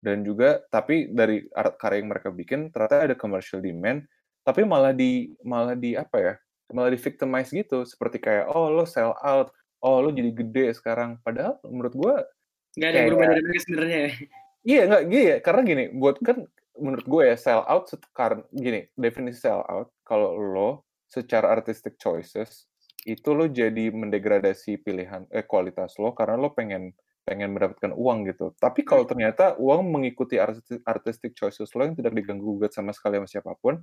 dan 0.04 0.22
juga 0.22 0.62
tapi 0.70 1.10
dari 1.10 1.48
art 1.56 1.80
karya 1.80 2.04
yang 2.04 2.12
mereka 2.12 2.30
bikin 2.30 2.70
ternyata 2.70 3.10
ada 3.10 3.16
commercial 3.18 3.64
demand 3.64 4.04
tapi 4.46 4.62
malah 4.68 4.94
di 4.94 5.34
malah 5.42 5.74
di 5.74 5.98
apa 5.98 6.18
ya 6.20 6.34
malah 6.74 6.94
di 6.94 7.00
victimize 7.02 7.52
gitu. 7.52 7.84
Seperti 7.84 8.18
kayak 8.22 8.50
oh 8.54 8.72
lo 8.72 8.86
sell 8.88 9.14
out. 9.22 9.52
Oh 9.84 10.02
lo 10.02 10.10
jadi 10.10 10.32
gede 10.32 10.74
sekarang. 10.74 11.22
Padahal 11.22 11.62
menurut 11.68 11.94
gue 11.94 12.16
nggak 12.76 12.90
ada 12.92 12.98
yang 12.98 13.08
berubah 13.12 13.28
dari 13.32 13.42
mereka 13.44 13.62
sebenarnya. 13.64 14.00
Ya 14.00 14.12
iya 14.66 14.82
nggak 14.90 15.04
gini 15.08 15.26
ya 15.30 15.38
karena 15.46 15.62
gini 15.62 15.84
buat 15.94 16.18
kan 16.26 16.38
menurut 16.76 17.06
gue 17.06 17.24
ya 17.32 17.38
sell 17.38 17.62
out 17.64 17.88
karena 18.12 18.44
gini 18.52 18.90
definisi 18.98 19.46
sell 19.46 19.62
out 19.70 19.94
kalau 20.04 20.36
lo 20.36 20.84
secara 21.06 21.54
artistic 21.54 21.96
choices 22.02 22.68
itu 23.06 23.32
lo 23.32 23.46
jadi 23.46 23.94
mendegradasi 23.94 24.82
pilihan 24.82 25.30
eh 25.30 25.46
kualitas 25.46 25.96
lo 26.02 26.18
karena 26.18 26.36
lo 26.36 26.52
pengen 26.52 26.98
pengen 27.26 27.58
mendapatkan 27.58 27.90
uang 27.98 28.30
gitu. 28.30 28.54
Tapi 28.62 28.86
kalau 28.86 29.02
hmm. 29.02 29.10
ternyata 29.10 29.46
uang 29.58 29.82
mengikuti 29.90 30.38
artistic 30.86 31.34
choices 31.34 31.74
lo 31.74 31.82
yang 31.82 31.98
tidak 31.98 32.14
diganggu 32.14 32.46
gugat 32.46 32.78
sama 32.78 32.94
sekali 32.94 33.18
sama 33.18 33.26
siapa 33.26 33.52
pun, 33.58 33.82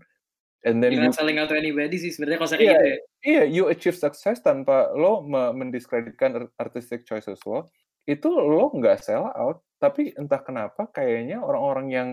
And 0.63 0.79
then 0.79 0.95
You're 0.95 1.11
you, 1.11 1.15
selling 1.15 1.43
out 1.43 1.51
to 1.51 1.59
anybody 1.59 1.99
sih 1.99 2.15
sebenarnya 2.15 2.39
konsep 2.39 2.59
yeah, 2.63 2.79
gitu 2.79 2.85
ya. 2.87 2.87
Iya, 2.87 2.99
yeah, 3.27 3.45
you 3.51 3.63
achieve 3.67 3.99
success 3.99 4.39
tanpa 4.39 4.95
lo 4.95 5.27
mendiskreditkan 5.27 6.39
artistic 6.55 7.03
choices 7.03 7.43
lo. 7.43 7.67
Itu 8.07 8.31
lo 8.31 8.71
nggak 8.71 9.03
sell 9.03 9.27
out, 9.35 9.67
tapi 9.83 10.15
entah 10.15 10.39
kenapa 10.43 10.87
kayaknya 10.95 11.43
orang-orang 11.43 11.87
yang 11.91 12.09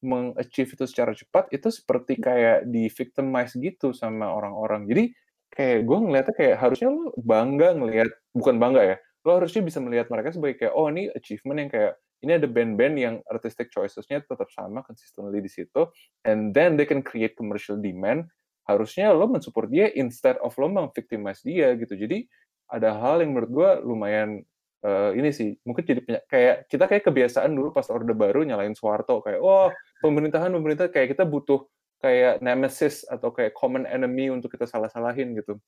mengachieve 0.00 0.72
itu 0.72 0.84
secara 0.88 1.12
cepat 1.12 1.52
itu 1.52 1.68
seperti 1.68 2.16
kayak 2.16 2.64
di 2.72 2.88
victimize 2.88 3.52
gitu 3.60 3.92
sama 3.92 4.32
orang-orang. 4.32 4.88
Jadi 4.88 5.12
kayak 5.52 5.84
gue 5.84 5.98
ngeliatnya 6.00 6.34
kayak 6.36 6.56
harusnya 6.56 6.88
lo 6.88 7.12
bangga 7.20 7.76
ngelihat 7.76 8.08
bukan 8.32 8.56
bangga 8.56 8.82
ya. 8.82 8.96
Lo 9.28 9.36
harusnya 9.36 9.60
bisa 9.60 9.76
melihat 9.84 10.08
mereka 10.08 10.32
sebagai 10.32 10.56
kayak 10.56 10.72
oh 10.72 10.88
ini 10.88 11.12
achievement 11.12 11.68
yang 11.68 11.70
kayak 11.72 11.92
ini 12.20 12.36
ada 12.36 12.44
band-band 12.44 12.94
yang 13.00 13.14
artistic 13.28 13.72
choices-nya 13.72 14.20
tetap 14.24 14.48
sama 14.52 14.84
consistently 14.84 15.40
di 15.40 15.48
situ 15.48 15.88
and 16.28 16.52
then 16.52 16.76
they 16.76 16.84
can 16.84 17.00
create 17.00 17.36
commercial 17.36 17.80
demand. 17.80 18.28
Harusnya 18.68 19.10
lo 19.10 19.26
mensupport 19.26 19.66
dia 19.72 19.86
instead 19.98 20.38
of 20.44 20.54
lo 20.60 20.70
mengvictimize 20.70 21.42
dia 21.42 21.74
gitu. 21.74 21.96
Jadi 21.96 22.28
ada 22.70 22.94
hal 22.94 23.24
yang 23.24 23.34
menurut 23.34 23.50
gue 23.50 23.70
lumayan 23.82 24.46
uh, 24.86 25.10
ini 25.16 25.34
sih 25.34 25.58
mungkin 25.66 25.82
jadi 25.82 26.00
kayak 26.30 26.56
kita 26.70 26.84
kayak 26.86 27.04
kebiasaan 27.08 27.50
dulu 27.50 27.74
pas 27.74 27.88
orde 27.90 28.14
baru 28.14 28.46
nyalain 28.46 28.76
Soeharto 28.78 29.20
kayak 29.24 29.40
oh 29.42 29.74
pemerintahan 29.98 30.54
pemerintah 30.54 30.86
kayak 30.86 31.18
kita 31.18 31.26
butuh 31.26 31.66
kayak 32.00 32.40
nemesis 32.40 33.04
atau 33.04 33.28
kayak 33.34 33.52
common 33.52 33.84
enemy 33.84 34.32
untuk 34.32 34.48
kita 34.54 34.64
salah-salahin 34.64 35.36
gitu. 35.36 35.60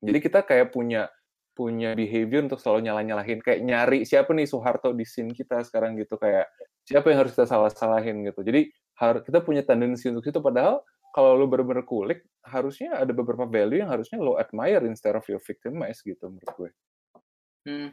Jadi 0.00 0.18
kita 0.20 0.44
kayak 0.44 0.72
punya 0.72 1.08
punya 1.60 1.92
behavior 1.92 2.40
untuk 2.40 2.56
selalu 2.56 2.88
nyalah-nyalahin 2.88 3.44
kayak 3.44 3.60
nyari 3.60 4.08
siapa 4.08 4.32
nih 4.32 4.48
Soeharto 4.48 4.96
di 4.96 5.04
scene 5.04 5.36
kita 5.36 5.60
sekarang 5.60 5.92
gitu 6.00 6.16
kayak 6.16 6.48
siapa 6.88 7.12
yang 7.12 7.20
harus 7.20 7.36
kita 7.36 7.44
salah-salahin 7.44 8.24
gitu. 8.24 8.40
Jadi 8.40 8.72
harus 8.96 9.20
kita 9.28 9.44
punya 9.44 9.60
tendensi 9.60 10.08
untuk 10.08 10.24
itu 10.24 10.40
padahal 10.40 10.80
kalau 11.12 11.36
lu 11.36 11.44
benar-benar 11.52 11.84
kulik 11.84 12.24
harusnya 12.48 12.96
ada 12.96 13.12
beberapa 13.12 13.44
value 13.44 13.84
yang 13.84 13.92
harusnya 13.92 14.16
lo 14.16 14.40
admire 14.40 14.80
instead 14.88 15.12
of 15.12 15.26
your 15.28 15.36
victimize 15.44 16.00
gitu 16.00 16.32
menurut 16.32 16.52
gue. 16.56 16.70
Hmm. 17.68 17.92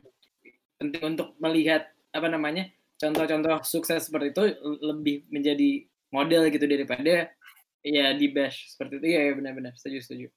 Penting 0.79 1.03
untuk 1.03 1.35
melihat 1.43 1.91
apa 2.15 2.31
namanya 2.31 2.71
contoh-contoh 2.95 3.67
sukses 3.67 4.07
seperti 4.07 4.31
itu 4.31 4.43
lebih 4.79 5.27
menjadi 5.27 5.83
model 6.15 6.47
gitu 6.55 6.63
daripada 6.63 7.35
ya 7.83 8.15
di 8.15 8.31
bash 8.31 8.71
seperti 8.71 9.03
itu 9.03 9.07
ya 9.11 9.35
benar-benar 9.35 9.75
setuju 9.75 9.99
setuju 10.07 10.27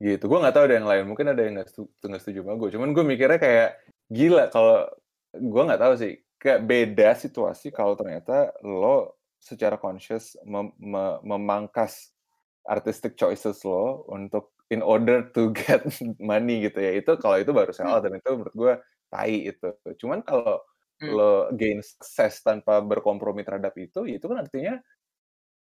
gitu. 0.00 0.24
Gue 0.26 0.38
nggak 0.40 0.54
tahu 0.56 0.64
ada 0.66 0.76
yang 0.80 0.88
lain. 0.88 1.04
Mungkin 1.06 1.26
ada 1.30 1.42
yang 1.44 1.60
nggak 1.60 1.68
setuju, 1.68 2.16
setuju 2.18 2.40
sama 2.42 2.56
gue 2.56 2.68
cuman 2.72 2.88
gue 2.96 3.04
mikirnya 3.04 3.38
kayak 3.38 3.70
gila 4.08 4.44
kalau 4.48 4.88
gue 5.36 5.62
nggak 5.68 5.82
tahu 5.84 5.94
sih. 6.00 6.12
Kayak 6.40 6.60
beda 6.64 7.08
situasi 7.20 7.68
kalau 7.68 7.94
ternyata 8.00 8.56
lo 8.64 9.20
secara 9.36 9.76
conscious 9.76 10.40
mem 10.48 10.72
mem 10.80 11.20
memangkas 11.20 12.16
artistic 12.64 13.16
choices 13.16 13.60
lo 13.64 14.08
untuk 14.08 14.56
in 14.72 14.80
order 14.80 15.28
to 15.36 15.52
get 15.60 15.84
money 16.16 16.64
gitu 16.64 16.80
ya. 16.80 16.96
Itu 16.96 17.20
kalau 17.20 17.36
itu 17.36 17.52
baru 17.52 17.70
salah 17.76 18.00
hmm. 18.00 18.04
dan 18.08 18.12
itu 18.16 18.30
menurut 18.32 18.54
gue 18.56 18.72
tai 19.12 19.52
itu. 19.52 19.68
Cuman 20.00 20.24
kalau 20.24 20.64
hmm. 21.04 21.12
lo 21.12 21.32
gain 21.52 21.84
success 21.84 22.40
tanpa 22.40 22.80
berkompromi 22.80 23.44
terhadap 23.44 23.76
itu 23.76 24.08
itu 24.08 24.24
kan 24.24 24.48
artinya 24.48 24.80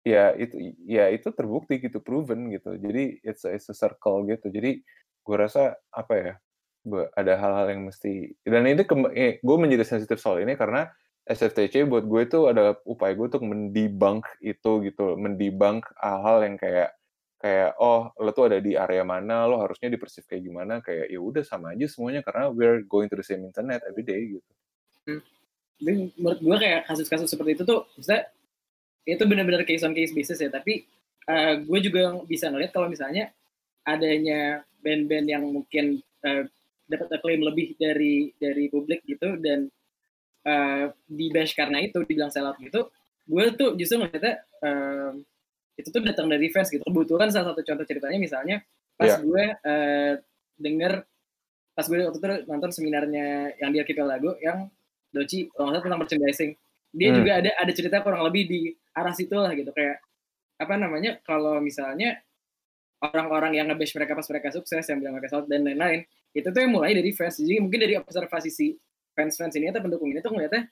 ya 0.07 0.31
itu 0.39 0.79
ya 0.87 1.11
itu 1.11 1.35
terbukti 1.35 1.83
gitu 1.83 1.99
proven 1.99 2.55
gitu. 2.55 2.79
Jadi 2.79 3.19
it's 3.27 3.43
a, 3.43 3.51
it's 3.51 3.67
a 3.67 3.75
circle 3.75 4.23
gitu. 4.31 4.47
Jadi 4.55 4.87
gue 5.27 5.37
rasa 5.37 5.75
apa 5.91 6.15
ya 6.15 6.33
ada 7.19 7.35
hal-hal 7.35 7.67
yang 7.75 7.91
mesti 7.91 8.39
dan 8.47 8.63
ini 8.63 8.87
gue 9.43 9.57
menjadi 9.59 9.83
sensitif 9.83 10.23
soal 10.23 10.39
ini 10.39 10.55
karena 10.55 10.87
SFTC 11.27 11.91
buat 11.91 12.07
gue 12.07 12.23
itu 12.23 12.47
ada 12.47 12.79
upaya 12.87 13.11
gue 13.19 13.27
untuk 13.27 13.43
mendebunk 13.43 14.23
itu 14.39 14.87
gitu 14.87 15.19
mendebunk 15.19 15.83
hal-hal 15.99 16.47
yang 16.47 16.55
kayak 16.55 16.95
kayak 17.43 17.75
oh 17.83 18.15
lo 18.23 18.31
tuh 18.31 18.47
ada 18.47 18.63
di 18.63 18.79
area 18.79 19.03
mana? 19.03 19.51
Lo 19.51 19.59
harusnya 19.59 19.91
dipersif 19.91 20.23
kayak 20.31 20.47
gimana? 20.47 20.79
Kayak 20.79 21.11
ya 21.11 21.19
udah 21.19 21.43
sama 21.43 21.75
aja 21.75 21.91
semuanya 21.91 22.23
karena 22.23 22.55
we're 22.55 22.87
going 22.87 23.11
to 23.11 23.19
the 23.19 23.27
same 23.27 23.43
internet 23.43 23.83
every 23.83 24.07
day 24.07 24.39
gitu. 24.39 24.53
Hmm. 25.07 25.23
menurut 26.17 26.41
gue 26.41 26.57
kayak 26.57 26.89
kasus-kasus 26.89 27.29
seperti 27.29 27.61
itu 27.61 27.63
tuh 27.69 27.85
bisa 28.01 28.25
itu 29.07 29.23
benar-benar 29.23 29.63
case 29.63 29.87
on 29.87 29.95
case 29.95 30.11
basis 30.11 30.43
ya 30.43 30.51
tapi 30.51 30.83
uh, 31.31 31.63
gue 31.63 31.79
juga 31.79 32.19
bisa 32.27 32.51
ngeliat 32.51 32.75
kalau 32.75 32.91
misalnya 32.91 33.31
adanya 33.87 34.67
band-band 34.83 35.27
yang 35.31 35.47
mungkin 35.47 36.03
uh, 36.27 36.43
dapat 36.91 37.09
acclaim 37.15 37.43
lebih 37.43 37.79
dari 37.79 38.35
dari 38.35 38.67
publik 38.67 39.07
gitu 39.07 39.39
dan 39.39 39.71
uh, 40.43 40.91
di 41.07 41.31
bash 41.31 41.55
karena 41.55 41.83
itu 41.87 42.03
dibilang 42.03 42.35
sellout 42.35 42.59
gitu 42.59 42.91
gue 43.27 43.45
tuh 43.55 43.75
justru 43.79 44.03
ngeliatnya 44.03 44.43
uh, 44.63 45.15
itu 45.79 45.89
tuh 45.91 46.03
datang 46.03 46.27
dari 46.27 46.51
fans 46.51 46.71
gitu 46.71 46.83
kebetulan 46.83 47.31
salah 47.31 47.55
satu 47.55 47.63
contoh 47.63 47.87
ceritanya 47.87 48.19
misalnya 48.19 48.57
pas 48.99 49.15
yeah. 49.15 49.21
gue 49.23 49.45
uh, 49.67 50.13
denger 50.59 50.93
pas 51.77 51.85
gue 51.85 51.99
waktu 52.01 52.19
itu 52.19 52.27
nonton 52.49 52.71
seminarnya 52.73 53.55
yang 53.61 53.71
dia 53.71 53.85
kita 53.87 54.03
lagu 54.03 54.35
yang 54.43 54.67
Doci 55.15 55.49
kalau 55.55 55.73
nggak 55.73 55.85
tentang 55.87 56.01
merchandising 56.03 56.53
dia 56.93 57.09
hmm. 57.13 57.17
juga 57.23 57.33
ada 57.43 57.51
ada 57.57 57.73
cerita 57.75 58.03
kurang 58.03 58.23
lebih 58.27 58.43
di 58.47 58.61
arah 58.95 59.15
situ 59.15 59.35
lah 59.37 59.53
gitu. 59.55 59.71
Kayak 59.73 60.03
apa 60.57 60.75
namanya 60.81 61.21
kalau 61.25 61.61
misalnya 61.61 62.17
orang-orang 63.01 63.61
yang 63.61 63.67
ngebash 63.69 63.93
mereka 63.93 64.17
pas 64.17 64.27
mereka 64.33 64.49
sukses 64.57 64.85
yang 64.89 64.99
bilang 65.05 65.15
mereka 65.21 65.29
salah 65.29 65.45
dan 65.45 65.63
lain-lain 65.69 66.01
itu 66.33 66.49
tuh 66.49 66.61
yang 66.61 66.73
mulai 66.73 66.93
dari 66.97 67.11
fans. 67.13 67.41
Jadi 67.41 67.61
mungkin 67.61 67.81
dari 67.81 67.95
observasi 67.97 68.51
si 68.53 68.77
fans-fans 69.17 69.57
ini 69.57 69.73
atau 69.73 69.81
pendukung 69.81 70.13
ini 70.13 70.21
tuh 70.21 70.33
ngeliatnya 70.33 70.69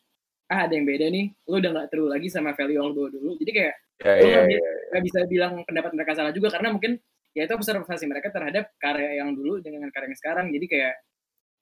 ah 0.53 0.69
ada 0.69 0.73
yang 0.77 0.85
beda 0.85 1.09
nih. 1.09 1.33
Lu 1.49 1.57
udah 1.61 1.71
nggak 1.73 1.87
terlalu 1.93 2.09
lagi 2.13 2.29
sama 2.29 2.53
value 2.53 2.77
yang 2.77 2.87
lu 2.93 2.95
bawa 2.97 3.09
dulu. 3.13 3.31
Jadi 3.41 3.51
kayak 3.53 3.75
yeah, 4.05 4.17
lu 4.21 4.27
yeah, 4.29 4.43
nggak 4.45 4.61
yeah, 4.61 4.73
yeah. 4.93 5.03
bisa 5.05 5.19
bilang 5.29 5.53
pendapat 5.65 5.93
mereka 5.97 6.13
salah 6.17 6.33
juga 6.33 6.49
karena 6.53 6.69
mungkin 6.73 7.01
ya 7.35 7.49
itu 7.49 7.55
observasi 7.57 8.05
mereka 8.07 8.29
terhadap 8.31 8.71
karya 8.79 9.25
yang 9.25 9.33
dulu 9.33 9.61
dengan 9.65 9.89
karya 9.89 10.13
yang 10.13 10.19
sekarang. 10.21 10.47
Jadi 10.53 10.67
kayak 10.69 10.95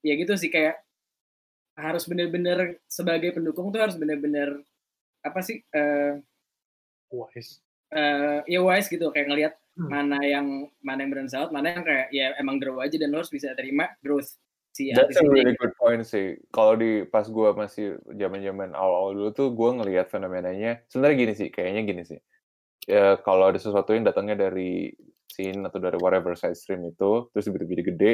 ya 0.03 0.15
gitu 0.19 0.35
sih 0.35 0.51
kayak 0.51 0.83
harus 1.77 2.05
bener-bener 2.05 2.81
sebagai 2.85 3.33
pendukung 3.33 3.73
tuh 3.73 3.81
harus 3.81 3.97
bener-bener 3.97 4.61
apa 5.25 5.41
sih 5.41 5.63
uh, 5.73 6.21
wise 7.09 7.63
uh, 7.95 8.45
ya 8.45 8.61
wise 8.61 8.91
gitu 8.93 9.09
kayak 9.15 9.29
ngelihat 9.31 9.55
hmm. 9.79 9.89
mana 9.89 10.19
yang 10.21 10.47
mana 10.85 11.07
yang 11.07 11.11
bermanfaat 11.15 11.49
mana 11.49 11.67
yang 11.73 11.85
kayak 11.85 12.07
ya 12.13 12.37
emang 12.37 12.61
grow 12.61 12.83
aja 12.83 12.97
dan 13.01 13.09
lo 13.09 13.25
harus 13.25 13.33
bisa 13.33 13.55
terima 13.57 13.89
growth 14.05 14.37
si 14.73 14.91
That's 14.91 15.21
a 15.21 15.29
really 15.29 15.53
good 15.61 15.77
point 15.77 16.03
sih. 16.03 16.41
Kalau 16.49 16.81
di 16.81 17.05
pas 17.05 17.29
gue 17.29 17.49
masih 17.53 18.01
zaman-zaman 18.09 18.73
awal-awal 18.73 19.13
dulu 19.13 19.31
tuh 19.37 19.49
gue 19.53 19.71
ngelihat 19.79 20.09
fenomenanya. 20.09 20.81
Sebenarnya 20.89 21.17
gini 21.21 21.35
sih, 21.37 21.49
kayaknya 21.53 21.83
gini 21.85 22.03
sih. 22.09 22.21
Ya, 22.89 23.21
kalau 23.21 23.53
ada 23.53 23.61
sesuatu 23.61 23.93
yang 23.93 24.09
datangnya 24.09 24.49
dari 24.49 24.91
scene 25.29 25.61
atau 25.69 25.79
dari 25.79 26.01
whatever 26.01 26.35
side 26.35 26.57
stream 26.57 26.89
itu, 26.89 27.31
terus 27.31 27.45
tiba-tiba 27.47 27.85
gede, 27.85 28.13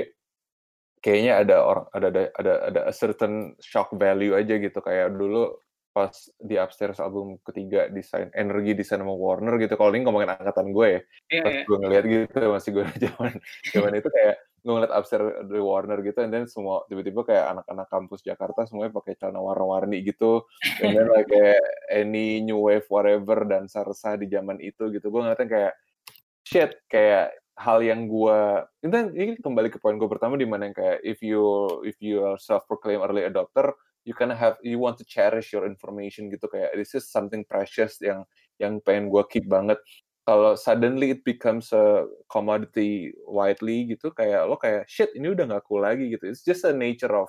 kayaknya 0.99 1.33
ada 1.43 1.57
orang 1.63 1.87
ada 1.95 2.07
ada 2.11 2.23
ada 2.39 2.53
ada 2.71 2.81
a 2.91 2.95
certain 2.95 3.55
shock 3.63 3.95
value 3.95 4.35
aja 4.35 4.59
gitu 4.59 4.79
kayak 4.83 5.15
dulu 5.15 5.55
pas 5.99 6.15
di 6.39 6.55
upstairs 6.55 7.03
album 7.03 7.43
ketiga 7.43 7.91
desain 7.91 8.31
energi 8.31 8.77
desain 8.79 9.03
sama 9.03 9.11
Warner 9.19 9.59
gitu 9.59 9.75
kalau 9.75 9.91
ini 9.91 10.07
ngomongin 10.07 10.31
angkatan 10.31 10.71
gue 10.71 10.87
ya 10.87 11.01
yeah, 11.33 11.43
pas 11.43 11.55
yeah. 11.59 11.65
gue 11.67 11.77
ngeliat 11.83 12.05
gitu 12.07 12.39
masih 12.55 12.71
gue 12.71 12.85
zaman 13.11 13.33
zaman 13.75 13.93
itu 13.99 14.09
kayak 14.13 14.37
gue 14.59 14.73
ngeliat 14.75 14.95
upstairs 14.95 15.27
di 15.51 15.59
Warner 15.59 15.99
gitu 16.07 16.19
and 16.23 16.31
then 16.31 16.47
semua 16.47 16.87
tiba-tiba 16.87 17.27
kayak 17.27 17.45
anak-anak 17.57 17.87
kampus 17.91 18.21
Jakarta 18.23 18.63
semuanya 18.69 18.95
pakai 18.95 19.19
celana 19.19 19.43
warna-warni 19.43 20.07
gitu 20.07 20.47
and 20.85 20.95
then 20.95 21.11
like 21.11 21.27
kayak 21.27 21.63
any 21.91 22.47
new 22.47 22.63
wave 22.63 22.87
whatever 22.87 23.43
dan 23.49 23.67
sarsa 23.67 24.15
di 24.15 24.31
zaman 24.31 24.63
itu 24.63 24.95
gitu 24.95 25.11
gue 25.11 25.21
ngeliatnya 25.25 25.49
kayak 25.51 25.75
shit 26.47 26.79
kayak 26.87 27.35
hal 27.59 27.83
yang 27.83 28.07
gue 28.07 28.39
ini 28.87 29.35
kembali 29.43 29.69
ke 29.75 29.83
poin 29.83 29.99
gue 29.99 30.07
pertama 30.07 30.39
di 30.39 30.47
mana 30.47 30.71
yang 30.71 30.77
kayak 30.79 31.03
if 31.03 31.19
you 31.21 31.43
if 31.83 31.99
you 31.99 32.23
are 32.23 32.39
self 32.39 32.63
proclaimed 32.71 33.03
early 33.03 33.27
adopter 33.27 33.75
you 34.09 34.15
of 34.33 34.41
have 34.41 34.57
you 34.65 34.81
want 34.81 34.97
to 34.97 35.05
cherish 35.05 35.53
your 35.53 35.69
information 35.69 36.33
gitu 36.33 36.49
kayak 36.49 36.73
this 36.73 36.97
is 36.97 37.05
something 37.05 37.45
precious 37.45 38.01
yang 38.01 38.25
yang 38.57 38.81
pengen 38.81 39.13
gue 39.13 39.23
keep 39.29 39.45
banget. 39.45 39.77
Kalau 40.25 40.57
suddenly 40.61 41.17
it 41.17 41.25
becomes 41.25 41.73
a 41.73 42.05
commodity 42.29 43.13
widely 43.25 43.89
gitu 43.89 44.13
kayak 44.13 44.45
lo 44.45 44.61
kayak 44.61 44.85
shit 44.89 45.09
ini 45.17 45.33
udah 45.33 45.49
gak 45.49 45.65
cool 45.69 45.85
lagi 45.85 46.09
gitu. 46.09 46.29
It's 46.29 46.45
just 46.45 46.65
a 46.69 46.73
nature 46.73 47.13
of 47.13 47.29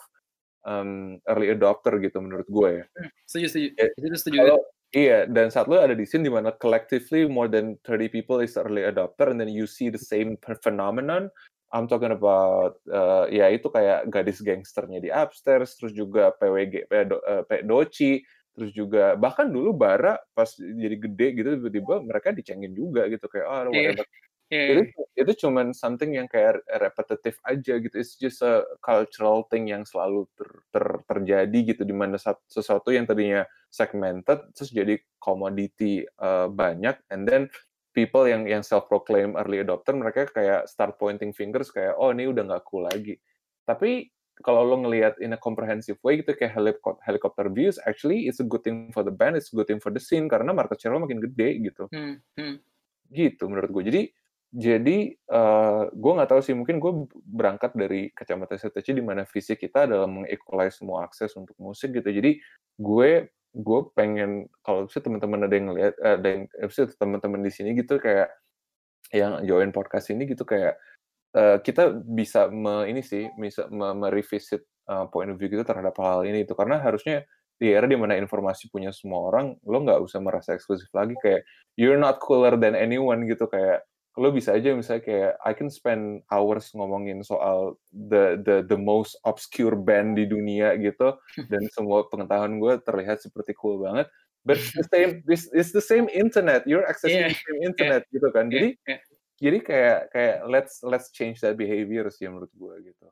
um, 0.68 1.20
early 1.28 1.52
adopter 1.52 1.96
gitu 2.00 2.20
menurut 2.20 2.48
gue 2.48 2.84
ya. 2.84 2.86
Hmm, 2.96 3.12
setuju 3.28 3.48
setuju. 3.52 3.68
Setuju. 4.16 4.38
kalau 4.40 4.60
Iya, 4.90 5.30
dan 5.30 5.54
saat 5.54 5.70
lo 5.70 5.78
ada 5.78 5.94
di 5.94 6.02
sini 6.02 6.26
di 6.26 6.34
mana 6.34 6.50
collectively 6.58 7.30
more 7.30 7.46
than 7.46 7.78
30 7.86 8.10
people 8.10 8.42
is 8.42 8.58
early 8.58 8.82
adopter 8.82 9.30
and 9.30 9.38
then 9.38 9.46
you 9.46 9.70
see 9.70 9.94
the 9.94 10.02
same 10.02 10.34
phenomenon, 10.66 11.30
I'm 11.70 11.86
talking 11.86 12.10
about 12.10 12.82
uh, 12.90 13.30
ya 13.30 13.54
itu 13.54 13.70
kayak 13.70 14.10
gadis 14.10 14.42
gangsternya 14.42 14.98
di 14.98 15.14
upstairs, 15.14 15.78
terus 15.78 15.94
juga 15.94 16.34
PWG, 16.42 16.90
P, 16.90 16.94
uh, 17.06 17.46
P, 17.46 17.62
Doci, 17.62 18.26
terus 18.58 18.74
juga 18.74 19.14
bahkan 19.14 19.46
dulu 19.46 19.78
Bara 19.78 20.18
pas 20.34 20.50
jadi 20.58 20.98
gede 20.98 21.28
gitu 21.38 21.50
tiba-tiba 21.62 22.02
mereka 22.02 22.34
dicengin 22.34 22.74
juga 22.74 23.06
gitu 23.14 23.30
kayak 23.30 23.46
oh 23.46 23.70
whatever. 23.70 24.06
Yeah. 24.50 24.82
Itu, 24.82 25.06
itu 25.14 25.32
cuman 25.46 25.78
something 25.78 26.18
yang 26.18 26.26
kayak 26.26 26.66
repetitif 26.82 27.38
aja 27.46 27.78
gitu. 27.78 27.94
It's 27.94 28.18
just 28.18 28.42
a 28.42 28.66
cultural 28.82 29.46
thing 29.46 29.70
yang 29.70 29.86
selalu 29.86 30.26
ter, 30.34 30.50
ter, 30.74 30.86
terjadi 31.06 31.60
gitu 31.74 31.86
di 31.86 31.94
mana 31.94 32.18
sesuatu 32.50 32.90
yang 32.90 33.06
tadinya 33.06 33.46
segmented 33.70 34.50
terus 34.58 34.74
jadi 34.74 34.98
commodity 35.22 36.04
uh, 36.18 36.50
banyak 36.50 36.98
and 37.14 37.30
then 37.30 37.46
people 37.94 38.26
yang 38.26 38.50
yang 38.50 38.66
self 38.66 38.90
proclaim 38.90 39.38
early 39.38 39.62
adopter 39.62 39.94
mereka 39.94 40.26
kayak 40.30 40.66
start 40.66 40.98
pointing 40.98 41.30
fingers 41.30 41.70
kayak 41.70 41.94
oh 42.02 42.10
ini 42.10 42.26
udah 42.26 42.44
nggak 42.50 42.66
cool 42.66 42.90
lagi 42.90 43.22
tapi 43.70 44.10
kalau 44.42 44.64
lo 44.66 44.82
ngelihat 44.82 45.20
in 45.22 45.36
a 45.36 45.40
comprehensive 45.40 46.00
way 46.02 46.18
gitu 46.18 46.34
kayak 46.34 46.58
helicopter 47.06 47.46
views 47.54 47.78
actually 47.86 48.26
it's 48.26 48.42
a 48.42 48.48
good 48.48 48.66
thing 48.66 48.90
for 48.90 49.06
the 49.06 49.14
band 49.14 49.38
it's 49.38 49.54
a 49.54 49.56
good 49.56 49.70
thing 49.70 49.78
for 49.78 49.94
the 49.94 50.02
scene 50.02 50.26
karena 50.26 50.50
market 50.50 50.82
share 50.82 50.96
lo 50.96 51.02
makin 51.04 51.22
gede 51.22 51.62
gitu 51.62 51.86
hmm, 51.94 52.18
hmm. 52.40 52.56
gitu 53.14 53.46
menurut 53.46 53.70
gue 53.70 53.84
jadi 53.86 54.02
jadi 54.50 55.14
uh, 55.30 55.94
gue 55.94 56.12
nggak 56.18 56.30
tahu 56.34 56.42
sih 56.42 56.58
mungkin 56.58 56.82
gue 56.82 57.06
berangkat 57.22 57.78
dari 57.78 58.10
kacamata 58.18 58.58
STC 58.58 58.98
di 58.98 59.04
mana 59.06 59.22
visi 59.30 59.54
kita 59.54 59.86
adalah 59.86 60.10
mengequalize 60.10 60.82
semua 60.82 61.06
akses 61.06 61.38
untuk 61.38 61.54
musik 61.62 61.94
gitu. 61.94 62.10
Jadi 62.10 62.42
gue 62.82 63.30
gue 63.54 63.80
pengen 63.94 64.50
kalau 64.66 64.90
bisa 64.90 65.02
teman-teman 65.06 65.46
ada 65.46 65.54
yang 65.54 65.74
ngeliat 65.74 65.94
eh, 66.02 66.16
ada 66.18 66.28
yang 66.34 66.42
bisa 66.66 66.90
teman-teman 66.98 67.42
di 67.46 67.52
sini 67.54 67.78
gitu 67.78 68.02
kayak 68.02 68.30
yang 69.14 69.42
join 69.46 69.70
podcast 69.74 70.10
ini 70.14 70.26
gitu 70.30 70.46
kayak 70.46 70.78
uh, 71.38 71.58
kita 71.62 71.98
bisa 72.06 72.50
me, 72.50 72.86
ini 72.90 73.02
sih 73.02 73.30
bisa 73.38 73.66
me, 73.74 73.94
merevisit 73.98 74.66
uh, 74.90 75.10
point 75.10 75.34
of 75.34 75.38
view 75.42 75.50
kita 75.50 75.66
terhadap 75.66 75.98
hal, 75.98 76.22
hal 76.22 76.30
ini 76.30 76.46
itu 76.46 76.54
karena 76.54 76.78
harusnya 76.78 77.26
di 77.58 77.74
era 77.74 77.90
di 77.90 77.98
mana 77.98 78.16
informasi 78.16 78.70
punya 78.70 78.94
semua 78.94 79.34
orang 79.34 79.58
lo 79.66 79.78
nggak 79.82 80.00
usah 80.00 80.22
merasa 80.22 80.56
eksklusif 80.56 80.88
lagi 80.94 81.18
kayak 81.20 81.42
you're 81.74 82.00
not 82.00 82.22
cooler 82.22 82.54
than 82.56 82.78
anyone 82.78 83.26
gitu 83.26 83.50
kayak 83.50 83.84
lo 84.20 84.36
bisa 84.36 84.52
aja 84.52 84.76
misalnya 84.76 85.04
kayak 85.08 85.34
I 85.48 85.56
can 85.56 85.72
spend 85.72 86.28
hours 86.28 86.76
ngomongin 86.76 87.24
soal 87.24 87.80
the 87.96 88.36
the 88.44 88.68
the 88.68 88.76
most 88.76 89.16
obscure 89.24 89.80
band 89.80 90.20
di 90.20 90.28
dunia 90.28 90.76
gitu 90.76 91.16
dan 91.52 91.64
semua 91.72 92.04
pengetahuan 92.12 92.60
gue 92.60 92.76
terlihat 92.84 93.24
seperti 93.24 93.56
cool 93.56 93.80
banget 93.80 94.12
but 94.44 94.60
the 94.76 94.84
same 94.94 95.24
this 95.24 95.48
is 95.56 95.72
the 95.72 95.80
same 95.80 96.12
internet 96.12 96.68
you're 96.68 96.84
accessing 96.84 97.24
yeah. 97.24 97.32
the 97.32 97.40
same 97.40 97.60
internet 97.64 98.04
yeah. 98.04 98.14
gitu 98.20 98.28
kan 98.36 98.46
jadi 98.52 98.70
yeah. 98.84 99.00
jadi 99.40 99.58
kayak 99.64 100.00
kayak 100.12 100.38
let's 100.52 100.84
let's 100.84 101.08
change 101.16 101.40
that 101.40 101.56
behavior 101.56 102.12
sih 102.12 102.28
menurut 102.28 102.52
gue 102.52 102.92
gitu 102.92 103.06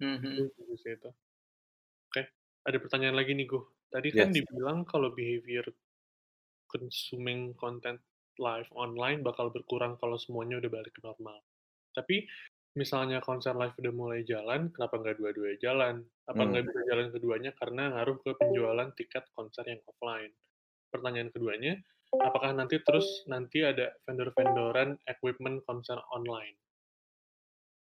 mm-hmm. 0.00 0.48
itu 0.72 1.10
oke 2.08 2.22
ada 2.64 2.76
pertanyaan 2.80 3.16
lagi 3.20 3.36
nih 3.36 3.44
gue 3.44 3.62
tadi 3.92 4.08
kan 4.08 4.32
yes. 4.32 4.40
dibilang 4.40 4.88
kalau 4.88 5.12
behavior 5.12 5.68
consuming 6.64 7.52
content 7.60 8.00
live 8.40 8.66
online 8.72 9.20
bakal 9.20 9.52
berkurang 9.52 10.00
kalau 10.00 10.16
semuanya 10.16 10.58
udah 10.58 10.70
balik 10.72 10.96
ke 10.96 11.04
normal. 11.04 11.44
Tapi 11.92 12.24
misalnya 12.74 13.20
konser 13.20 13.52
live 13.52 13.76
udah 13.76 13.92
mulai 13.94 14.20
jalan, 14.24 14.72
kenapa 14.72 14.96
nggak 14.96 15.16
dua-duanya 15.20 15.58
jalan? 15.60 15.94
Apa 16.24 16.42
nggak 16.42 16.62
hmm. 16.64 16.70
bisa 16.72 16.80
jalan 16.88 17.06
keduanya 17.12 17.50
karena 17.60 17.82
ngaruh 17.92 18.18
ke 18.24 18.30
penjualan 18.40 18.88
tiket 18.96 19.24
konser 19.36 19.64
yang 19.68 19.82
offline? 19.84 20.32
Pertanyaan 20.90 21.30
keduanya, 21.30 21.78
apakah 22.18 22.50
nanti 22.56 22.82
terus 22.82 23.06
nanti 23.30 23.62
ada 23.62 23.94
vendor-vendoran 24.08 24.98
equipment 25.06 25.62
konser 25.68 26.00
online? 26.10 26.56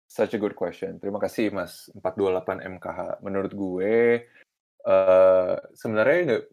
Such 0.07 0.37
a 0.37 0.39
good 0.39 0.53
question. 0.53 1.01
Terima 1.01 1.17
kasih 1.17 1.49
Mas 1.49 1.89
428 1.97 2.61
MKH. 2.77 2.99
Menurut 3.25 3.51
gue 3.57 3.95
uh, 4.85 5.55
sebenarnya 5.73 6.43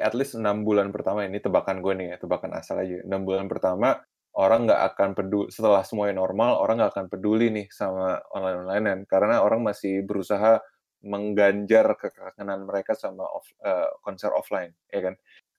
at 0.00 0.14
least 0.14 0.38
enam 0.38 0.62
bulan 0.66 0.90
pertama 0.94 1.24
ini 1.26 1.38
tebakan 1.42 1.80
gue 1.80 1.92
nih 1.96 2.06
ya, 2.14 2.16
tebakan 2.20 2.56
asal 2.58 2.80
aja. 2.82 3.02
Enam 3.04 3.22
bulan 3.26 3.46
pertama 3.46 3.98
orang 4.36 4.68
nggak 4.68 4.82
akan 4.92 5.10
peduli 5.16 5.48
setelah 5.48 5.80
semuanya 5.80 6.20
normal 6.20 6.60
orang 6.60 6.84
nggak 6.84 6.92
akan 6.92 7.06
peduli 7.08 7.48
nih 7.48 7.66
sama 7.72 8.20
online 8.36 8.68
onlinean 8.68 9.00
karena 9.08 9.40
orang 9.40 9.64
masih 9.64 10.04
berusaha 10.04 10.60
mengganjar 11.00 11.96
kekangenan 11.96 12.68
mereka 12.68 12.92
sama 12.92 13.24
off, 13.24 13.48
uh, 13.64 13.88
konser 14.04 14.28
offline 14.36 14.76
ya 14.92 15.08
kan 15.08 15.14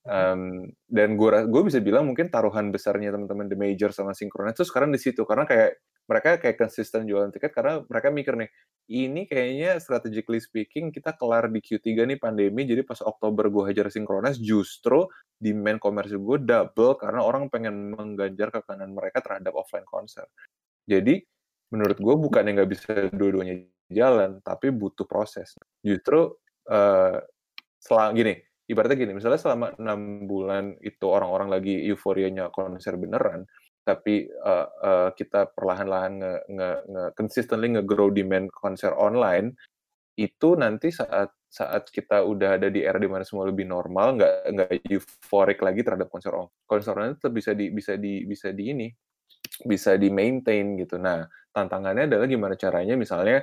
um, 0.05 0.69
dan 0.85 1.17
gue 1.17 1.49
gue 1.49 1.61
bisa 1.65 1.81
bilang 1.81 2.05
mungkin 2.05 2.29
taruhan 2.29 2.69
besarnya 2.69 3.09
teman-teman 3.09 3.49
the 3.49 3.57
major 3.57 3.89
sama 3.89 4.13
sinkronis 4.13 4.53
itu 4.53 4.65
sekarang 4.69 4.93
di 4.93 5.01
situ 5.01 5.25
karena 5.25 5.49
kayak 5.49 5.81
mereka 6.07 6.39
kayak 6.39 6.55
konsisten 6.55 7.03
jualan 7.03 7.29
tiket 7.35 7.51
karena 7.51 7.83
mereka 7.85 8.07
mikir 8.09 8.33
nih 8.39 8.49
ini 8.87 9.27
kayaknya 9.27 9.77
strategically 9.83 10.39
speaking 10.39 10.89
kita 10.89 11.11
kelar 11.19 11.51
di 11.51 11.59
Q3 11.59 12.07
nih 12.07 12.19
pandemi 12.19 12.63
jadi 12.63 12.87
pas 12.87 13.03
Oktober 13.03 13.51
gue 13.51 13.63
hajar 13.67 13.91
sinkronis 13.91 14.39
justru 14.39 15.03
demand 15.35 15.77
komersil 15.83 16.17
gue 16.23 16.37
double 16.47 16.95
karena 16.95 17.21
orang 17.21 17.51
pengen 17.51 17.91
mengganjar 17.91 18.49
ke 18.49 18.63
kanan 18.63 18.95
mereka 18.95 19.19
terhadap 19.21 19.53
offline 19.53 19.85
konser. 19.85 20.25
Jadi 20.87 21.19
menurut 21.75 21.99
gue 21.99 22.15
bukan 22.15 22.47
yang 22.47 22.63
nggak 22.63 22.71
bisa 22.71 23.11
dua-duanya 23.11 23.67
jalan 23.91 24.39
tapi 24.39 24.71
butuh 24.71 25.03
proses. 25.03 25.59
Justru 25.83 26.31
uh, 26.71 27.19
selang 27.83 28.15
gini 28.15 28.39
ibaratnya 28.67 28.99
gini 28.99 29.15
misalnya 29.15 29.39
selama 29.39 29.67
enam 29.79 30.27
bulan 30.27 30.75
itu 30.83 31.07
orang-orang 31.07 31.47
lagi 31.47 31.87
euforianya 31.87 32.51
konser 32.51 32.99
beneran 32.99 33.47
tapi 33.87 34.27
uh, 34.27 34.67
uh, 34.83 35.09
kita 35.15 35.55
perlahan-lahan 35.55 36.19
nge, 36.19 36.33
nge, 36.51 36.71
nge 36.91 37.03
consistently 37.15 37.71
nge-grow 37.79 38.11
demand 38.11 38.51
konser 38.51 38.91
online 38.91 39.55
itu 40.19 40.59
nanti 40.59 40.91
saat 40.91 41.31
saat 41.47 41.87
kita 41.87 42.19
udah 42.27 42.59
ada 42.59 42.67
di 42.67 42.83
era 42.83 42.99
di 42.99 43.07
mana 43.07 43.23
semua 43.23 43.47
lebih 43.47 43.63
normal 43.63 44.19
nggak 44.19 44.35
nggak 44.51 44.69
euforik 44.91 45.63
lagi 45.63 45.87
terhadap 45.87 46.11
konser 46.11 46.35
online 46.35 46.59
konser 46.67 46.91
online 46.91 47.15
tetap 47.15 47.31
bisa 47.31 47.55
di 47.55 47.71
bisa 47.71 47.95
di 47.95 48.27
bisa 48.27 48.51
di 48.51 48.63
ini 48.67 48.87
bisa 49.63 49.95
di 49.95 50.11
maintain 50.11 50.75
gitu. 50.77 50.99
Nah 50.99 51.25
tantangannya 51.55 52.11
adalah 52.11 52.27
gimana 52.29 52.53
caranya 52.59 52.99
misalnya 52.99 53.41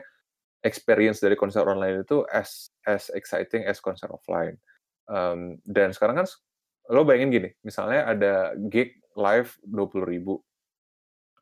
experience 0.61 1.19
dari 1.25 1.35
konser 1.35 1.65
online 1.65 2.05
itu 2.05 2.23
as 2.29 2.69
as 2.85 3.09
exciting 3.17 3.65
as 3.65 3.81
konser 3.81 4.07
offline. 4.13 4.61
Um, 5.09 5.61
dan 5.65 5.97
sekarang 5.97 6.21
kan 6.21 6.29
lo 6.93 7.05
bayangin 7.05 7.33
gini 7.33 7.51
misalnya 7.65 8.09
ada 8.09 8.53
gig 8.69 8.93
live 9.15 9.55
dua 9.65 9.87
puluh 9.89 10.07
ribu 10.07 10.35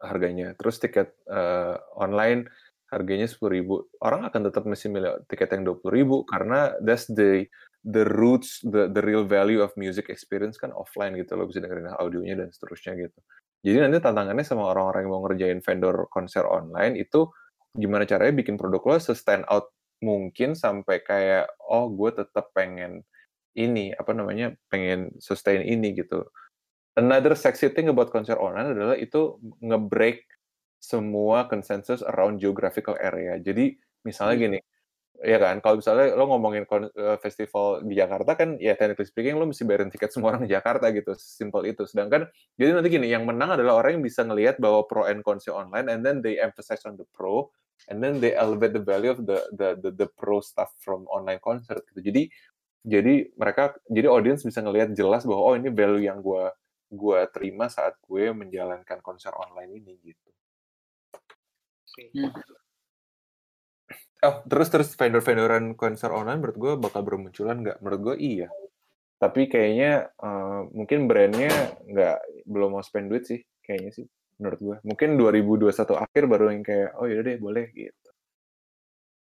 harganya. 0.02 0.54
Terus 0.58 0.78
tiket 0.82 1.14
uh, 1.30 1.76
online 1.96 2.48
harganya 2.92 3.24
sepuluh 3.24 3.52
ribu. 3.56 3.74
Orang 4.04 4.28
akan 4.28 4.52
tetap 4.52 4.68
mesti 4.68 4.92
milih 4.92 5.24
tiket 5.28 5.56
yang 5.56 5.64
dua 5.64 5.76
puluh 5.80 5.92
ribu 5.96 6.16
karena 6.28 6.76
that's 6.84 7.08
the 7.08 7.48
the 7.82 8.06
roots, 8.06 8.62
the 8.62 8.86
the 8.92 9.02
real 9.02 9.26
value 9.26 9.58
of 9.58 9.74
music 9.74 10.06
experience 10.12 10.54
kan 10.54 10.70
offline 10.76 11.18
gitu 11.18 11.34
lo 11.34 11.50
bisa 11.50 11.58
dengerin 11.58 11.90
audionya 11.98 12.44
dan 12.44 12.48
seterusnya 12.52 12.94
gitu. 12.94 13.18
Jadi 13.62 13.78
nanti 13.78 13.98
tantangannya 14.02 14.42
sama 14.42 14.70
orang-orang 14.74 15.06
yang 15.06 15.12
mau 15.14 15.22
ngerjain 15.26 15.58
vendor 15.62 16.06
konser 16.10 16.46
online 16.46 16.98
itu 16.98 17.30
gimana 17.72 18.04
caranya 18.04 18.34
bikin 18.36 18.60
produk 18.60 18.82
lo 18.84 18.98
stand 19.00 19.46
out 19.48 19.72
mungkin 20.02 20.58
sampai 20.58 21.00
kayak 21.00 21.46
oh 21.70 21.88
gue 21.94 22.10
tetap 22.10 22.50
pengen 22.52 23.06
ini 23.54 23.94
apa 23.94 24.12
namanya 24.12 24.52
pengen 24.66 25.14
sustain 25.22 25.62
ini 25.62 25.94
gitu. 25.94 26.26
Another 26.92 27.32
sexy 27.32 27.72
thing 27.72 27.88
about 27.88 28.12
konser 28.12 28.36
online 28.36 28.76
adalah 28.76 28.96
itu 29.00 29.40
ngebreak 29.64 30.28
semua 30.76 31.48
konsensus 31.48 32.04
around 32.04 32.36
geographical 32.36 32.98
area. 33.00 33.40
Jadi 33.40 33.78
misalnya 34.04 34.36
hmm. 34.36 34.44
gini, 34.44 34.58
ya 35.22 35.38
kan 35.38 35.62
kalau 35.62 35.78
misalnya 35.78 36.18
lo 36.18 36.26
ngomongin 36.26 36.66
uh, 36.66 37.16
festival 37.22 37.86
di 37.86 37.94
Jakarta 37.94 38.34
kan 38.34 38.58
ya 38.58 38.74
technically 38.74 39.06
speaking 39.06 39.38
lo 39.38 39.46
mesti 39.46 39.62
bayarin 39.62 39.88
tiket 39.88 40.10
semua 40.10 40.34
orang 40.34 40.42
di 40.44 40.50
Jakarta 40.50 40.90
gitu 40.90 41.14
simple 41.14 41.62
itu 41.70 41.86
sedangkan 41.86 42.26
jadi 42.58 42.74
nanti 42.74 42.90
gini 42.90 43.06
yang 43.06 43.22
menang 43.22 43.54
adalah 43.54 43.78
orang 43.78 44.02
yang 44.02 44.04
bisa 44.04 44.26
ngelihat 44.26 44.58
bahwa 44.58 44.82
pro 44.90 45.06
and 45.06 45.22
cons 45.22 45.46
online 45.46 45.86
and 45.86 46.02
then 46.02 46.18
they 46.26 46.42
emphasize 46.42 46.82
on 46.82 46.98
the 46.98 47.06
pro 47.14 47.54
and 47.86 48.02
then 48.02 48.18
they 48.18 48.34
elevate 48.34 48.74
the 48.74 48.82
value 48.82 49.14
of 49.14 49.22
the 49.22 49.38
the 49.54 49.78
the, 49.78 49.90
the 49.94 50.08
pro 50.18 50.42
stuff 50.42 50.74
from 50.82 51.06
online 51.06 51.38
concert 51.38 51.86
gitu 51.94 52.02
jadi 52.02 52.22
jadi 52.82 53.14
mereka 53.38 53.78
jadi 53.94 54.10
audience 54.10 54.42
bisa 54.42 54.58
ngelihat 54.58 54.90
jelas 54.98 55.22
bahwa 55.22 55.38
oh 55.38 55.54
ini 55.54 55.70
value 55.70 56.02
yang 56.02 56.18
gue 56.18 56.50
gue 56.92 57.20
terima 57.32 57.72
saat 57.72 57.96
gue 58.04 58.30
menjalankan 58.36 59.00
konser 59.00 59.32
online 59.32 59.80
ini 59.80 59.94
gitu. 60.04 60.30
Hmm. 62.12 62.32
Oh, 64.22 64.38
terus 64.46 64.68
terus 64.70 64.88
vendor-vendoran 64.94 65.74
konser 65.74 66.12
online 66.14 66.38
menurut 66.38 66.58
gue 66.60 66.72
bakal 66.78 67.02
bermunculan 67.02 67.58
nggak? 67.64 67.78
Menurut 67.82 68.00
gue 68.12 68.16
iya. 68.22 68.48
Tapi 69.18 69.50
kayaknya 69.50 70.14
uh, 70.20 70.68
mungkin 70.70 71.10
brandnya 71.10 71.50
nggak 71.88 72.46
belum 72.46 72.78
mau 72.78 72.84
spend 72.84 73.10
duit 73.10 73.26
sih, 73.26 73.40
kayaknya 73.64 73.90
sih 73.90 74.06
menurut 74.38 74.60
gue. 74.62 74.76
Mungkin 74.86 75.18
2021 75.18 75.74
akhir 75.98 76.22
baru 76.30 76.44
yang 76.54 76.62
kayak 76.62 76.90
oh 77.00 77.06
yaudah 77.08 77.24
deh 77.24 77.38
boleh 77.40 77.66
gitu. 77.74 78.10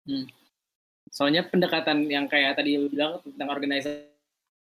Hmm. 0.08 0.26
Soalnya 1.12 1.44
pendekatan 1.44 2.08
yang 2.08 2.24
kayak 2.28 2.56
tadi 2.56 2.80
lu 2.80 2.88
bilang 2.88 3.20
tentang 3.20 3.48
organisasi, 3.48 4.08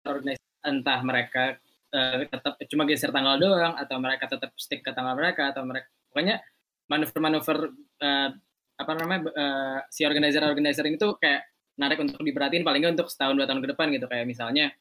organisasi 0.05 0.49
entah 0.65 1.01
mereka 1.05 1.57
uh, 1.93 2.25
tetap 2.27 2.57
cuma 2.69 2.83
geser 2.89 3.13
tanggal 3.13 3.37
doang 3.39 3.77
atau 3.77 3.97
mereka 4.01 4.25
tetap 4.27 4.51
stick 4.57 4.81
ke 4.81 4.91
tanggal 4.91 5.15
mereka 5.15 5.53
atau 5.53 5.63
mereka 5.63 5.89
pokoknya 6.11 6.41
manuver-manuver 6.89 7.73
uh, 8.03 8.29
apa 8.77 8.93
namanya 8.99 9.21
uh, 9.33 9.79
si 9.93 10.03
organizer-organizer 10.03 10.85
ini 10.89 10.97
tuh 10.99 11.17
kayak 11.21 11.47
narik 11.79 12.01
untuk 12.03 12.21
diperhatiin 12.21 12.67
paling 12.67 12.85
nggak 12.85 12.95
untuk 13.01 13.09
setahun 13.09 13.37
dua 13.39 13.47
tahun 13.49 13.61
ke 13.65 13.69
depan 13.73 13.87
gitu 13.95 14.07
kayak 14.11 14.27
misalnya 14.29 14.75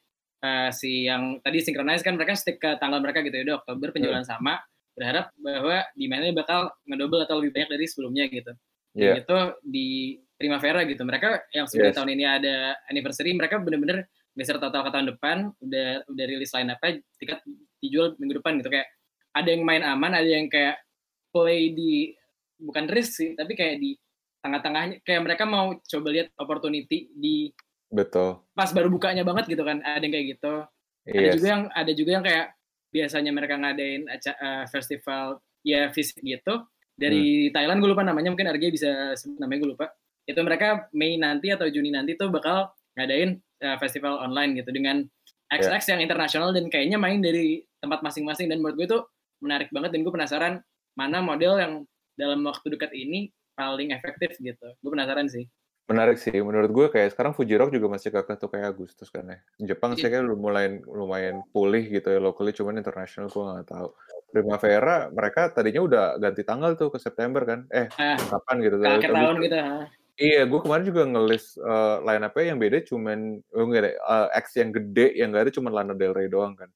uh, 0.44 0.68
si 0.74 1.08
yang 1.08 1.40
tadi 1.40 1.62
synchronize 1.62 2.04
kan 2.04 2.18
mereka 2.18 2.36
stick 2.36 2.60
ke 2.60 2.76
tanggal 2.76 3.00
mereka 3.00 3.24
gitu 3.24 3.40
ya 3.40 3.44
udah 3.48 3.56
Oktober 3.64 3.88
penjualan 3.94 4.20
yeah. 4.20 4.28
sama 4.28 4.60
berharap 4.92 5.32
bahwa 5.40 5.88
demandnya 5.96 6.36
bakal 6.36 6.68
ngedouble 6.84 7.24
atau 7.24 7.40
lebih 7.40 7.56
banyak 7.56 7.70
dari 7.72 7.86
sebelumnya 7.88 8.28
gitu 8.28 8.52
yeah. 8.92 9.16
itu 9.16 9.36
di 9.64 10.20
Primavera 10.36 10.84
gitu 10.84 11.06
mereka 11.06 11.46
yang 11.54 11.70
sudah 11.70 11.94
yes. 11.94 11.96
tahun 11.96 12.10
ini 12.12 12.24
ada 12.26 12.76
anniversary 12.90 13.32
mereka 13.32 13.62
bener-bener 13.62 14.04
geser 14.32 14.56
total 14.56 14.88
ke 14.88 14.90
tahun 14.92 15.06
depan 15.16 15.36
udah 15.60 15.88
udah 16.08 16.24
rilis 16.24 16.52
line 16.56 16.72
apa 16.72 16.98
tiket 17.20 17.44
dijual 17.82 18.16
minggu 18.16 18.40
depan 18.40 18.58
gitu. 18.60 18.72
Kayak 18.72 18.88
ada 19.32 19.48
yang 19.48 19.62
main 19.64 19.84
aman 19.84 20.12
ada 20.12 20.28
yang 20.28 20.48
kayak 20.48 20.80
play 21.32 21.72
di 21.72 22.12
bukan 22.60 22.88
risk 22.88 23.18
sih 23.18 23.30
tapi 23.36 23.56
kayak 23.56 23.80
di 23.80 23.96
tengah-tengahnya. 24.40 25.04
Kayak 25.04 25.22
mereka 25.24 25.44
mau 25.44 25.76
coba 25.76 26.08
lihat 26.12 26.28
opportunity 26.40 27.12
di 27.12 27.52
betul. 27.92 28.40
pas 28.56 28.72
baru 28.72 28.88
bukanya 28.88 29.22
banget 29.22 29.52
gitu 29.52 29.62
kan 29.62 29.84
ada 29.84 30.00
yang 30.00 30.12
kayak 30.12 30.28
gitu. 30.38 30.54
Yes. 31.02 31.18
ada 31.18 31.28
juga 31.34 31.48
yang 31.50 31.62
ada 31.74 31.92
juga 31.92 32.10
yang 32.14 32.24
kayak 32.24 32.46
biasanya 32.92 33.32
mereka 33.34 33.54
ngadain 33.58 34.02
uh, 34.06 34.64
festival 34.68 35.40
ya 35.64 35.88
fisik 35.90 36.20
gitu. 36.22 36.62
Dari 36.92 37.48
hmm. 37.48 37.52
Thailand 37.56 37.78
gue 37.80 37.90
lupa 37.90 38.04
namanya 38.04 38.28
mungkin 38.30 38.46
harganya 38.46 38.72
bisa 38.72 38.90
sebut 39.16 39.40
namanya 39.40 39.58
gue 39.64 39.70
lupa. 39.74 39.86
Itu 40.28 40.40
mereka 40.44 40.86
Mei 40.94 41.18
nanti 41.18 41.50
atau 41.50 41.66
Juni 41.66 41.90
nanti 41.90 42.14
tuh 42.14 42.30
bakal 42.30 42.70
ngadain 42.94 43.40
uh, 43.62 43.78
festival 43.78 44.18
online 44.18 44.58
gitu 44.58 44.74
dengan 44.74 45.06
XX 45.52 45.68
yeah. 45.70 45.90
yang 45.96 46.00
internasional 46.04 46.50
dan 46.50 46.66
kayaknya 46.68 46.98
main 46.98 47.22
dari 47.22 47.62
tempat 47.78 48.00
masing-masing 48.00 48.48
dan 48.48 48.60
menurut 48.60 48.76
gue 48.76 48.86
itu 48.88 49.00
menarik 49.42 49.68
banget 49.74 49.90
dan 49.94 50.00
gue 50.06 50.12
penasaran 50.12 50.54
mana 50.94 51.18
model 51.24 51.58
yang 51.58 51.72
dalam 52.16 52.44
waktu 52.44 52.72
dekat 52.72 52.92
ini 52.92 53.32
paling 53.56 53.92
efektif 53.92 54.36
gitu. 54.40 54.66
Gue 54.80 54.90
penasaran 54.92 55.28
sih. 55.28 55.48
Menarik 55.90 56.16
sih, 56.16 56.32
menurut 56.38 56.70
gue 56.70 56.86
kayak 56.94 57.12
sekarang 57.12 57.34
Fuji 57.34 57.58
Rock 57.58 57.74
juga 57.74 57.90
masih 57.90 58.14
kakak 58.14 58.38
tuh 58.38 58.48
kayak 58.48 58.78
Agustus 58.78 59.10
kan 59.10 59.26
ya. 59.26 59.38
Jepang 59.74 59.98
sih 59.98 60.06
kayak 60.06 60.24
lumayan 60.24 60.78
lumayan 60.86 61.42
pulih 61.50 61.84
gitu 61.90 62.06
ya 62.06 62.22
locally, 62.22 62.54
cuman 62.54 62.78
internasional 62.78 63.28
gue 63.28 63.42
nggak 63.42 63.66
tahu. 63.66 63.88
Primavera 64.32 65.12
mereka 65.12 65.52
tadinya 65.52 65.82
udah 65.84 66.04
ganti 66.22 66.46
tanggal 66.46 66.78
tuh 66.78 66.88
ke 66.88 67.02
September 67.02 67.42
kan? 67.44 67.66
Eh 67.68 67.90
ah, 67.98 68.16
kapan 68.16 68.56
gitu? 68.62 68.76
Akhir 68.80 69.10
tahun 69.10 69.36
gitu. 69.42 69.58
Iya, 70.20 70.44
gue 70.44 70.60
kemarin 70.60 70.84
juga 70.84 71.08
ngelis 71.08 71.56
uh, 71.56 72.04
line 72.04 72.24
up 72.28 72.36
yang 72.36 72.60
beda 72.60 72.84
cuman 72.84 73.40
oh 73.56 73.64
enggak 73.64 73.82
deh, 73.88 73.94
uh, 74.04 74.28
X 74.36 74.60
yang 74.60 74.68
gede 74.68 75.16
yang 75.16 75.32
gak 75.32 75.48
ada 75.48 75.52
cuma 75.56 75.72
Lana 75.72 75.96
Del 75.96 76.12
Rey 76.12 76.28
doang 76.28 76.52
kan. 76.52 76.68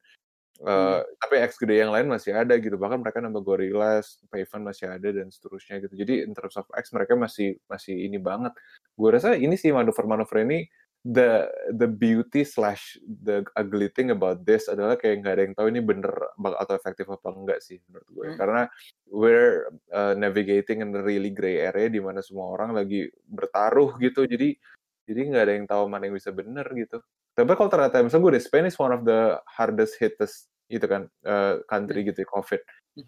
Uh, 0.64 1.04
hmm. 1.04 1.20
Tapi 1.20 1.34
X 1.44 1.60
gede 1.60 1.84
yang 1.84 1.92
lain 1.92 2.08
masih 2.08 2.32
ada 2.32 2.56
gitu. 2.56 2.80
Bahkan 2.80 3.04
mereka 3.04 3.20
nambah 3.20 3.44
Gorillaz, 3.44 4.24
Paven 4.32 4.64
masih 4.64 4.88
ada 4.88 5.08
dan 5.12 5.28
seterusnya 5.28 5.84
gitu. 5.84 5.92
Jadi 6.00 6.24
in 6.24 6.32
terms 6.32 6.56
of 6.56 6.64
X 6.72 6.96
mereka 6.96 7.12
masih 7.12 7.60
masih 7.68 7.92
ini 7.92 8.16
banget. 8.16 8.56
Gue 8.96 9.12
rasa 9.12 9.36
ini 9.36 9.52
sih 9.60 9.68
manuver-manuver 9.68 10.40
ini 10.48 10.64
the 11.06 11.46
the 11.78 11.86
beauty 11.86 12.42
slash 12.42 12.98
the 13.06 13.46
ugly 13.54 13.86
thing 13.94 14.10
about 14.10 14.42
this 14.42 14.66
adalah 14.66 14.98
kayak 14.98 15.22
nggak 15.22 15.34
ada 15.38 15.42
yang 15.46 15.54
tahu 15.54 15.68
ini 15.70 15.80
bener 15.84 16.10
atau 16.34 16.74
efektif 16.74 17.06
apa 17.06 17.30
enggak 17.30 17.62
sih 17.62 17.78
menurut 17.86 18.08
gue. 18.10 18.26
Hmm. 18.34 18.38
Karena 18.38 18.62
we're 19.06 19.70
uh, 19.94 20.18
navigating 20.18 20.82
in 20.82 20.90
a 20.90 21.02
really 21.02 21.30
gray 21.30 21.62
area 21.62 21.86
di 21.86 22.02
mana 22.02 22.18
semua 22.20 22.50
orang 22.50 22.74
lagi 22.74 23.06
bertaruh 23.30 23.94
gitu. 24.02 24.26
Jadi 24.26 24.58
jadi 25.06 25.20
nggak 25.30 25.44
ada 25.46 25.54
yang 25.54 25.66
tahu 25.70 25.84
mana 25.86 26.10
yang 26.10 26.18
bisa 26.18 26.34
bener 26.34 26.66
gitu 26.74 26.98
tapi 27.36 27.52
kalau 27.52 27.68
ternyata 27.68 28.00
misalnya 28.00 28.24
gue 28.26 28.34
di 28.40 28.42
Spain 28.42 28.66
is 28.66 28.80
one 28.80 28.96
of 28.96 29.04
the 29.04 29.36
hardest 29.44 30.00
hittest 30.00 30.50
gitu 30.66 30.88
kan 30.88 31.06
uh, 31.28 31.62
country 31.70 32.02
hmm. 32.02 32.10
gitu 32.10 32.26
ya, 32.26 32.28
COVID 32.32 32.60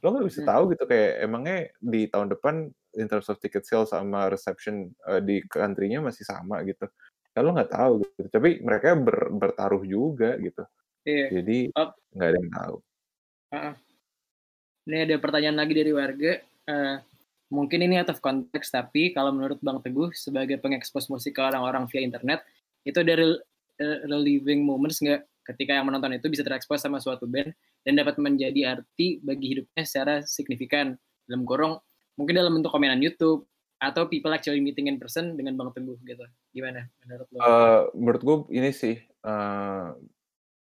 lo 0.04 0.08
nggak 0.14 0.28
bisa 0.28 0.40
hmm. 0.44 0.50
tahu 0.52 0.62
gitu 0.76 0.84
kayak 0.84 1.12
emangnya 1.24 1.58
di 1.80 2.06
tahun 2.12 2.28
depan 2.36 2.54
in 3.00 3.06
terms 3.08 3.26
of 3.32 3.40
ticket 3.40 3.64
sales 3.64 3.90
sama 3.90 4.28
reception 4.28 4.92
uh, 5.08 5.18
di 5.18 5.40
country-nya 5.48 6.04
masih 6.04 6.28
sama 6.28 6.60
gitu 6.68 6.86
kalau 7.38 7.54
nggak 7.54 7.70
tahu 7.70 7.92
gitu. 8.18 8.28
Tapi 8.34 8.58
mereka 8.58 8.98
ber, 8.98 9.30
bertaruh 9.30 9.86
juga 9.86 10.34
gitu. 10.42 10.66
Iya. 11.08 11.40
jadi 11.40 11.58
nggak 12.12 12.28
ada 12.28 12.36
yang 12.36 12.52
tahu. 12.52 12.76
Uh, 13.48 13.74
ini 14.90 14.96
ada 15.08 15.14
pertanyaan 15.16 15.56
lagi 15.56 15.72
dari 15.72 15.92
warga. 15.94 16.32
Uh, 16.68 17.00
mungkin 17.48 17.80
ini 17.86 17.96
out 17.96 18.12
of 18.12 18.20
context 18.20 18.74
tapi 18.74 19.16
kalau 19.16 19.32
menurut 19.32 19.56
bang 19.64 19.80
teguh 19.80 20.12
sebagai 20.12 20.60
pengekspos 20.60 21.08
musik 21.08 21.38
ke 21.38 21.40
orang-orang 21.40 21.88
via 21.88 22.04
internet 22.04 22.44
itu 22.84 23.00
dari 23.00 23.40
reliving 24.10 24.66
moments 24.66 24.98
nggak? 24.98 25.22
Ketika 25.48 25.80
yang 25.80 25.88
menonton 25.88 26.12
itu 26.12 26.28
bisa 26.28 26.44
terekspos 26.44 26.84
sama 26.84 27.00
suatu 27.00 27.24
band 27.24 27.56
dan 27.86 27.96
dapat 27.96 28.20
menjadi 28.20 28.76
arti 28.76 29.16
bagi 29.24 29.56
hidupnya 29.56 29.84
secara 29.86 30.20
signifikan. 30.20 30.92
Dalam 31.24 31.48
kurung 31.48 31.80
mungkin 32.20 32.36
dalam 32.36 32.58
bentuk 32.58 32.74
komenan 32.74 33.00
YouTube 33.00 33.48
atau 33.78 34.10
people 34.10 34.34
actually 34.34 34.58
meeting 34.58 34.90
in 34.90 34.98
person 34.98 35.38
dengan 35.38 35.54
Bang 35.54 35.70
Teguh 35.70 35.96
gitu 36.02 36.26
gimana 36.58 36.90
menurut 37.06 37.28
lo? 37.30 37.38
Uh, 37.38 37.80
menurut 37.94 38.22
gue 38.22 38.36
ini 38.58 38.70
sih 38.74 38.96
uh, 39.22 39.94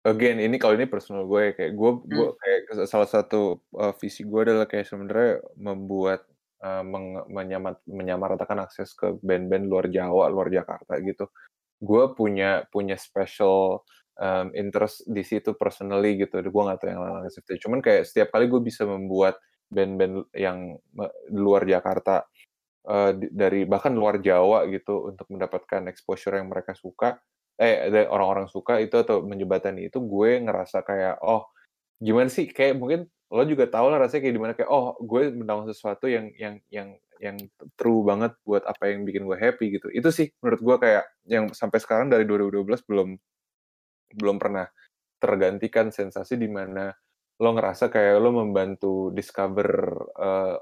again 0.06 0.38
ini 0.38 0.56
kalau 0.62 0.78
ini 0.78 0.86
personal 0.86 1.26
gue 1.26 1.42
ya, 1.42 1.52
kayak 1.58 1.74
gue 1.74 1.92
hmm. 1.92 2.06
gue 2.08 2.28
kayak 2.38 2.60
salah 2.86 3.10
satu 3.10 3.66
uh, 3.74 3.94
visi 3.98 4.22
gue 4.22 4.42
adalah 4.46 4.70
kayak 4.70 4.86
sebenarnya 4.86 5.42
membuat 5.58 6.24
uh, 6.62 6.86
meng, 6.86 7.26
menyamat, 7.28 7.82
menyamaratakan 7.90 8.62
akses 8.62 8.94
ke 8.94 9.18
band-band 9.26 9.66
luar 9.66 9.90
Jawa 9.90 10.30
luar 10.30 10.54
Jakarta 10.54 11.02
gitu 11.02 11.26
gue 11.78 12.04
punya 12.18 12.66
punya 12.74 12.98
special 12.98 13.86
um, 14.18 14.50
interest 14.58 15.06
di 15.06 15.22
situ 15.22 15.54
personally 15.54 16.18
gitu. 16.18 16.42
Gue 16.42 16.62
gak 16.66 16.82
tahu 16.82 16.90
yang 16.90 17.02
lain 17.06 17.30
lain 17.30 17.58
Cuman 17.62 17.80
kayak 17.86 18.04
setiap 18.10 18.34
kali 18.34 18.50
gue 18.50 18.62
bisa 18.62 18.84
membuat 18.86 19.38
band-band 19.68 20.32
yang 20.34 20.80
luar 21.32 21.68
Jakarta 21.68 22.24
uh, 22.88 23.12
dari 23.14 23.68
bahkan 23.68 23.94
luar 23.94 24.24
Jawa 24.24 24.66
gitu 24.72 25.12
untuk 25.14 25.28
mendapatkan 25.30 25.86
exposure 25.92 26.40
yang 26.40 26.48
mereka 26.50 26.74
suka, 26.74 27.20
eh 27.60 27.90
orang-orang 28.08 28.48
suka 28.48 28.80
itu 28.82 28.96
atau 28.98 29.26
menjembatani 29.26 29.90
itu 29.92 29.98
gue 30.00 30.42
ngerasa 30.46 30.86
kayak 30.86 31.20
oh 31.26 31.50
gimana 31.98 32.30
sih 32.30 32.46
kayak 32.54 32.78
mungkin 32.78 33.10
lo 33.34 33.44
juga 33.44 33.68
tahu 33.68 33.92
lah 33.92 34.00
rasanya 34.00 34.22
kayak 34.30 34.36
gimana 34.38 34.54
kayak 34.56 34.70
oh 34.72 34.96
gue 35.04 35.34
mendapat 35.34 35.74
sesuatu 35.74 36.06
yang 36.08 36.32
yang 36.38 36.62
yang 36.72 36.96
yang 37.18 37.38
true 37.76 38.06
banget 38.06 38.38
buat 38.46 38.62
apa 38.64 38.94
yang 38.94 39.04
bikin 39.04 39.26
gue 39.26 39.38
happy 39.38 39.74
gitu. 39.82 39.90
Itu 39.90 40.14
sih 40.14 40.30
menurut 40.40 40.62
gue 40.62 40.76
kayak 40.88 41.06
yang 41.26 41.50
sampai 41.52 41.82
sekarang 41.82 42.14
dari 42.14 42.24
2012 42.30 42.88
belum 42.88 43.10
belum 44.22 44.38
pernah 44.40 44.70
tergantikan 45.18 45.90
sensasi 45.90 46.38
di 46.38 46.48
mana 46.48 46.94
lo 47.38 47.50
ngerasa 47.54 47.90
kayak 47.90 48.22
lo 48.22 48.30
membantu 48.34 49.10
discover 49.14 49.70
uh, 50.18 50.58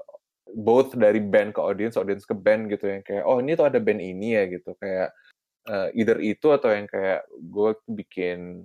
both 0.54 0.94
dari 0.94 1.18
band 1.18 1.56
ke 1.56 1.60
audience, 1.60 1.98
audience 1.98 2.22
ke 2.22 2.34
band 2.36 2.70
gitu 2.70 2.86
yang 2.86 3.02
kayak 3.02 3.26
oh 3.26 3.42
ini 3.42 3.58
tuh 3.58 3.66
ada 3.66 3.82
band 3.82 3.98
ini 3.98 4.38
ya 4.38 4.46
gitu 4.46 4.78
kayak 4.78 5.10
uh, 5.66 5.88
either 5.92 6.18
itu 6.22 6.46
atau 6.54 6.70
yang 6.70 6.86
kayak 6.86 7.26
gue 7.30 7.70
bikin 7.90 8.64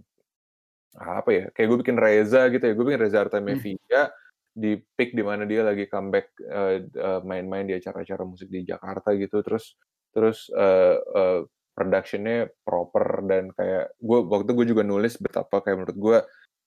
apa 1.00 1.30
ya 1.32 1.46
kayak 1.56 1.68
gue 1.72 1.80
bikin 1.88 1.98
Reza 1.98 2.42
gitu 2.52 2.64
ya 2.68 2.74
gue 2.76 2.86
bikin 2.86 3.02
Reza 3.02 3.20
Artamevia 3.24 4.02
hmm. 4.12 4.14
di 4.52 4.76
pick 4.78 5.16
di 5.16 5.24
mana 5.24 5.48
dia 5.48 5.64
lagi 5.64 5.88
comeback 5.88 6.36
uh, 6.46 6.78
uh, 6.84 7.20
main-main 7.24 7.66
di 7.66 7.74
acara-acara 7.80 8.24
musik 8.28 8.52
di 8.52 8.68
Jakarta 8.68 9.16
gitu 9.16 9.40
terus 9.40 9.80
terus 10.12 10.52
uh, 10.52 11.00
uh, 11.00 11.42
productionnya 11.72 12.52
proper 12.68 13.24
dan 13.24 13.50
kayak 13.56 13.96
gue 13.96 14.20
waktu 14.28 14.52
gue 14.52 14.66
juga 14.76 14.84
nulis 14.84 15.16
betapa 15.16 15.64
kayak 15.64 15.78
menurut 15.80 15.98
gue 15.98 16.18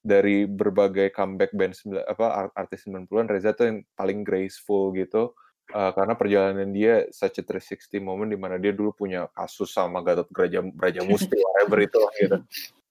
dari 0.05 0.45
berbagai 0.45 1.17
comeback 1.17 1.57
band 1.57 1.73
apa 2.05 2.53
artis 2.53 2.85
90-an 2.85 3.25
Reza 3.25 3.57
tuh 3.57 3.73
yang 3.73 3.79
paling 3.97 4.21
graceful 4.21 4.93
gitu 4.93 5.33
uh, 5.73 5.91
karena 5.97 6.13
perjalanan 6.13 6.69
dia 6.77 7.09
such 7.09 7.41
a 7.41 7.45
360 7.49 8.05
moment 8.05 8.29
di 8.29 8.37
mana 8.37 8.61
dia 8.61 8.77
dulu 8.77 8.93
punya 8.93 9.33
kasus 9.33 9.73
sama 9.73 10.05
Gatot 10.05 10.29
Braja 10.29 10.61
Braja 10.61 11.01
Musti 11.09 11.41
whatever 11.49 11.81
itu 11.81 12.01
gitu 12.21 12.37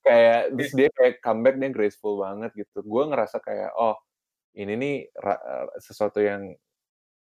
kayak 0.01 0.57
terus 0.57 0.71
dia 0.73 0.89
kayak 0.89 1.21
comeback 1.21 1.55
dia 1.61 1.69
graceful 1.69 2.17
banget 2.17 2.51
gitu 2.57 2.81
gue 2.81 3.03
ngerasa 3.13 3.37
kayak 3.37 3.71
oh 3.77 3.93
ini 4.57 4.73
nih 4.73 4.95
sesuatu 5.77 6.17
yang 6.17 6.49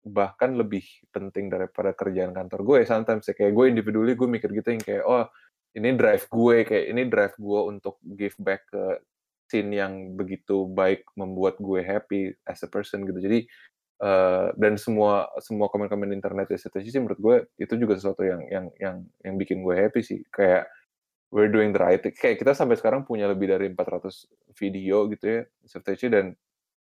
bahkan 0.06 0.54
lebih 0.56 0.88
penting 1.12 1.52
daripada 1.52 1.92
kerjaan 1.92 2.32
kantor 2.32 2.62
gue 2.64 2.80
sometimes 2.88 3.28
ya. 3.28 3.34
kayak 3.36 3.52
gue 3.52 3.66
individually 3.76 4.16
gue 4.16 4.30
mikir 4.30 4.50
gitu 4.56 4.70
yang 4.72 4.84
kayak 4.84 5.04
oh 5.04 5.28
ini 5.76 5.92
drive 6.00 6.26
gue 6.32 6.58
kayak 6.64 6.86
ini 6.96 7.02
drive 7.12 7.36
gue 7.36 7.62
untuk 7.68 8.00
give 8.06 8.38
back 8.40 8.70
ke 8.72 9.04
scene 9.50 9.72
yang 9.74 10.18
begitu 10.18 10.70
baik 10.74 11.06
membuat 11.14 11.58
gue 11.62 11.82
happy 11.82 12.34
as 12.50 12.62
a 12.66 12.70
person 12.70 13.06
gitu. 13.06 13.20
Jadi 13.22 13.46
uh, 14.02 14.52
dan 14.58 14.76
semua 14.76 15.30
semua 15.40 15.70
komen-komen 15.70 16.12
internet 16.12 16.50
ya 16.52 16.58
sih 16.60 17.02
menurut 17.02 17.20
gue 17.22 17.36
itu 17.62 17.74
juga 17.78 17.96
sesuatu 17.96 18.26
yang 18.26 18.42
yang 18.50 18.66
yang 18.82 18.96
yang 19.22 19.36
bikin 19.38 19.62
gue 19.62 19.76
happy 19.78 20.02
sih. 20.02 20.20
Kayak 20.34 20.68
we're 21.30 21.52
doing 21.52 21.76
the 21.76 21.82
right 21.82 22.02
thing. 22.02 22.16
kayak 22.16 22.42
kita 22.42 22.58
sampai 22.58 22.80
sekarang 22.80 23.06
punya 23.06 23.30
lebih 23.30 23.52
dari 23.52 23.68
400 23.74 24.56
video 24.56 25.10
gitu 25.12 25.26
ya 25.26 25.42
SFTC 25.68 26.02
dan 26.14 26.26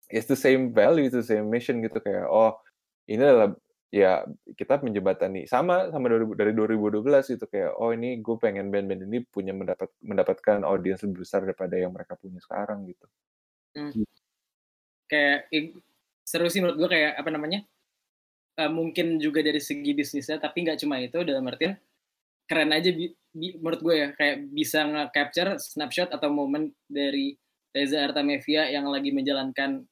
it's 0.08 0.26
the 0.26 0.38
same 0.38 0.72
value 0.74 1.06
it's 1.06 1.16
the 1.16 1.24
same 1.24 1.46
mission 1.48 1.80
gitu. 1.80 2.02
Kayak 2.02 2.26
oh 2.26 2.58
ini 3.06 3.22
adalah 3.22 3.54
ya 3.90 4.22
kita 4.54 4.78
menjembatani 4.86 5.50
sama 5.50 5.90
sama 5.90 6.06
dari, 6.06 6.24
dari 6.38 6.52
2012 6.54 7.34
itu 7.34 7.44
kayak 7.50 7.74
oh 7.74 7.90
ini 7.90 8.22
gue 8.22 8.36
pengen 8.38 8.70
band-band 8.70 9.02
ini 9.10 9.26
punya 9.26 9.50
mendapat 9.50 9.90
mendapatkan 9.98 10.62
audiens 10.62 11.02
lebih 11.02 11.26
besar 11.26 11.42
daripada 11.42 11.74
yang 11.74 11.90
mereka 11.90 12.14
punya 12.14 12.38
sekarang 12.38 12.86
gitu. 12.86 13.06
Hmm. 13.74 14.06
Kayak 15.10 15.50
seru 16.22 16.46
sih 16.46 16.62
menurut 16.62 16.78
gue 16.78 16.88
kayak 16.94 17.18
apa 17.18 17.30
namanya 17.34 17.60
uh, 18.62 18.70
mungkin 18.70 19.18
juga 19.18 19.42
dari 19.42 19.58
segi 19.58 19.90
bisnisnya 19.90 20.38
tapi 20.38 20.62
nggak 20.62 20.78
cuma 20.86 21.02
itu 21.02 21.26
dalam 21.26 21.50
artian 21.50 21.74
keren 22.46 22.70
aja 22.70 22.94
bi, 22.94 23.10
bi, 23.34 23.58
menurut 23.58 23.82
gue 23.82 23.94
ya 23.94 24.08
kayak 24.14 24.54
bisa 24.54 24.86
nge-capture 24.86 25.58
snapshot 25.58 26.10
atau 26.14 26.30
momen 26.30 26.70
dari 26.86 27.34
Reza 27.70 28.02
Artamevia 28.02 28.66
yang 28.70 28.90
lagi 28.90 29.14
menjalankan 29.14 29.86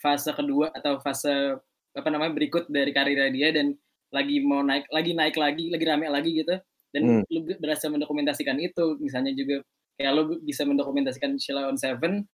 fase 0.00 0.32
kedua 0.32 0.72
atau 0.72 0.96
fase 1.04 1.60
apa 1.94 2.08
namanya 2.08 2.32
berikut 2.34 2.70
dari 2.70 2.94
karirnya 2.94 3.30
dia 3.34 3.48
dan 3.50 3.74
lagi 4.10 4.42
mau 4.42 4.62
naik 4.62 4.90
lagi 4.90 5.14
naik 5.14 5.36
lagi 5.38 5.70
lagi 5.70 5.84
rame 5.86 6.06
lagi 6.10 6.30
gitu. 6.34 6.54
Dan 6.90 7.22
hmm. 7.22 7.22
lu 7.30 7.40
berhasil 7.62 7.86
mendokumentasikan 7.86 8.58
itu. 8.58 8.98
Misalnya 8.98 9.30
juga 9.34 9.62
kayak 9.94 10.12
lu 10.18 10.22
bisa 10.42 10.66
mendokumentasikan 10.66 11.38
Sheila 11.38 11.70
on 11.70 11.78
Seven 11.78 12.26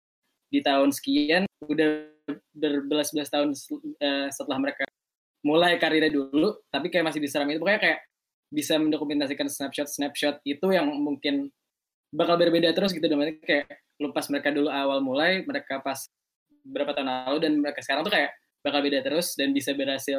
di 0.48 0.64
tahun 0.64 0.96
sekian 0.96 1.44
udah 1.68 2.08
berbelas-belas 2.56 3.28
tahun 3.28 3.52
uh, 3.52 4.28
setelah 4.32 4.58
mereka 4.62 4.86
mulai 5.46 5.78
karirnya 5.78 6.10
dulu 6.10 6.58
tapi 6.74 6.88
kayak 6.90 7.12
masih 7.12 7.20
bisa 7.20 7.44
ramai 7.44 7.60
itu. 7.60 7.62
Pokoknya 7.64 7.82
kayak 7.84 8.00
bisa 8.54 8.80
mendokumentasikan 8.80 9.52
snapshot 9.52 9.92
snapshot 9.92 10.40
itu 10.48 10.68
yang 10.72 10.88
mungkin 10.88 11.52
bakal 12.16 12.40
berbeda 12.40 12.72
terus 12.72 12.96
gitu. 12.96 13.04
Dan 13.04 13.20
kayak 13.44 13.68
lu 14.00 14.16
pas 14.16 14.28
mereka 14.32 14.52
dulu 14.56 14.72
awal 14.72 15.04
mulai 15.04 15.44
mereka 15.44 15.84
pas 15.84 16.08
berapa 16.66 16.96
tahun 16.96 17.08
lalu 17.08 17.38
dan 17.44 17.52
mereka 17.62 17.80
sekarang 17.84 18.08
tuh 18.08 18.16
kayak 18.16 18.32
bakal 18.66 18.82
beda 18.82 19.06
terus 19.06 19.38
dan 19.38 19.54
bisa 19.54 19.78
berhasil 19.78 20.18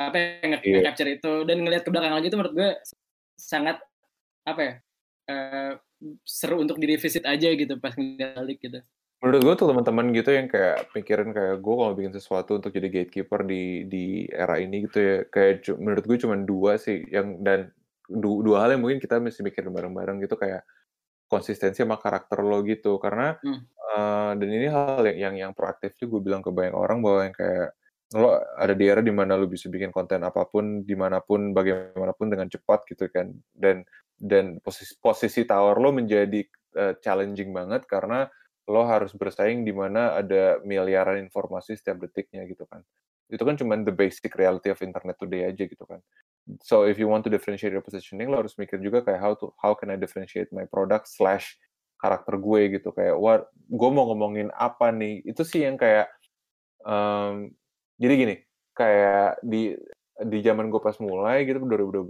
apa 0.00 0.16
yang 0.40 0.56
yeah. 0.64 0.80
capture 0.88 1.12
itu 1.12 1.44
dan 1.44 1.60
ngelihat 1.60 1.84
ke 1.84 1.92
belakang 1.92 2.16
lagi 2.16 2.32
itu 2.32 2.36
menurut 2.40 2.56
gue 2.56 2.70
sangat 3.36 3.76
apa 4.48 4.60
ya 4.64 4.74
uh, 5.28 5.72
seru 6.24 6.64
untuk 6.64 6.80
di 6.80 6.88
revisit 6.88 7.28
aja 7.28 7.52
gitu 7.52 7.76
pas 7.76 7.92
ngeliat 7.92 8.40
gitu. 8.56 8.80
Menurut 9.20 9.40
gue 9.44 9.54
tuh 9.60 9.68
teman-teman 9.68 10.16
gitu 10.16 10.32
yang 10.32 10.48
kayak 10.48 10.88
pikirin 10.96 11.36
kayak 11.36 11.60
gue 11.60 11.74
kalau 11.76 11.92
bikin 11.92 12.16
sesuatu 12.16 12.56
untuk 12.56 12.72
jadi 12.72 12.88
gatekeeper 12.88 13.44
di 13.44 13.84
di 13.84 14.24
era 14.32 14.56
ini 14.56 14.88
gitu 14.88 14.96
ya 14.96 15.16
kayak 15.28 15.68
menurut 15.76 16.04
gue 16.08 16.16
cuma 16.16 16.40
dua 16.40 16.80
sih 16.80 17.04
yang 17.12 17.44
dan 17.44 17.68
du, 18.08 18.40
dua 18.40 18.64
hal 18.64 18.72
yang 18.72 18.80
mungkin 18.80 18.96
kita 18.96 19.20
mesti 19.20 19.44
mikirin 19.44 19.76
bareng-bareng 19.76 20.24
gitu 20.24 20.40
kayak 20.40 20.64
konsistensi 21.30 21.86
sama 21.86 21.96
karakter 22.02 22.42
lo 22.42 22.66
gitu. 22.66 22.98
Karena 22.98 23.38
hmm. 23.38 23.60
uh, 23.94 24.32
dan 24.34 24.48
ini 24.50 24.66
hal 24.66 25.06
yang 25.14 25.18
yang 25.18 25.34
yang 25.46 25.52
proaktif 25.54 25.94
juga 25.94 26.18
gue 26.18 26.22
bilang 26.26 26.42
ke 26.42 26.50
banyak 26.50 26.74
orang 26.74 26.98
bahwa 26.98 27.20
yang 27.30 27.36
kayak 27.38 27.70
lo 28.18 28.42
ada 28.58 28.74
di 28.74 28.84
era 28.90 28.98
di 28.98 29.14
mana 29.14 29.38
lo 29.38 29.46
bisa 29.46 29.70
bikin 29.70 29.94
konten 29.94 30.26
apa 30.26 30.42
pun 30.50 30.82
di 30.82 30.98
mana 30.98 31.22
pun 31.22 31.54
bagaimanapun 31.54 32.26
dengan 32.26 32.50
cepat 32.50 32.82
gitu 32.90 33.06
kan. 33.06 33.30
Dan 33.54 33.86
dan 34.18 34.58
posisi 34.58 34.98
posisi 34.98 35.46
tower 35.46 35.78
lo 35.78 35.94
menjadi 35.94 36.42
uh, 36.76 36.94
challenging 36.98 37.54
banget 37.54 37.86
karena 37.86 38.26
lo 38.70 38.82
harus 38.86 39.14
bersaing 39.14 39.62
di 39.62 39.70
mana 39.74 40.18
ada 40.18 40.58
miliaran 40.66 41.22
informasi 41.22 41.78
setiap 41.78 42.06
detiknya 42.06 42.46
gitu 42.46 42.66
kan 42.70 42.82
itu 43.30 43.42
kan 43.46 43.54
cuma 43.54 43.78
the 43.80 43.94
basic 43.94 44.34
reality 44.34 44.68
of 44.68 44.82
internet 44.82 45.16
today 45.16 45.46
aja 45.46 45.64
gitu 45.64 45.84
kan. 45.86 46.02
So 46.66 46.84
if 46.84 46.98
you 46.98 47.06
want 47.06 47.22
to 47.26 47.30
differentiate 47.30 47.70
your 47.70 47.84
positioning 47.84 48.26
lo 48.28 48.42
harus 48.42 48.58
mikir 48.58 48.82
juga 48.82 49.06
kayak 49.06 49.20
how 49.22 49.32
to 49.38 49.54
how 49.62 49.72
can 49.78 49.94
I 49.94 49.96
differentiate 49.96 50.50
my 50.50 50.66
product 50.66 51.06
slash 51.06 51.54
karakter 52.00 52.40
gue 52.40 52.80
gitu. 52.80 52.90
Kayak 52.90 53.16
what 53.20 53.46
gue 53.54 53.90
mau 53.92 54.10
ngomongin 54.10 54.50
apa 54.56 54.90
nih? 54.90 55.22
Itu 55.22 55.46
sih 55.46 55.62
yang 55.62 55.78
kayak 55.78 56.10
um, 56.84 57.52
jadi 58.00 58.14
gini 58.16 58.36
kayak 58.74 59.44
di 59.44 59.76
di 60.20 60.38
zaman 60.44 60.68
gue 60.68 60.80
pas 60.80 60.96
mulai 61.00 61.48
gitu 61.48 61.64
2012 61.64 62.08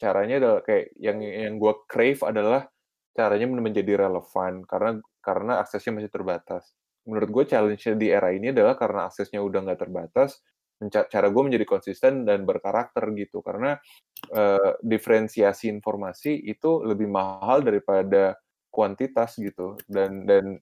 caranya 0.00 0.40
adalah 0.40 0.60
kayak 0.64 0.96
yang 0.96 1.18
yang 1.20 1.54
gue 1.60 1.72
crave 1.84 2.20
adalah 2.24 2.64
caranya 3.12 3.46
menjadi 3.52 4.08
relevan 4.08 4.64
karena 4.64 4.90
karena 5.20 5.52
aksesnya 5.60 5.92
masih 6.00 6.12
terbatas. 6.12 6.72
Menurut 7.04 7.28
gue 7.32 7.44
challenge 7.48 7.84
di 7.96 8.08
era 8.12 8.32
ini 8.32 8.52
adalah 8.52 8.76
karena 8.76 9.08
aksesnya 9.08 9.40
udah 9.44 9.60
nggak 9.66 9.80
terbatas 9.80 10.40
cara 10.88 11.28
gue 11.28 11.42
menjadi 11.44 11.66
konsisten 11.68 12.24
dan 12.24 12.48
berkarakter 12.48 13.12
gitu. 13.12 13.44
Karena 13.44 13.76
uh, 14.32 14.80
diferensiasi 14.80 15.68
informasi 15.68 16.40
itu 16.48 16.80
lebih 16.80 17.10
mahal 17.10 17.60
daripada 17.60 18.40
kuantitas 18.72 19.36
gitu. 19.36 19.76
Dan 19.84 20.24
dan 20.24 20.56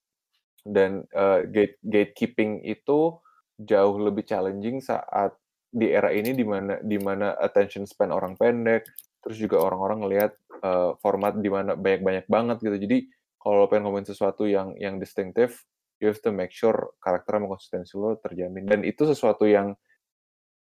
dan 0.67 1.07
uh, 1.15 1.47
gate 1.47 1.79
gatekeeping 1.87 2.67
itu 2.67 3.15
jauh 3.59 3.97
lebih 3.99 4.27
challenging 4.27 4.83
saat 4.83 5.35
di 5.69 5.93
era 5.93 6.11
ini 6.11 6.33
di 6.33 6.47
mana 6.47 6.81
di 6.81 6.97
mana 6.97 7.37
attention 7.37 7.85
span 7.85 8.09
orang 8.09 8.35
pendek 8.41 8.89
terus 9.21 9.37
juga 9.37 9.61
orang-orang 9.61 9.99
ngelihat 10.07 10.33
uh, 10.65 10.97
format 11.03 11.37
di 11.37 11.51
mana 11.53 11.77
banyak-banyak 11.77 12.27
banget 12.31 12.57
gitu. 12.65 12.77
Jadi 12.79 12.99
kalau 13.37 13.69
pengen 13.69 13.91
ngomongin 13.91 14.09
sesuatu 14.09 14.47
yang 14.49 14.73
yang 14.79 14.97
distinctive 14.97 15.59
you 15.99 16.07
have 16.07 16.23
to 16.23 16.31
make 16.31 16.55
sure 16.55 16.95
karakter 17.03 17.37
sama 17.37 17.51
konsistensi 17.51 17.93
lo 17.99 18.17
terjamin. 18.23 18.65
Dan 18.71 18.81
itu 18.87 19.03
sesuatu 19.05 19.45
yang 19.45 19.75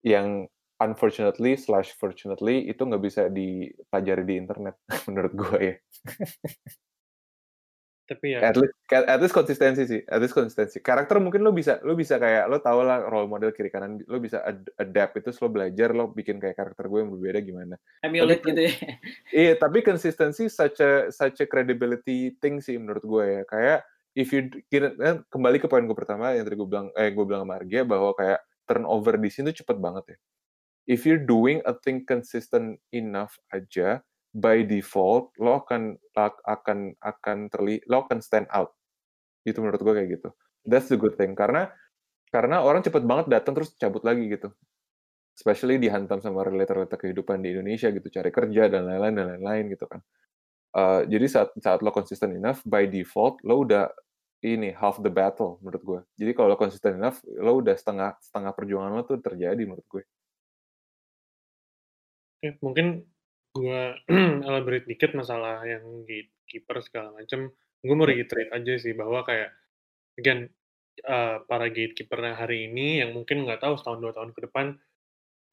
yang 0.07 0.47
unfortunately 0.79 1.59
slash 1.59 1.91
fortunately 1.99 2.71
itu 2.71 2.79
nggak 2.79 3.03
bisa 3.03 3.27
dipelajari 3.27 4.23
di 4.23 4.35
internet 4.39 4.79
menurut 5.11 5.33
gue 5.35 5.59
ya. 5.59 5.77
Tapi 8.07 8.39
ya. 8.39 8.39
At 8.39 8.55
least, 8.55 8.75
at 8.87 9.19
least 9.19 9.35
konsistensi 9.35 9.83
sih, 9.83 9.99
at 10.07 10.23
least 10.23 10.31
konsistensi. 10.31 10.79
Karakter 10.79 11.19
mungkin 11.19 11.43
lo 11.43 11.51
bisa, 11.51 11.83
lo 11.83 11.99
bisa 11.99 12.23
kayak 12.23 12.47
lo 12.47 12.63
tau 12.63 12.87
lah 12.87 13.03
role 13.03 13.27
model 13.27 13.51
kiri 13.51 13.67
kanan, 13.67 13.99
lo 14.07 14.23
bisa 14.23 14.47
ad 14.47 14.63
adapt 14.79 15.19
itu, 15.19 15.35
lo 15.43 15.51
belajar, 15.51 15.91
lo 15.91 16.15
bikin 16.15 16.39
kayak 16.39 16.55
karakter 16.55 16.87
gue 16.87 17.03
yang 17.03 17.11
berbeda 17.11 17.43
gimana. 17.43 17.75
Emulate 18.07 18.47
gitu 18.47 18.63
ya. 18.63 18.73
Iya, 19.43 19.53
tapi 19.59 19.83
konsistensi 19.83 20.47
such 20.47 20.79
a 20.79 21.11
such 21.11 21.43
a 21.43 21.51
credibility 21.51 22.31
thing 22.39 22.63
sih 22.63 22.79
menurut 22.79 23.03
gue 23.03 23.25
ya. 23.27 23.43
Kayak 23.43 23.79
if 24.15 24.31
you 24.31 24.55
kira, 24.71 24.95
kan 24.95 25.27
kembali 25.27 25.59
ke 25.59 25.67
poin 25.67 25.83
gue 25.83 25.99
pertama 25.99 26.31
yang 26.31 26.47
tadi 26.47 26.55
gue 26.55 26.69
bilang, 26.71 26.95
eh 26.95 27.11
gue 27.11 27.25
bilang 27.27 27.43
sama 27.43 27.59
Argia 27.59 27.83
bahwa 27.83 28.15
kayak 28.15 28.39
turnover 28.67 29.17
di 29.17 29.31
sini 29.31 29.55
tuh 29.55 29.63
cepet 29.65 29.79
banget 29.79 30.05
ya. 30.15 30.19
If 30.87 31.03
you're 31.03 31.23
doing 31.23 31.63
a 31.67 31.75
thing 31.75 32.07
consistent 32.07 32.79
enough 32.95 33.39
aja, 33.51 34.07
by 34.37 34.69
default 34.69 35.33
lo 35.41 35.65
akan 35.65 35.97
akan 36.45 36.93
akan 37.01 37.39
terli 37.49 37.81
lo 37.89 38.05
akan 38.05 38.21
stand 38.21 38.47
out. 38.53 38.77
Itu 39.49 39.65
menurut 39.65 39.81
gue 39.81 39.95
kayak 39.97 40.11
gitu. 40.21 40.29
That's 40.69 40.93
the 40.93 41.01
good 41.01 41.17
thing 41.17 41.33
karena 41.33 41.73
karena 42.29 42.61
orang 42.61 42.85
cepet 42.85 43.07
banget 43.09 43.33
datang 43.33 43.57
terus 43.57 43.73
cabut 43.81 44.05
lagi 44.05 44.29
gitu. 44.29 44.53
Especially 45.37 45.81
dihantam 45.81 46.21
sama 46.21 46.45
relator-relator 46.45 46.97
kehidupan 46.97 47.45
di 47.45 47.53
Indonesia 47.53 47.93
gitu, 47.93 48.09
cari 48.09 48.33
kerja 48.33 48.73
dan 48.73 48.89
lain-lain 48.89 49.15
dan 49.17 49.27
lain-lain 49.37 49.65
gitu 49.73 49.85
kan. 49.85 50.01
Uh, 50.77 51.05
jadi 51.09 51.27
saat 51.29 51.49
saat 51.61 51.81
lo 51.85 51.93
konsisten 51.93 52.37
enough, 52.37 52.65
by 52.65 52.89
default 52.89 53.41
lo 53.45 53.65
udah 53.65 53.89
ini 54.55 54.71
half 54.71 55.03
the 55.03 55.11
battle 55.11 55.59
menurut 55.59 55.83
gue. 55.83 56.01
Jadi 56.23 56.31
kalau 56.37 56.55
lo 56.55 56.59
konsisten 56.61 57.03
enough, 57.03 57.19
lo 57.27 57.59
udah 57.59 57.75
setengah 57.75 58.15
setengah 58.23 58.53
perjuangan 58.55 58.95
lo 58.95 59.03
tuh 59.03 59.19
terjadi 59.19 59.59
menurut 59.67 59.87
gue. 59.91 60.03
Oke, 62.39 62.49
mungkin 62.63 63.03
gue 63.57 63.83
elaborate 64.47 64.87
dikit 64.87 65.17
masalah 65.19 65.67
yang 65.67 66.07
gatekeeper 66.07 66.79
segala 66.85 67.11
macam. 67.17 67.51
Gue 67.83 67.95
mau 67.99 68.07
reiterate 68.07 68.53
aja 68.55 68.75
sih 68.79 68.95
bahwa 68.95 69.27
kayak 69.27 69.51
again 70.21 70.53
uh, 71.05 71.43
para 71.45 71.67
gatekeeper 71.69 72.23
hari 72.33 72.71
ini 72.71 73.03
yang 73.03 73.13
mungkin 73.13 73.45
nggak 73.45 73.61
tahu 73.61 73.75
setahun 73.77 74.01
dua 74.01 74.13
tahun 74.15 74.31
ke 74.33 74.41
depan 74.49 74.79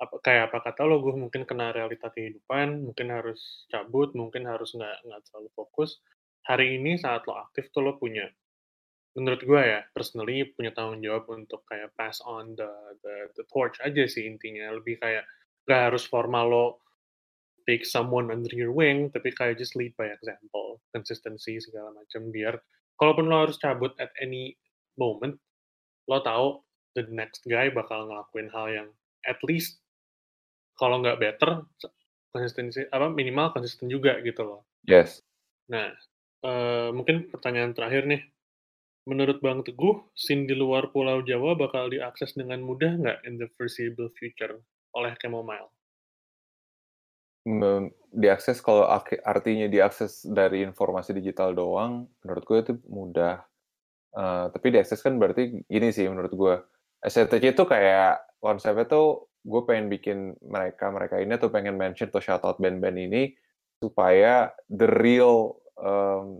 apa 0.01 0.15
kayak 0.19 0.43
apa 0.51 0.57
kata 0.67 0.83
lo 0.83 0.99
gue 0.99 1.15
mungkin 1.15 1.47
kena 1.47 1.71
realita 1.71 2.11
kehidupan 2.11 2.83
mungkin 2.83 3.07
harus 3.13 3.69
cabut 3.71 4.11
mungkin 4.17 4.43
harus 4.49 4.75
nggak 4.75 5.05
nggak 5.05 5.21
terlalu 5.29 5.49
fokus 5.55 6.03
hari 6.43 6.75
ini 6.75 6.99
saat 6.99 7.23
lo 7.23 7.39
aktif 7.39 7.71
tuh 7.71 7.85
lo 7.85 7.95
punya 7.95 8.27
menurut 9.13 9.41
gue 9.45 9.61
ya 9.61 9.81
personally 9.93 10.41
punya 10.57 10.73
tanggung 10.73 11.01
jawab 11.01 11.29
untuk 11.29 11.61
kayak 11.69 11.93
pass 11.93 12.17
on 12.25 12.57
the 12.57 12.71
the, 13.05 13.15
the 13.37 13.45
torch 13.49 13.77
aja 13.85 14.09
sih 14.09 14.25
intinya 14.25 14.73
lebih 14.73 14.97
kayak 14.97 15.25
gak 15.69 15.93
harus 15.93 16.03
formal 16.09 16.45
lo 16.49 16.65
take 17.69 17.85
someone 17.85 18.33
under 18.33 18.51
your 18.51 18.73
wing 18.73 19.13
tapi 19.13 19.29
kayak 19.31 19.61
just 19.61 19.77
lead 19.77 19.93
by 19.95 20.09
example 20.09 20.81
consistency 20.89 21.61
segala 21.61 21.93
macam 21.93 22.33
biar 22.33 22.57
kalaupun 22.97 23.29
lo 23.29 23.47
harus 23.47 23.61
cabut 23.61 23.93
at 24.01 24.09
any 24.17 24.57
moment 24.97 25.37
lo 26.09 26.19
tahu 26.25 26.47
the 26.97 27.05
next 27.13 27.45
guy 27.45 27.69
bakal 27.69 28.09
ngelakuin 28.09 28.49
hal 28.49 28.67
yang 28.69 28.89
at 29.23 29.39
least 29.45 29.79
kalau 30.73 30.99
nggak 30.99 31.21
better 31.21 31.63
konsistensi 32.33 32.81
apa 32.89 33.13
minimal 33.13 33.53
konsisten 33.53 33.85
juga 33.87 34.17
gitu 34.25 34.41
loh. 34.41 34.61
Yes. 34.89 35.21
Nah, 35.69 35.93
uh, 36.41 36.89
mungkin 36.89 37.29
pertanyaan 37.29 37.77
terakhir 37.77 38.09
nih. 38.09 38.25
Menurut 39.03 39.43
Bang 39.43 39.67
Teguh, 39.67 39.99
scene 40.15 40.47
di 40.47 40.55
luar 40.55 40.87
Pulau 40.95 41.19
Jawa 41.19 41.59
bakal 41.59 41.91
diakses 41.91 42.39
dengan 42.39 42.63
mudah 42.63 42.95
nggak 42.95 43.19
in 43.27 43.35
the 43.35 43.51
foreseeable 43.59 44.07
future 44.15 44.63
oleh 44.95 45.11
Chamomile? 45.19 45.67
diakses 48.13 48.63
kalau 48.63 48.87
artinya 49.27 49.67
diakses 49.67 50.23
dari 50.23 50.63
informasi 50.63 51.11
digital 51.11 51.51
doang, 51.51 52.07
menurut 52.23 52.43
gue 52.47 52.57
itu 52.63 52.73
mudah. 52.87 53.43
Uh, 54.15 54.47
tapi 54.55 54.71
diakses 54.71 55.03
kan 55.03 55.19
berarti 55.19 55.67
gini 55.67 55.91
sih 55.91 56.07
menurut 56.07 56.31
gue. 56.31 56.55
SCTC 57.03 57.51
itu 57.51 57.67
kayak 57.67 58.23
konsepnya 58.39 58.87
tuh 58.87 59.27
gue 59.43 59.61
pengen 59.67 59.91
bikin 59.91 60.39
mereka 60.39 60.87
mereka 60.87 61.19
ini 61.19 61.35
atau 61.35 61.51
pengen 61.51 61.75
mention 61.75 62.07
atau 62.07 62.23
shout 62.23 62.47
out 62.47 62.55
band-band 62.63 62.95
ini 62.95 63.35
supaya 63.83 64.55
the 64.71 64.87
real 64.87 65.59
um, 65.75 66.39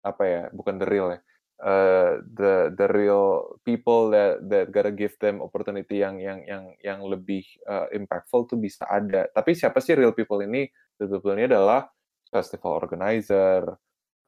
apa 0.00 0.22
ya 0.24 0.42
bukan 0.56 0.80
the 0.80 0.88
real 0.88 1.12
ya 1.12 1.20
uh, 1.62 2.22
the 2.22 2.74
the 2.74 2.86
real 2.90 3.58
people 3.66 4.10
that 4.10 4.42
that 4.46 4.70
gotta 4.70 4.94
give 4.94 5.14
them 5.18 5.42
opportunity 5.42 6.02
yang 6.02 6.18
yang 6.22 6.42
yang 6.46 6.64
yang 6.82 7.00
lebih 7.02 7.44
uh, 7.66 7.90
impactful 7.90 8.46
tuh 8.50 8.58
bisa 8.58 8.86
ada. 8.86 9.26
Tapi 9.30 9.54
siapa 9.54 9.82
sih 9.82 9.98
real 9.98 10.14
people 10.14 10.42
ini? 10.42 10.66
Ini 10.98 11.46
adalah 11.46 11.86
festival 12.26 12.82
organizer 12.82 13.62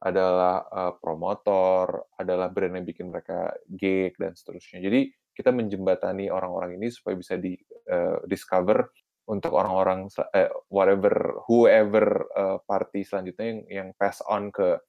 adalah 0.01 0.65
uh, 0.65 0.93
promotor 0.97 2.09
adalah 2.17 2.49
brand 2.49 2.81
yang 2.81 2.87
bikin 2.87 3.13
mereka 3.13 3.53
gig 3.69 4.17
dan 4.17 4.33
seterusnya. 4.33 4.81
Jadi 4.81 5.13
kita 5.31 5.53
menjembatani 5.53 6.33
orang-orang 6.33 6.81
ini 6.81 6.89
supaya 6.89 7.13
bisa 7.13 7.37
di 7.37 7.53
uh, 7.91 8.17
discover 8.25 8.89
untuk 9.29 9.53
orang-orang 9.53 10.09
uh, 10.09 10.51
whatever 10.73 11.39
whoever 11.45 12.25
uh, 12.33 12.57
party 12.65 13.05
selanjutnya 13.05 13.45
yang 13.45 13.61
yang 13.69 13.87
pass 13.95 14.19
on 14.25 14.49
ke 14.49 14.81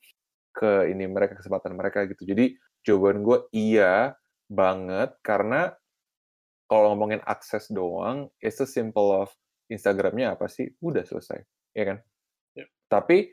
ke 0.53 0.87
ini 0.93 1.09
mereka 1.09 1.41
kesempatan 1.41 1.75
mereka 1.75 2.05
gitu. 2.07 2.29
Jadi 2.29 2.55
jawaban 2.85 3.25
gue 3.25 3.39
iya 3.57 4.13
banget 4.53 5.17
karena 5.25 5.73
kalau 6.69 6.97
ngomongin 6.97 7.21
akses 7.29 7.69
doang, 7.69 8.33
it's 8.41 8.57
a 8.61 8.69
simple 8.69 9.13
of 9.13 9.29
Instagramnya 9.69 10.33
apa 10.33 10.49
sih? 10.49 10.73
Udah 10.81 11.05
selesai, 11.05 11.45
ya 11.77 11.85
kan? 11.85 11.99
Yeah. 12.57 12.69
Tapi 12.89 13.29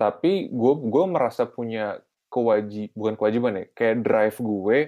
tapi 0.00 0.48
gue 0.48 0.74
gue 0.88 1.04
merasa 1.04 1.44
punya 1.44 2.00
kewajib 2.32 2.90
bukan 2.96 3.14
kewajiban 3.20 3.60
ya, 3.60 3.64
kayak 3.76 4.00
drive 4.00 4.38
gue 4.40 4.78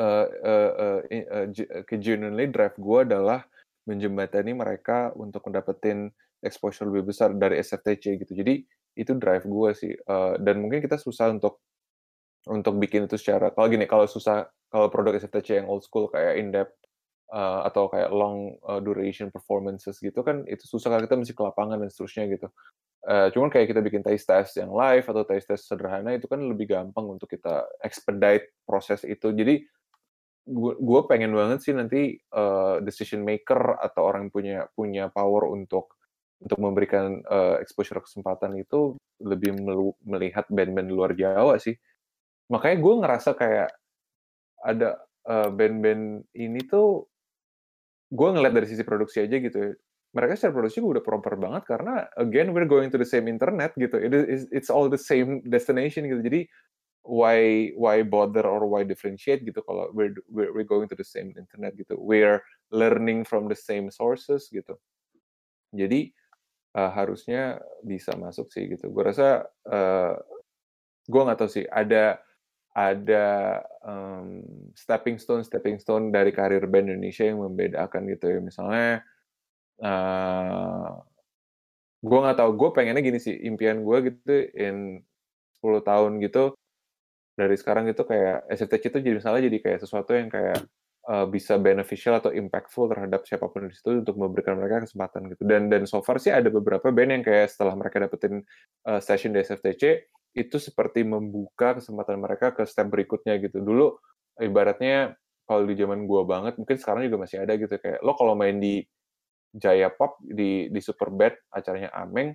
uh, 0.00 0.26
uh, 0.26 0.70
uh, 0.74 1.00
uh, 1.06 1.46
ke 1.84 1.94
genuinely 2.00 2.48
drive 2.50 2.74
gue 2.80 2.98
adalah 3.04 3.44
menjembatani 3.84 4.56
mereka 4.56 5.12
untuk 5.14 5.44
mendapatkan 5.46 6.08
exposure 6.40 6.88
lebih 6.88 7.12
besar 7.12 7.36
dari 7.36 7.60
SFTC 7.60 8.16
gitu. 8.20 8.32
Jadi 8.32 8.64
itu 8.94 9.12
drive 9.18 9.44
gue 9.46 9.70
sih. 9.74 9.92
Uh, 10.06 10.38
dan 10.40 10.62
mungkin 10.62 10.82
kita 10.82 10.98
susah 10.98 11.30
untuk 11.34 11.60
untuk 12.44 12.76
bikin 12.76 13.08
itu 13.08 13.16
secara 13.16 13.48
kalau 13.56 13.72
gini 13.72 13.88
kalau 13.88 14.04
susah 14.04 14.44
kalau 14.68 14.92
produk 14.92 15.16
SFTC 15.16 15.64
yang 15.64 15.68
old 15.70 15.80
school 15.80 16.12
kayak 16.12 16.36
in 16.36 16.52
depth 16.52 16.76
uh, 17.32 17.64
atau 17.64 17.88
kayak 17.88 18.12
long 18.12 18.52
uh, 18.68 18.82
duration 18.84 19.32
performances 19.32 19.96
gitu 19.96 20.20
kan 20.20 20.44
itu 20.44 20.64
susah 20.68 20.92
kalau 20.92 21.02
kita 21.08 21.16
mesti 21.16 21.32
ke 21.32 21.42
lapangan 21.42 21.80
dan 21.80 21.88
seterusnya 21.88 22.24
gitu. 22.28 22.48
Uh, 23.04 23.28
cuman 23.36 23.52
kayak 23.52 23.68
kita 23.68 23.84
bikin 23.84 24.00
taste 24.00 24.24
test 24.24 24.56
yang 24.56 24.72
live 24.72 25.04
atau 25.04 25.28
taste 25.28 25.48
test 25.52 25.68
sederhana 25.68 26.16
itu 26.16 26.24
kan 26.24 26.40
lebih 26.40 26.72
gampang 26.72 27.04
untuk 27.04 27.28
kita 27.28 27.68
expedite 27.84 28.56
proses 28.64 29.04
itu. 29.04 29.28
Jadi 29.32 29.60
gue 30.52 31.00
pengen 31.08 31.32
banget 31.32 31.64
sih 31.64 31.72
nanti 31.72 32.20
uh, 32.36 32.76
decision 32.84 33.24
maker 33.24 33.80
atau 33.80 34.04
orang 34.04 34.28
yang 34.28 34.32
punya 34.32 34.58
punya 34.76 35.04
power 35.08 35.48
untuk 35.48 35.93
untuk 36.42 36.58
memberikan 36.60 37.22
uh, 37.30 37.56
exposure 37.62 38.00
kesempatan 38.02 38.58
itu 38.58 38.98
lebih 39.22 39.54
melihat 40.04 40.44
band-band 40.50 40.90
luar 40.90 41.14
Jawa 41.14 41.56
sih. 41.62 41.74
Makanya 42.50 42.76
gue 42.80 42.94
ngerasa 43.00 43.30
kayak 43.38 43.70
ada 44.64 45.00
uh, 45.28 45.48
band-band 45.52 46.28
ini 46.36 46.60
tuh 46.66 47.08
gue 48.12 48.28
ngeliat 48.30 48.54
dari 48.54 48.66
sisi 48.68 48.84
produksi 48.84 49.24
aja 49.24 49.36
gitu 49.40 49.56
ya. 49.56 49.72
Mereka 50.14 50.38
secara 50.38 50.54
produksi 50.54 50.78
udah 50.78 51.02
proper 51.02 51.34
banget 51.34 51.66
karena 51.66 52.06
again 52.14 52.54
we're 52.54 52.70
going 52.70 52.86
to 52.86 53.00
the 53.00 53.08
same 53.08 53.26
internet 53.26 53.74
gitu. 53.74 53.98
It 53.98 54.14
is 54.14 54.46
it's 54.54 54.70
all 54.70 54.86
the 54.86 55.00
same 55.00 55.42
destination 55.42 56.06
gitu. 56.06 56.22
Jadi 56.22 56.46
why 57.04 57.68
why 57.76 58.00
bother 58.02 58.48
or 58.48 58.64
why 58.64 58.82
differentiate 58.82 59.44
gitu 59.44 59.60
kalau 59.68 59.92
we're 59.92 60.16
we're 60.32 60.64
going 60.64 60.88
to 60.88 60.96
the 60.96 61.04
same 61.04 61.36
internet 61.36 61.76
gitu 61.76 62.00
we're 62.00 62.40
learning 62.72 63.20
from 63.28 63.44
the 63.44 63.54
same 63.54 63.92
sources 63.92 64.48
gitu 64.48 64.72
jadi 65.76 66.08
uh, 66.74 66.90
harusnya 66.92 67.62
bisa 67.80 68.12
masuk 68.18 68.50
sih 68.50 68.66
gitu. 68.68 68.90
Gue 68.90 69.14
rasa 69.14 69.46
uh, 69.70 70.14
gue 71.06 71.20
nggak 71.22 71.38
tahu 71.38 71.50
sih 71.50 71.64
ada 71.70 72.18
ada 72.74 73.26
um, 73.86 74.42
stepping 74.74 75.16
stone 75.22 75.46
stepping 75.46 75.78
stone 75.78 76.10
dari 76.10 76.34
karir 76.34 76.66
band 76.66 76.90
Indonesia 76.90 77.24
yang 77.24 77.40
membedakan 77.40 78.10
gitu 78.10 78.26
ya. 78.28 78.38
Misalnya 78.42 79.06
uh, 79.80 80.90
gue 82.04 82.18
nggak 82.20 82.38
tahu 82.38 82.50
gue 82.58 82.70
pengennya 82.76 83.02
gini 83.02 83.18
sih 83.22 83.32
impian 83.48 83.80
gue 83.80 83.98
gitu 84.12 84.34
in 84.58 85.00
10 85.62 85.80
tahun 85.80 86.20
gitu 86.20 86.52
dari 87.34 87.56
sekarang 87.56 87.88
itu 87.88 88.02
kayak 88.04 88.46
SFTC 88.52 88.92
itu 88.92 88.98
jadi 89.00 89.16
misalnya 89.18 89.42
jadi 89.48 89.58
kayak 89.64 89.78
sesuatu 89.82 90.12
yang 90.12 90.28
kayak 90.28 90.60
uh, 91.08 91.26
bisa 91.28 91.60
beneficial 91.60 92.18
atau 92.18 92.32
impactful 92.32 92.88
terhadap 92.90 93.24
siapa 93.28 93.48
pun 93.48 93.68
di 93.68 93.74
situ 93.76 94.00
untuk 94.00 94.16
memberikan 94.16 94.56
mereka 94.56 94.84
kesempatan 94.88 95.28
gitu. 95.32 95.42
Dan 95.44 95.68
dan 95.68 95.84
so 95.84 96.00
far 96.00 96.16
sih 96.20 96.32
ada 96.32 96.48
beberapa 96.48 96.88
band 96.90 97.20
yang 97.20 97.24
kayak 97.24 97.52
setelah 97.52 97.76
mereka 97.76 98.04
dapetin 98.04 98.44
uh, 98.88 99.00
session 99.00 99.36
di 99.36 99.44
SFTC 99.44 100.08
itu 100.34 100.56
seperti 100.58 101.06
membuka 101.06 101.78
kesempatan 101.78 102.18
mereka 102.18 102.50
ke 102.56 102.66
step 102.66 102.90
berikutnya 102.90 103.38
gitu. 103.38 103.62
Dulu 103.62 103.94
ibaratnya 104.42 105.14
kalau 105.44 105.68
di 105.68 105.76
zaman 105.76 106.08
gua 106.08 106.24
banget, 106.24 106.56
mungkin 106.56 106.76
sekarang 106.80 107.06
juga 107.06 107.28
masih 107.28 107.44
ada 107.44 107.52
gitu 107.54 107.76
kayak 107.76 108.00
lo 108.00 108.16
kalau 108.16 108.32
main 108.34 108.56
di 108.58 108.80
Jaya 109.54 109.92
Pop 109.92 110.18
di 110.24 110.66
di 110.72 110.80
Superbad 110.82 111.54
acaranya 111.54 111.94
Ameng 111.94 112.34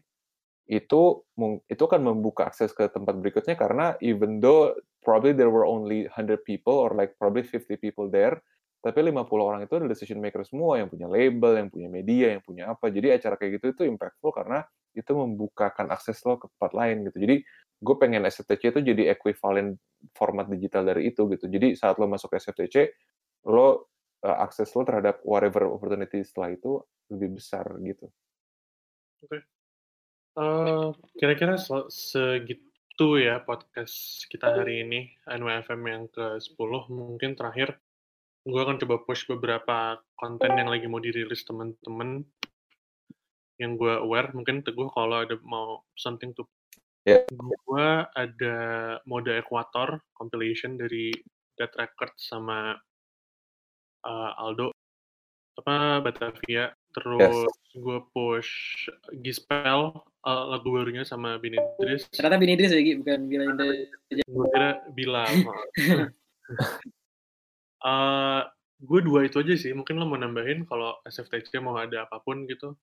itu 0.69 1.25
itu 1.65 1.85
kan 1.89 2.01
membuka 2.05 2.45
akses 2.45 2.71
ke 2.77 2.85
tempat 2.93 3.17
berikutnya 3.17 3.57
karena 3.57 3.97
even 4.05 4.37
though 4.37 4.71
probably 5.01 5.33
there 5.33 5.49
were 5.49 5.65
only 5.65 6.05
100 6.13 6.45
people 6.45 6.77
or 6.77 6.93
like 6.93 7.17
probably 7.17 7.41
50 7.41 7.73
people 7.81 8.05
there 8.05 8.37
tapi 8.79 8.99
50 9.03 9.27
orang 9.43 9.61
itu 9.67 9.75
adalah 9.75 9.91
decision 9.91 10.23
maker 10.23 10.47
semua 10.47 10.79
yang 10.79 10.87
punya 10.87 11.11
label, 11.11 11.51
yang 11.59 11.67
punya 11.67 11.89
media, 11.91 12.27
yang 12.31 12.43
punya 12.43 12.71
apa. 12.71 12.87
Jadi 12.87 13.11
acara 13.11 13.35
kayak 13.35 13.59
gitu 13.59 13.65
itu 13.75 13.81
impactful 13.91 14.31
karena 14.31 14.63
itu 14.95 15.11
membukakan 15.11 15.91
akses 15.91 16.23
lo 16.23 16.39
ke 16.39 16.47
tempat 16.55 16.71
lain 16.71 17.03
gitu. 17.11 17.17
Jadi 17.19 17.35
gue 17.79 17.95
pengen 17.99 18.23
SFTC 18.23 18.71
itu 18.71 18.79
jadi 18.79 19.11
equivalent 19.11 19.75
format 20.15 20.47
digital 20.47 20.87
dari 20.87 21.11
itu 21.11 21.27
gitu. 21.27 21.51
Jadi 21.51 21.75
saat 21.75 21.99
lo 21.99 22.07
masuk 22.07 22.31
SFTC, 22.39 22.95
lo 23.51 23.91
uh, 24.23 24.37
akses 24.47 24.71
lo 24.75 24.87
terhadap 24.87 25.19
whatever 25.27 25.67
opportunity 25.67 26.23
setelah 26.23 26.55
itu 26.55 26.79
lebih 27.11 27.35
besar 27.35 27.67
gitu. 27.83 28.07
Oke. 29.27 29.27
Okay. 29.27 29.41
Uh, 30.39 30.95
kira-kira 31.19 31.59
segitu 31.91 33.07
ya 33.19 33.43
podcast 33.43 34.23
kita 34.31 34.55
hari 34.55 34.87
ini, 34.87 35.11
NWFM 35.27 35.81
yang 35.83 36.03
ke-10. 36.07 36.71
Mungkin 36.87 37.35
terakhir, 37.35 37.75
gue 38.47 38.61
akan 38.61 38.79
coba 38.79 38.95
push 39.03 39.27
beberapa 39.27 39.99
konten 40.15 40.55
yang 40.55 40.71
lagi 40.71 40.87
mau 40.87 41.01
dirilis 41.03 41.43
temen-temen 41.43 42.23
yang 43.59 43.75
gue 43.75 43.93
aware. 43.99 44.31
Mungkin 44.31 44.63
Teguh 44.63 44.87
kalau 44.95 45.23
ada 45.23 45.35
mau 45.43 45.83
something 45.99 46.31
to 46.35 46.47
Ya. 47.07 47.23
Gua 47.63 48.11
ada 48.11 48.57
mode 49.07 49.31
Equator 49.31 50.03
compilation 50.11 50.75
dari 50.75 51.15
Dead 51.55 51.71
Records 51.73 52.27
sama 52.27 52.75
uh, 54.03 54.31
Aldo 54.35 54.75
apa 55.59 55.99
Batavia 55.99 56.71
terus 56.95 57.51
gue 57.75 57.99
push 58.15 58.87
Gispel 59.19 59.91
uh, 60.23 60.43
lagu 60.47 60.71
barunya 60.71 61.03
sama 61.03 61.35
Bin 61.35 61.59
Idris 61.59 62.07
Ternyata 62.15 62.39
Bin 62.39 62.51
Idris 62.55 62.71
ya, 62.71 62.79
Gi, 62.79 63.03
bukan 63.03 63.19
Bila 63.27 63.43
Indra. 63.51 63.67
gue 64.07 64.45
kira 64.55 64.71
bilang 64.95 65.35
uh, 67.83 68.41
gue 68.79 68.99
dua 69.03 69.27
itu 69.27 69.39
aja 69.43 69.53
sih 69.59 69.71
mungkin 69.75 69.99
lo 69.99 70.07
mau 70.07 70.19
nambahin 70.19 70.63
kalau 70.63 70.95
SFTC 71.03 71.59
mau 71.59 71.75
ada 71.75 72.07
apa 72.07 72.23
pun 72.23 72.47
gitu 72.47 72.75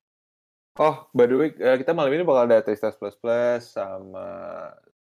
Oh, 0.76 1.08
by 1.16 1.24
the 1.24 1.36
way, 1.40 1.48
eh, 1.56 1.76
kita 1.80 1.96
malam 1.96 2.12
ini 2.12 2.20
bakal 2.20 2.44
ada 2.52 2.60
Testas 2.60 3.00
Plus 3.00 3.16
Plus 3.16 3.64
sama 3.64 4.28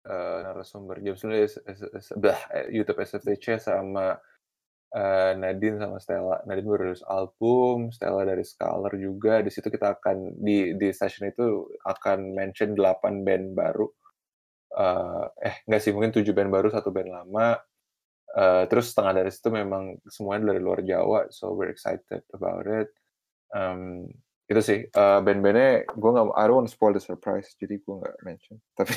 uh, 0.09 0.39
narasumber 0.41 0.97
jam 1.05 1.13
9 1.13 1.37
S- 1.45 1.61
S- 1.69 1.93
S- 2.01 2.17
bah, 2.17 2.49
eh, 2.57 2.73
YouTube 2.73 2.97
SFTC 3.05 3.61
sama 3.61 4.17
eh, 4.97 5.33
Nadine 5.37 5.77
sama 5.77 6.01
Stella. 6.01 6.41
Nadine 6.49 6.65
baru 6.65 6.83
rilis 6.89 7.05
album, 7.05 7.93
Stella 7.93 8.25
dari 8.25 8.41
Scholar 8.41 8.93
juga. 8.97 9.45
Di 9.45 9.53
situ 9.53 9.69
kita 9.69 10.01
akan 10.01 10.41
di 10.41 10.81
di 10.81 10.89
session 10.97 11.29
itu 11.29 11.69
akan 11.85 12.33
mention 12.33 12.73
8 12.73 13.21
band 13.27 13.53
baru. 13.53 13.87
Eh, 14.81 15.27
eh 15.45 15.55
enggak 15.69 15.81
sih, 15.85 15.93
mungkin 15.93 16.13
7 16.17 16.33
band 16.33 16.51
baru, 16.57 16.69
satu 16.73 16.89
band 16.89 17.11
lama. 17.13 17.61
Eh, 18.31 18.65
terus 18.71 18.95
setengah 18.95 19.23
dari 19.23 19.31
situ 19.35 19.51
memang 19.51 19.99
semuanya 20.07 20.55
dari 20.55 20.63
luar 20.63 20.87
Jawa, 20.87 21.27
so 21.35 21.51
we're 21.51 21.75
excited 21.75 22.23
about 22.31 22.63
it. 22.71 22.95
Um, 23.51 24.07
itu 24.47 24.63
sih. 24.63 24.81
Uh, 24.95 25.19
band-bandnya 25.19 25.83
gue 25.91 26.11
nggak 26.11 26.39
I 26.39 26.47
don't 26.47 26.63
want 26.63 26.71
to 26.71 26.75
spoil 26.75 26.95
the 26.95 27.03
surprise 27.03 27.51
jadi 27.59 27.83
gue 27.83 27.95
nggak 27.99 28.19
mention. 28.23 28.63
Tapi 28.79 28.95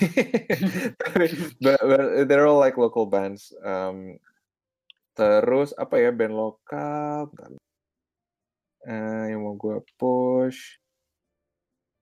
but, 1.61 1.81
but 1.81 2.29
they're 2.29 2.45
all 2.45 2.61
like 2.61 2.77
local 2.77 3.09
bands. 3.09 3.49
Um, 3.65 4.21
terus 5.17 5.73
apa 5.81 5.97
ya 5.97 6.13
band 6.13 6.37
lokal. 6.37 7.33
Eh, 8.85 9.33
yang 9.33 9.41
mau 9.41 9.57
gue 9.57 9.81
push. 9.97 10.77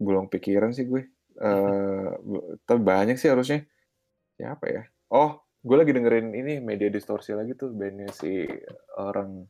Belum 0.03 0.27
pikiran 0.27 0.75
sih 0.75 0.83
gue. 0.83 1.07
Uh, 1.39 2.11
tapi 2.67 2.79
banyak 2.83 3.15
sih 3.15 3.31
harusnya. 3.31 3.63
Siapa 4.35 4.67
ya? 4.67 4.83
Oh 5.07 5.40
gue 5.61 5.77
lagi 5.77 5.93
dengerin 5.93 6.33
ini 6.33 6.57
media 6.57 6.89
distorsi 6.89 7.37
lagi 7.37 7.53
tuh 7.53 7.69
bandnya 7.69 8.09
si 8.09 8.49
orang 8.97 9.45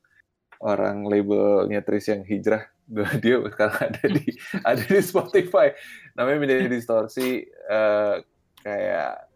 orang 0.61 1.07
labelnya 1.07 1.81
Tris 1.81 2.11
yang 2.11 2.27
hijrah. 2.27 2.67
Dia 3.23 3.39
sekarang 3.39 3.79
ada 3.79 4.03
di 4.11 4.27
ada 4.69 4.83
di 4.83 5.01
Spotify. 5.01 5.71
Namanya 6.19 6.37
media 6.43 6.67
distorsi 6.67 7.47
uh, 7.71 8.19
kayak 8.61 9.31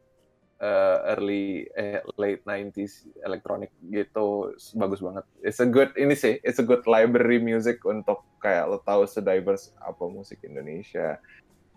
uh, 0.59 0.97
early 1.15 1.65
eh, 1.73 2.03
late 2.19 2.43
90s 2.43 3.07
electronic 3.23 3.71
gitu. 3.87 4.53
Bagus 4.75 4.99
banget. 4.99 5.25
It's 5.41 5.63
a 5.63 5.67
good 5.67 5.95
ini 5.95 6.13
sih 6.13 6.37
it's 6.43 6.59
a 6.59 6.67
good 6.67 6.83
library 6.85 7.39
music 7.39 7.81
untuk 7.87 8.27
kayak 8.43 8.67
lo 8.67 8.83
tahu 8.83 9.07
sedivers 9.07 9.71
apa 9.79 10.03
musik 10.11 10.43
Indonesia. 10.43 11.17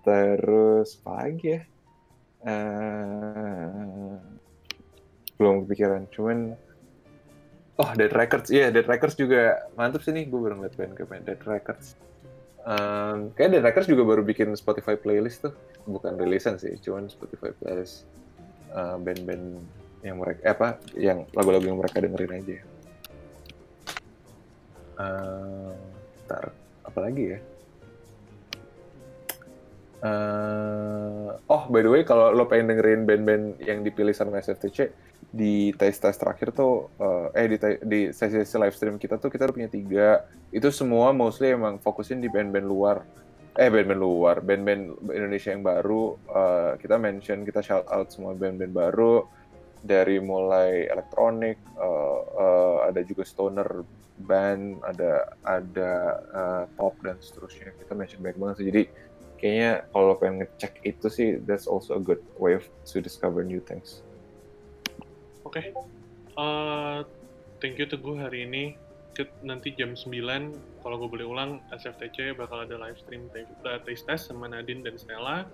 Terus 0.02 0.98
apa 1.06 1.12
lagi 1.24 1.46
ya? 1.54 1.62
Uh, 2.38 4.14
belum 5.38 5.64
kepikiran 5.64 6.10
cuman 6.10 6.58
Oh, 7.78 7.94
Dead 7.94 8.10
Records. 8.10 8.50
Iya, 8.50 8.58
yeah, 8.58 8.68
Dead 8.74 8.90
Records 8.90 9.14
juga 9.14 9.70
mantep 9.78 10.02
sih 10.02 10.10
nih. 10.10 10.26
Gue 10.26 10.42
baru 10.42 10.58
ngeliat 10.58 10.74
band 10.74 10.98
ke 10.98 11.06
band 11.06 11.24
Dead 11.30 11.38
Records. 11.46 11.94
Um, 12.66 13.30
kayak 13.38 13.54
Dead 13.54 13.62
Records 13.62 13.86
juga 13.86 14.02
baru 14.02 14.26
bikin 14.26 14.50
Spotify 14.58 14.98
playlist 14.98 15.46
tuh. 15.46 15.54
Bukan 15.86 16.18
rilisan 16.18 16.58
sih, 16.58 16.74
cuman 16.82 17.06
Spotify 17.06 17.54
playlist 17.54 18.02
uh, 18.74 18.98
band-band 18.98 19.62
yang 20.02 20.18
mereka 20.18 20.40
eh, 20.42 20.52
apa 20.52 20.68
yang 20.98 21.22
lagu-lagu 21.30 21.70
yang 21.70 21.78
mereka 21.78 22.02
dengerin 22.02 22.34
aja. 22.34 22.56
Uh, 24.98 25.70
ntar 26.26 26.50
apa 26.82 26.98
lagi 26.98 27.24
ya? 27.34 27.38
Uh, 29.98 31.34
oh, 31.50 31.66
by 31.66 31.82
the 31.82 31.90
way, 31.90 32.06
kalau 32.06 32.30
lo 32.30 32.46
pengen 32.46 32.70
dengerin 32.70 33.02
band-band 33.02 33.58
yang 33.58 33.82
dipilih 33.82 34.14
sama 34.14 34.38
SFTC, 34.38 34.94
di 35.28 35.76
tes 35.76 35.92
tes 36.00 36.16
terakhir 36.16 36.56
tuh 36.56 36.88
uh, 36.96 37.28
eh 37.36 37.44
di 37.52 37.56
di 37.84 38.00
sesi, 38.16 38.40
sesi 38.40 38.56
live 38.56 38.72
stream 38.72 38.96
kita 38.96 39.20
tuh 39.20 39.28
kita 39.28 39.44
udah 39.44 39.54
punya 39.54 39.70
tiga. 39.70 40.24
Itu 40.48 40.72
semua 40.72 41.12
mostly 41.12 41.52
emang 41.52 41.76
fokusin 41.82 42.24
di 42.24 42.32
band-band 42.32 42.64
luar. 42.64 43.04
Eh 43.58 43.68
band-band 43.68 44.00
luar 44.00 44.36
band-band 44.40 45.04
Indonesia 45.12 45.52
yang 45.52 45.66
baru. 45.66 46.16
Uh, 46.30 46.72
kita 46.80 46.96
mention 46.96 47.44
kita 47.44 47.60
shout 47.60 47.84
out 47.92 48.08
semua 48.08 48.32
band-band 48.32 48.72
baru. 48.72 49.26
Dari 49.78 50.18
mulai 50.18 50.88
elektronik 50.90 51.60
uh, 51.78 52.20
uh, 52.34 52.76
ada 52.88 53.02
juga 53.04 53.22
stoner 53.22 53.84
band 54.18 54.82
ada 54.82 55.38
ada 55.46 55.92
uh, 56.32 56.64
pop 56.74 56.96
dan 57.04 57.20
seterusnya. 57.20 57.76
Kita 57.76 57.92
mention 57.92 58.24
banyak 58.24 58.38
banget 58.40 58.56
sih. 58.62 58.66
Jadi 58.72 58.82
kayaknya 59.38 59.86
kalau 59.94 60.18
pengen 60.18 60.44
ngecek 60.44 60.82
itu 60.82 61.06
sih 61.06 61.28
that's 61.46 61.70
also 61.70 61.96
a 61.96 62.02
good 62.02 62.20
way 62.36 62.58
of 62.58 62.66
to 62.84 62.98
discover 62.98 63.40
new 63.46 63.62
things 63.62 64.02
Oke. 65.48 65.64
Okay. 65.64 65.72
Uh, 66.36 67.08
thank 67.56 67.80
you 67.80 67.88
Teguh 67.88 68.20
hari 68.20 68.44
ini. 68.44 68.76
Nanti 69.40 69.72
jam 69.72 69.96
9, 69.96 70.84
kalau 70.84 71.00
gue 71.00 71.08
boleh 71.08 71.26
ulang, 71.26 71.64
SFTC 71.72 72.36
bakal 72.36 72.68
ada 72.68 72.76
live 72.76 73.00
stream 73.00 73.32
taste 73.32 74.04
test 74.04 74.28
sama 74.28 74.46
Nadine 74.46 74.84
dan 74.84 75.00
Stella. 75.00 75.48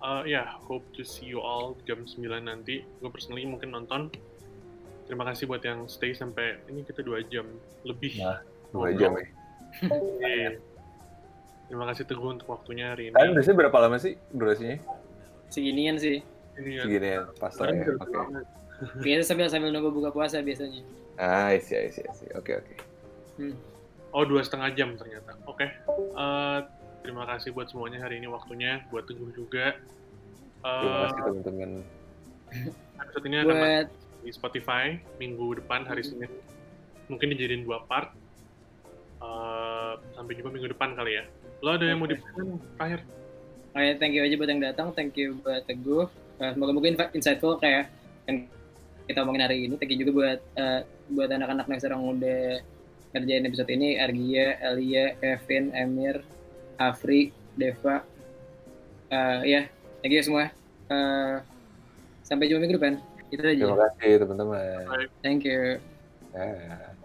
Uh, 0.00 0.24
ya, 0.24 0.42
yeah, 0.42 0.48
hope 0.64 0.82
to 0.96 1.04
see 1.04 1.28
you 1.28 1.44
all 1.44 1.76
jam 1.84 2.08
9 2.08 2.24
nanti. 2.24 2.88
Gue 3.04 3.12
personally 3.12 3.44
mungkin 3.44 3.76
nonton. 3.76 4.08
Terima 5.04 5.28
kasih 5.28 5.44
buat 5.44 5.60
yang 5.60 5.84
stay 5.86 6.16
sampai 6.16 6.58
ini 6.72 6.82
kita 6.82 7.04
dua 7.04 7.20
jam 7.28 7.44
lebih. 7.84 8.16
Nah, 8.18 8.40
dua 8.72 8.96
jam 8.96 9.12
ya. 9.12 9.28
Terima 11.66 11.84
kasih 11.90 12.06
Teguh 12.06 12.30
untuk 12.30 12.46
waktunya 12.46 12.94
hari 12.94 13.10
ini. 13.10 13.14
Kalian 13.18 13.34
biasanya 13.34 13.56
berapa 13.58 13.76
lama 13.82 13.96
sih 13.98 14.14
durasinya? 14.30 14.78
Seginian 15.50 15.98
sih. 15.98 16.22
Seginian. 16.54 16.84
Seginian, 16.86 17.22
pas 17.42 17.54
lah 17.58 17.74
ya. 17.74 17.84
Oke. 17.90 18.06
Okay. 18.06 19.02
Biasa 19.02 19.22
sambil 19.34 19.46
sambil 19.50 19.70
nunggu 19.74 19.90
buka 19.90 20.14
puasa 20.14 20.38
biasanya. 20.44 20.86
Ah, 21.18 21.50
isi, 21.50 21.74
isi, 21.74 22.06
isi. 22.06 22.26
Oke, 22.38 22.60
oke. 22.60 22.74
Hmm. 23.40 23.56
Oh, 24.14 24.22
dua 24.22 24.46
setengah 24.46 24.70
jam 24.78 24.94
ternyata. 24.94 25.34
Oke. 25.48 25.66
Okay. 25.66 25.68
Uh, 26.14 26.62
terima 27.02 27.26
kasih 27.26 27.50
buat 27.50 27.66
semuanya 27.66 27.98
hari 27.98 28.22
ini 28.22 28.30
waktunya. 28.30 28.86
Buat 28.94 29.10
Teguh 29.10 29.34
juga. 29.34 29.74
Uh, 30.62 30.80
terima 30.80 30.98
kasih 31.02 31.22
teman-teman. 31.24 31.70
Episode 33.02 33.24
ini 33.26 33.36
akan 33.42 33.56
buat... 33.58 33.88
di 34.22 34.30
Spotify 34.30 34.84
minggu 35.18 35.58
depan 35.58 35.82
hari 35.82 36.06
Senin. 36.06 36.30
Mungkin 37.10 37.34
dijadiin 37.34 37.66
dua 37.66 37.82
part. 37.90 38.14
Uh, 39.18 39.98
sampai 40.14 40.36
jumpa 40.36 40.52
minggu 40.52 40.70
depan 40.70 40.94
kali 40.94 41.18
ya. 41.18 41.24
Lo 41.64 41.70
ada 41.74 41.84
yang 41.88 41.98
mau 42.00 42.08
dipesan 42.08 42.60
terakhir? 42.76 43.00
Oh 43.76 43.82
ya, 43.84 43.92
thank 44.00 44.16
you 44.16 44.24
aja 44.24 44.34
buat 44.40 44.48
yang 44.48 44.62
datang. 44.64 44.88
Thank 44.96 45.20
you 45.20 45.36
buat 45.44 45.64
Teguh. 45.68 46.08
Uh, 46.40 46.50
semoga 46.52 46.72
mungkin 46.72 46.96
insightful 47.12 47.60
kayak 47.60 47.92
yang 48.24 48.48
kita 49.04 49.20
omongin 49.20 49.44
hari 49.44 49.68
ini. 49.68 49.76
Thank 49.76 49.92
you 49.92 50.00
juga 50.00 50.12
buat 50.16 50.40
uh, 50.56 50.80
buat 51.12 51.28
anak-anak 51.28 51.66
yang 51.68 51.80
sedang 51.80 52.02
udah 52.04 52.60
kerjain 53.12 53.44
episode 53.44 53.68
ini. 53.68 54.00
Argia, 54.00 54.56
Elia, 54.64 55.16
Kevin, 55.20 55.72
Emir, 55.76 56.24
Afri, 56.80 57.32
Deva. 57.56 58.04
Uh, 59.12 59.44
ya, 59.44 59.44
yeah, 59.44 59.64
thank 60.00 60.12
you 60.12 60.24
semua. 60.24 60.48
Uh, 60.88 61.44
sampai 62.24 62.48
jumpa 62.48 62.64
minggu 62.64 62.76
depan. 62.80 62.94
Itu 63.28 63.42
aja. 63.44 63.64
Terima 63.64 63.78
kasih 63.92 64.12
teman-teman. 64.24 65.08
Thank 65.20 65.44
you. 65.44 65.78
Yeah. 66.32 66.95